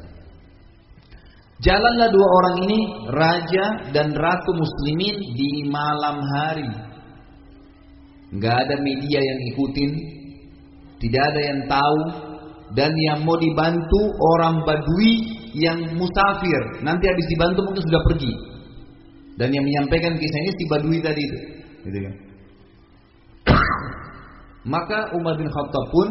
Jalanlah 1.59 2.07
dua 2.07 2.27
orang 2.39 2.55
ini, 2.63 2.79
raja 3.11 3.65
dan 3.91 4.15
ratu 4.15 4.51
muslimin 4.55 5.15
di 5.35 5.67
malam 5.67 6.23
hari 6.23 6.89
nggak 8.29 8.55
ada 8.65 8.75
media 8.85 9.19
yang 9.19 9.39
ikutin, 9.53 9.91
tidak 11.01 11.23
ada 11.33 11.41
yang 11.41 11.59
tahu, 11.65 11.99
dan 12.77 12.91
yang 12.93 13.25
mau 13.25 13.37
dibantu 13.41 14.01
orang 14.37 14.61
Badui 14.61 15.13
yang 15.57 15.97
musafir. 15.97 16.85
Nanti 16.85 17.09
habis 17.09 17.25
dibantu 17.25 17.65
mungkin 17.65 17.83
sudah 17.89 18.01
pergi. 18.05 18.33
Dan 19.39 19.55
yang 19.55 19.63
menyampaikan 19.65 20.13
kisah 20.19 20.39
ini 20.45 20.51
si 20.53 20.63
Badui 20.67 20.99
tadi 21.01 21.21
itu, 21.23 21.37
gitu 21.89 21.97
kan. 22.05 22.15
Maka 24.77 24.99
Umar 25.15 25.39
bin 25.39 25.49
Khattab 25.49 25.85
pun 25.89 26.07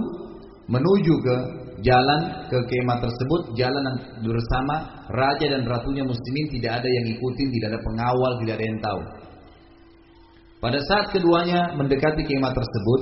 menuju 0.67 1.15
ke 1.23 1.37
jalan 1.83 2.21
ke 2.51 2.59
kemah 2.59 2.99
tersebut, 2.99 3.41
jalan 3.55 3.85
bersama 4.25 5.07
raja 5.15 5.47
dan 5.47 5.63
ratunya 5.67 6.03
muslimin 6.03 6.47
tidak 6.59 6.83
ada 6.83 6.89
yang 6.89 7.07
ikutin, 7.15 7.49
tidak 7.55 7.69
ada 7.77 7.81
pengawal, 7.87 8.33
tidak 8.43 8.55
ada 8.59 8.67
yang 8.67 8.81
tahu. 8.83 9.01
Pada 10.59 10.79
saat 10.83 11.15
keduanya 11.15 11.79
mendekati 11.79 12.27
kemah 12.27 12.51
tersebut, 12.51 13.01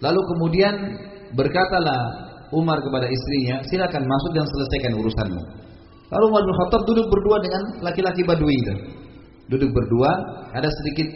lalu 0.00 0.20
kemudian 0.34 0.74
berkatalah 1.36 2.00
Umar 2.52 2.80
kepada 2.80 3.08
istrinya, 3.08 3.64
silakan 3.68 4.04
masuk 4.04 4.32
dan 4.36 4.46
selesaikan 4.48 4.92
urusanmu. 4.96 5.42
Lalu 6.12 6.24
Umar 6.28 6.42
bin 6.44 6.54
Khattab 6.60 6.82
duduk 6.84 7.06
berdua 7.08 7.36
dengan 7.40 7.62
laki-laki 7.80 8.20
Badui 8.24 8.52
itu. 8.52 8.74
Duduk 9.48 9.72
berdua, 9.72 10.10
ada 10.52 10.68
sedikit 10.68 11.08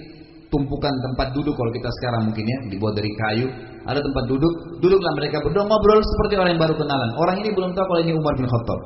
tumpukan 0.56 0.88
tempat 0.88 1.36
duduk 1.36 1.52
kalau 1.52 1.68
kita 1.68 1.92
sekarang 2.00 2.32
mungkin 2.32 2.44
ya, 2.48 2.58
dibuat 2.72 2.96
dari 2.96 3.12
kayu. 3.12 3.46
Ada 3.84 4.00
tempat 4.00 4.24
duduk, 4.32 4.80
duduklah 4.80 5.12
mereka 5.20 5.44
berdua 5.44 5.68
ngobrol 5.68 6.00
seperti 6.00 6.40
orang 6.40 6.56
yang 6.56 6.62
baru 6.64 6.74
kenalan. 6.80 7.10
Orang 7.20 7.36
ini 7.44 7.52
belum 7.52 7.70
tahu 7.76 7.84
kalau 7.84 8.00
ini 8.00 8.12
Umar 8.16 8.34
bin 8.40 8.48
Khattab. 8.48 8.80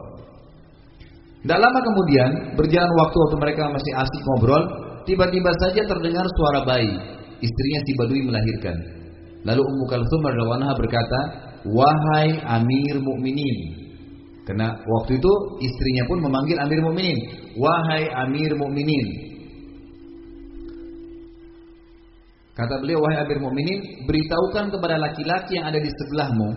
Tidak 1.41 1.59
lama 1.63 1.79
kemudian, 1.81 2.31
berjalan 2.59 2.91
waktu 3.01 3.17
waktu 3.17 3.37
mereka 3.41 3.63
masih 3.73 3.93
asik 3.97 4.23
ngobrol, 4.29 4.63
Tiba-tiba 5.09 5.51
saja 5.57 5.83
terdengar 5.89 6.27
suara 6.37 6.61
bayi. 6.69 6.93
Istrinya 7.41 7.81
si 7.89 7.93
Badui 7.97 8.23
melahirkan. 8.29 8.77
Lalu 9.49 9.63
Ummu 9.65 9.85
Kalsum 9.89 10.21
radhiyallahu 10.21 10.77
berkata, 10.77 11.21
"Wahai 11.65 12.37
Amir 12.45 13.01
Mukminin." 13.01 13.81
Karena 14.45 14.77
waktu 14.77 15.17
itu 15.17 15.33
istrinya 15.65 16.05
pun 16.05 16.19
memanggil 16.21 16.61
Amir 16.61 16.85
Mukminin, 16.85 17.17
"Wahai 17.57 18.13
Amir 18.29 18.53
Mukminin." 18.61 19.30
Kata 22.61 22.77
beliau, 22.85 23.01
"Wahai 23.01 23.25
Amir 23.25 23.41
Mukminin, 23.41 24.05
beritahukan 24.05 24.69
kepada 24.69 25.01
laki-laki 25.01 25.57
yang 25.57 25.73
ada 25.73 25.81
di 25.81 25.89
sebelahmu 25.89 26.49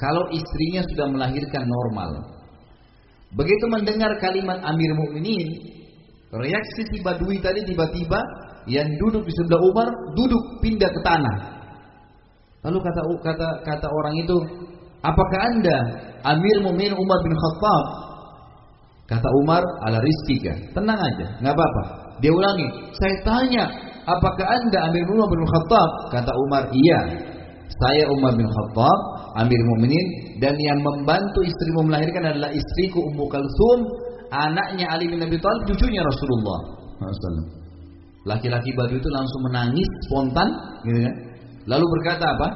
kalau 0.00 0.24
istrinya 0.32 0.80
sudah 0.88 1.12
melahirkan 1.12 1.68
normal." 1.68 2.40
Begitu 3.36 3.64
mendengar 3.68 4.16
kalimat 4.16 4.64
Amir 4.64 4.96
Mukminin, 4.96 5.72
Reaksi 6.32 6.80
si 6.88 6.96
Badui 7.04 7.44
tadi 7.44 7.60
tiba-tiba 7.68 8.16
yang 8.64 8.88
duduk 8.96 9.28
di 9.28 9.32
sebelah 9.36 9.60
Umar 9.60 9.88
duduk 10.16 10.64
pindah 10.64 10.88
ke 10.88 11.00
tanah. 11.04 11.36
Lalu 12.64 12.78
kata 12.80 13.00
kata 13.20 13.48
kata 13.68 13.86
orang 13.92 14.14
itu, 14.16 14.36
apakah 15.04 15.40
anda 15.52 15.78
Amir 16.24 16.64
Mumin 16.64 16.96
Umar 16.96 17.18
bin 17.20 17.36
Khattab? 17.36 17.84
Kata 19.12 19.28
Umar, 19.44 19.60
ala 19.84 20.00
rizkika. 20.00 20.72
Tenang 20.72 20.96
aja, 20.96 21.36
nggak 21.44 21.52
apa-apa. 21.52 21.82
Dia 22.24 22.32
ulangi, 22.32 22.64
saya 22.96 23.14
tanya, 23.28 23.64
apakah 24.04 24.46
anda 24.46 24.78
Amir 24.90 25.04
Umar 25.08 25.28
bin 25.30 25.42
Khattab? 25.46 25.90
Kata 26.10 26.32
Umar, 26.48 26.62
iya. 26.70 27.00
Saya 27.72 28.04
Umar 28.12 28.36
bin 28.36 28.46
Khattab, 28.46 28.98
Amir 29.40 29.60
Muminin 29.74 30.36
dan 30.42 30.58
yang 30.58 30.82
membantu 30.82 31.40
istrimu 31.40 31.88
melahirkan 31.88 32.34
adalah 32.36 32.50
istriku 32.52 33.00
Ummu 33.14 33.24
Kalsum 33.30 33.78
anaknya 34.32 34.90
Ali 34.92 35.08
bin 35.08 35.22
Abi 35.22 35.38
Thalib 35.38 35.62
cucunya 35.68 36.02
Rasulullah 36.02 36.58
Laki-laki 38.22 38.70
Badu 38.78 39.02
itu 39.02 39.10
langsung 39.10 39.40
menangis 39.50 39.88
spontan, 40.06 40.48
gitu 40.86 41.00
kan? 41.02 41.14
Lalu 41.66 41.84
berkata 41.98 42.24
apa? 42.38 42.48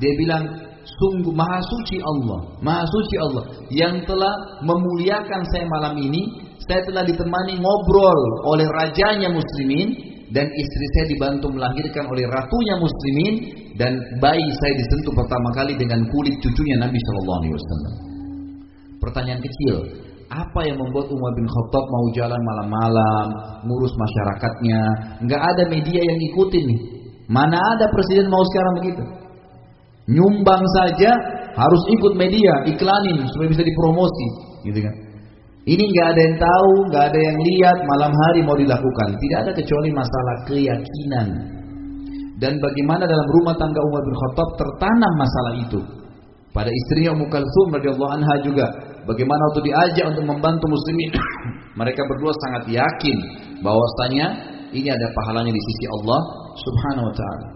Dia 0.00 0.12
bilang, 0.16 0.44
sungguh 0.80 1.32
maha 1.32 1.60
suci 1.60 2.00
Allah, 2.00 2.40
maha 2.64 2.84
suci 2.88 3.16
Allah 3.20 3.44
yang 3.68 4.00
telah 4.08 4.32
memuliakan 4.64 5.40
saya 5.52 5.68
malam 5.68 6.00
ini. 6.00 6.48
Saya 6.64 6.86
telah 6.86 7.02
ditemani 7.02 7.58
ngobrol 7.58 8.20
oleh 8.46 8.68
rajanya 8.68 9.28
muslimin 9.32 10.09
dan 10.30 10.46
istri 10.46 10.86
saya 10.94 11.06
dibantu 11.10 11.50
melahirkan 11.50 12.06
oleh 12.06 12.22
ratunya 12.30 12.74
muslimin 12.78 13.34
dan 13.74 13.98
bayi 14.22 14.46
saya 14.62 14.74
disentuh 14.78 15.14
pertama 15.18 15.48
kali 15.58 15.74
dengan 15.74 15.98
kulit 16.06 16.38
cucunya 16.38 16.76
Nabi 16.78 16.94
Shallallahu 16.94 17.38
Alaihi 17.42 17.54
Wasallam. 17.58 17.94
Pertanyaan 19.02 19.40
kecil, 19.42 19.74
apa 20.30 20.60
yang 20.62 20.78
membuat 20.78 21.10
Umar 21.10 21.32
bin 21.34 21.46
Khattab 21.50 21.84
mau 21.90 22.06
jalan 22.14 22.38
malam-malam, 22.38 23.26
ngurus 23.66 23.90
masyarakatnya? 23.98 24.82
Nggak 25.26 25.42
ada 25.42 25.62
media 25.66 25.98
yang 25.98 26.18
ngikutin 26.22 26.64
nih. 26.70 26.80
Mana 27.26 27.58
ada 27.58 27.90
presiden 27.90 28.30
mau 28.30 28.42
sekarang 28.54 28.74
begitu? 28.82 29.02
Nyumbang 30.14 30.62
saja 30.78 31.10
harus 31.58 31.82
ikut 31.90 32.14
media, 32.14 32.70
iklanin 32.70 33.26
supaya 33.34 33.50
bisa 33.50 33.62
dipromosi, 33.66 34.26
gitu 34.70 34.78
kan? 34.86 34.94
Ini 35.68 35.84
nggak 35.84 36.06
ada 36.16 36.20
yang 36.24 36.36
tahu, 36.40 36.72
nggak 36.88 37.04
ada 37.12 37.18
yang 37.20 37.36
lihat, 37.36 37.78
malam 37.84 38.12
hari 38.12 38.40
mau 38.40 38.56
dilakukan. 38.56 39.08
Tidak 39.20 39.38
ada 39.44 39.52
kecuali 39.52 39.90
masalah 39.92 40.36
keyakinan. 40.48 41.28
Dan 42.40 42.56
bagaimana 42.56 43.04
dalam 43.04 43.28
rumah 43.36 43.52
tangga 43.60 43.80
Umar 43.84 44.00
bin 44.00 44.16
Khattab 44.16 44.48
tertanam 44.56 45.12
masalah 45.20 45.52
itu. 45.60 45.80
Pada 46.50 46.72
istrinya 46.72 47.14
Ummu 47.14 47.28
Kalsum 47.28 47.68
radhiyallahu 47.76 48.12
anha 48.16 48.34
juga 48.42 48.66
Bagaimana 49.08 49.40
waktu 49.50 49.60
diajak 49.72 50.06
untuk 50.12 50.24
membantu 50.28 50.66
muslimin, 50.68 51.10
mereka 51.80 52.04
berdua 52.04 52.32
sangat 52.46 52.62
yakin 52.68 53.16
bahwasanya 53.64 54.26
ini 54.76 54.88
ada 54.92 55.06
pahalanya 55.16 55.50
di 55.50 55.62
sisi 55.72 55.84
Allah 55.88 56.20
Subhanahu 56.60 57.08
wa 57.08 57.14
taala. 57.16 57.46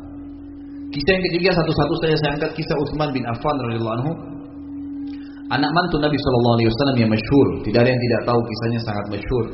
Kisah 0.94 1.12
yang 1.14 1.24
ketiga 1.30 1.50
satu-satu 1.58 1.94
saya 2.00 2.16
saya 2.22 2.30
angkat 2.38 2.50
kisah 2.58 2.76
Utsman 2.80 3.10
bin 3.12 3.22
Affan 3.28 3.56
radhiyallahu 3.60 3.96
anhu. 4.02 4.12
Anak 5.52 5.70
mantu 5.76 6.00
Nabi 6.00 6.16
Shallallahu 6.16 6.54
alaihi 6.56 6.68
wasallam 6.72 6.96
yang 7.04 7.10
masyhur. 7.12 7.46
Tidak 7.68 7.80
ada 7.84 7.90
yang 7.92 8.02
tidak 8.08 8.20
tahu 8.24 8.40
kisahnya 8.40 8.80
sangat 8.80 9.04
masyhur. 9.12 9.44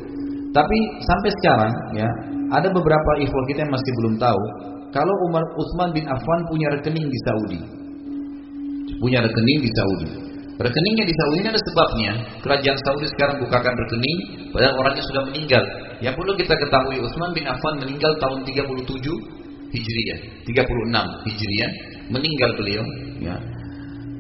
Tapi 0.51 0.79
sampai 1.03 1.31
sekarang 1.43 1.73
ya, 1.99 2.09
ada 2.55 2.69
beberapa 2.71 3.11
ikhwah 3.23 3.45
kita 3.51 3.67
yang 3.67 3.73
masih 3.75 3.93
belum 4.03 4.15
tahu 4.19 4.43
kalau 4.91 5.15
Umar 5.31 5.43
Utsman 5.55 5.91
bin 5.95 6.07
Affan 6.07 6.41
punya 6.51 6.67
rekening 6.75 7.07
di 7.07 7.19
Saudi. 7.27 7.61
Punya 8.99 9.19
rekening 9.23 9.59
di 9.63 9.71
Saudi. 9.71 10.09
Rekeningnya 10.61 11.05
di 11.09 11.15
Saudi 11.17 11.37
ini 11.41 11.49
ada 11.49 11.63
sebabnya. 11.63 12.13
Kerajaan 12.45 12.79
Saudi 12.85 13.07
sekarang 13.09 13.41
bukakan 13.41 13.75
rekening 13.75 14.19
padahal 14.53 14.75
orangnya 14.83 15.05
sudah 15.09 15.23
meninggal. 15.31 15.65
Yang 16.05 16.15
perlu 16.21 16.33
kita 16.37 16.55
ketahui 16.55 16.97
Utsman 17.01 17.31
bin 17.33 17.47
Affan 17.49 17.75
meninggal 17.81 18.13
tahun 18.21 18.45
37 18.45 19.71
Hijriah, 19.71 20.19
36 20.51 21.27
Hijriah 21.31 21.71
meninggal 22.11 22.51
beliau 22.59 22.85
ya. 23.23 23.35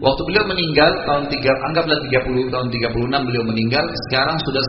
Waktu 0.00 0.20
beliau 0.24 0.44
meninggal 0.48 0.90
tahun 1.04 1.28
3 1.28 1.66
anggaplah 1.68 1.98
30 2.08 2.48
tahun 2.48 2.66
36 2.72 3.28
beliau 3.28 3.44
meninggal, 3.44 3.84
sekarang 4.08 4.40
sudah 4.48 4.64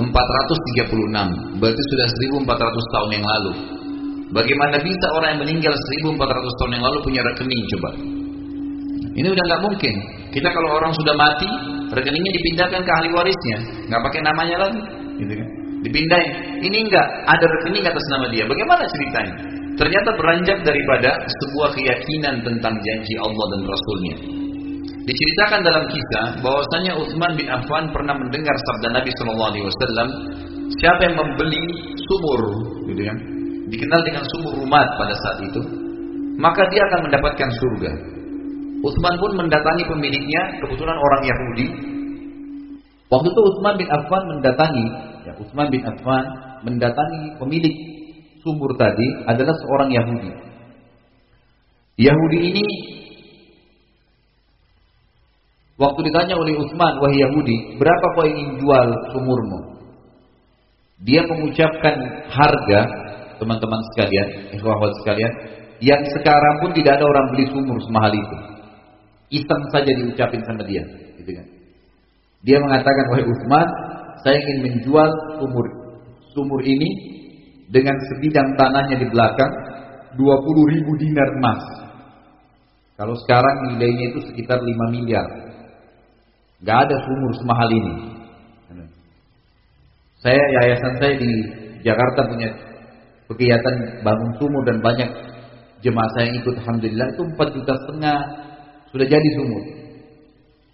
1436. 0.00 1.60
Berarti 1.60 1.82
sudah 1.92 2.06
1400 2.08 2.94
tahun 2.96 3.10
yang 3.20 3.24
lalu. 3.28 3.52
Bagaimana 4.32 4.80
bisa 4.80 5.06
orang 5.12 5.36
yang 5.36 5.40
meninggal 5.44 5.76
1400 5.76 6.58
tahun 6.58 6.72
yang 6.72 6.84
lalu 6.88 6.98
punya 7.04 7.20
rekening 7.20 7.62
coba? 7.76 7.90
Ini 9.14 9.28
udah 9.28 9.44
nggak 9.44 9.62
mungkin. 9.62 9.94
Kita 10.32 10.48
kalau 10.50 10.72
orang 10.72 10.90
sudah 10.96 11.14
mati, 11.14 11.46
rekeningnya 11.92 12.32
dipindahkan 12.40 12.80
ke 12.80 12.90
ahli 12.98 13.08
warisnya, 13.14 13.58
nggak 13.92 14.00
pakai 14.08 14.20
namanya 14.24 14.56
lagi, 14.66 14.80
gitu 15.20 15.32
kan? 15.36 15.48
Dipindahin. 15.84 16.32
Ini 16.64 16.76
enggak 16.88 17.06
ada 17.28 17.44
rekening 17.44 17.84
atas 17.84 18.04
nama 18.08 18.26
dia. 18.32 18.48
Bagaimana 18.48 18.88
ceritanya? 18.88 19.53
Ternyata 19.74 20.10
beranjak 20.14 20.62
daripada 20.62 21.18
sebuah 21.26 21.74
keyakinan 21.74 22.46
tentang 22.46 22.74
janji 22.78 23.14
Allah 23.18 23.46
dan 23.50 23.62
Rasulnya. 23.66 24.16
Diceritakan 25.04 25.60
dalam 25.66 25.84
kisah 25.90 26.26
bahwasanya 26.40 26.96
Utsman 26.96 27.36
bin 27.36 27.50
Affan 27.50 27.92
pernah 27.92 28.16
mendengar 28.16 28.54
sabda 28.56 28.88
Nabi 28.96 29.10
Shallallahu 29.18 29.50
Alaihi 29.52 29.66
Wasallam, 29.66 30.08
siapa 30.80 31.00
yang 31.10 31.16
membeli 31.20 31.64
sumur, 32.08 32.40
gitu 32.88 33.02
kan? 33.02 33.18
Dikenal 33.68 34.00
dengan 34.06 34.24
sumur 34.32 34.52
rumat 34.64 34.86
pada 34.96 35.12
saat 35.12 35.38
itu, 35.44 35.60
maka 36.38 36.64
dia 36.70 36.80
akan 36.88 37.10
mendapatkan 37.10 37.50
surga. 37.52 37.92
Utsman 38.80 39.14
pun 39.18 39.32
mendatangi 39.44 39.84
pemiliknya, 39.90 40.42
kebetulan 40.62 40.96
orang 40.96 41.22
Yahudi. 41.26 41.66
Waktu 43.10 43.28
itu 43.28 43.40
Utsman 43.44 43.74
bin 43.76 43.88
Affan 43.90 44.22
mendatangi, 44.30 44.86
ya 45.28 45.32
Utsman 45.36 45.68
bin 45.68 45.82
Affan 45.84 46.24
mendatangi 46.64 47.36
pemilik 47.42 47.74
sumur 48.44 48.76
tadi 48.76 49.08
adalah 49.24 49.56
seorang 49.64 49.90
Yahudi. 49.90 50.30
Yahudi 51.96 52.38
ini 52.52 52.66
waktu 55.80 56.00
ditanya 56.06 56.36
oleh 56.36 56.54
Utsman, 56.60 57.00
wahai 57.00 57.18
Yahudi, 57.24 57.80
berapa 57.80 58.06
kau 58.14 58.28
ingin 58.28 58.60
jual 58.60 58.88
sumurmu? 59.16 59.60
Dia 61.02 61.26
mengucapkan 61.26 61.96
harga, 62.30 62.80
teman-teman 63.40 63.80
sekalian, 63.92 64.28
ikhwah 64.54 64.78
sekalian, 65.02 65.32
yang 65.82 66.04
sekarang 66.14 66.54
pun 66.62 66.70
tidak 66.76 67.00
ada 67.00 67.04
orang 67.08 67.26
beli 67.34 67.44
sumur 67.50 67.80
semahal 67.82 68.12
itu. 68.14 68.36
Iseng 69.40 69.64
saja 69.72 69.90
diucapin 69.90 70.44
sama 70.46 70.62
dia, 70.68 70.84
gitu 71.18 71.34
kan. 71.34 71.46
Dia 72.44 72.60
mengatakan, 72.60 73.04
wahai 73.10 73.26
Utsman, 73.26 73.66
saya 74.22 74.36
ingin 74.36 74.58
menjual 74.68 75.10
sumur 75.40 75.66
sumur 76.34 76.60
ini 76.66 76.90
dengan 77.68 77.96
sebidang 78.10 78.48
tanahnya 78.56 78.96
di 79.00 79.06
belakang 79.08 79.52
20 80.16 80.74
ribu 80.74 80.92
dinar 81.00 81.28
emas. 81.40 81.62
Kalau 82.94 83.14
sekarang 83.26 83.74
nilainya 83.74 84.14
itu 84.14 84.20
sekitar 84.30 84.62
5 84.62 84.94
miliar. 84.94 85.26
Gak 86.62 86.78
ada 86.88 86.96
sumur 87.04 87.32
semahal 87.36 87.70
ini. 87.74 87.94
Saya 90.24 90.40
yayasan 90.40 90.94
saya 90.96 91.14
di 91.20 91.30
Jakarta 91.84 92.24
punya 92.24 92.48
kegiatan 93.28 94.00
bangun 94.00 94.32
sumur 94.40 94.62
dan 94.64 94.80
banyak 94.80 95.10
jemaah 95.84 96.08
saya 96.16 96.32
yang 96.32 96.40
ikut 96.40 96.54
alhamdulillah 96.64 97.08
itu 97.12 97.22
4 97.28 97.56
juta 97.60 97.72
setengah 97.84 98.18
sudah 98.88 99.06
jadi 99.10 99.28
sumur. 99.36 99.62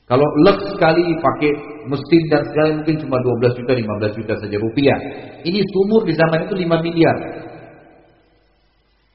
Kalau 0.06 0.26
lek 0.46 0.58
sekali 0.70 1.02
pakai 1.18 1.50
mesin 1.88 2.22
dan 2.28 2.42
segala 2.50 2.68
mungkin 2.80 2.96
cuma 3.00 3.16
12 3.22 3.58
juta, 3.62 3.72
15 3.76 4.18
juta 4.20 4.32
saja 4.36 4.56
rupiah. 4.60 4.98
Ini 5.46 5.60
sumur 5.72 6.04
di 6.04 6.12
zaman 6.12 6.48
itu 6.48 6.54
5 6.56 6.84
miliar. 6.84 7.16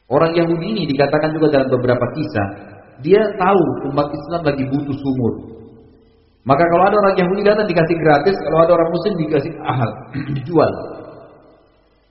Orang 0.06 0.38
Yahudi 0.38 0.66
ini 0.70 0.84
dikatakan 0.86 1.34
juga 1.34 1.50
dalam 1.50 1.70
beberapa 1.74 2.06
kisah, 2.14 2.48
dia 3.02 3.22
tahu 3.42 3.90
umat 3.92 4.08
Islam 4.14 4.42
lagi 4.46 4.64
butuh 4.70 4.96
sumur. 4.96 5.34
Maka 6.46 6.62
kalau 6.70 6.84
ada 6.86 6.96
orang 7.02 7.16
Yahudi 7.18 7.42
datang 7.42 7.66
dikasih 7.66 7.98
gratis, 7.98 8.38
kalau 8.38 8.58
ada 8.62 8.72
orang 8.78 8.90
Muslim 8.94 9.14
dikasih 9.18 9.54
ahal, 9.66 9.90
dijual. 10.38 10.72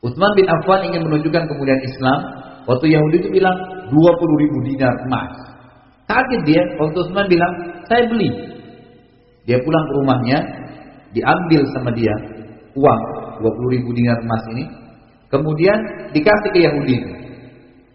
Utsman 0.02 0.32
bin 0.36 0.44
Affan 0.50 0.90
ingin 0.90 1.06
menunjukkan 1.06 1.48
kemuliaan 1.48 1.82
Islam. 1.86 2.18
Waktu 2.66 2.92
Yahudi 2.92 3.16
itu 3.24 3.30
bilang 3.30 3.56
20 3.88 4.42
ribu 4.42 4.56
dinar 4.66 4.94
emas. 5.06 5.32
Kaget 6.04 6.42
dia, 6.44 6.62
waktu 6.76 6.96
Utsman 6.98 7.30
bilang, 7.30 7.52
saya 7.88 8.04
beli. 8.10 8.53
Dia 9.44 9.60
pulang 9.60 9.84
ke 9.84 9.92
rumahnya, 10.00 10.38
diambil 11.12 11.62
sama 11.76 11.90
dia 11.92 12.14
uang 12.74 13.00
20 13.44 13.74
ribu 13.78 13.90
dinar 13.92 14.18
emas 14.24 14.42
ini. 14.56 14.64
Kemudian 15.28 15.78
dikasih 16.14 16.50
ke 16.54 16.60
Yahudi. 16.62 16.96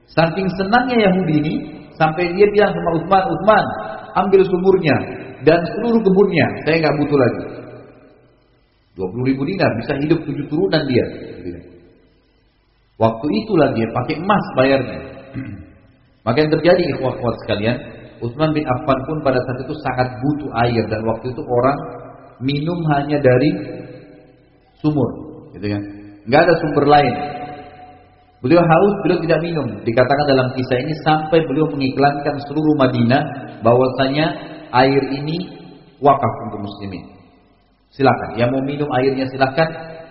Saking 0.09 0.47
senangnya 0.57 1.09
Yahudi 1.09 1.33
ini, 1.39 1.53
sampai 1.95 2.33
dia 2.33 2.47
bilang 2.49 2.73
sama 2.73 2.89
Utsman, 2.97 3.23
Utsman, 3.29 3.65
ambil 4.17 4.41
sumurnya 4.45 4.97
dan 5.45 5.59
seluruh 5.75 6.01
kebunnya, 6.03 6.47
saya 6.65 6.75
nggak 6.83 6.95
butuh 6.99 7.19
lagi. 7.19 7.43
20 8.97 9.29
ribu 9.31 9.41
dinar 9.47 9.71
bisa 9.79 9.95
hidup 9.95 10.19
tujuh 10.27 10.45
turunan 10.51 10.83
dia. 10.89 11.05
Waktu 12.99 13.27
itulah 13.31 13.71
dia 13.71 13.87
pakai 13.95 14.19
emas 14.19 14.45
bayarnya. 14.59 14.99
Maka 16.27 16.37
yang 16.43 16.51
terjadi 16.51 16.83
ikhwah-ikhwah 16.97 17.31
sekalian, 17.47 17.77
Utsman 18.19 18.51
bin 18.51 18.67
Affan 18.67 18.99
pun 19.07 19.17
pada 19.23 19.39
saat 19.39 19.63
itu 19.63 19.73
sangat 19.79 20.07
butuh 20.19 20.49
air 20.67 20.83
dan 20.91 21.01
waktu 21.07 21.31
itu 21.31 21.41
orang 21.43 21.77
minum 22.43 22.79
hanya 22.95 23.19
dari 23.19 23.51
sumur, 24.79 25.09
gitu 25.55 25.67
kan? 25.67 25.83
Nggak 26.27 26.41
ada 26.47 26.53
sumber 26.59 26.85
lain. 26.87 27.15
Beliau 28.39 28.63
haus, 28.63 28.93
beliau 29.03 29.19
tidak 29.19 29.39
minum. 29.43 29.67
Dikatakan 29.83 30.25
dalam 30.31 30.47
kisah 30.55 30.79
ini 30.79 30.93
sampai 31.03 31.43
beliau 31.43 31.67
mengiklankan 31.67 32.39
seluruh 32.47 32.75
Madinah 32.79 33.21
bahwasanya 33.59 34.25
air 34.71 35.03
ini 35.11 35.59
wakaf 35.99 36.33
untuk 36.47 36.63
muslimin. 36.63 37.03
Silakan, 37.91 38.39
yang 38.39 38.53
mau 38.55 38.63
minum 38.63 38.87
airnya 38.95 39.27
silakan. 39.27 39.67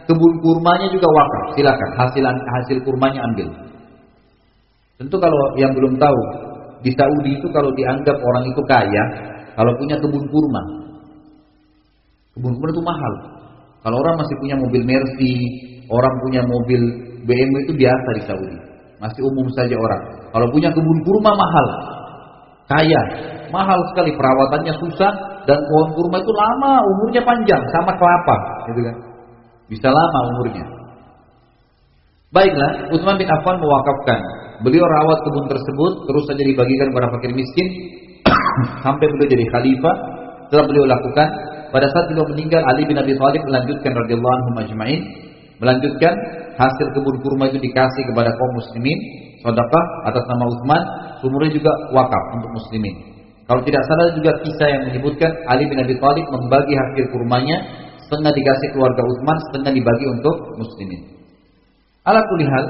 Kebun 0.08 0.32
kurmanya 0.40 0.88
juga 0.92 1.08
wakaf, 1.08 1.44
silakan. 1.56 1.90
Hasil 1.96 2.24
hasil 2.24 2.76
kurmanya 2.84 3.20
ambil. 3.32 3.48
Tentu 4.98 5.16
kalau 5.16 5.40
yang 5.56 5.72
belum 5.72 5.96
tahu, 5.96 6.20
di 6.82 6.90
Saudi 6.94 7.30
itu 7.34 7.46
kalau 7.50 7.70
dianggap 7.74 8.16
orang 8.16 8.44
itu 8.46 8.62
kaya, 8.66 9.04
kalau 9.58 9.72
punya 9.78 9.98
kebun 9.98 10.24
kurma. 10.30 10.62
Kebun 12.38 12.52
kurma 12.54 12.70
itu 12.70 12.84
mahal. 12.86 13.14
Kalau 13.82 13.96
orang 14.02 14.14
masih 14.18 14.34
punya 14.38 14.56
mobil 14.58 14.82
Mercy, 14.86 15.34
orang 15.90 16.14
punya 16.22 16.42
mobil 16.46 16.80
BMW 17.26 17.56
itu 17.66 17.74
biasa 17.74 18.08
di 18.14 18.22
Saudi. 18.26 18.58
Masih 18.98 19.22
umum 19.26 19.46
saja 19.54 19.74
orang. 19.74 20.02
Kalau 20.30 20.46
punya 20.54 20.70
kebun 20.70 20.98
kurma 21.02 21.32
mahal. 21.34 21.66
Kaya. 22.68 23.02
Mahal 23.48 23.80
sekali 23.94 24.12
perawatannya 24.12 24.76
susah 24.76 25.12
dan 25.48 25.58
pohon 25.72 25.88
kurma 25.96 26.20
itu 26.20 26.32
lama, 26.36 26.84
umurnya 26.84 27.24
panjang 27.24 27.62
sama 27.72 27.96
kelapa, 27.96 28.36
gitu 28.68 28.80
kan. 28.84 28.96
Bisa 29.72 29.88
lama 29.88 30.18
umurnya. 30.36 30.64
Baiklah, 32.28 32.92
Utsman 32.92 33.16
bin 33.16 33.24
Affan 33.24 33.56
mewakafkan. 33.56 34.20
Beliau 34.58 34.82
rawat 34.82 35.22
kebun 35.22 35.46
tersebut 35.46 35.92
terus 36.10 36.24
saja 36.26 36.42
dibagikan 36.42 36.90
kepada 36.90 37.08
fakir 37.14 37.30
miskin 37.30 37.66
sampai 38.84 39.06
beliau 39.06 39.28
jadi 39.30 39.44
khalifah. 39.54 39.96
Setelah 40.48 40.64
beliau 40.66 40.84
lakukan, 40.88 41.28
pada 41.68 41.86
saat 41.92 42.08
beliau 42.08 42.24
meninggal 42.32 42.64
Ali 42.64 42.88
bin 42.88 42.96
Abi 42.96 43.12
Thalib 43.14 43.44
melanjutkan 43.44 43.92
radhiyallahu 43.92 44.34
anhu 44.40 44.50
majma'in, 44.56 45.00
melanjutkan 45.60 46.14
hasil 46.56 46.86
kebun 46.96 47.20
kurma 47.20 47.52
itu 47.52 47.60
dikasih 47.60 48.02
kepada 48.08 48.32
kaum 48.32 48.52
muslimin, 48.56 48.98
sedekah 49.44 49.84
atas 50.08 50.24
nama 50.26 50.44
Utsman, 50.48 50.82
sumurnya 51.20 51.52
juga 51.52 51.72
wakaf 51.92 52.24
untuk 52.40 52.50
muslimin. 52.56 52.94
Kalau 53.44 53.60
tidak 53.64 53.84
salah 53.88 54.12
juga 54.16 54.32
kisah 54.44 54.68
yang 54.68 54.82
menyebutkan 54.88 55.30
Ali 55.48 55.68
bin 55.68 55.78
Abi 55.80 55.94
Thalib 56.00 56.26
membagi 56.32 56.72
hasil 56.72 57.04
kurmanya, 57.12 57.56
setengah 58.08 58.32
dikasih 58.32 58.68
keluarga 58.72 59.04
Utsman, 59.04 59.36
setengah 59.48 59.72
dibagi 59.76 60.06
untuk 60.08 60.34
muslimin. 60.56 61.00
Ala 62.08 62.24
kulihal, 62.24 62.64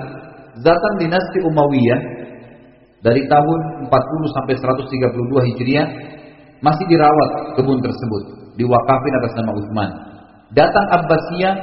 zatan 0.62 0.94
dinasti 1.00 1.38
Umayyah 1.46 2.00
dari 3.02 3.22
tahun 3.30 3.58
40 3.86 4.36
sampai 4.36 4.54
132 4.58 5.48
Hijriah 5.54 5.86
masih 6.58 6.84
dirawat 6.90 7.54
kebun 7.54 7.78
tersebut, 7.78 8.22
diwakafin 8.58 9.14
atas 9.22 9.32
nama 9.38 9.50
Utsman. 9.54 9.90
Datang 10.54 10.86
Abbasiyah 10.98 11.54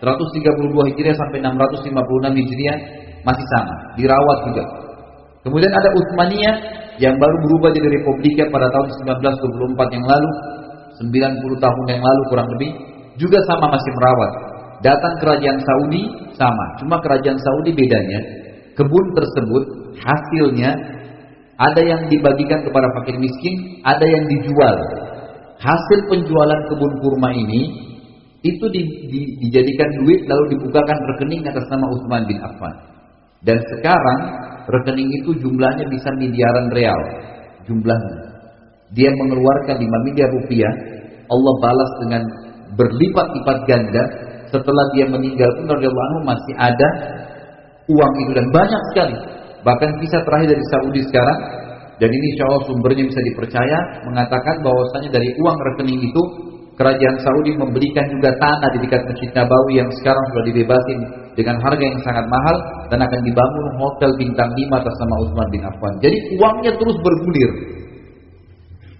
132 0.00 0.88
Hijriah 0.94 1.16
sampai 1.18 1.38
656 1.44 1.92
Hijriah 2.40 2.78
masih 3.26 3.46
sama, 3.52 3.74
dirawat 3.98 4.38
juga. 4.48 4.64
Kemudian 5.44 5.72
ada 5.74 5.90
Utsmaniyah 5.92 6.56
yang 6.98 7.14
baru 7.18 7.36
berubah 7.46 7.70
jadi 7.70 7.88
Republika 8.00 8.48
pada 8.50 8.68
tahun 8.74 8.90
1924 9.06 9.96
yang 9.96 10.04
lalu, 10.06 10.30
90 10.98 11.62
tahun 11.62 11.84
yang 11.88 12.02
lalu 12.02 12.22
kurang 12.30 12.48
lebih, 12.58 12.70
juga 13.18 13.38
sama 13.46 13.70
masih 13.70 13.90
merawat. 13.94 14.32
Datang 14.78 15.14
kerajaan 15.18 15.58
Saudi 15.58 16.02
sama, 16.38 16.66
cuma 16.78 17.02
kerajaan 17.02 17.38
Saudi 17.38 17.74
bedanya 17.74 18.20
kebun 18.78 19.06
tersebut 19.18 19.62
hasilnya 19.98 20.70
ada 21.58 21.82
yang 21.82 22.06
dibagikan 22.06 22.62
kepada 22.62 22.86
fakir 22.94 23.18
miskin, 23.18 23.82
ada 23.82 24.06
yang 24.06 24.22
dijual. 24.30 24.76
Hasil 25.58 26.06
penjualan 26.06 26.60
kebun 26.70 27.02
kurma 27.02 27.34
ini 27.34 27.90
itu 28.46 28.62
di, 28.70 28.82
di, 29.10 29.20
dijadikan 29.42 29.90
duit 29.98 30.22
lalu 30.30 30.54
dibukakan 30.54 30.98
rekening 31.10 31.42
atas 31.42 31.66
nama 31.66 31.90
Utsman 31.90 32.30
bin 32.30 32.38
Affan. 32.38 32.74
Dan 33.42 33.58
sekarang 33.74 34.20
rekening 34.70 35.10
itu 35.18 35.34
jumlahnya 35.42 35.90
bisa 35.90 36.14
miliaran 36.14 36.70
real 36.70 37.00
jumlahnya. 37.66 38.18
Dia 38.94 39.10
mengeluarkan 39.10 39.76
5 39.82 40.06
miliar 40.06 40.30
rupiah, 40.30 40.74
Allah 41.26 41.54
balas 41.58 41.90
dengan 42.06 42.22
berlipat-lipat 42.78 43.58
ganda 43.66 44.04
setelah 44.48 44.84
dia 44.96 45.06
meninggal 45.08 45.48
pun 45.56 45.66
radhiyallahu 45.68 46.06
anhu 46.12 46.20
masih 46.28 46.54
ada 46.56 46.88
uang 47.88 48.12
itu 48.24 48.30
dan 48.36 48.46
banyak 48.52 48.82
sekali. 48.92 49.16
Bahkan 49.64 49.88
kisah 50.00 50.22
terakhir 50.24 50.48
dari 50.54 50.64
Saudi 50.70 51.00
sekarang 51.08 51.38
dan 51.98 52.08
ini 52.14 52.24
insya 52.34 52.44
Allah 52.46 52.62
sumbernya 52.70 53.04
bisa 53.10 53.20
dipercaya 53.26 53.78
mengatakan 54.06 54.62
bahwasanya 54.62 55.10
dari 55.10 55.34
uang 55.42 55.58
rekening 55.72 55.98
itu 55.98 56.22
kerajaan 56.78 57.18
Saudi 57.26 57.58
memberikan 57.58 58.06
juga 58.06 58.38
tanah 58.38 58.70
di 58.70 58.78
dekat 58.86 59.02
Masjid 59.10 59.30
Nabawi 59.34 59.82
yang 59.82 59.90
sekarang 59.98 60.24
sudah 60.30 60.44
dibebasin 60.46 60.98
dengan 61.34 61.58
harga 61.58 61.82
yang 61.82 61.98
sangat 62.06 62.26
mahal 62.30 62.56
dan 62.86 63.02
akan 63.02 63.20
dibangun 63.26 63.66
hotel 63.82 64.10
bintang 64.14 64.50
5 64.54 64.78
atas 64.78 64.94
nama 65.02 65.14
Utsman 65.26 65.48
bin 65.50 65.62
Affan. 65.66 65.94
Jadi 65.98 66.16
uangnya 66.38 66.72
terus 66.78 66.96
bergulir. 67.02 67.50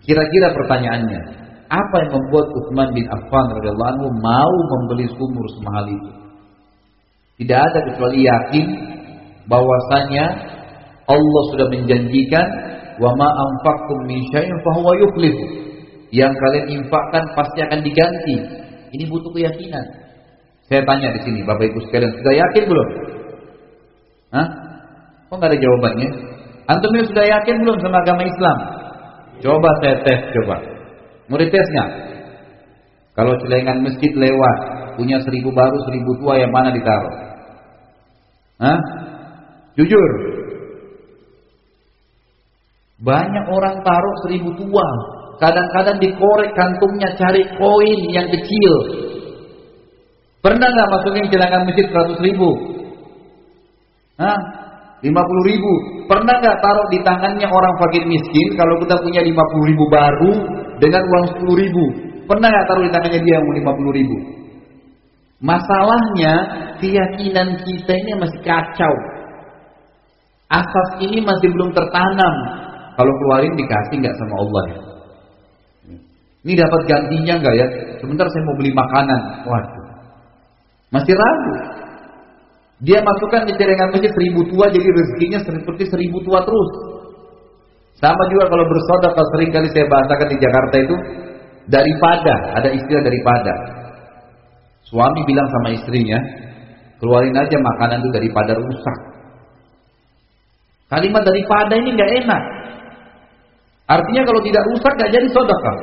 Kira-kira 0.02 0.50
pertanyaannya, 0.58 1.20
apa 1.68 1.96
yang 2.00 2.12
membuat 2.16 2.46
Utsman 2.48 2.88
bin 2.96 3.04
Affan 3.12 3.46
radhiyallahu 3.60 3.90
anhu 3.92 4.08
mau 4.24 4.54
membeli 4.72 5.04
sumur 5.12 5.44
semahal 5.60 5.86
itu? 5.92 6.10
Tidak 7.44 7.58
ada 7.60 7.78
kecuali 7.92 8.24
yakin 8.24 8.66
bahwasanya 9.46 10.26
Allah 11.08 11.42
sudah 11.52 11.68
menjanjikan 11.68 12.46
wa 12.98 13.12
ma 13.14 13.28
anfaqtum 13.28 13.98
min 14.08 14.24
syai'in 14.32 14.56
fa 14.64 14.70
huwa 14.80 14.92
yukhlifu. 14.96 15.46
Yang 16.08 16.32
kalian 16.40 16.66
infakkan 16.80 17.24
pasti 17.36 17.60
akan 17.68 17.80
diganti. 17.84 18.36
Ini 18.96 19.04
butuh 19.12 19.28
keyakinan. 19.36 19.84
Saya 20.72 20.84
tanya 20.84 21.12
di 21.16 21.20
sini, 21.24 21.44
Bapak 21.44 21.68
Ibu 21.68 21.84
sekalian, 21.88 22.12
sudah 22.16 22.32
yakin 22.32 22.64
belum? 22.64 22.88
Hah? 24.32 24.48
Kok 25.28 25.36
nggak 25.36 25.52
ada 25.52 25.58
jawabannya? 25.60 26.08
Antum 26.68 26.92
sudah 27.08 27.24
yakin 27.24 27.56
belum 27.64 27.76
sama 27.80 28.00
agama 28.04 28.24
Islam? 28.24 28.58
Coba 29.44 29.68
saya 29.84 29.96
tes, 30.04 30.20
coba. 30.32 30.77
Dites 31.36 31.68
nggak? 31.68 31.90
Kalau 33.12 33.34
celengan 33.44 33.84
masjid 33.84 34.14
lewat, 34.16 34.58
punya 34.96 35.20
seribu 35.20 35.52
baru, 35.52 35.76
seribu 35.84 36.16
tua, 36.22 36.40
yang 36.40 36.54
mana 36.54 36.72
ditaruh? 36.72 37.14
Hah? 38.62 38.78
Jujur. 39.76 40.10
Banyak 42.98 43.44
orang 43.46 43.82
taruh 43.84 44.16
seribu 44.26 44.54
tua. 44.56 44.88
Kadang-kadang 45.38 46.02
dikorek 46.02 46.50
kantungnya 46.54 47.14
cari 47.14 47.46
koin 47.58 48.00
yang 48.10 48.26
kecil. 48.26 48.74
Pernah 50.42 50.66
nggak 50.66 50.90
masukin 50.90 51.30
celengan 51.30 51.62
masjid 51.66 51.86
seratus 51.90 52.18
ribu? 52.22 52.50
Hah? 54.18 54.38
50 54.98 55.14
ribu. 55.46 55.72
Pernah 56.10 56.42
nggak 56.42 56.58
taruh 56.58 56.86
di 56.90 56.98
tangannya 57.06 57.46
orang 57.46 57.74
fakir 57.78 58.02
miskin 58.02 58.58
kalau 58.58 58.82
kita 58.82 58.98
punya 58.98 59.22
50 59.22 59.70
ribu 59.70 59.84
baru 59.86 60.32
dengan 60.78 61.02
uang 61.02 61.24
10 61.42 61.62
ribu? 61.62 61.84
Pernah 62.28 62.48
nggak 62.50 62.66
taruh 62.68 62.84
di 62.84 62.92
tangannya 62.92 63.20
dia 63.24 63.34
yang 63.40 63.46
50 63.46 63.98
ribu? 63.98 64.16
Masalahnya 65.38 66.34
keyakinan 66.82 67.62
kita 67.62 67.92
ini 67.94 68.12
masih 68.18 68.40
kacau. 68.42 68.94
Asas 70.50 70.88
ini 71.04 71.22
masih 71.22 71.48
belum 71.54 71.70
tertanam. 71.76 72.34
Kalau 72.98 73.12
keluarin 73.22 73.54
dikasih 73.54 74.02
nggak 74.02 74.16
sama 74.18 74.34
Allah 74.42 74.62
ya? 74.66 74.78
Ini 76.42 76.52
dapat 76.58 76.80
gantinya 76.88 77.34
nggak 77.38 77.54
ya? 77.54 77.66
Sebentar 78.02 78.26
saya 78.30 78.42
mau 78.46 78.56
beli 78.58 78.72
makanan. 78.74 79.20
Waduh, 79.46 79.86
masih 80.90 81.14
ragu. 81.14 81.54
Dia 82.78 83.02
masukkan 83.02 83.42
di 83.42 83.58
celengan 83.58 83.90
masjid 83.90 84.10
seribu 84.14 84.46
tua 84.54 84.70
jadi 84.70 84.86
rezekinya 84.86 85.38
seperti 85.42 85.84
seribu 85.90 86.22
tua 86.22 86.46
terus. 86.46 86.70
Sama 87.98 88.22
juga 88.30 88.46
kalau 88.46 88.62
bersaudara 88.62 89.22
sering 89.34 89.50
kali 89.50 89.68
saya 89.74 89.86
bahasakan 89.90 90.28
di 90.30 90.38
Jakarta 90.38 90.76
itu 90.78 90.96
daripada 91.66 92.34
ada 92.54 92.68
istilah 92.70 93.02
daripada. 93.02 93.54
Suami 94.86 95.20
bilang 95.26 95.50
sama 95.50 95.74
istrinya, 95.74 96.18
keluarin 97.02 97.34
aja 97.34 97.58
makanan 97.58 97.98
itu 98.06 98.10
daripada 98.14 98.54
rusak. 98.54 98.98
Kalimat 100.88 101.22
daripada 101.26 101.74
ini 101.76 101.90
nggak 101.92 102.12
enak. 102.24 102.42
Artinya 103.88 104.22
kalau 104.24 104.40
tidak 104.46 104.64
rusak 104.72 104.92
nggak 104.96 105.12
jadi 105.12 105.28
sodaka. 105.34 105.74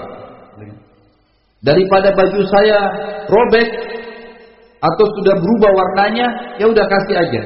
Daripada 1.65 2.13
baju 2.13 2.41
saya 2.47 2.77
robek 3.27 3.69
atau 4.79 5.05
sudah 5.19 5.35
berubah 5.35 5.71
warnanya, 5.73 6.27
ya 6.61 6.65
udah 6.69 6.85
kasih 6.85 7.15
aja. 7.17 7.41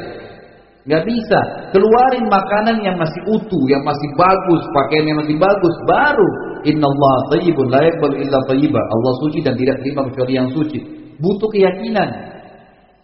Nggak 0.89 1.05
bisa. 1.05 1.39
Keluarin 1.69 2.25
makanan 2.25 2.81
yang 2.81 2.97
masih 2.97 3.21
utuh, 3.29 3.63
yang 3.69 3.85
masih 3.85 4.09
bagus, 4.17 4.65
pakaian 4.73 5.05
yang 5.05 5.21
masih 5.21 5.37
bagus, 5.37 5.75
baru. 5.85 6.29
Inna 6.65 6.89
Allah 6.89 7.15
tayyibun 7.29 7.69
illa. 7.69 8.81
Allah 8.81 9.13
suci 9.21 9.45
dan 9.45 9.53
tidak 9.53 9.85
terima 9.85 10.09
kecuali 10.09 10.33
yang 10.33 10.49
suci. 10.49 10.81
Butuh 11.21 11.45
keyakinan. 11.53 12.09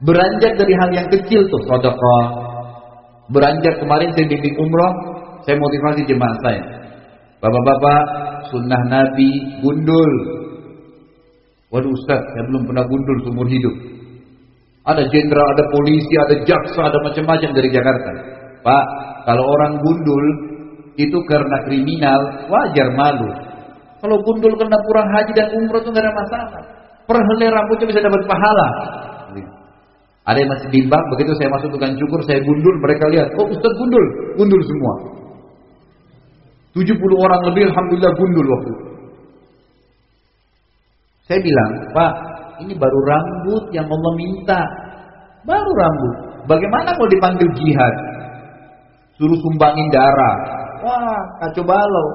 Beranjak 0.02 0.57
dari 0.57 0.74
hal 0.82 0.90
yang 0.98 1.07
kecil 1.14 1.45
tuh, 1.45 1.62
sedekah. 1.70 2.26
Beranjak 3.30 3.78
kemarin 3.78 4.10
saya 4.18 4.34
bimbing 4.34 4.57
umroh, 4.57 4.94
saya 5.45 5.62
motivasi 5.62 6.10
jemaah 6.10 6.38
saya. 6.41 6.62
Bapak-bapak, 7.38 8.03
sunnah 8.49 8.82
Nabi 8.90 9.62
gundul. 9.62 10.12
Waduh 11.70 11.94
Ustaz, 11.94 12.22
saya 12.34 12.44
belum 12.49 12.66
pernah 12.66 12.82
gundul 12.90 13.18
seumur 13.30 13.45
hidup. 13.45 13.94
Ada 14.86 15.02
jenderal, 15.10 15.48
ada 15.57 15.66
polisi, 15.74 16.14
ada 16.14 16.36
jaksa, 16.45 16.82
ada 16.86 16.99
macam-macam 17.02 17.49
dari 17.57 17.70
Jakarta. 17.74 18.12
Pak, 18.62 18.86
kalau 19.26 19.41
orang 19.41 19.82
gundul 19.82 20.26
itu 20.94 21.18
karena 21.26 21.57
kriminal, 21.66 22.22
wajar 22.48 22.94
malu. 22.94 23.30
Kalau 23.98 24.22
gundul 24.22 24.53
karena 24.53 24.78
kurang 24.86 25.10
haji 25.10 25.32
dan 25.34 25.49
umroh 25.57 25.82
itu 25.82 25.90
nggak 25.90 26.06
ada 26.06 26.14
masalah. 26.14 26.62
Perhelai 27.10 27.49
rambutnya 27.49 27.86
bisa 27.90 28.02
dapat 28.06 28.22
pahala. 28.30 28.70
Ada 30.26 30.41
yang 30.41 30.49
masih 30.49 30.70
bimbang, 30.74 31.06
begitu 31.14 31.38
saya 31.38 31.53
masuk 31.53 31.70
tukang 31.70 31.94
cukur, 32.02 32.18
saya 32.26 32.41
gundul, 32.41 32.76
mereka 32.82 33.06
lihat, 33.14 33.30
oh 33.38 33.45
Ustaz 33.45 33.74
gundul, 33.78 34.06
gundul 34.41 34.62
semua. 34.66 34.94
70 36.74 36.98
orang 36.98 37.41
lebih, 37.45 37.70
Alhamdulillah 37.70 38.14
gundul 38.18 38.48
waktu 38.49 38.70
itu. 38.74 38.86
Saya 41.30 41.40
bilang, 41.45 41.72
Pak, 41.94 42.14
ini 42.64 42.73
baru 42.76 42.99
rambut 43.03 43.64
yang 43.76 43.88
Allah 43.90 44.14
minta. 44.15 44.61
Baru 45.44 45.72
rambut. 45.72 46.14
Bagaimana 46.45 46.94
kalau 46.94 47.10
dipanggil 47.10 47.49
jihad? 47.57 47.95
Suruh 49.18 49.40
sumbangin 49.40 49.88
darah. 49.90 50.36
Wah, 50.84 51.22
kacau 51.41 51.64
balau. 51.65 52.07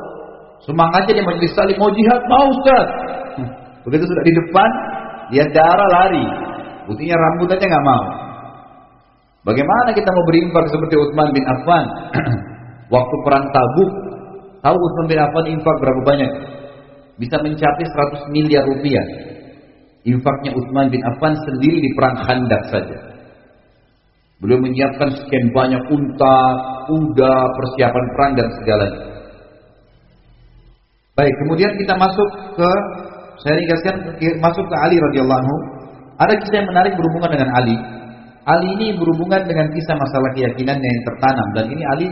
Semangatnya 0.62 1.16
di 1.16 1.24
majelis 1.24 1.52
saling 1.56 1.78
mau 1.80 1.88
jihad, 1.90 2.20
mau 2.28 2.44
Ustaz. 2.52 2.86
Begitu 3.88 4.04
sudah 4.04 4.24
di 4.24 4.32
depan, 4.36 4.70
dia 5.32 5.44
darah 5.50 5.88
lari. 5.88 6.26
Buktinya 6.84 7.16
rambut 7.16 7.48
aja 7.48 7.64
nggak 7.64 7.86
mau. 7.86 8.04
Bagaimana 9.40 9.96
kita 9.96 10.12
mau 10.12 10.24
berinfak 10.28 10.68
seperti 10.68 10.94
Utsman 11.00 11.32
bin 11.32 11.44
Affan? 11.48 11.84
Waktu 12.94 13.14
perang 13.24 13.46
Tabuk, 13.48 13.90
tahu 14.60 14.76
Utsman 14.76 15.06
bin 15.08 15.18
Affan 15.22 15.44
infak 15.48 15.76
berapa 15.80 16.00
banyak? 16.04 16.32
Bisa 17.16 17.40
mencapai 17.40 17.84
100 17.88 18.36
miliar 18.36 18.68
rupiah. 18.68 19.04
Infaknya 20.08 20.56
Utsman 20.56 20.88
bin 20.88 21.04
Affan 21.04 21.36
sendiri 21.44 21.78
di 21.84 21.90
perang 21.92 22.16
Khandaq 22.24 22.62
saja. 22.72 22.98
Beliau 24.40 24.56
menyiapkan 24.56 25.12
sekian 25.12 25.52
banyak 25.52 25.84
unta, 25.92 26.40
kuda, 26.88 27.34
persiapan 27.52 28.04
perang 28.16 28.32
dan 28.40 28.48
segalanya. 28.56 29.00
Baik, 31.12 31.34
kemudian 31.44 31.76
kita 31.76 31.92
masuk 32.00 32.28
ke 32.56 32.70
saya 33.44 33.54
ringkaskan 33.60 33.94
masuk 34.40 34.64
ke 34.64 34.76
Ali 34.80 34.96
radhiyallahu 34.96 35.40
anhu. 35.44 35.56
Ada 36.16 36.32
kisah 36.40 36.64
yang 36.64 36.68
menarik 36.72 36.96
berhubungan 36.96 37.36
dengan 37.36 37.50
Ali. 37.56 37.76
Ali 38.48 38.68
ini 38.80 38.96
berhubungan 38.96 39.44
dengan 39.44 39.68
kisah 39.68 39.96
masalah 40.00 40.32
keyakinan 40.32 40.80
yang 40.80 40.98
tertanam 41.04 41.48
dan 41.52 41.64
ini 41.68 41.82
Ali 41.84 42.08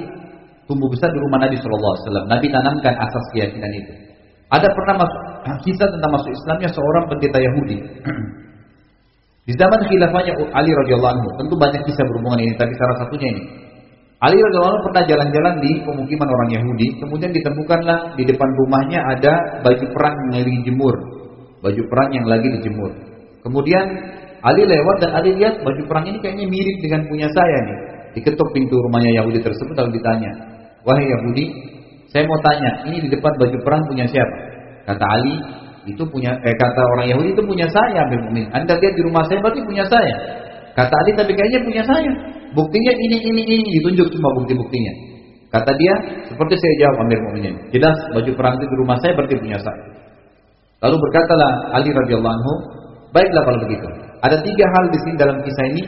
tumbuh 0.68 0.92
besar 0.92 1.08
di 1.08 1.20
rumah 1.24 1.40
Nabi 1.48 1.56
Shallallahu 1.56 1.92
Alaihi 1.96 2.04
Wasallam. 2.04 2.26
Nabi 2.28 2.46
tanamkan 2.52 2.94
asas 3.00 3.24
keyakinan 3.32 3.72
itu. 3.72 3.92
Ada 4.48 4.68
pernah 4.72 4.94
masuk 5.04 5.22
kisah 5.64 5.88
tentang 5.88 6.10
masuk 6.12 6.30
Islamnya 6.32 6.68
seorang 6.72 7.04
pendeta 7.12 7.38
Yahudi. 7.40 7.78
Di 9.48 9.56
zaman 9.56 9.80
khilafahnya 9.88 10.32
Ali 10.52 10.76
radhiyallahu 10.76 11.12
anhu, 11.16 11.28
tentu 11.40 11.54
banyak 11.56 11.80
kisah 11.88 12.04
berhubungan 12.04 12.44
ini, 12.44 12.52
tapi 12.60 12.72
salah 12.76 12.96
satunya 13.00 13.32
ini. 13.32 13.42
Ali 14.20 14.36
radhiyallahu 14.36 14.72
anhu 14.76 14.84
pernah 14.92 15.04
jalan-jalan 15.08 15.54
di 15.64 15.72
pemukiman 15.88 16.28
orang 16.28 16.48
Yahudi, 16.52 16.88
kemudian 17.00 17.32
ditemukanlah 17.32 18.18
di 18.18 18.28
depan 18.28 18.48
rumahnya 18.60 19.00
ada 19.00 19.64
baju 19.64 19.86
perang 19.94 20.16
yang 20.28 20.32
lagi 20.36 20.50
dijemur. 20.52 20.94
Baju 21.64 21.82
perang 21.88 22.10
yang 22.12 22.26
lagi 22.28 22.48
dijemur. 22.60 22.92
Kemudian 23.40 23.86
Ali 24.38 24.62
lewat 24.68 24.96
dan 25.02 25.10
Ali 25.18 25.34
lihat 25.34 25.64
baju 25.64 25.82
perang 25.90 26.06
ini 26.06 26.18
kayaknya 26.22 26.46
mirip 26.46 26.76
dengan 26.84 27.00
punya 27.10 27.26
saya 27.32 27.56
nih. 27.66 27.78
Diketuk 28.20 28.48
pintu 28.54 28.76
rumahnya 28.90 29.22
Yahudi 29.22 29.42
tersebut 29.42 29.74
lalu 29.74 29.98
ditanya, 29.98 30.30
"Wahai 30.86 31.06
Yahudi, 31.08 31.44
saya 32.08 32.24
mau 32.24 32.40
tanya, 32.40 32.70
ini 32.88 33.04
di 33.04 33.08
depan 33.12 33.32
baju 33.36 33.56
perang 33.64 33.82
punya 33.88 34.04
siapa?" 34.08 34.36
Kata 34.88 35.04
Ali, 35.04 35.36
itu 35.88 36.02
punya 36.08 36.32
eh 36.32 36.56
kata 36.56 36.80
orang 36.96 37.06
Yahudi 37.12 37.36
itu 37.36 37.42
punya 37.44 37.68
saya, 37.68 38.04
Amir 38.08 38.48
Anda 38.52 38.74
lihat 38.76 38.94
di 38.96 39.02
rumah 39.04 39.24
saya 39.28 39.40
berarti 39.44 39.60
punya 39.64 39.84
saya. 39.88 40.14
Kata 40.72 40.94
Ali, 41.04 41.12
tapi 41.16 41.32
kayaknya 41.36 41.60
punya 41.64 41.82
saya. 41.84 42.12
Buktinya 42.56 42.92
ini, 42.96 43.16
ini, 43.20 43.42
ini, 43.44 43.68
ditunjuk 43.80 44.08
semua 44.08 44.32
bukti-buktinya. 44.40 44.92
Kata 45.48 45.72
dia, 45.76 45.94
seperti 46.28 46.54
saya 46.60 46.74
jawab 46.84 47.08
Amir 47.08 47.20
Mu'minin. 47.24 47.54
Jelas 47.72 47.96
baju 48.12 48.30
perang 48.36 48.54
itu 48.60 48.64
di 48.68 48.76
rumah 48.80 48.96
saya 49.00 49.12
berarti 49.16 49.34
punya 49.40 49.58
saya. 49.60 49.82
Lalu 50.84 50.96
berkatalah 51.08 51.52
Ali 51.74 51.90
radhiyallahu 51.90 52.34
anhu, 52.36 52.54
baiklah 53.10 53.42
kalau 53.42 53.58
begitu. 53.64 53.88
Ada 54.22 54.36
tiga 54.44 54.66
hal 54.68 54.84
di 54.92 54.98
sini 55.04 55.14
dalam 55.16 55.36
kisah 55.42 55.66
ini, 55.72 55.82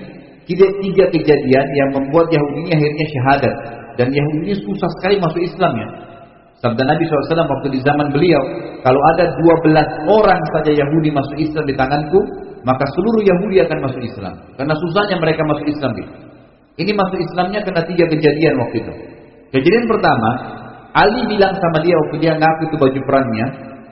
tiga, 0.49 0.67
tiga 0.81 1.05
kejadian 1.13 1.67
yang 1.77 1.89
membuat 1.95 2.33
Yahudi 2.33 2.69
ini 2.69 2.71
akhirnya 2.75 3.07
syahadat. 3.15 3.55
Dan 4.01 4.09
Yahudi 4.11 4.39
ini 4.49 4.55
susah 4.65 4.91
sekali 4.99 5.21
masuk 5.21 5.41
Islam 5.45 5.73
ya. 5.77 5.89
Sabda 6.61 6.83
Nabi 6.85 7.09
SAW 7.09 7.41
waktu 7.41 7.69
di 7.73 7.81
zaman 7.81 8.13
beliau, 8.13 8.43
kalau 8.85 9.01
ada 9.17 9.33
12 9.33 10.13
orang 10.13 10.41
saja 10.53 10.77
Yahudi 10.77 11.09
masuk 11.09 11.37
Islam 11.41 11.65
di 11.65 11.73
tanganku, 11.73 12.21
maka 12.69 12.85
seluruh 12.93 13.25
Yahudi 13.25 13.65
akan 13.65 13.79
masuk 13.81 14.03
Islam. 14.05 14.37
Karena 14.61 14.75
susahnya 14.77 15.17
mereka 15.17 15.41
masuk 15.49 15.65
Islam. 15.65 15.97
Ini 16.77 16.93
masuk 16.93 17.17
Islamnya 17.17 17.65
karena 17.65 17.83
tiga 17.89 18.05
kejadian 18.13 18.55
waktu 18.61 18.77
itu. 18.85 18.93
Kejadian 19.57 19.89
pertama, 19.89 20.31
Ali 20.93 21.25
bilang 21.33 21.57
sama 21.57 21.81
dia 21.81 21.97
waktu 21.97 22.17
dia 22.21 22.33
ngaku 22.37 22.63
itu 22.69 22.77
baju 22.77 23.01
perangnya, 23.09 23.47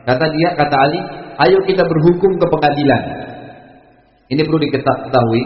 kata 0.04 0.26
dia, 0.36 0.48
kata 0.52 0.76
Ali, 0.76 1.00
ayo 1.48 1.58
kita 1.64 1.88
berhukum 1.88 2.36
ke 2.36 2.46
pengadilan. 2.52 3.02
Ini 4.28 4.44
perlu 4.44 4.60
diketahui, 4.60 5.42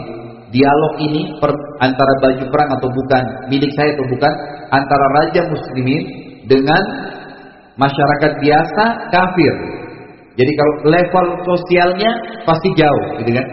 dialog 0.51 0.93
ini 0.99 1.39
per, 1.39 1.55
antara 1.79 2.13
baju 2.19 2.43
perang 2.51 2.69
atau 2.75 2.89
bukan, 2.91 3.23
milik 3.47 3.71
saya 3.79 3.95
atau 3.95 4.05
bukan, 4.11 4.33
antara 4.75 5.05
raja 5.23 5.41
muslimin 5.47 6.03
dengan 6.51 6.83
masyarakat 7.77 8.31
biasa 8.41 8.83
kafir. 9.09 9.53
Jadi 10.33 10.51
kalau 10.57 10.73
level 10.89 11.25
sosialnya 11.45 12.11
pasti 12.45 12.69
jauh, 12.73 13.21
gitu 13.21 13.31
kan? 13.37 13.47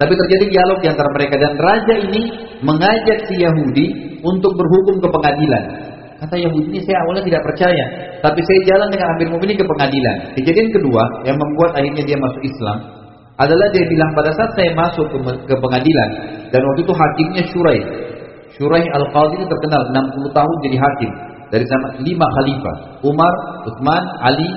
Tapi 0.00 0.12
terjadi 0.16 0.44
dialog 0.48 0.78
di 0.80 0.88
antara 0.88 1.08
mereka 1.12 1.36
dan 1.36 1.52
raja 1.60 1.94
ini 1.96 2.22
mengajak 2.64 3.28
si 3.28 3.40
Yahudi 3.40 4.16
untuk 4.24 4.52
berhukum 4.56 5.00
ke 5.00 5.08
pengadilan. 5.12 5.64
Kata 6.20 6.36
Yahudi 6.36 6.76
ini 6.76 6.80
saya 6.84 7.00
awalnya 7.04 7.24
tidak 7.24 7.42
percaya, 7.48 7.84
tapi 8.20 8.40
saya 8.44 8.60
jalan 8.68 8.88
dengan 8.92 9.16
Amir 9.16 9.28
Mu'minin 9.32 9.56
ke 9.56 9.64
pengadilan. 9.64 10.16
Kejadian 10.36 10.68
kedua 10.76 11.04
yang 11.24 11.36
membuat 11.40 11.80
akhirnya 11.80 12.04
dia 12.04 12.16
masuk 12.20 12.42
Islam 12.44 12.78
adalah 13.40 13.66
dia 13.72 13.84
bilang 13.88 14.10
pada 14.12 14.28
saat 14.36 14.52
saya 14.52 14.76
masuk 14.76 15.08
ke, 15.48 15.54
pengadilan 15.56 16.10
dan 16.52 16.60
waktu 16.60 16.80
itu 16.84 16.92
hakimnya 16.92 17.42
Syurai. 17.48 17.80
Syurai 18.52 18.84
Al-Qadhi 18.84 19.40
ini 19.40 19.46
terkenal 19.48 19.80
60 19.96 20.36
tahun 20.36 20.56
jadi 20.68 20.76
hakim 20.76 21.12
dari 21.50 21.66
lima 22.06 22.26
khalifah, 22.30 22.74
Umar, 23.02 23.34
Utsman, 23.66 24.02
Ali, 24.22 24.48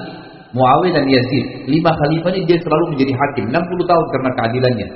Muawiyah 0.53 1.01
dan 1.01 1.05
Yazid. 1.09 1.65
Lima 1.65 1.91
khalifah 1.97 2.29
ini 2.37 2.45
dia 2.45 2.61
selalu 2.61 2.93
menjadi 2.93 3.13
hakim 3.17 3.45
60 3.49 3.89
tahun 3.89 4.05
karena 4.13 4.29
keadilannya. 4.37 4.87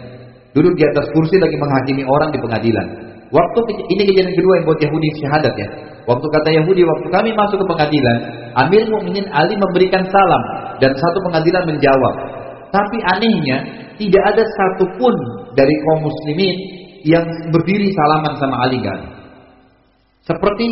Duduk 0.53 0.73
di 0.77 0.83
atas 0.85 1.05
kursi 1.13 1.41
lagi 1.41 1.57
menghakimi 1.57 2.05
orang 2.05 2.29
di 2.29 2.39
pengadilan. 2.41 2.87
Waktu 3.27 3.59
ini 3.91 4.01
kejadian 4.07 4.31
kedua 4.39 4.53
yang 4.61 4.65
buat 4.65 4.79
Yahudi 4.79 5.07
syahadat 5.19 5.53
ya. 5.57 5.67
Waktu 6.07 6.23
kata 6.31 6.49
Yahudi, 6.63 6.87
waktu 6.87 7.07
kami 7.11 7.29
masuk 7.35 7.59
ke 7.59 7.65
pengadilan, 7.67 8.17
Amir 8.55 8.87
Mukminin 8.87 9.27
Ali 9.35 9.59
memberikan 9.59 10.07
salam 10.07 10.43
dan 10.79 10.95
satu 10.95 11.19
pengadilan 11.27 11.67
menjawab. 11.67 12.15
Tapi 12.71 12.97
anehnya, 13.03 13.57
tidak 13.99 14.23
ada 14.31 14.43
satupun 14.45 15.13
dari 15.59 15.75
kaum 15.83 16.07
muslimin 16.07 16.55
yang 17.03 17.25
berdiri 17.51 17.91
salaman 17.91 18.33
sama 18.39 18.55
Ali 18.63 18.79
kan. 18.79 18.99
Seperti 20.23 20.67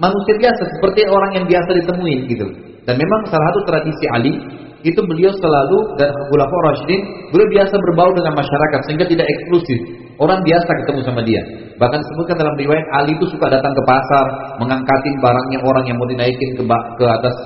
manusia 0.00 0.34
biasa, 0.40 0.62
seperti 0.80 1.06
orang 1.06 1.30
yang 1.36 1.44
biasa 1.46 1.70
ditemuin 1.84 2.20
gitu. 2.32 2.46
Dan 2.88 2.96
memang 2.96 3.20
salah 3.28 3.44
satu 3.52 3.60
tradisi 3.68 4.04
Ali 4.10 4.32
itu 4.80 5.00
beliau 5.04 5.28
selalu 5.36 6.00
dan 6.00 6.08
Khulafa 6.32 6.56
Rasyidin 6.72 7.00
beliau 7.28 7.48
biasa 7.52 7.74
berbaur 7.76 8.16
dengan 8.16 8.32
masyarakat 8.32 8.80
sehingga 8.88 9.04
tidak 9.04 9.26
eksklusif. 9.28 9.80
Orang 10.16 10.40
biasa 10.44 10.68
ketemu 10.84 11.00
sama 11.04 11.20
dia. 11.24 11.40
Bahkan 11.76 12.00
sebutkan 12.12 12.36
dalam 12.40 12.56
riwayat 12.56 12.86
Ali 12.96 13.16
itu 13.16 13.28
suka 13.28 13.52
datang 13.52 13.72
ke 13.72 13.82
pasar, 13.84 14.56
mengangkatin 14.60 15.14
barangnya 15.20 15.58
orang 15.64 15.84
yang 15.88 15.96
mau 15.96 16.08
dinaikin 16.08 16.50
ke, 16.56 16.62
ke 16.96 17.04
atas 17.08 17.36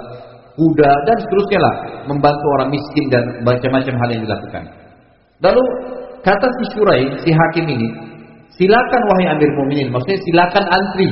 kuda 0.54 0.90
dan 1.06 1.16
seterusnya 1.22 1.60
lah, 1.62 1.74
membantu 2.06 2.46
orang 2.58 2.70
miskin 2.70 3.06
dan 3.10 3.22
macam-macam 3.42 3.94
hal 3.98 4.08
yang 4.14 4.22
dilakukan. 4.26 4.62
Lalu 5.42 5.64
kata 6.22 6.46
si 6.46 6.64
Syurai, 6.74 7.02
si 7.22 7.30
hakim 7.34 7.66
ini, 7.66 7.88
silakan 8.54 9.02
wahai 9.10 9.34
Amir 9.34 9.50
Mu'minin, 9.58 9.90
maksudnya 9.90 10.18
silakan 10.22 10.64
antri. 10.70 11.10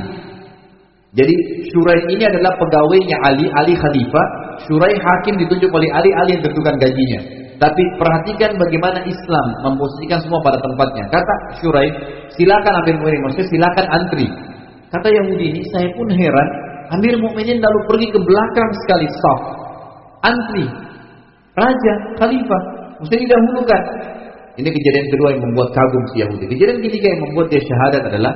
Jadi 1.12 1.34
Syurai 1.68 2.01
ini 2.09 2.24
adalah 2.24 2.56
pegawainya 2.56 3.16
Ali, 3.20 3.44
Ali 3.52 3.76
Khalifah, 3.76 4.26
Syurai 4.64 4.97
hakim 4.97 5.36
ditunjuk 5.44 5.68
oleh 5.68 5.89
Ali, 5.93 6.09
Ali 6.16 6.40
yang 6.40 6.44
tentukan 6.48 6.72
gajinya. 6.80 7.20
Tapi 7.60 7.82
perhatikan 8.01 8.56
bagaimana 8.56 9.05
Islam 9.05 9.47
memposisikan 9.60 10.24
semua 10.24 10.40
pada 10.40 10.56
tempatnya. 10.64 11.05
Kata 11.12 11.34
Syurai, 11.60 11.89
silakan 12.32 12.80
Amir 12.80 12.97
Mu'minin, 12.97 13.20
maksudnya 13.28 13.48
silakan 13.52 13.86
antri. 13.93 14.26
Kata 14.89 15.09
Yahudi 15.12 15.44
ini, 15.52 15.60
saya 15.68 15.89
pun 15.93 16.09
heran, 16.09 16.48
Amir 16.97 17.20
Mu'minin 17.20 17.60
lalu 17.60 17.78
pergi 17.93 18.09
ke 18.09 18.18
belakang 18.18 18.70
sekali 18.84 19.06
saf. 19.12 19.40
Antri. 20.24 20.66
Raja, 21.52 21.94
khalifah, 22.16 22.62
mesti 23.05 23.16
didahulukan. 23.20 23.82
Ini 24.52 24.68
kejadian 24.68 25.06
kedua 25.12 25.28
yang 25.36 25.43
membuat 25.44 25.76
kagum 25.76 26.05
si 26.12 26.24
Yahudi. 26.24 26.44
Kejadian 26.56 26.80
ketiga 26.80 27.06
yang 27.12 27.20
membuat 27.28 27.47
dia 27.52 27.60
syahadat 27.60 28.02
adalah 28.09 28.32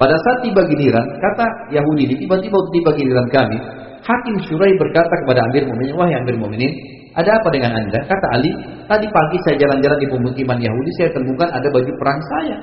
pada 0.00 0.16
saat 0.16 0.38
tiba 0.40 0.64
giliran, 0.64 1.04
kata 1.20 1.44
Yahudi 1.76 2.08
ini, 2.08 2.14
tiba-tiba 2.24 2.56
tiba 2.72 2.90
giliran 2.96 3.28
kami, 3.28 3.60
Hakim 4.00 4.36
Syurai 4.48 4.72
berkata 4.80 5.12
kepada 5.12 5.44
Amir 5.52 5.68
Mu'minin, 5.68 5.92
wahai 5.92 6.16
Amir 6.16 6.40
Mu'minin, 6.40 6.72
ada 7.12 7.36
apa 7.36 7.48
dengan 7.52 7.74
anda? 7.74 8.00
Kata 8.06 8.26
Ali, 8.32 8.48
tadi 8.86 9.06
pagi 9.10 9.38
saya 9.44 9.60
jalan-jalan 9.60 9.98
di 9.98 10.08
pemukiman 10.08 10.58
Yahudi, 10.62 10.90
saya 10.96 11.12
temukan 11.12 11.52
ada 11.52 11.68
baju 11.68 11.92
perang 11.98 12.20
saya. 12.32 12.56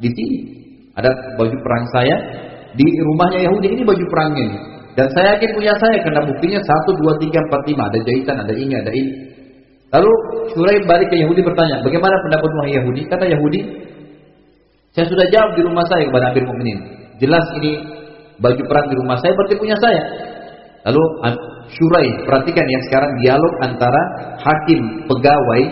Di 0.00 0.08
sini. 0.10 0.38
Ada 0.98 1.38
baju 1.38 1.56
perang 1.60 1.84
saya. 1.92 2.16
Di 2.72 2.82
rumahnya 2.82 3.46
Yahudi, 3.46 3.78
ini 3.78 3.82
baju 3.84 4.04
perangnya. 4.08 4.48
Dan 4.96 5.06
saya 5.12 5.36
yakin 5.36 5.50
punya 5.54 5.76
saya, 5.76 5.96
karena 6.00 6.20
buktinya 6.24 6.60
1, 6.60 6.98
2, 6.98 7.30
3, 7.30 7.46
4, 7.46 7.68
5. 7.68 7.88
Ada 7.94 7.98
jahitan, 8.00 8.36
ada 8.42 8.52
ini, 8.56 8.74
ada 8.74 8.90
ini. 8.90 9.12
Lalu 9.92 10.12
Syurai 10.56 10.80
balik 10.88 11.12
ke 11.12 11.16
Yahudi 11.20 11.44
bertanya, 11.44 11.84
bagaimana 11.84 12.16
pendapat 12.24 12.50
wahai 12.58 12.72
Yahudi? 12.80 13.00
Kata 13.12 13.28
Yahudi, 13.28 13.60
saya 14.92 15.06
sudah 15.08 15.26
jawab 15.32 15.50
di 15.56 15.62
rumah 15.64 15.84
saya 15.88 16.04
kepada 16.04 16.32
Amir 16.32 16.44
Mu'minin. 16.44 16.78
Jelas 17.16 17.44
ini 17.56 17.80
baju 18.36 18.62
perang 18.68 18.86
di 18.92 18.96
rumah 19.00 19.16
saya 19.20 19.32
berarti 19.32 19.56
punya 19.56 19.76
saya. 19.80 20.02
Lalu 20.84 21.02
Syurai, 21.72 22.08
perhatikan 22.28 22.66
ya 22.68 22.80
sekarang 22.90 23.12
dialog 23.24 23.52
antara 23.64 24.02
hakim 24.36 25.08
pegawai 25.08 25.62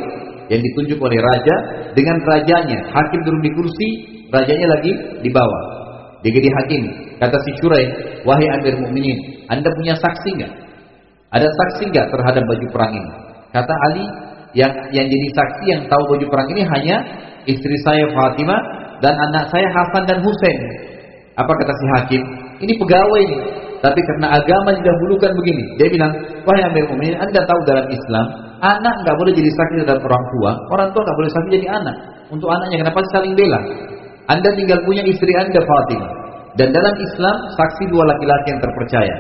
yang 0.49 0.61
ditunjuk 0.65 0.97
oleh 0.97 1.19
raja 1.21 1.55
dengan 1.93 2.17
rajanya. 2.25 2.89
Hakim 2.89 3.21
duduk 3.29 3.43
di 3.45 3.51
kursi, 3.53 3.89
rajanya 4.33 4.67
lagi 4.73 4.93
di 5.21 5.29
bawah. 5.29 5.63
Dia 6.25 6.33
jadi 6.41 6.49
hakim. 6.49 6.83
Kata 7.21 7.37
si 7.45 7.53
Syurai, 7.61 7.85
wahai 8.25 8.49
Amir 8.49 8.81
Mukminin, 8.81 9.45
Anda 9.53 9.69
punya 9.77 9.93
saksi 10.01 10.41
nggak? 10.41 10.53
Ada 11.37 11.49
saksi 11.53 11.93
nggak 11.93 12.07
terhadap 12.09 12.43
baju 12.49 12.67
perang 12.73 12.93
ini? 12.97 13.11
Kata 13.53 13.75
Ali, 13.93 14.07
yang 14.57 14.73
yang 14.97 15.07
jadi 15.07 15.29
saksi 15.37 15.65
yang 15.69 15.83
tahu 15.93 16.03
baju 16.17 16.27
perang 16.33 16.49
ini 16.57 16.63
hanya 16.65 16.97
istri 17.45 17.77
saya 17.85 18.09
Fatimah 18.09 18.61
dan 19.01 19.15
anak 19.17 19.49
saya 19.49 19.69
Hasan 19.73 20.05
dan 20.09 20.19
Husain. 20.25 20.59
Apa 21.37 21.53
kata 21.53 21.73
si 21.73 21.87
hakim? 21.97 22.23
Ini 22.61 22.73
pegawai 22.77 23.23
nih. 23.25 23.43
Tapi 23.81 23.97
karena 23.97 24.37
agama 24.37 24.77
didahulukan 24.77 25.33
begini, 25.41 25.65
dia 25.81 25.89
bilang, 25.89 26.13
wahai 26.45 26.69
Amir 26.69 26.85
Mu'minin, 26.93 27.17
anda 27.17 27.41
tahu 27.49 27.61
dalam 27.65 27.89
Islam, 27.89 28.27
anak 28.61 28.95
nggak 29.01 29.17
boleh 29.17 29.33
jadi 29.33 29.49
saksi 29.57 29.89
terhadap 29.89 30.05
orang 30.05 30.25
tua, 30.37 30.51
orang 30.77 30.89
tua 30.93 31.01
nggak 31.01 31.17
boleh 31.17 31.31
saksi 31.33 31.49
jadi 31.57 31.69
anak. 31.81 31.97
Untuk 32.29 32.53
anaknya 32.53 32.85
kenapa 32.85 33.01
saling 33.09 33.33
bela? 33.33 33.57
Anda 34.29 34.53
tinggal 34.53 34.85
punya 34.85 35.01
istri 35.09 35.33
anda 35.33 35.65
Fatimah. 35.65 36.13
Dan 36.61 36.77
dalam 36.77 36.93
Islam, 36.93 37.37
saksi 37.57 37.89
dua 37.89 38.05
laki-laki 38.05 38.47
yang 38.53 38.61
terpercaya. 38.61 39.15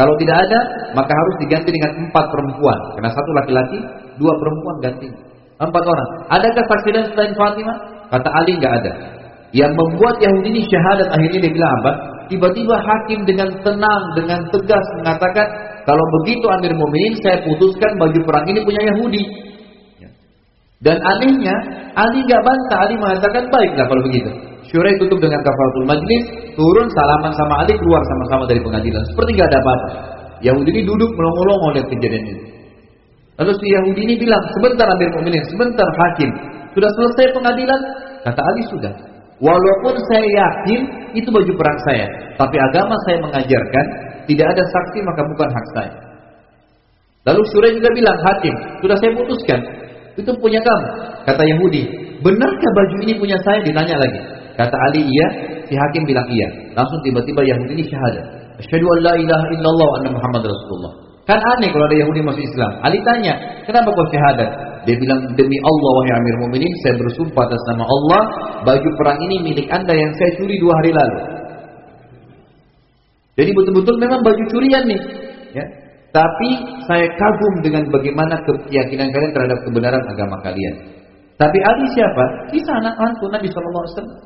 Kalau 0.00 0.16
tidak 0.16 0.36
ada, 0.48 0.60
maka 0.96 1.12
harus 1.12 1.36
diganti 1.44 1.68
dengan 1.72 2.08
empat 2.08 2.24
perempuan. 2.32 2.78
Karena 2.96 3.10
satu 3.12 3.30
laki-laki, 3.36 3.78
dua 4.16 4.32
perempuan 4.40 4.76
ganti. 4.80 5.08
Empat 5.56 5.84
orang. 5.84 6.08
Adakah 6.32 6.64
saksi 6.68 6.88
dan 6.92 7.04
selain 7.12 7.32
Fatimah? 7.36 7.76
Kata 8.12 8.28
Ali 8.32 8.52
nggak 8.60 8.74
ada. 8.80 8.92
Yang 9.54 9.72
membuat 9.78 10.18
Yahudi 10.18 10.48
ini 10.50 10.62
syahadat 10.66 11.08
akhirnya 11.14 11.38
dia 11.38 11.52
bilang 11.54 11.72
apa? 11.82 11.92
Tiba-tiba 12.26 12.74
hakim 12.74 13.22
dengan 13.22 13.48
tenang, 13.62 14.02
dengan 14.18 14.40
tegas 14.50 14.86
mengatakan, 14.98 15.46
kalau 15.86 16.02
begitu 16.20 16.42
Amir 16.50 16.74
Mu'minin, 16.74 17.14
saya 17.22 17.38
putuskan 17.46 17.94
baju 18.02 18.18
perang 18.26 18.46
ini 18.50 18.58
punya 18.66 18.82
Yahudi. 18.90 19.22
Ya. 20.02 20.10
Dan 20.82 20.98
anehnya, 20.98 21.54
Ali 21.94 22.26
nggak 22.26 22.42
bantah, 22.42 22.78
Ali 22.82 22.98
mengatakan 22.98 23.46
baiklah 23.54 23.86
kalau 23.86 24.02
begitu. 24.02 24.30
Syurai 24.66 24.98
tutup 24.98 25.22
dengan 25.22 25.38
kafaratul 25.46 25.86
majlis, 25.86 26.24
turun 26.58 26.90
salaman 26.90 27.30
sama 27.38 27.62
Ali, 27.62 27.78
keluar 27.78 28.02
sama-sama 28.02 28.50
dari 28.50 28.58
pengadilan. 28.58 29.02
Seperti 29.14 29.30
nggak 29.38 29.48
ada 29.54 29.58
apa-apa. 29.62 29.88
Yahudi 30.42 30.70
ini 30.74 30.82
duduk 30.82 31.10
melongo-longo 31.14 31.78
oleh 31.78 31.86
kejadian 31.86 32.24
ini. 32.26 32.42
Lalu 33.38 33.52
si 33.62 33.66
Yahudi 33.70 34.00
ini 34.02 34.14
bilang, 34.18 34.42
sebentar 34.58 34.90
Amir 34.90 35.14
Mu'minin, 35.14 35.46
sebentar 35.46 35.86
hakim. 35.86 36.34
Sudah 36.74 36.90
selesai 36.90 37.30
pengadilan? 37.38 37.80
Kata 38.26 38.42
Ali 38.42 38.62
sudah. 38.66 39.15
Walaupun 39.36 39.94
saya 40.08 40.26
yakin 40.26 40.80
itu 41.12 41.28
baju 41.28 41.52
perang 41.60 41.78
saya, 41.84 42.06
tapi 42.40 42.56
agama 42.56 42.96
saya 43.04 43.20
mengajarkan 43.20 43.86
tidak 44.24 44.46
ada 44.56 44.62
saksi 44.64 44.98
maka 45.04 45.22
bukan 45.28 45.48
hak 45.52 45.66
saya. 45.76 45.92
Lalu 47.26 47.42
Syurai 47.50 47.74
juga 47.74 47.90
bilang, 47.90 48.18
hakim, 48.22 48.54
sudah 48.80 48.96
saya 49.02 49.10
putuskan, 49.18 49.60
itu 50.16 50.30
punya 50.40 50.62
kamu. 50.62 50.88
Kata 51.26 51.42
Yahudi, 51.42 51.82
benarkah 52.22 52.70
baju 52.72 52.96
ini 53.02 53.18
punya 53.18 53.36
saya? 53.44 53.60
Ditanya 53.60 53.98
lagi. 53.98 54.20
Kata 54.56 54.76
Ali, 54.88 55.04
iya. 55.04 55.26
Si 55.68 55.74
hakim 55.76 56.08
bilang 56.08 56.24
iya. 56.32 56.48
Langsung 56.72 57.02
tiba-tiba 57.04 57.44
Yahudi 57.44 57.76
ini 57.76 57.84
syahadat. 57.90 58.24
Asyhadu 58.62 58.86
an 58.88 58.98
la 59.04 59.14
ilaha 59.20 59.46
illallah 59.52 59.86
wa 59.90 59.96
anna 60.00 60.10
Muhammad 60.16 60.42
Rasulullah. 60.48 60.92
Kan 61.26 61.42
aneh 61.42 61.68
kalau 61.74 61.84
ada 61.90 61.96
Yahudi 61.98 62.22
masuk 62.24 62.40
Islam. 62.40 62.72
Ali 62.80 63.02
tanya, 63.02 63.34
kenapa 63.66 63.90
kau 63.90 64.06
syahadat? 64.08 64.50
Dia 64.86 64.96
bilang, 64.96 65.34
demi 65.34 65.58
Allah 65.60 65.90
wahai 65.98 66.12
Amir 66.14 66.36
Mu'minin, 66.46 66.72
saya 66.86 66.94
bersumpah 67.02 67.42
atas 67.50 67.62
nama 67.74 67.84
Allah, 67.84 68.22
baju 68.62 68.88
perang 68.94 69.18
ini 69.26 69.42
milik 69.42 69.66
anda 69.68 69.90
yang 69.90 70.14
saya 70.14 70.30
curi 70.38 70.56
dua 70.62 70.72
hari 70.78 70.94
lalu. 70.94 71.18
Jadi 73.36 73.50
betul-betul 73.52 73.98
memang 74.00 74.22
baju 74.22 74.42
curian 74.48 74.86
nih. 74.88 75.00
Ya. 75.52 75.64
Tapi 76.14 76.50
saya 76.88 77.12
kagum 77.12 77.60
dengan 77.60 77.84
bagaimana 77.92 78.40
keyakinan 78.46 79.12
kalian 79.12 79.32
terhadap 79.36 79.58
kebenaran 79.68 80.00
agama 80.08 80.40
kalian. 80.40 80.96
Tapi 81.36 81.58
Ali 81.60 81.84
siapa? 81.92 82.24
Kisah 82.48 82.80
anak 82.80 82.96
mantu 82.96 83.28
Nabi 83.28 83.52
Wasallam 83.52 84.16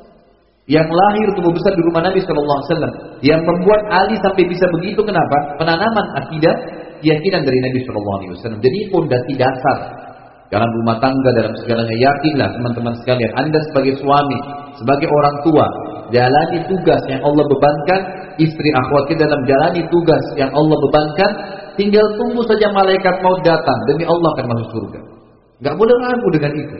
yang 0.71 0.87
lahir 0.87 1.27
tumbuh 1.35 1.51
besar 1.51 1.75
di 1.75 1.83
rumah 1.83 2.07
Nabi 2.07 2.23
Wasallam. 2.23 3.19
Yang 3.19 3.41
membuat 3.43 3.81
Ali 3.91 4.15
sampai 4.23 4.47
bisa 4.47 4.63
begitu 4.79 5.03
kenapa? 5.03 5.59
Penanaman 5.59 6.07
akidah 6.23 6.55
keyakinan 7.03 7.43
dari 7.43 7.59
Nabi 7.59 7.83
Wasallam. 7.83 8.63
Jadi 8.63 8.79
pondasi 8.87 9.33
dasar 9.35 10.00
dalam 10.51 10.67
rumah 10.83 10.99
tangga 10.99 11.29
dalam 11.31 11.55
segalanya. 11.63 11.95
Yakinlah 11.95 12.49
teman-teman 12.59 12.93
sekalian 13.01 13.31
Anda 13.39 13.59
sebagai 13.71 13.95
suami 14.03 14.39
sebagai 14.75 15.07
orang 15.07 15.35
tua 15.47 15.65
jalani 16.11 16.59
tugas 16.67 17.01
yang 17.07 17.23
Allah 17.23 17.47
bebankan. 17.47 18.01
Istri 18.35 18.69
akhwat 18.73 19.03
kita 19.07 19.27
dalam 19.27 19.43
jalani 19.47 19.81
tugas 19.87 20.23
yang 20.35 20.51
Allah 20.51 20.75
bebankan. 20.75 21.31
Tinggal 21.79 22.03
tunggu 22.19 22.43
saja 22.43 22.67
malaikat 22.75 23.15
mau 23.23 23.39
datang. 23.41 23.79
Demi 23.87 24.03
Allah 24.03 24.29
akan 24.35 24.45
masuk 24.51 24.67
surga. 24.75 24.99
Nggak 25.63 25.75
boleh 25.79 25.95
ragu 26.03 26.27
dengan 26.35 26.53
itu. 26.59 26.77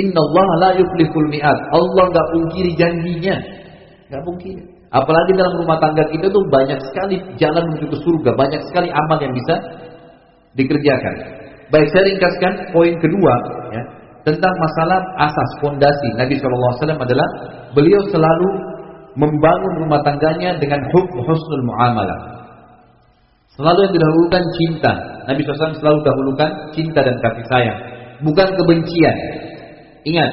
Inna 0.00 0.20
Allah 0.24 0.48
la 0.56 0.70
yuflihul 0.80 1.28
mi'at 1.28 1.58
Allah 1.76 2.04
nggak 2.08 2.26
pungkiri 2.32 2.72
janjinya. 2.80 3.36
Nggak 4.08 4.22
pungkiri. 4.24 4.62
Apalagi 4.90 5.36
dalam 5.36 5.54
rumah 5.60 5.78
tangga 5.78 6.02
kita 6.08 6.32
tuh 6.32 6.42
banyak 6.48 6.80
sekali 6.90 7.20
jalan 7.36 7.62
menuju 7.68 7.92
ke 7.92 7.98
surga. 8.00 8.30
Banyak 8.40 8.62
sekali 8.72 8.88
amal 8.88 9.18
yang 9.20 9.36
bisa 9.36 9.54
dikerjakan 10.56 11.39
Baik, 11.70 11.88
saya 11.94 12.02
ringkaskan 12.10 12.74
poin 12.74 12.94
kedua 12.98 13.34
ya, 13.70 13.82
tentang 14.26 14.54
masalah 14.58 14.98
asas 15.22 15.50
fondasi 15.62 16.08
Nabi 16.18 16.34
SAW 16.42 16.98
adalah 16.98 17.28
beliau 17.72 18.02
selalu 18.10 18.50
membangun 19.14 19.86
rumah 19.86 20.02
tangganya 20.02 20.58
dengan 20.58 20.82
hub 20.90 21.06
husnul 21.26 21.64
muamalah. 21.66 22.42
Selalu 23.54 23.86
yang 23.86 23.94
didahulukan 23.98 24.42
cinta. 24.56 24.92
Nabi 25.26 25.40
SAW 25.46 25.78
selalu 25.78 25.98
dahulukan 26.06 26.50
cinta 26.74 27.06
dan 27.06 27.16
kasih 27.22 27.46
sayang, 27.46 27.78
bukan 28.26 28.48
kebencian. 28.56 29.16
Ingat, 30.06 30.30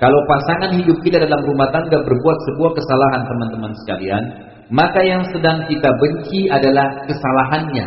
kalau 0.00 0.16
pasangan 0.26 0.74
hidup 0.80 0.96
kita 1.04 1.20
dalam 1.22 1.44
rumah 1.44 1.68
tangga 1.70 2.00
berbuat 2.02 2.38
sebuah 2.50 2.70
kesalahan 2.72 3.22
teman-teman 3.28 3.72
sekalian, 3.84 4.24
maka 4.72 5.02
yang 5.04 5.22
sedang 5.28 5.66
kita 5.68 5.90
benci 5.92 6.48
adalah 6.48 7.04
kesalahannya, 7.04 7.86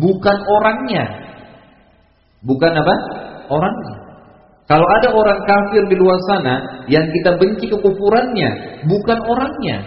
bukan 0.00 0.36
orangnya. 0.42 1.04
Bukan 2.42 2.72
apa? 2.74 2.94
Orangnya. 3.50 3.94
Kalau 4.66 4.86
ada 4.86 5.08
orang 5.10 5.40
kafir 5.42 5.82
di 5.90 5.96
luar 5.98 6.18
sana 6.26 6.86
yang 6.86 7.04
kita 7.10 7.36
benci 7.36 7.66
kekufurannya, 7.70 8.50
bukan 8.86 9.18
orangnya. 9.26 9.78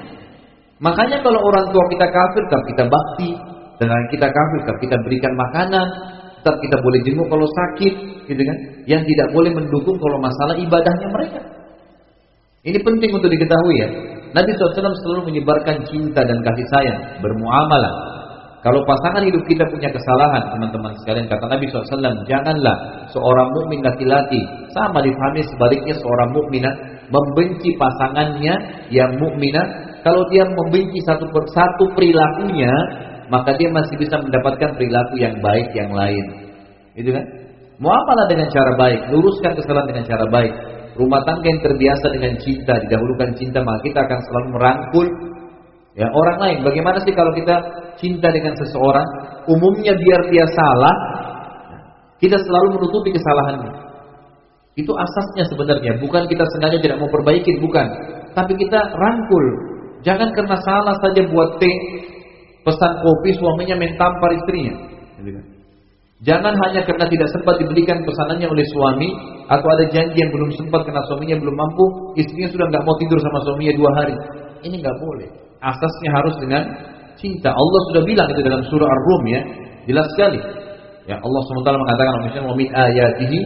Makanya 0.83 1.23
kalau 1.23 1.39
orang 1.39 1.71
tua 1.71 1.83
kita 1.87 2.07
kafir, 2.11 2.41
tetap 2.47 2.63
kita 2.67 2.83
bakti. 2.91 3.29
Dengan 3.75 4.01
kita 4.07 4.27
kafir, 4.31 4.59
tetap 4.63 4.77
kita 4.83 4.95
berikan 5.03 5.33
makanan. 5.35 5.87
Tetap 6.43 6.55
kita 6.61 6.77
boleh 6.79 6.99
jenguk 7.01 7.27
kalau 7.27 7.47
sakit. 7.47 7.93
gitu 8.27 8.41
kan? 8.41 8.57
Yang 8.85 9.01
tidak 9.15 9.27
boleh 9.33 9.51
mendukung 9.55 9.97
kalau 9.97 10.17
masalah 10.21 10.55
ibadahnya 10.59 11.07
mereka. 11.09 11.41
Ini 12.65 12.77
penting 12.81 13.11
untuk 13.13 13.29
diketahui 13.29 13.75
ya. 13.77 13.89
Nabi 14.33 14.51
SAW 14.57 14.99
selalu 15.05 15.31
menyebarkan 15.31 15.85
cinta 15.87 16.25
dan 16.25 16.43
kasih 16.43 16.67
sayang, 16.67 16.99
bermuamalah 17.23 18.14
kalau 18.65 18.81
pasangan 18.81 19.21
hidup 19.21 19.45
kita 19.45 19.61
punya 19.69 19.93
kesalahan, 19.93 20.49
teman-teman 20.49 20.89
sekalian, 21.05 21.29
kata 21.29 21.45
Nabi 21.45 21.69
SAW, 21.69 22.25
janganlah 22.25 23.05
seorang 23.13 23.53
mukmin 23.53 23.85
laki-laki 23.85 24.41
sama 24.73 25.05
difahami 25.05 25.45
sebaliknya 25.45 25.93
seorang 25.93 26.33
mukminah 26.33 26.73
membenci 27.13 27.77
pasangannya 27.77 28.57
yang 28.89 29.21
mukminah. 29.21 29.93
Kalau 30.01 30.25
dia 30.33 30.49
membenci 30.49 30.97
satu 31.05 31.29
persatu 31.29 31.93
perilakunya, 31.93 32.73
maka 33.29 33.53
dia 33.53 33.69
masih 33.69 34.01
bisa 34.01 34.17
mendapatkan 34.17 34.73
perilaku 34.73 35.21
yang 35.21 35.37
baik 35.45 35.69
yang 35.77 35.93
lain. 35.93 36.25
Itu 36.97 37.13
kan? 37.13 37.25
Muamalah 37.77 38.25
dengan 38.25 38.49
cara 38.49 38.73
baik, 38.81 39.13
luruskan 39.13 39.61
kesalahan 39.61 39.93
dengan 39.93 40.09
cara 40.09 40.25
baik. 40.25 40.53
Rumah 40.97 41.21
tangga 41.21 41.45
yang 41.53 41.61
terbiasa 41.61 42.07
dengan 42.17 42.33
cinta, 42.41 42.81
didahulukan 42.81 43.29
cinta, 43.37 43.61
maka 43.61 43.85
kita 43.85 43.99
akan 44.09 44.19
selalu 44.25 44.47
merangkul 44.57 45.05
ya 45.95 46.07
orang 46.11 46.37
lain. 46.37 46.57
Bagaimana 46.61 46.99
sih 47.01 47.15
kalau 47.15 47.31
kita 47.33 47.55
cinta 47.97 48.27
dengan 48.29 48.53
seseorang, 48.59 49.07
umumnya 49.47 49.95
biar 49.95 50.21
dia 50.29 50.45
salah, 50.51 50.95
kita 52.19 52.35
selalu 52.39 52.79
menutupi 52.79 53.15
kesalahannya. 53.15 53.73
Itu 54.75 54.91
asasnya 54.91 55.47
sebenarnya, 55.47 56.03
bukan 56.03 56.27
kita 56.27 56.43
sengaja 56.51 56.77
tidak 56.83 56.99
mau 56.99 57.07
perbaiki, 57.07 57.63
bukan. 57.63 57.87
Tapi 58.35 58.53
kita 58.59 58.79
rangkul. 58.91 59.45
Jangan 60.03 60.35
karena 60.35 60.59
salah 60.61 60.95
saja 60.99 61.23
buat 61.31 61.57
teh, 61.63 61.75
pesan 62.67 62.91
kopi 62.99 63.31
suaminya 63.39 63.79
main 63.79 63.95
tampar 63.95 64.35
istrinya. 64.35 64.75
Jangan 66.23 66.55
hanya 66.59 66.83
karena 66.83 67.05
tidak 67.07 67.29
sempat 67.31 67.59
dibelikan 67.59 68.03
pesanannya 68.03 68.47
oleh 68.47 68.65
suami 68.71 69.09
atau 69.47 69.67
ada 69.67 69.85
janji 69.91 70.15
yang 70.19 70.31
belum 70.31 70.51
sempat 70.59 70.83
karena 70.87 71.03
suaminya 71.07 71.37
belum 71.39 71.55
mampu, 71.55 71.85
istrinya 72.19 72.49
sudah 72.51 72.65
nggak 72.71 72.83
mau 72.83 72.95
tidur 72.99 73.19
sama 73.23 73.39
suaminya 73.47 73.73
dua 73.79 73.91
hari. 73.95 74.15
Ini 74.63 74.75
nggak 74.79 74.97
boleh. 74.99 75.44
Asasnya 75.61 76.09
harus 76.15 76.35
dengan 76.41 76.63
cinta. 77.19 77.51
Allah 77.51 77.79
sudah 77.91 78.03
bilang 78.03 78.27
itu 78.31 78.41
dalam 78.43 78.61
surah 78.67 78.87
Ar-Rum 78.87 79.23
ya. 79.31 79.41
Jelas 79.85 80.07
sekali. 80.17 80.39
Ya 81.05 81.21
Allah 81.21 81.41
SWT 81.45 81.69
mengatakan 81.69 82.43
wa 82.49 82.55
min 82.57 82.67
ayatihi 82.73 83.39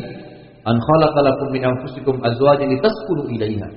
an 0.64 0.76
khalaqa 0.80 1.20
lakum 1.28 1.48
min 1.52 1.64
anfusikum 1.68 2.16
azwajan 2.24 2.72
litaskunu 2.72 3.28
ilaiha 3.36 3.68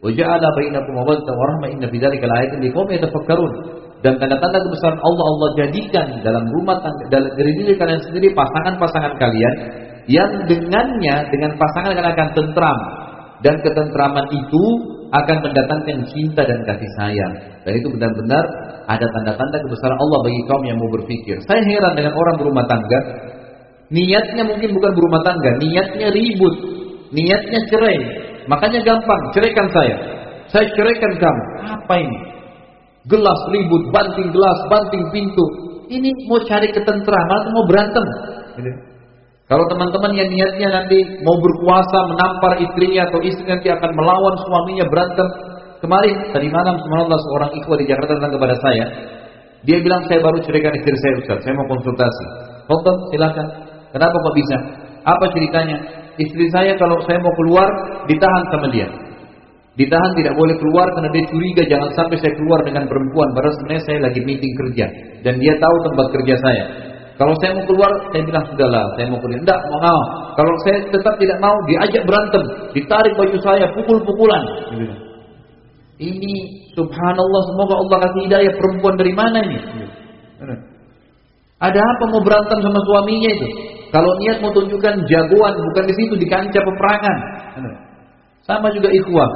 wa 0.00 0.08
ja'ala 0.12 0.48
bainakum 0.56 0.92
mawaddatan 0.96 1.32
wa 1.32 1.44
rahmah 1.48 1.68
inna 1.72 1.86
fi 1.88 1.96
dzalika 1.96 2.24
laayatin 2.28 2.60
liqaumin 2.60 3.00
yatafakkarun. 3.00 3.52
Dan 4.00 4.16
tanda-tanda 4.16 4.64
kebesaran 4.64 4.96
Allah 4.96 5.24
Allah 5.28 5.48
jadikan 5.60 6.06
dalam 6.24 6.44
rumah 6.56 6.80
tangga 6.80 7.04
dalam 7.12 7.32
diri 7.36 7.52
diri 7.52 7.72
kalian 7.76 8.00
sendiri 8.00 8.32
pasangan-pasangan 8.32 9.12
kalian 9.20 9.54
yang 10.08 10.32
dengannya 10.48 11.16
dengan 11.28 11.52
pasangan 11.60 11.92
kalian 11.92 12.12
akan 12.16 12.28
tentram 12.32 12.78
dan 13.44 13.60
ketentraman 13.60 14.26
itu 14.32 14.64
akan 15.12 15.36
mendatangkan 15.44 15.98
cinta 16.08 16.42
dan 16.48 16.60
kasih 16.64 16.90
sayang. 16.96 17.34
Dan 17.60 17.72
itu 17.76 17.88
benar-benar 17.92 18.44
ada 18.88 19.06
tanda-tanda 19.06 19.56
kebesaran 19.60 19.98
Allah 20.00 20.18
bagi 20.24 20.40
kaum 20.48 20.64
yang 20.64 20.78
mau 20.80 20.90
berpikir. 20.90 21.38
Saya 21.44 21.60
heran 21.62 21.92
dengan 21.94 22.16
orang 22.16 22.36
berumah 22.40 22.64
tangga, 22.66 23.00
niatnya 23.92 24.42
mungkin 24.48 24.70
bukan 24.74 24.92
berumah 24.96 25.22
tangga, 25.22 25.50
niatnya 25.60 26.08
ribut, 26.10 26.54
niatnya 27.12 27.60
cerai. 27.68 27.98
Makanya 28.48 28.80
gampang, 28.82 29.20
ceraikan 29.36 29.68
saya. 29.70 29.96
Saya 30.50 30.66
ceraikan 30.74 31.12
kamu. 31.20 31.42
Apa 31.70 31.94
ini? 32.00 32.18
Gelas 33.06 33.40
ribut, 33.52 33.92
banting 33.94 34.34
gelas, 34.34 34.58
banting 34.66 35.04
pintu. 35.14 35.44
Ini 35.90 36.10
mau 36.26 36.40
cari 36.46 36.70
ketentraman 36.70 37.38
atau 37.44 37.50
mau 37.54 37.66
berantem? 37.66 38.04
Kalau 39.50 39.66
teman-teman 39.66 40.14
yang 40.14 40.30
niatnya 40.30 40.68
nanti 40.70 41.02
mau 41.26 41.34
berkuasa 41.34 41.98
menampar 42.14 42.62
istrinya 42.62 43.10
atau 43.10 43.18
istri 43.18 43.42
nanti 43.50 43.66
akan 43.66 43.90
melawan 43.98 44.34
suaminya 44.46 44.86
berantem, 44.86 45.26
Kemarin 45.80 46.14
tadi 46.36 46.48
malam 46.52 46.76
subhanallah 46.76 47.20
seorang 47.24 47.50
ikhwah 47.56 47.76
di 47.80 47.88
Jakarta 47.88 48.20
datang 48.20 48.36
kepada 48.36 48.54
saya. 48.60 48.84
Dia 49.64 49.80
bilang 49.80 50.04
saya 50.08 50.20
baru 50.20 50.40
ceritakan 50.44 50.76
istri 50.76 50.96
saya 51.00 51.14
Ustaz, 51.24 51.38
saya 51.44 51.56
mau 51.56 51.68
konsultasi. 51.68 52.26
Tonton 52.68 52.96
silakan. 53.12 53.46
Kenapa 53.92 54.12
kok 54.12 54.34
bisa? 54.36 54.56
Apa 55.08 55.24
ceritanya? 55.32 55.76
Istri 56.20 56.52
saya 56.52 56.76
kalau 56.76 57.00
saya 57.08 57.16
mau 57.24 57.32
keluar 57.32 57.68
ditahan 58.04 58.44
sama 58.52 58.68
dia. 58.68 58.88
Ditahan 59.80 60.12
tidak 60.20 60.36
boleh 60.36 60.52
keluar 60.60 60.84
karena 60.92 61.08
dia 61.16 61.24
curiga 61.32 61.62
jangan 61.64 61.88
sampai 61.96 62.16
saya 62.20 62.36
keluar 62.36 62.60
dengan 62.60 62.84
perempuan 62.84 63.32
padahal 63.32 63.54
sebenarnya 63.56 63.84
saya 63.88 63.98
lagi 64.04 64.20
meeting 64.20 64.52
kerja 64.60 64.86
dan 65.24 65.40
dia 65.40 65.56
tahu 65.56 65.76
tempat 65.88 66.06
kerja 66.12 66.34
saya. 66.44 66.64
Kalau 67.16 67.36
saya 67.40 67.52
mau 67.52 67.64
keluar, 67.68 67.92
saya 68.12 68.22
bilang 68.24 68.44
sudahlah, 68.48 68.84
saya 68.96 69.12
mau 69.12 69.20
keluar. 69.20 69.44
Tidak, 69.44 69.60
mau 69.68 69.80
mau. 69.84 70.00
Kalau 70.40 70.52
saya 70.64 70.76
tetap 70.88 71.14
tidak 71.20 71.38
mau, 71.44 71.52
diajak 71.68 72.02
berantem, 72.08 72.42
ditarik 72.72 73.12
baju 73.12 73.38
saya, 73.44 73.68
pukul-pukulan. 73.76 74.42
Ini 76.00 76.34
subhanallah 76.72 77.42
semoga 77.52 77.74
Allah 77.76 77.96
kasih 78.08 78.20
hidayah 78.24 78.52
perempuan 78.56 78.96
dari 78.96 79.12
mana 79.12 79.38
ini? 79.44 79.58
Ada 81.60 81.76
apa 81.76 82.04
mau 82.08 82.24
berantem 82.24 82.56
sama 82.64 82.80
suaminya 82.88 83.30
itu? 83.36 83.48
Kalau 83.92 84.08
niat 84.16 84.40
mau 84.40 84.48
tunjukkan 84.48 85.04
jagoan 85.04 85.54
bukan 85.60 85.84
di 85.84 85.94
situ 86.00 86.14
di 86.16 86.24
kancah 86.24 86.62
peperangan. 86.64 87.16
Sama 88.48 88.72
juga 88.72 88.88
ikhwah, 88.88 89.28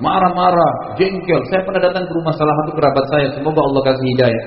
marah-marah, 0.00 0.96
jengkel. 0.96 1.40
Saya 1.52 1.68
pernah 1.68 1.84
datang 1.84 2.08
ke 2.08 2.12
rumah 2.16 2.32
salah 2.32 2.54
satu 2.64 2.72
kerabat 2.80 3.04
saya, 3.12 3.26
semoga 3.36 3.60
Allah 3.60 3.82
kasih 3.92 4.06
hidayah. 4.16 4.42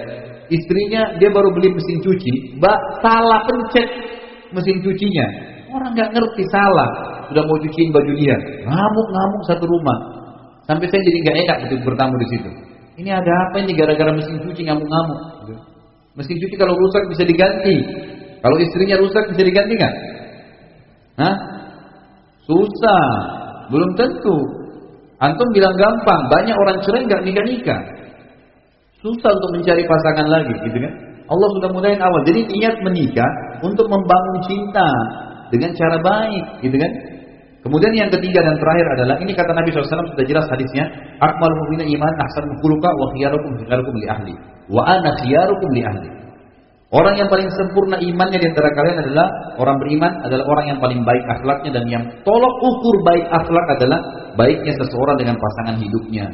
Istrinya 0.49 1.01
dia 1.21 1.29
baru 1.29 1.53
beli 1.53 1.69
mesin 1.69 2.01
cuci, 2.01 2.57
mbak 2.57 2.77
salah 3.05 3.45
pencet 3.45 3.89
mesin 4.49 4.81
cucinya. 4.81 5.27
Orang 5.69 5.93
nggak 5.93 6.09
ngerti 6.17 6.43
salah, 6.49 6.89
sudah 7.29 7.45
mau 7.45 7.61
cuciin 7.61 7.93
baju 7.93 8.11
dia, 8.17 8.33
ngamuk-ngamuk 8.65 9.41
satu 9.45 9.69
rumah. 9.69 10.18
Sampai 10.69 10.85
saya 10.85 11.01
jadi 11.01 11.17
nggak 11.25 11.37
enak 11.49 11.57
untuk 11.65 11.79
bertamu 11.81 12.13
di 12.21 12.27
situ. 12.29 12.49
Ini 13.01 13.09
ada 13.09 13.31
apa 13.49 13.65
ini 13.65 13.73
gara-gara 13.73 14.13
mesin 14.13 14.37
cuci 14.37 14.69
ngamuk-ngamuk? 14.69 15.49
Mesin 16.13 16.37
cuci 16.37 16.55
kalau 16.61 16.77
rusak 16.77 17.09
bisa 17.09 17.25
diganti. 17.25 17.75
Kalau 18.37 18.53
istrinya 18.61 19.01
rusak 19.01 19.33
bisa 19.33 19.41
diganti 19.41 19.73
nggak? 19.73 19.95
Hah? 21.25 21.35
Susah. 22.45 23.05
Belum 23.73 23.97
tentu. 23.97 24.37
Antum 25.17 25.49
bilang 25.57 25.73
gampang. 25.73 26.21
Banyak 26.29 26.53
orang 26.53 26.77
cerai 26.85 27.01
nggak 27.09 27.25
nikah-nikah. 27.25 27.81
Susah 29.01 29.31
untuk 29.31 29.49
mencari 29.57 29.83
pasangan 29.89 30.27
lagi, 30.29 30.53
gitu 30.69 30.77
kan? 30.77 30.93
Allah 31.33 31.49
sudah 31.55 31.69
mudahin 31.73 32.03
awal. 32.03 32.21
Jadi 32.29 32.45
niat 32.45 32.77
menikah 32.85 33.31
untuk 33.65 33.89
membangun 33.89 34.37
cinta 34.45 34.85
dengan 35.49 35.71
cara 35.73 35.97
baik, 35.97 36.45
gitu 36.61 36.77
kan? 36.77 36.91
Kemudian 37.60 37.91
yang 37.91 38.07
ketiga 38.07 38.40
dan 38.40 38.56
terakhir 38.56 38.88
adalah 38.95 39.15
ini 39.19 39.36
kata 39.36 39.52
Nabi 39.52 39.68
SAW 39.76 40.15
sudah 40.15 40.26
jelas 40.26 40.48
hadisnya, 40.48 40.88
akmal 41.19 41.52
mu'mina 41.65 41.84
iman 41.84 42.14
ahsan 42.23 42.48
khuluqa 42.64 42.90
wa 42.95 43.11
khiyarukum 43.11 43.52
khiyarukum 43.60 43.94
li 43.99 44.07
ahli 44.07 44.34
wa 44.72 44.88
ana 44.88 45.11
khiyarukum 45.19 45.69
li 45.76 45.84
ahli. 45.84 46.10
Orang 46.90 47.22
yang 47.22 47.30
paling 47.30 47.45
sempurna 47.53 48.02
imannya 48.02 48.41
di 48.41 48.48
antara 48.49 48.73
kalian 48.73 48.98
adalah 49.06 49.27
orang 49.61 49.77
beriman 49.77 50.26
adalah 50.26 50.41
orang 50.49 50.65
yang 50.73 50.80
paling 50.81 51.06
baik 51.06 51.22
akhlaknya 51.22 51.69
dan 51.69 51.86
yang 51.86 52.03
tolok 52.26 52.56
ukur 52.65 52.95
baik 53.06 53.30
akhlak 53.30 53.65
adalah 53.77 53.99
baiknya 54.34 54.73
seseorang 54.73 55.22
dengan 55.22 55.38
pasangan 55.38 55.77
hidupnya. 55.77 56.26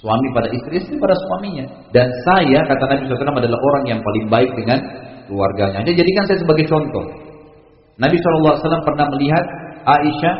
Suami 0.00 0.28
pada 0.32 0.48
istri, 0.52 0.80
istri 0.80 0.96
pada 0.96 1.16
suaminya. 1.16 1.64
Dan 1.92 2.08
saya, 2.24 2.60
kata 2.68 2.84
Nabi 2.84 3.08
SAW, 3.08 3.32
adalah 3.32 3.56
orang 3.56 3.84
yang 3.88 4.00
paling 4.04 4.28
baik 4.28 4.50
dengan 4.52 4.78
keluarganya. 5.24 5.80
Jadi 5.88 6.04
jadikan 6.04 6.24
saya 6.28 6.38
sebagai 6.40 6.64
contoh. 6.68 7.04
Nabi 7.96 8.16
SAW 8.20 8.84
pernah 8.84 9.08
melihat 9.16 9.44
Aisyah, 9.86 10.36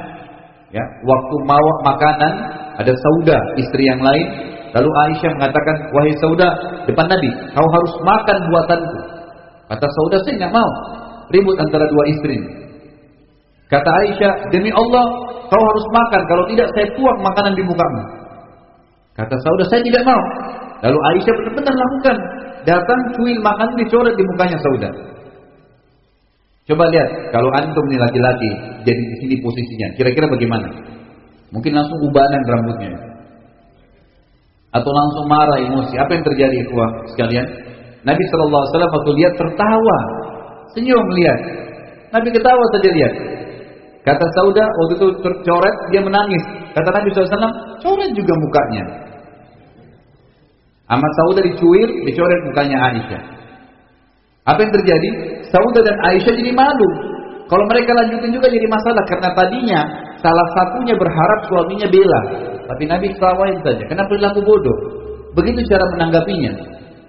ya, 0.75 0.85
waktu 1.07 1.35
mau 1.47 1.67
makanan, 1.87 2.33
ada 2.77 2.93
Sauda, 2.93 3.39
istri 3.57 3.87
yang 3.87 4.03
lain. 4.03 4.27
Lalu 4.75 4.91
Aisyah 4.93 5.31
mengatakan, 5.39 5.77
wahai 5.95 6.13
Sauda, 6.19 6.49
depan 6.85 7.07
Nabi, 7.07 7.31
kau 7.55 7.69
harus 7.71 7.93
makan 8.03 8.37
buatanku. 8.51 8.99
Kata 9.71 9.87
Sauda, 9.87 10.17
saya 10.27 10.35
nggak 10.43 10.55
mau. 10.55 10.71
Ribut 11.33 11.57
antara 11.59 11.87
dua 11.89 12.05
istri. 12.11 12.37
Kata 13.67 13.91
Aisyah, 14.05 14.53
demi 14.53 14.71
Allah, 14.75 15.07
kau 15.49 15.63
harus 15.63 15.87
makan. 15.91 16.23
Kalau 16.27 16.45
tidak, 16.51 16.69
saya 16.75 16.87
tuang 16.95 17.19
makanan 17.23 17.55
di 17.55 17.63
mukamu. 17.65 18.03
Kata 19.17 19.35
Sauda, 19.41 19.65
saya 19.71 19.81
tidak 19.81 20.05
mau. 20.05 20.23
Lalu 20.85 20.99
Aisyah 21.15 21.35
benar-benar 21.41 21.75
lakukan. 21.75 22.17
Datang 22.67 23.01
cuil 23.17 23.39
makan 23.41 23.69
dicoret 23.79 24.15
di 24.19 24.25
mukanya 24.27 24.59
Sauda. 24.61 24.91
Coba 26.67 26.91
lihat, 26.91 27.31
kalau 27.31 27.51
antum 27.55 27.87
nih 27.87 27.99
laki-laki 28.03 28.51
jadi 28.83 28.99
di 28.99 29.17
sini 29.23 29.35
posisinya, 29.39 29.95
kira-kira 29.95 30.27
bagaimana? 30.27 30.67
Mungkin 31.55 31.73
langsung 31.73 31.99
ubanan 32.03 32.43
rambutnya. 32.43 32.91
Atau 34.75 34.91
langsung 34.91 35.31
marah 35.31 35.63
emosi. 35.63 35.95
Apa 35.95 36.19
yang 36.19 36.25
terjadi 36.27 36.67
ikhwah 36.67 36.91
sekalian? 37.15 37.47
Nabi 38.03 38.23
Shallallahu 38.29 38.61
Alaihi 38.61 38.73
Wasallam 38.75 38.93
waktu 38.99 39.11
lihat 39.15 39.35
tertawa, 39.39 39.99
senyum 40.75 41.03
melihat. 41.15 41.39
Nabi 42.11 42.29
ketawa 42.35 42.65
saja 42.75 42.91
lihat. 42.91 43.15
Kata 44.07 44.27
Sauda 44.39 44.63
waktu 44.63 44.95
itu 45.03 45.07
tercoret 45.19 45.77
dia 45.91 45.99
menangis. 45.99 46.43
Kata 46.71 46.95
Nabi 46.95 47.11
SAW, 47.11 47.83
coret 47.83 48.11
juga 48.15 48.35
mukanya. 48.39 48.85
Ahmad 50.87 51.13
Sauda 51.19 51.43
dicuir, 51.43 51.89
dicoret 52.07 52.41
mukanya 52.47 52.79
Aisyah. 52.87 53.23
Apa 54.47 54.63
yang 54.63 54.73
terjadi? 54.79 55.11
Sauda 55.57 55.81
dan 55.81 55.97
Aisyah 56.13 56.35
jadi 56.37 56.53
malu. 56.53 56.89
Kalau 57.49 57.65
mereka 57.65 57.97
lanjutin 57.97 58.29
juga 58.29 58.53
jadi 58.53 58.69
masalah 58.69 59.01
karena 59.09 59.33
tadinya 59.33 59.81
salah 60.21 60.49
satunya 60.53 60.93
berharap 60.99 61.41
suaminya 61.49 61.89
bela, 61.89 62.21
tapi 62.69 62.85
Nabi 62.85 63.17
ketawain 63.17 63.57
saja. 63.65 63.81
Kenapa 63.89 64.13
perilaku 64.13 64.45
bodoh? 64.45 64.79
Begitu 65.33 65.65
cara 65.71 65.85
menanggapinya. 65.97 66.53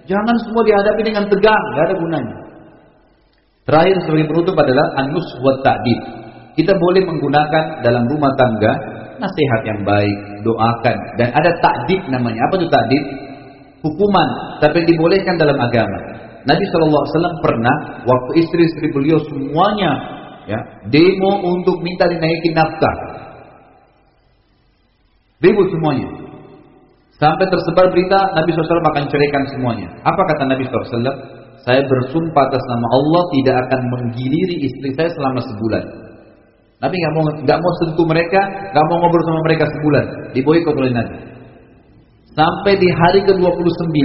Jangan 0.08 0.36
semua 0.40 0.62
dihadapi 0.64 1.02
dengan 1.04 1.28
tegang, 1.28 1.64
gak 1.76 1.84
ada 1.92 1.94
gunanya. 2.00 2.36
Terakhir 3.68 3.96
sebagai 4.08 4.26
penutup 4.32 4.56
adalah 4.56 4.86
anus 5.04 5.28
buat 5.44 5.60
ta'dib. 5.60 6.00
Kita 6.56 6.72
boleh 6.72 7.04
menggunakan 7.04 7.84
dalam 7.84 8.08
rumah 8.08 8.32
tangga 8.40 8.72
nasihat 9.20 9.60
yang 9.66 9.80
baik, 9.84 10.16
doakan 10.46 10.96
dan 11.20 11.28
ada 11.34 11.50
takdib 11.60 12.00
namanya. 12.08 12.40
Apa 12.48 12.54
itu 12.62 12.66
takdib? 12.70 13.04
Hukuman, 13.84 14.28
tapi 14.62 14.86
dibolehkan 14.86 15.36
dalam 15.36 15.58
agama. 15.58 15.98
Nabi 16.48 16.64
SAW 16.64 17.44
pernah 17.44 17.76
waktu 18.08 18.40
istri-istri 18.40 18.88
beliau 18.96 19.20
semuanya 19.28 19.92
ya 20.48 20.60
demo 20.88 21.44
untuk 21.44 21.76
minta 21.84 22.08
dinaikin 22.08 22.56
nafkah. 22.56 22.96
Ribut 25.44 25.68
semuanya. 25.68 26.08
Sampai 27.20 27.50
tersebar 27.50 27.92
berita 27.92 28.32
Nabi 28.32 28.50
SAW 28.54 28.80
akan 28.80 29.04
ceraikan 29.12 29.44
semuanya. 29.52 29.88
Apa 30.06 30.22
kata 30.34 30.48
Nabi 30.48 30.64
SAW? 30.66 31.04
Saya 31.66 31.84
bersumpah 31.84 32.42
atas 32.48 32.64
nama 32.70 32.86
Allah 32.96 33.22
tidak 33.34 33.56
akan 33.68 33.80
menggiliri 33.92 34.56
istri 34.64 34.94
saya 34.96 35.10
selama 35.12 35.42
sebulan. 35.44 35.84
Nabi 36.78 36.94
nggak 36.94 37.12
mau 37.18 37.22
nggak 37.42 37.58
mau 37.58 37.72
sentuh 37.82 38.06
mereka, 38.06 38.40
nggak 38.70 38.84
mau 38.88 38.96
ngobrol 39.02 39.24
sama 39.26 39.40
mereka 39.44 39.64
sebulan. 39.66 40.04
Diboikot 40.32 40.74
oleh 40.78 40.92
Nabi. 40.94 41.16
Sampai 42.38 42.78
di 42.78 42.86
hari 42.86 43.26
ke-29 43.26 43.98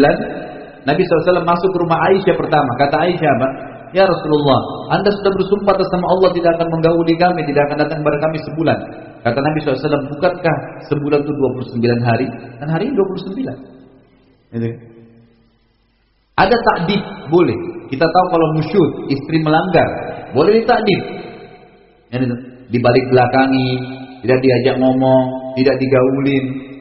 Nabi 0.83 1.01
SAW 1.07 1.47
masuk 1.47 1.69
ke 1.71 1.77
rumah 1.79 1.99
Aisyah 2.11 2.35
pertama. 2.35 2.71
Kata 2.75 2.95
Aisyah 3.07 3.31
apa? 3.39 3.47
Ya 3.93 4.09
Rasulullah, 4.09 4.89
Anda 4.89 5.13
sudah 5.13 5.31
bersumpah 5.37 5.77
atas 5.77 5.85
nama 5.93 6.05
Allah 6.17 6.29
tidak 6.33 6.51
akan 6.57 6.67
menggauli 6.73 7.13
kami, 7.13 7.45
tidak 7.45 7.69
akan 7.69 7.77
datang 7.85 8.01
kepada 8.01 8.17
kami 8.25 8.37
sebulan. 8.41 8.77
Kata 9.21 9.37
Nabi 9.37 9.57
SAW, 9.61 10.09
bukankah 10.17 10.55
sebulan 10.89 11.19
itu 11.21 11.33
29 11.77 12.01
hari? 12.01 12.27
Dan 12.57 12.67
hari 12.73 12.89
ini 12.89 12.95
29. 12.97 13.53
Gitu. 14.57 14.67
Ada 16.33 16.57
takdib, 16.57 17.01
boleh. 17.29 17.57
Kita 17.93 18.09
tahu 18.09 18.25
kalau 18.33 18.47
musyud, 18.57 18.89
istri 19.13 19.37
melanggar, 19.45 19.85
boleh 20.33 20.57
ditakdib. 20.57 21.01
Gitu. 22.09 22.35
Dibalik 22.73 23.05
belakangi, 23.13 23.69
tidak 24.25 24.41
diajak 24.41 24.75
ngomong, 24.81 25.53
tidak 25.53 25.77
digaulin, 25.77 26.72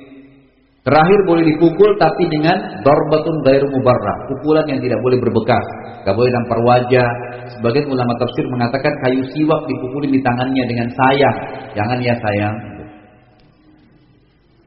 Terakhir 0.83 1.19
boleh 1.31 1.47
dipukul 1.47 1.95
tapi 1.95 2.27
dengan 2.27 2.83
darbatun 2.83 3.37
ghairu 3.47 3.71
mubarrah, 3.71 4.27
pukulan 4.27 4.67
yang 4.67 4.83
tidak 4.83 4.99
boleh 4.99 5.15
berbekas, 5.23 5.63
tidak 6.03 6.19
boleh 6.19 6.31
nampar 6.35 6.59
wajah. 6.59 7.11
Sebagian 7.55 7.87
ulama 7.87 8.19
tafsir 8.19 8.43
mengatakan 8.51 8.91
kayu 9.07 9.23
siwak 9.31 9.63
dipukuli 9.71 10.11
di 10.11 10.19
tangannya 10.27 10.65
dengan 10.67 10.91
sayang, 10.91 11.37
jangan 11.79 11.99
ya 12.03 12.15
sayang. 12.19 12.57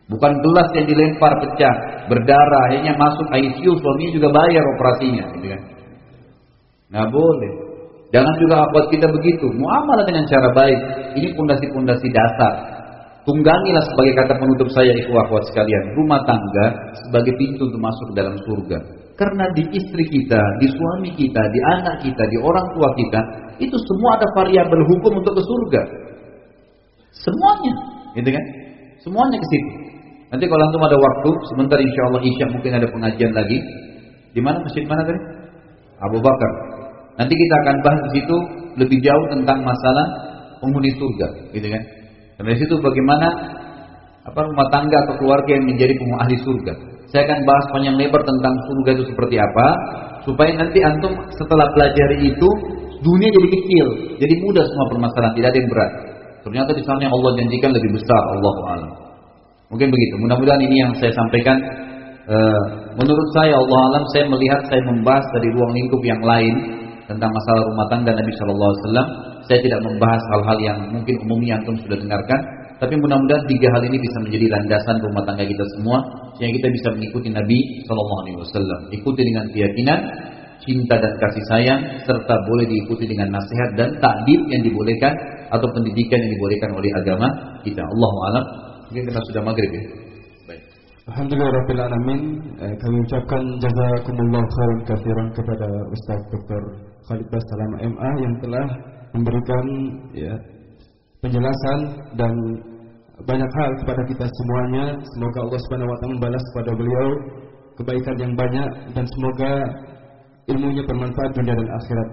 Bukan 0.06 0.32
gelas 0.40 0.70
yang 0.78 0.88
dilempar 0.88 1.34
pecah, 1.42 1.76
berdarah, 2.08 2.64
akhirnya 2.72 2.94
masuk 2.96 3.28
ICU, 3.36 3.76
suaminya 3.76 4.12
juga 4.16 4.30
bayar 4.32 4.64
operasinya, 4.78 5.24
gitu 5.36 5.48
kan. 5.52 5.62
Nggak 6.94 7.08
boleh. 7.12 7.54
Jangan 8.14 8.34
juga 8.40 8.70
buat 8.72 8.88
kita 8.94 9.12
begitu. 9.12 9.52
Muamalah 9.52 10.06
dengan 10.08 10.24
cara 10.30 10.54
baik. 10.56 10.80
Ini 11.20 11.36
pondasi-pondasi 11.36 12.08
dasar. 12.14 12.54
Tunggangilah 13.26 13.84
sebagai 13.90 14.14
kata 14.22 14.34
penutup 14.38 14.70
saya 14.70 14.94
ikhwah 14.94 15.26
sekalian, 15.50 15.98
rumah 15.98 16.22
tangga 16.30 16.94
sebagai 17.10 17.34
pintu 17.42 17.66
untuk 17.66 17.82
masuk 17.82 18.14
dalam 18.14 18.38
surga. 18.38 18.78
Karena 19.18 19.50
di 19.58 19.66
istri 19.74 20.06
kita, 20.06 20.38
di 20.62 20.68
suami 20.70 21.10
kita, 21.18 21.42
di 21.42 21.60
anak 21.74 22.06
kita, 22.06 22.24
di 22.30 22.38
orang 22.38 22.68
tua 22.78 22.90
kita, 22.94 23.20
itu 23.58 23.74
semua 23.74 24.22
ada 24.22 24.28
variabel 24.38 24.78
hukum 24.78 25.26
untuk 25.26 25.34
ke 25.34 25.42
surga. 25.42 25.82
Semuanya, 27.18 27.74
gitu 28.14 28.30
kan? 28.30 28.46
Semuanya 29.02 29.38
ke 29.42 29.48
situ. 29.50 29.70
Nanti 30.30 30.46
kalau 30.46 30.62
antum 30.62 30.84
ada 30.86 30.98
waktu, 31.00 31.30
sebentar 31.50 31.78
insya 31.82 32.02
Allah 32.12 32.22
Isya 32.22 32.46
mungkin 32.54 32.72
ada 32.78 32.88
pengajian 32.92 33.34
lagi. 33.34 33.58
Di 34.38 34.42
mana 34.44 34.62
masjid 34.62 34.86
mana 34.86 35.02
tadi? 35.02 35.22
Abu 35.98 36.22
Bakar. 36.22 36.52
Nanti 37.18 37.34
kita 37.34 37.56
akan 37.64 37.76
bahas 37.82 38.02
di 38.12 38.22
situ 38.22 38.38
lebih 38.78 39.00
jauh 39.02 39.26
tentang 39.34 39.66
masalah 39.66 40.06
penghuni 40.62 40.94
surga, 40.94 41.56
gitu 41.56 41.74
kan? 41.74 41.84
Dan 42.36 42.44
dari 42.52 42.58
situ 42.60 42.76
bagaimana 42.80 43.28
apa 44.26 44.40
rumah 44.42 44.68
tangga 44.74 44.98
atau 45.06 45.16
keluarga 45.22 45.52
yang 45.54 45.66
menjadi 45.70 45.94
penghuni 45.96 46.20
ahli 46.20 46.36
surga. 46.42 46.74
Saya 47.14 47.30
akan 47.30 47.40
bahas 47.46 47.66
panjang 47.70 47.96
lebar 47.96 48.22
tentang 48.26 48.54
surga 48.66 48.90
itu 48.98 49.04
seperti 49.14 49.36
apa, 49.38 49.68
supaya 50.26 50.52
nanti 50.58 50.80
antum 50.82 51.14
setelah 51.38 51.70
pelajari 51.78 52.34
itu 52.34 52.50
dunia 53.06 53.30
jadi 53.30 53.48
kecil, 53.54 53.88
jadi 54.18 54.34
mudah 54.42 54.66
semua 54.66 54.86
permasalahan, 54.90 55.34
tidak 55.38 55.50
ada 55.54 55.58
yang 55.62 55.70
berat. 55.70 55.92
Ternyata 56.46 56.72
di 56.74 56.84
sana 56.86 57.00
yang 57.06 57.14
Allah 57.14 57.32
janjikan 57.42 57.72
lebih 57.74 57.92
besar, 57.94 58.22
Allah 58.34 58.54
alam. 58.74 58.92
Mungkin 59.74 59.90
begitu. 59.90 60.14
Mudah-mudahan 60.22 60.62
ini 60.62 60.76
yang 60.78 60.92
saya 60.98 61.14
sampaikan. 61.14 61.58
Uh, 62.26 62.62
menurut 62.98 63.28
saya 63.38 63.54
Allah 63.54 63.80
alam 63.94 64.04
saya 64.10 64.26
melihat 64.26 64.58
saya 64.66 64.82
membahas 64.82 65.22
dari 65.38 65.46
ruang 65.54 65.78
lingkup 65.78 66.02
yang 66.02 66.18
lain 66.26 66.54
tentang 67.06 67.30
masalah 67.30 67.62
rumah 67.70 67.86
tangga 67.94 68.18
Nabi 68.18 68.34
Shallallahu 68.34 68.70
Alaihi 68.70 68.82
Wasallam. 68.82 69.08
Saya 69.46 69.60
tidak 69.62 69.80
membahas 69.86 70.24
hal-hal 70.34 70.58
yang 70.62 70.78
mungkin 70.90 71.16
umumnya 71.26 71.62
antum 71.62 71.78
sudah 71.86 71.98
dengarkan, 72.02 72.40
tapi 72.76 72.94
mudah-mudahan 73.00 73.46
tiga 73.48 73.68
hal 73.72 73.82
ini 73.88 73.98
bisa 74.02 74.18
menjadi 74.26 74.46
landasan 74.52 74.96
rumah 75.00 75.24
tangga 75.24 75.46
kita 75.48 75.66
semua, 75.80 75.98
sehingga 76.36 76.60
kita 76.60 76.68
bisa 76.76 76.88
mengikuti 76.92 77.30
Nabi 77.32 77.58
Shallallahu 77.88 78.20
Alaihi 78.26 78.38
Wasallam. 78.42 78.80
Ikuti 78.92 79.22
dengan 79.24 79.46
keyakinan, 79.54 80.00
cinta 80.66 80.96
dan 81.00 81.14
kasih 81.16 81.44
sayang, 81.54 81.82
serta 82.04 82.36
boleh 82.50 82.66
diikuti 82.68 83.08
dengan 83.08 83.38
nasihat 83.40 83.70
dan 83.80 83.90
takdir 84.02 84.40
yang 84.52 84.62
dibolehkan 84.66 85.14
atau 85.54 85.68
pendidikan 85.72 86.20
yang 86.20 86.32
dibolehkan 86.36 86.70
oleh 86.76 86.92
agama 87.00 87.28
kita. 87.64 87.80
Allah 87.80 88.14
alam. 88.34 88.46
Mungkin 88.92 89.04
kita 89.08 89.22
sudah 89.32 89.42
maghrib 89.46 89.72
ya. 89.72 89.84
Baik. 90.46 90.62
Alhamdulillah 91.10 91.50
Alamin 91.90 92.22
eh, 92.62 92.74
Kami 92.78 92.98
ucapkan 93.02 93.42
jazakumullah 93.62 94.44
khairan 94.46 94.80
kafiran 94.86 95.28
kepada 95.34 95.68
Ustaz 95.90 96.20
Dr. 96.34 96.62
Khalid 97.08 97.28
Basalam 97.30 97.72
MA 97.82 98.10
yang 98.22 98.34
telah 98.42 98.66
memberikan 99.16 99.66
ya, 100.12 100.36
penjelasan 101.24 101.80
dan 102.20 102.34
banyak 103.24 103.52
hal 103.56 103.70
kepada 103.80 104.02
kita 104.12 104.26
semuanya. 104.28 104.86
Semoga 105.16 105.40
Allah 105.48 105.60
Subhanahu 105.64 105.90
wa 105.90 105.98
taala 106.04 106.14
membalas 106.20 106.44
kepada 106.52 106.72
beliau 106.76 107.08
kebaikan 107.80 108.16
yang 108.20 108.34
banyak 108.36 108.70
dan 108.92 109.06
semoga 109.08 109.52
ilmunya 110.52 110.84
bermanfaat 110.84 111.32
dunia 111.32 111.56
dan 111.56 111.70
akhirat. 111.72 112.10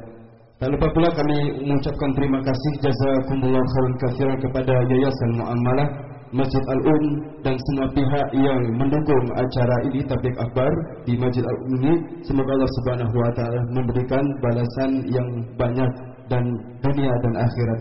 Tak 0.63 0.71
lupa 0.71 0.87
pula 0.95 1.11
kami 1.11 1.39
mengucapkan 1.67 2.11
terima 2.15 2.39
kasih 2.39 2.73
jazakumullah 2.87 3.63
khairan 3.67 3.95
katsiran 3.99 4.39
kepada 4.39 4.75
Yayasan 4.87 5.31
Muamalah 5.35 5.89
Masjid 6.33 6.65
Al-Um 6.65 7.05
dan 7.45 7.59
semua 7.59 7.87
pihak 7.93 8.27
yang 8.33 8.63
mendukung 8.79 9.27
acara 9.37 9.77
ini 9.91 10.01
Tablik 10.07 10.33
Akbar 10.39 10.71
di 11.05 11.19
Masjid 11.19 11.45
Al-Um 11.45 11.73
ini. 11.83 11.93
Semoga 12.25 12.57
Allah 12.57 12.73
Subhanahu 12.79 13.15
wa 13.21 13.33
taala 13.37 13.61
memberikan 13.75 14.25
balasan 14.41 14.91
yang 15.11 15.29
banyak 15.59 15.91
dan 16.33 16.45
dunia 16.81 17.13
dan 17.13 17.35
akhirat. 17.37 17.81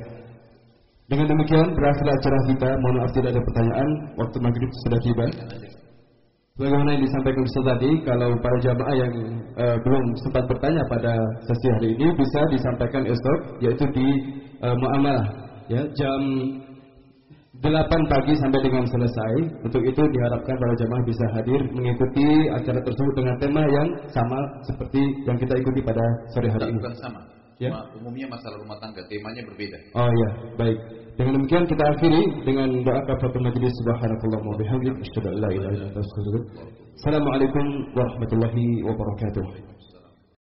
Dengan 1.07 1.27
demikian 1.27 1.67
berakhir 1.75 2.07
acara 2.07 2.39
kita. 2.51 2.69
Mohon 2.83 2.95
maaf 3.03 3.11
tidak 3.15 3.29
ada 3.35 3.41
pertanyaan. 3.43 3.89
Waktu 4.19 4.37
maghrib 4.43 4.69
sudah 4.87 4.99
tiba. 5.03 5.25
Bagaimana 6.59 6.89
yang 6.93 7.03
disampaikan 7.07 7.43
Ustaz 7.47 7.63
tadi, 7.63 7.91
kalau 8.03 8.29
para 8.43 8.57
jamaah 8.59 8.95
yang 8.95 9.13
uh, 9.55 9.77
belum 9.81 10.03
sempat 10.23 10.43
bertanya 10.51 10.83
pada 10.91 11.15
sesi 11.47 11.67
hari 11.79 11.89
ini 11.95 12.07
bisa 12.15 12.39
disampaikan 12.51 13.03
esok, 13.07 13.39
yaitu 13.63 13.87
di 13.95 14.07
uh, 14.61 14.75
muamalah, 14.75 15.25
ya 15.71 15.81
jam 15.95 16.21
8 17.59 17.67
pagi 18.13 18.33
sampai 18.35 18.59
dengan 18.61 18.83
selesai. 18.87 19.33
Untuk 19.63 19.83
itu 19.83 20.01
diharapkan 20.05 20.55
para 20.59 20.73
jamaah 20.75 21.03
bisa 21.07 21.25
hadir 21.39 21.59
mengikuti 21.71 22.27
acara 22.51 22.79
tersebut 22.83 23.13
dengan 23.15 23.35
tema 23.41 23.63
yang 23.67 23.87
sama 24.11 24.39
seperti 24.67 25.01
yang 25.25 25.37
kita 25.39 25.55
ikuti 25.59 25.81
pada 25.81 26.03
sore 26.35 26.51
hari 26.51 26.71
ini. 26.71 26.79
Ya? 27.61 27.69
umumnya 27.93 28.25
masalah 28.25 28.57
rumah 28.57 28.77
tangga, 28.81 29.05
temanya 29.05 29.45
berbeda. 29.45 29.77
Oh 29.93 30.09
ya, 30.09 30.29
baik. 30.57 30.77
Dengan 31.13 31.37
demikian 31.37 31.65
kita 31.69 31.83
akhiri 31.93 32.21
dengan 32.41 32.69
doa 32.81 33.01
kafaratul 33.05 33.45
majlis 33.45 33.73
subhanakallah 33.85 34.41
wa 34.41 34.55
bihamdik 34.57 34.95
asyhadu 35.05 35.27
an 35.29 35.37
la 35.37 35.49
ilaha 35.53 35.73
illa 35.77 35.85
anta 35.93 36.01
astaghfiruka 36.01 36.81
Assalamualaikum 36.97 37.65
warahmatullahi 37.93 38.65
wabarakatuh. 38.81 39.70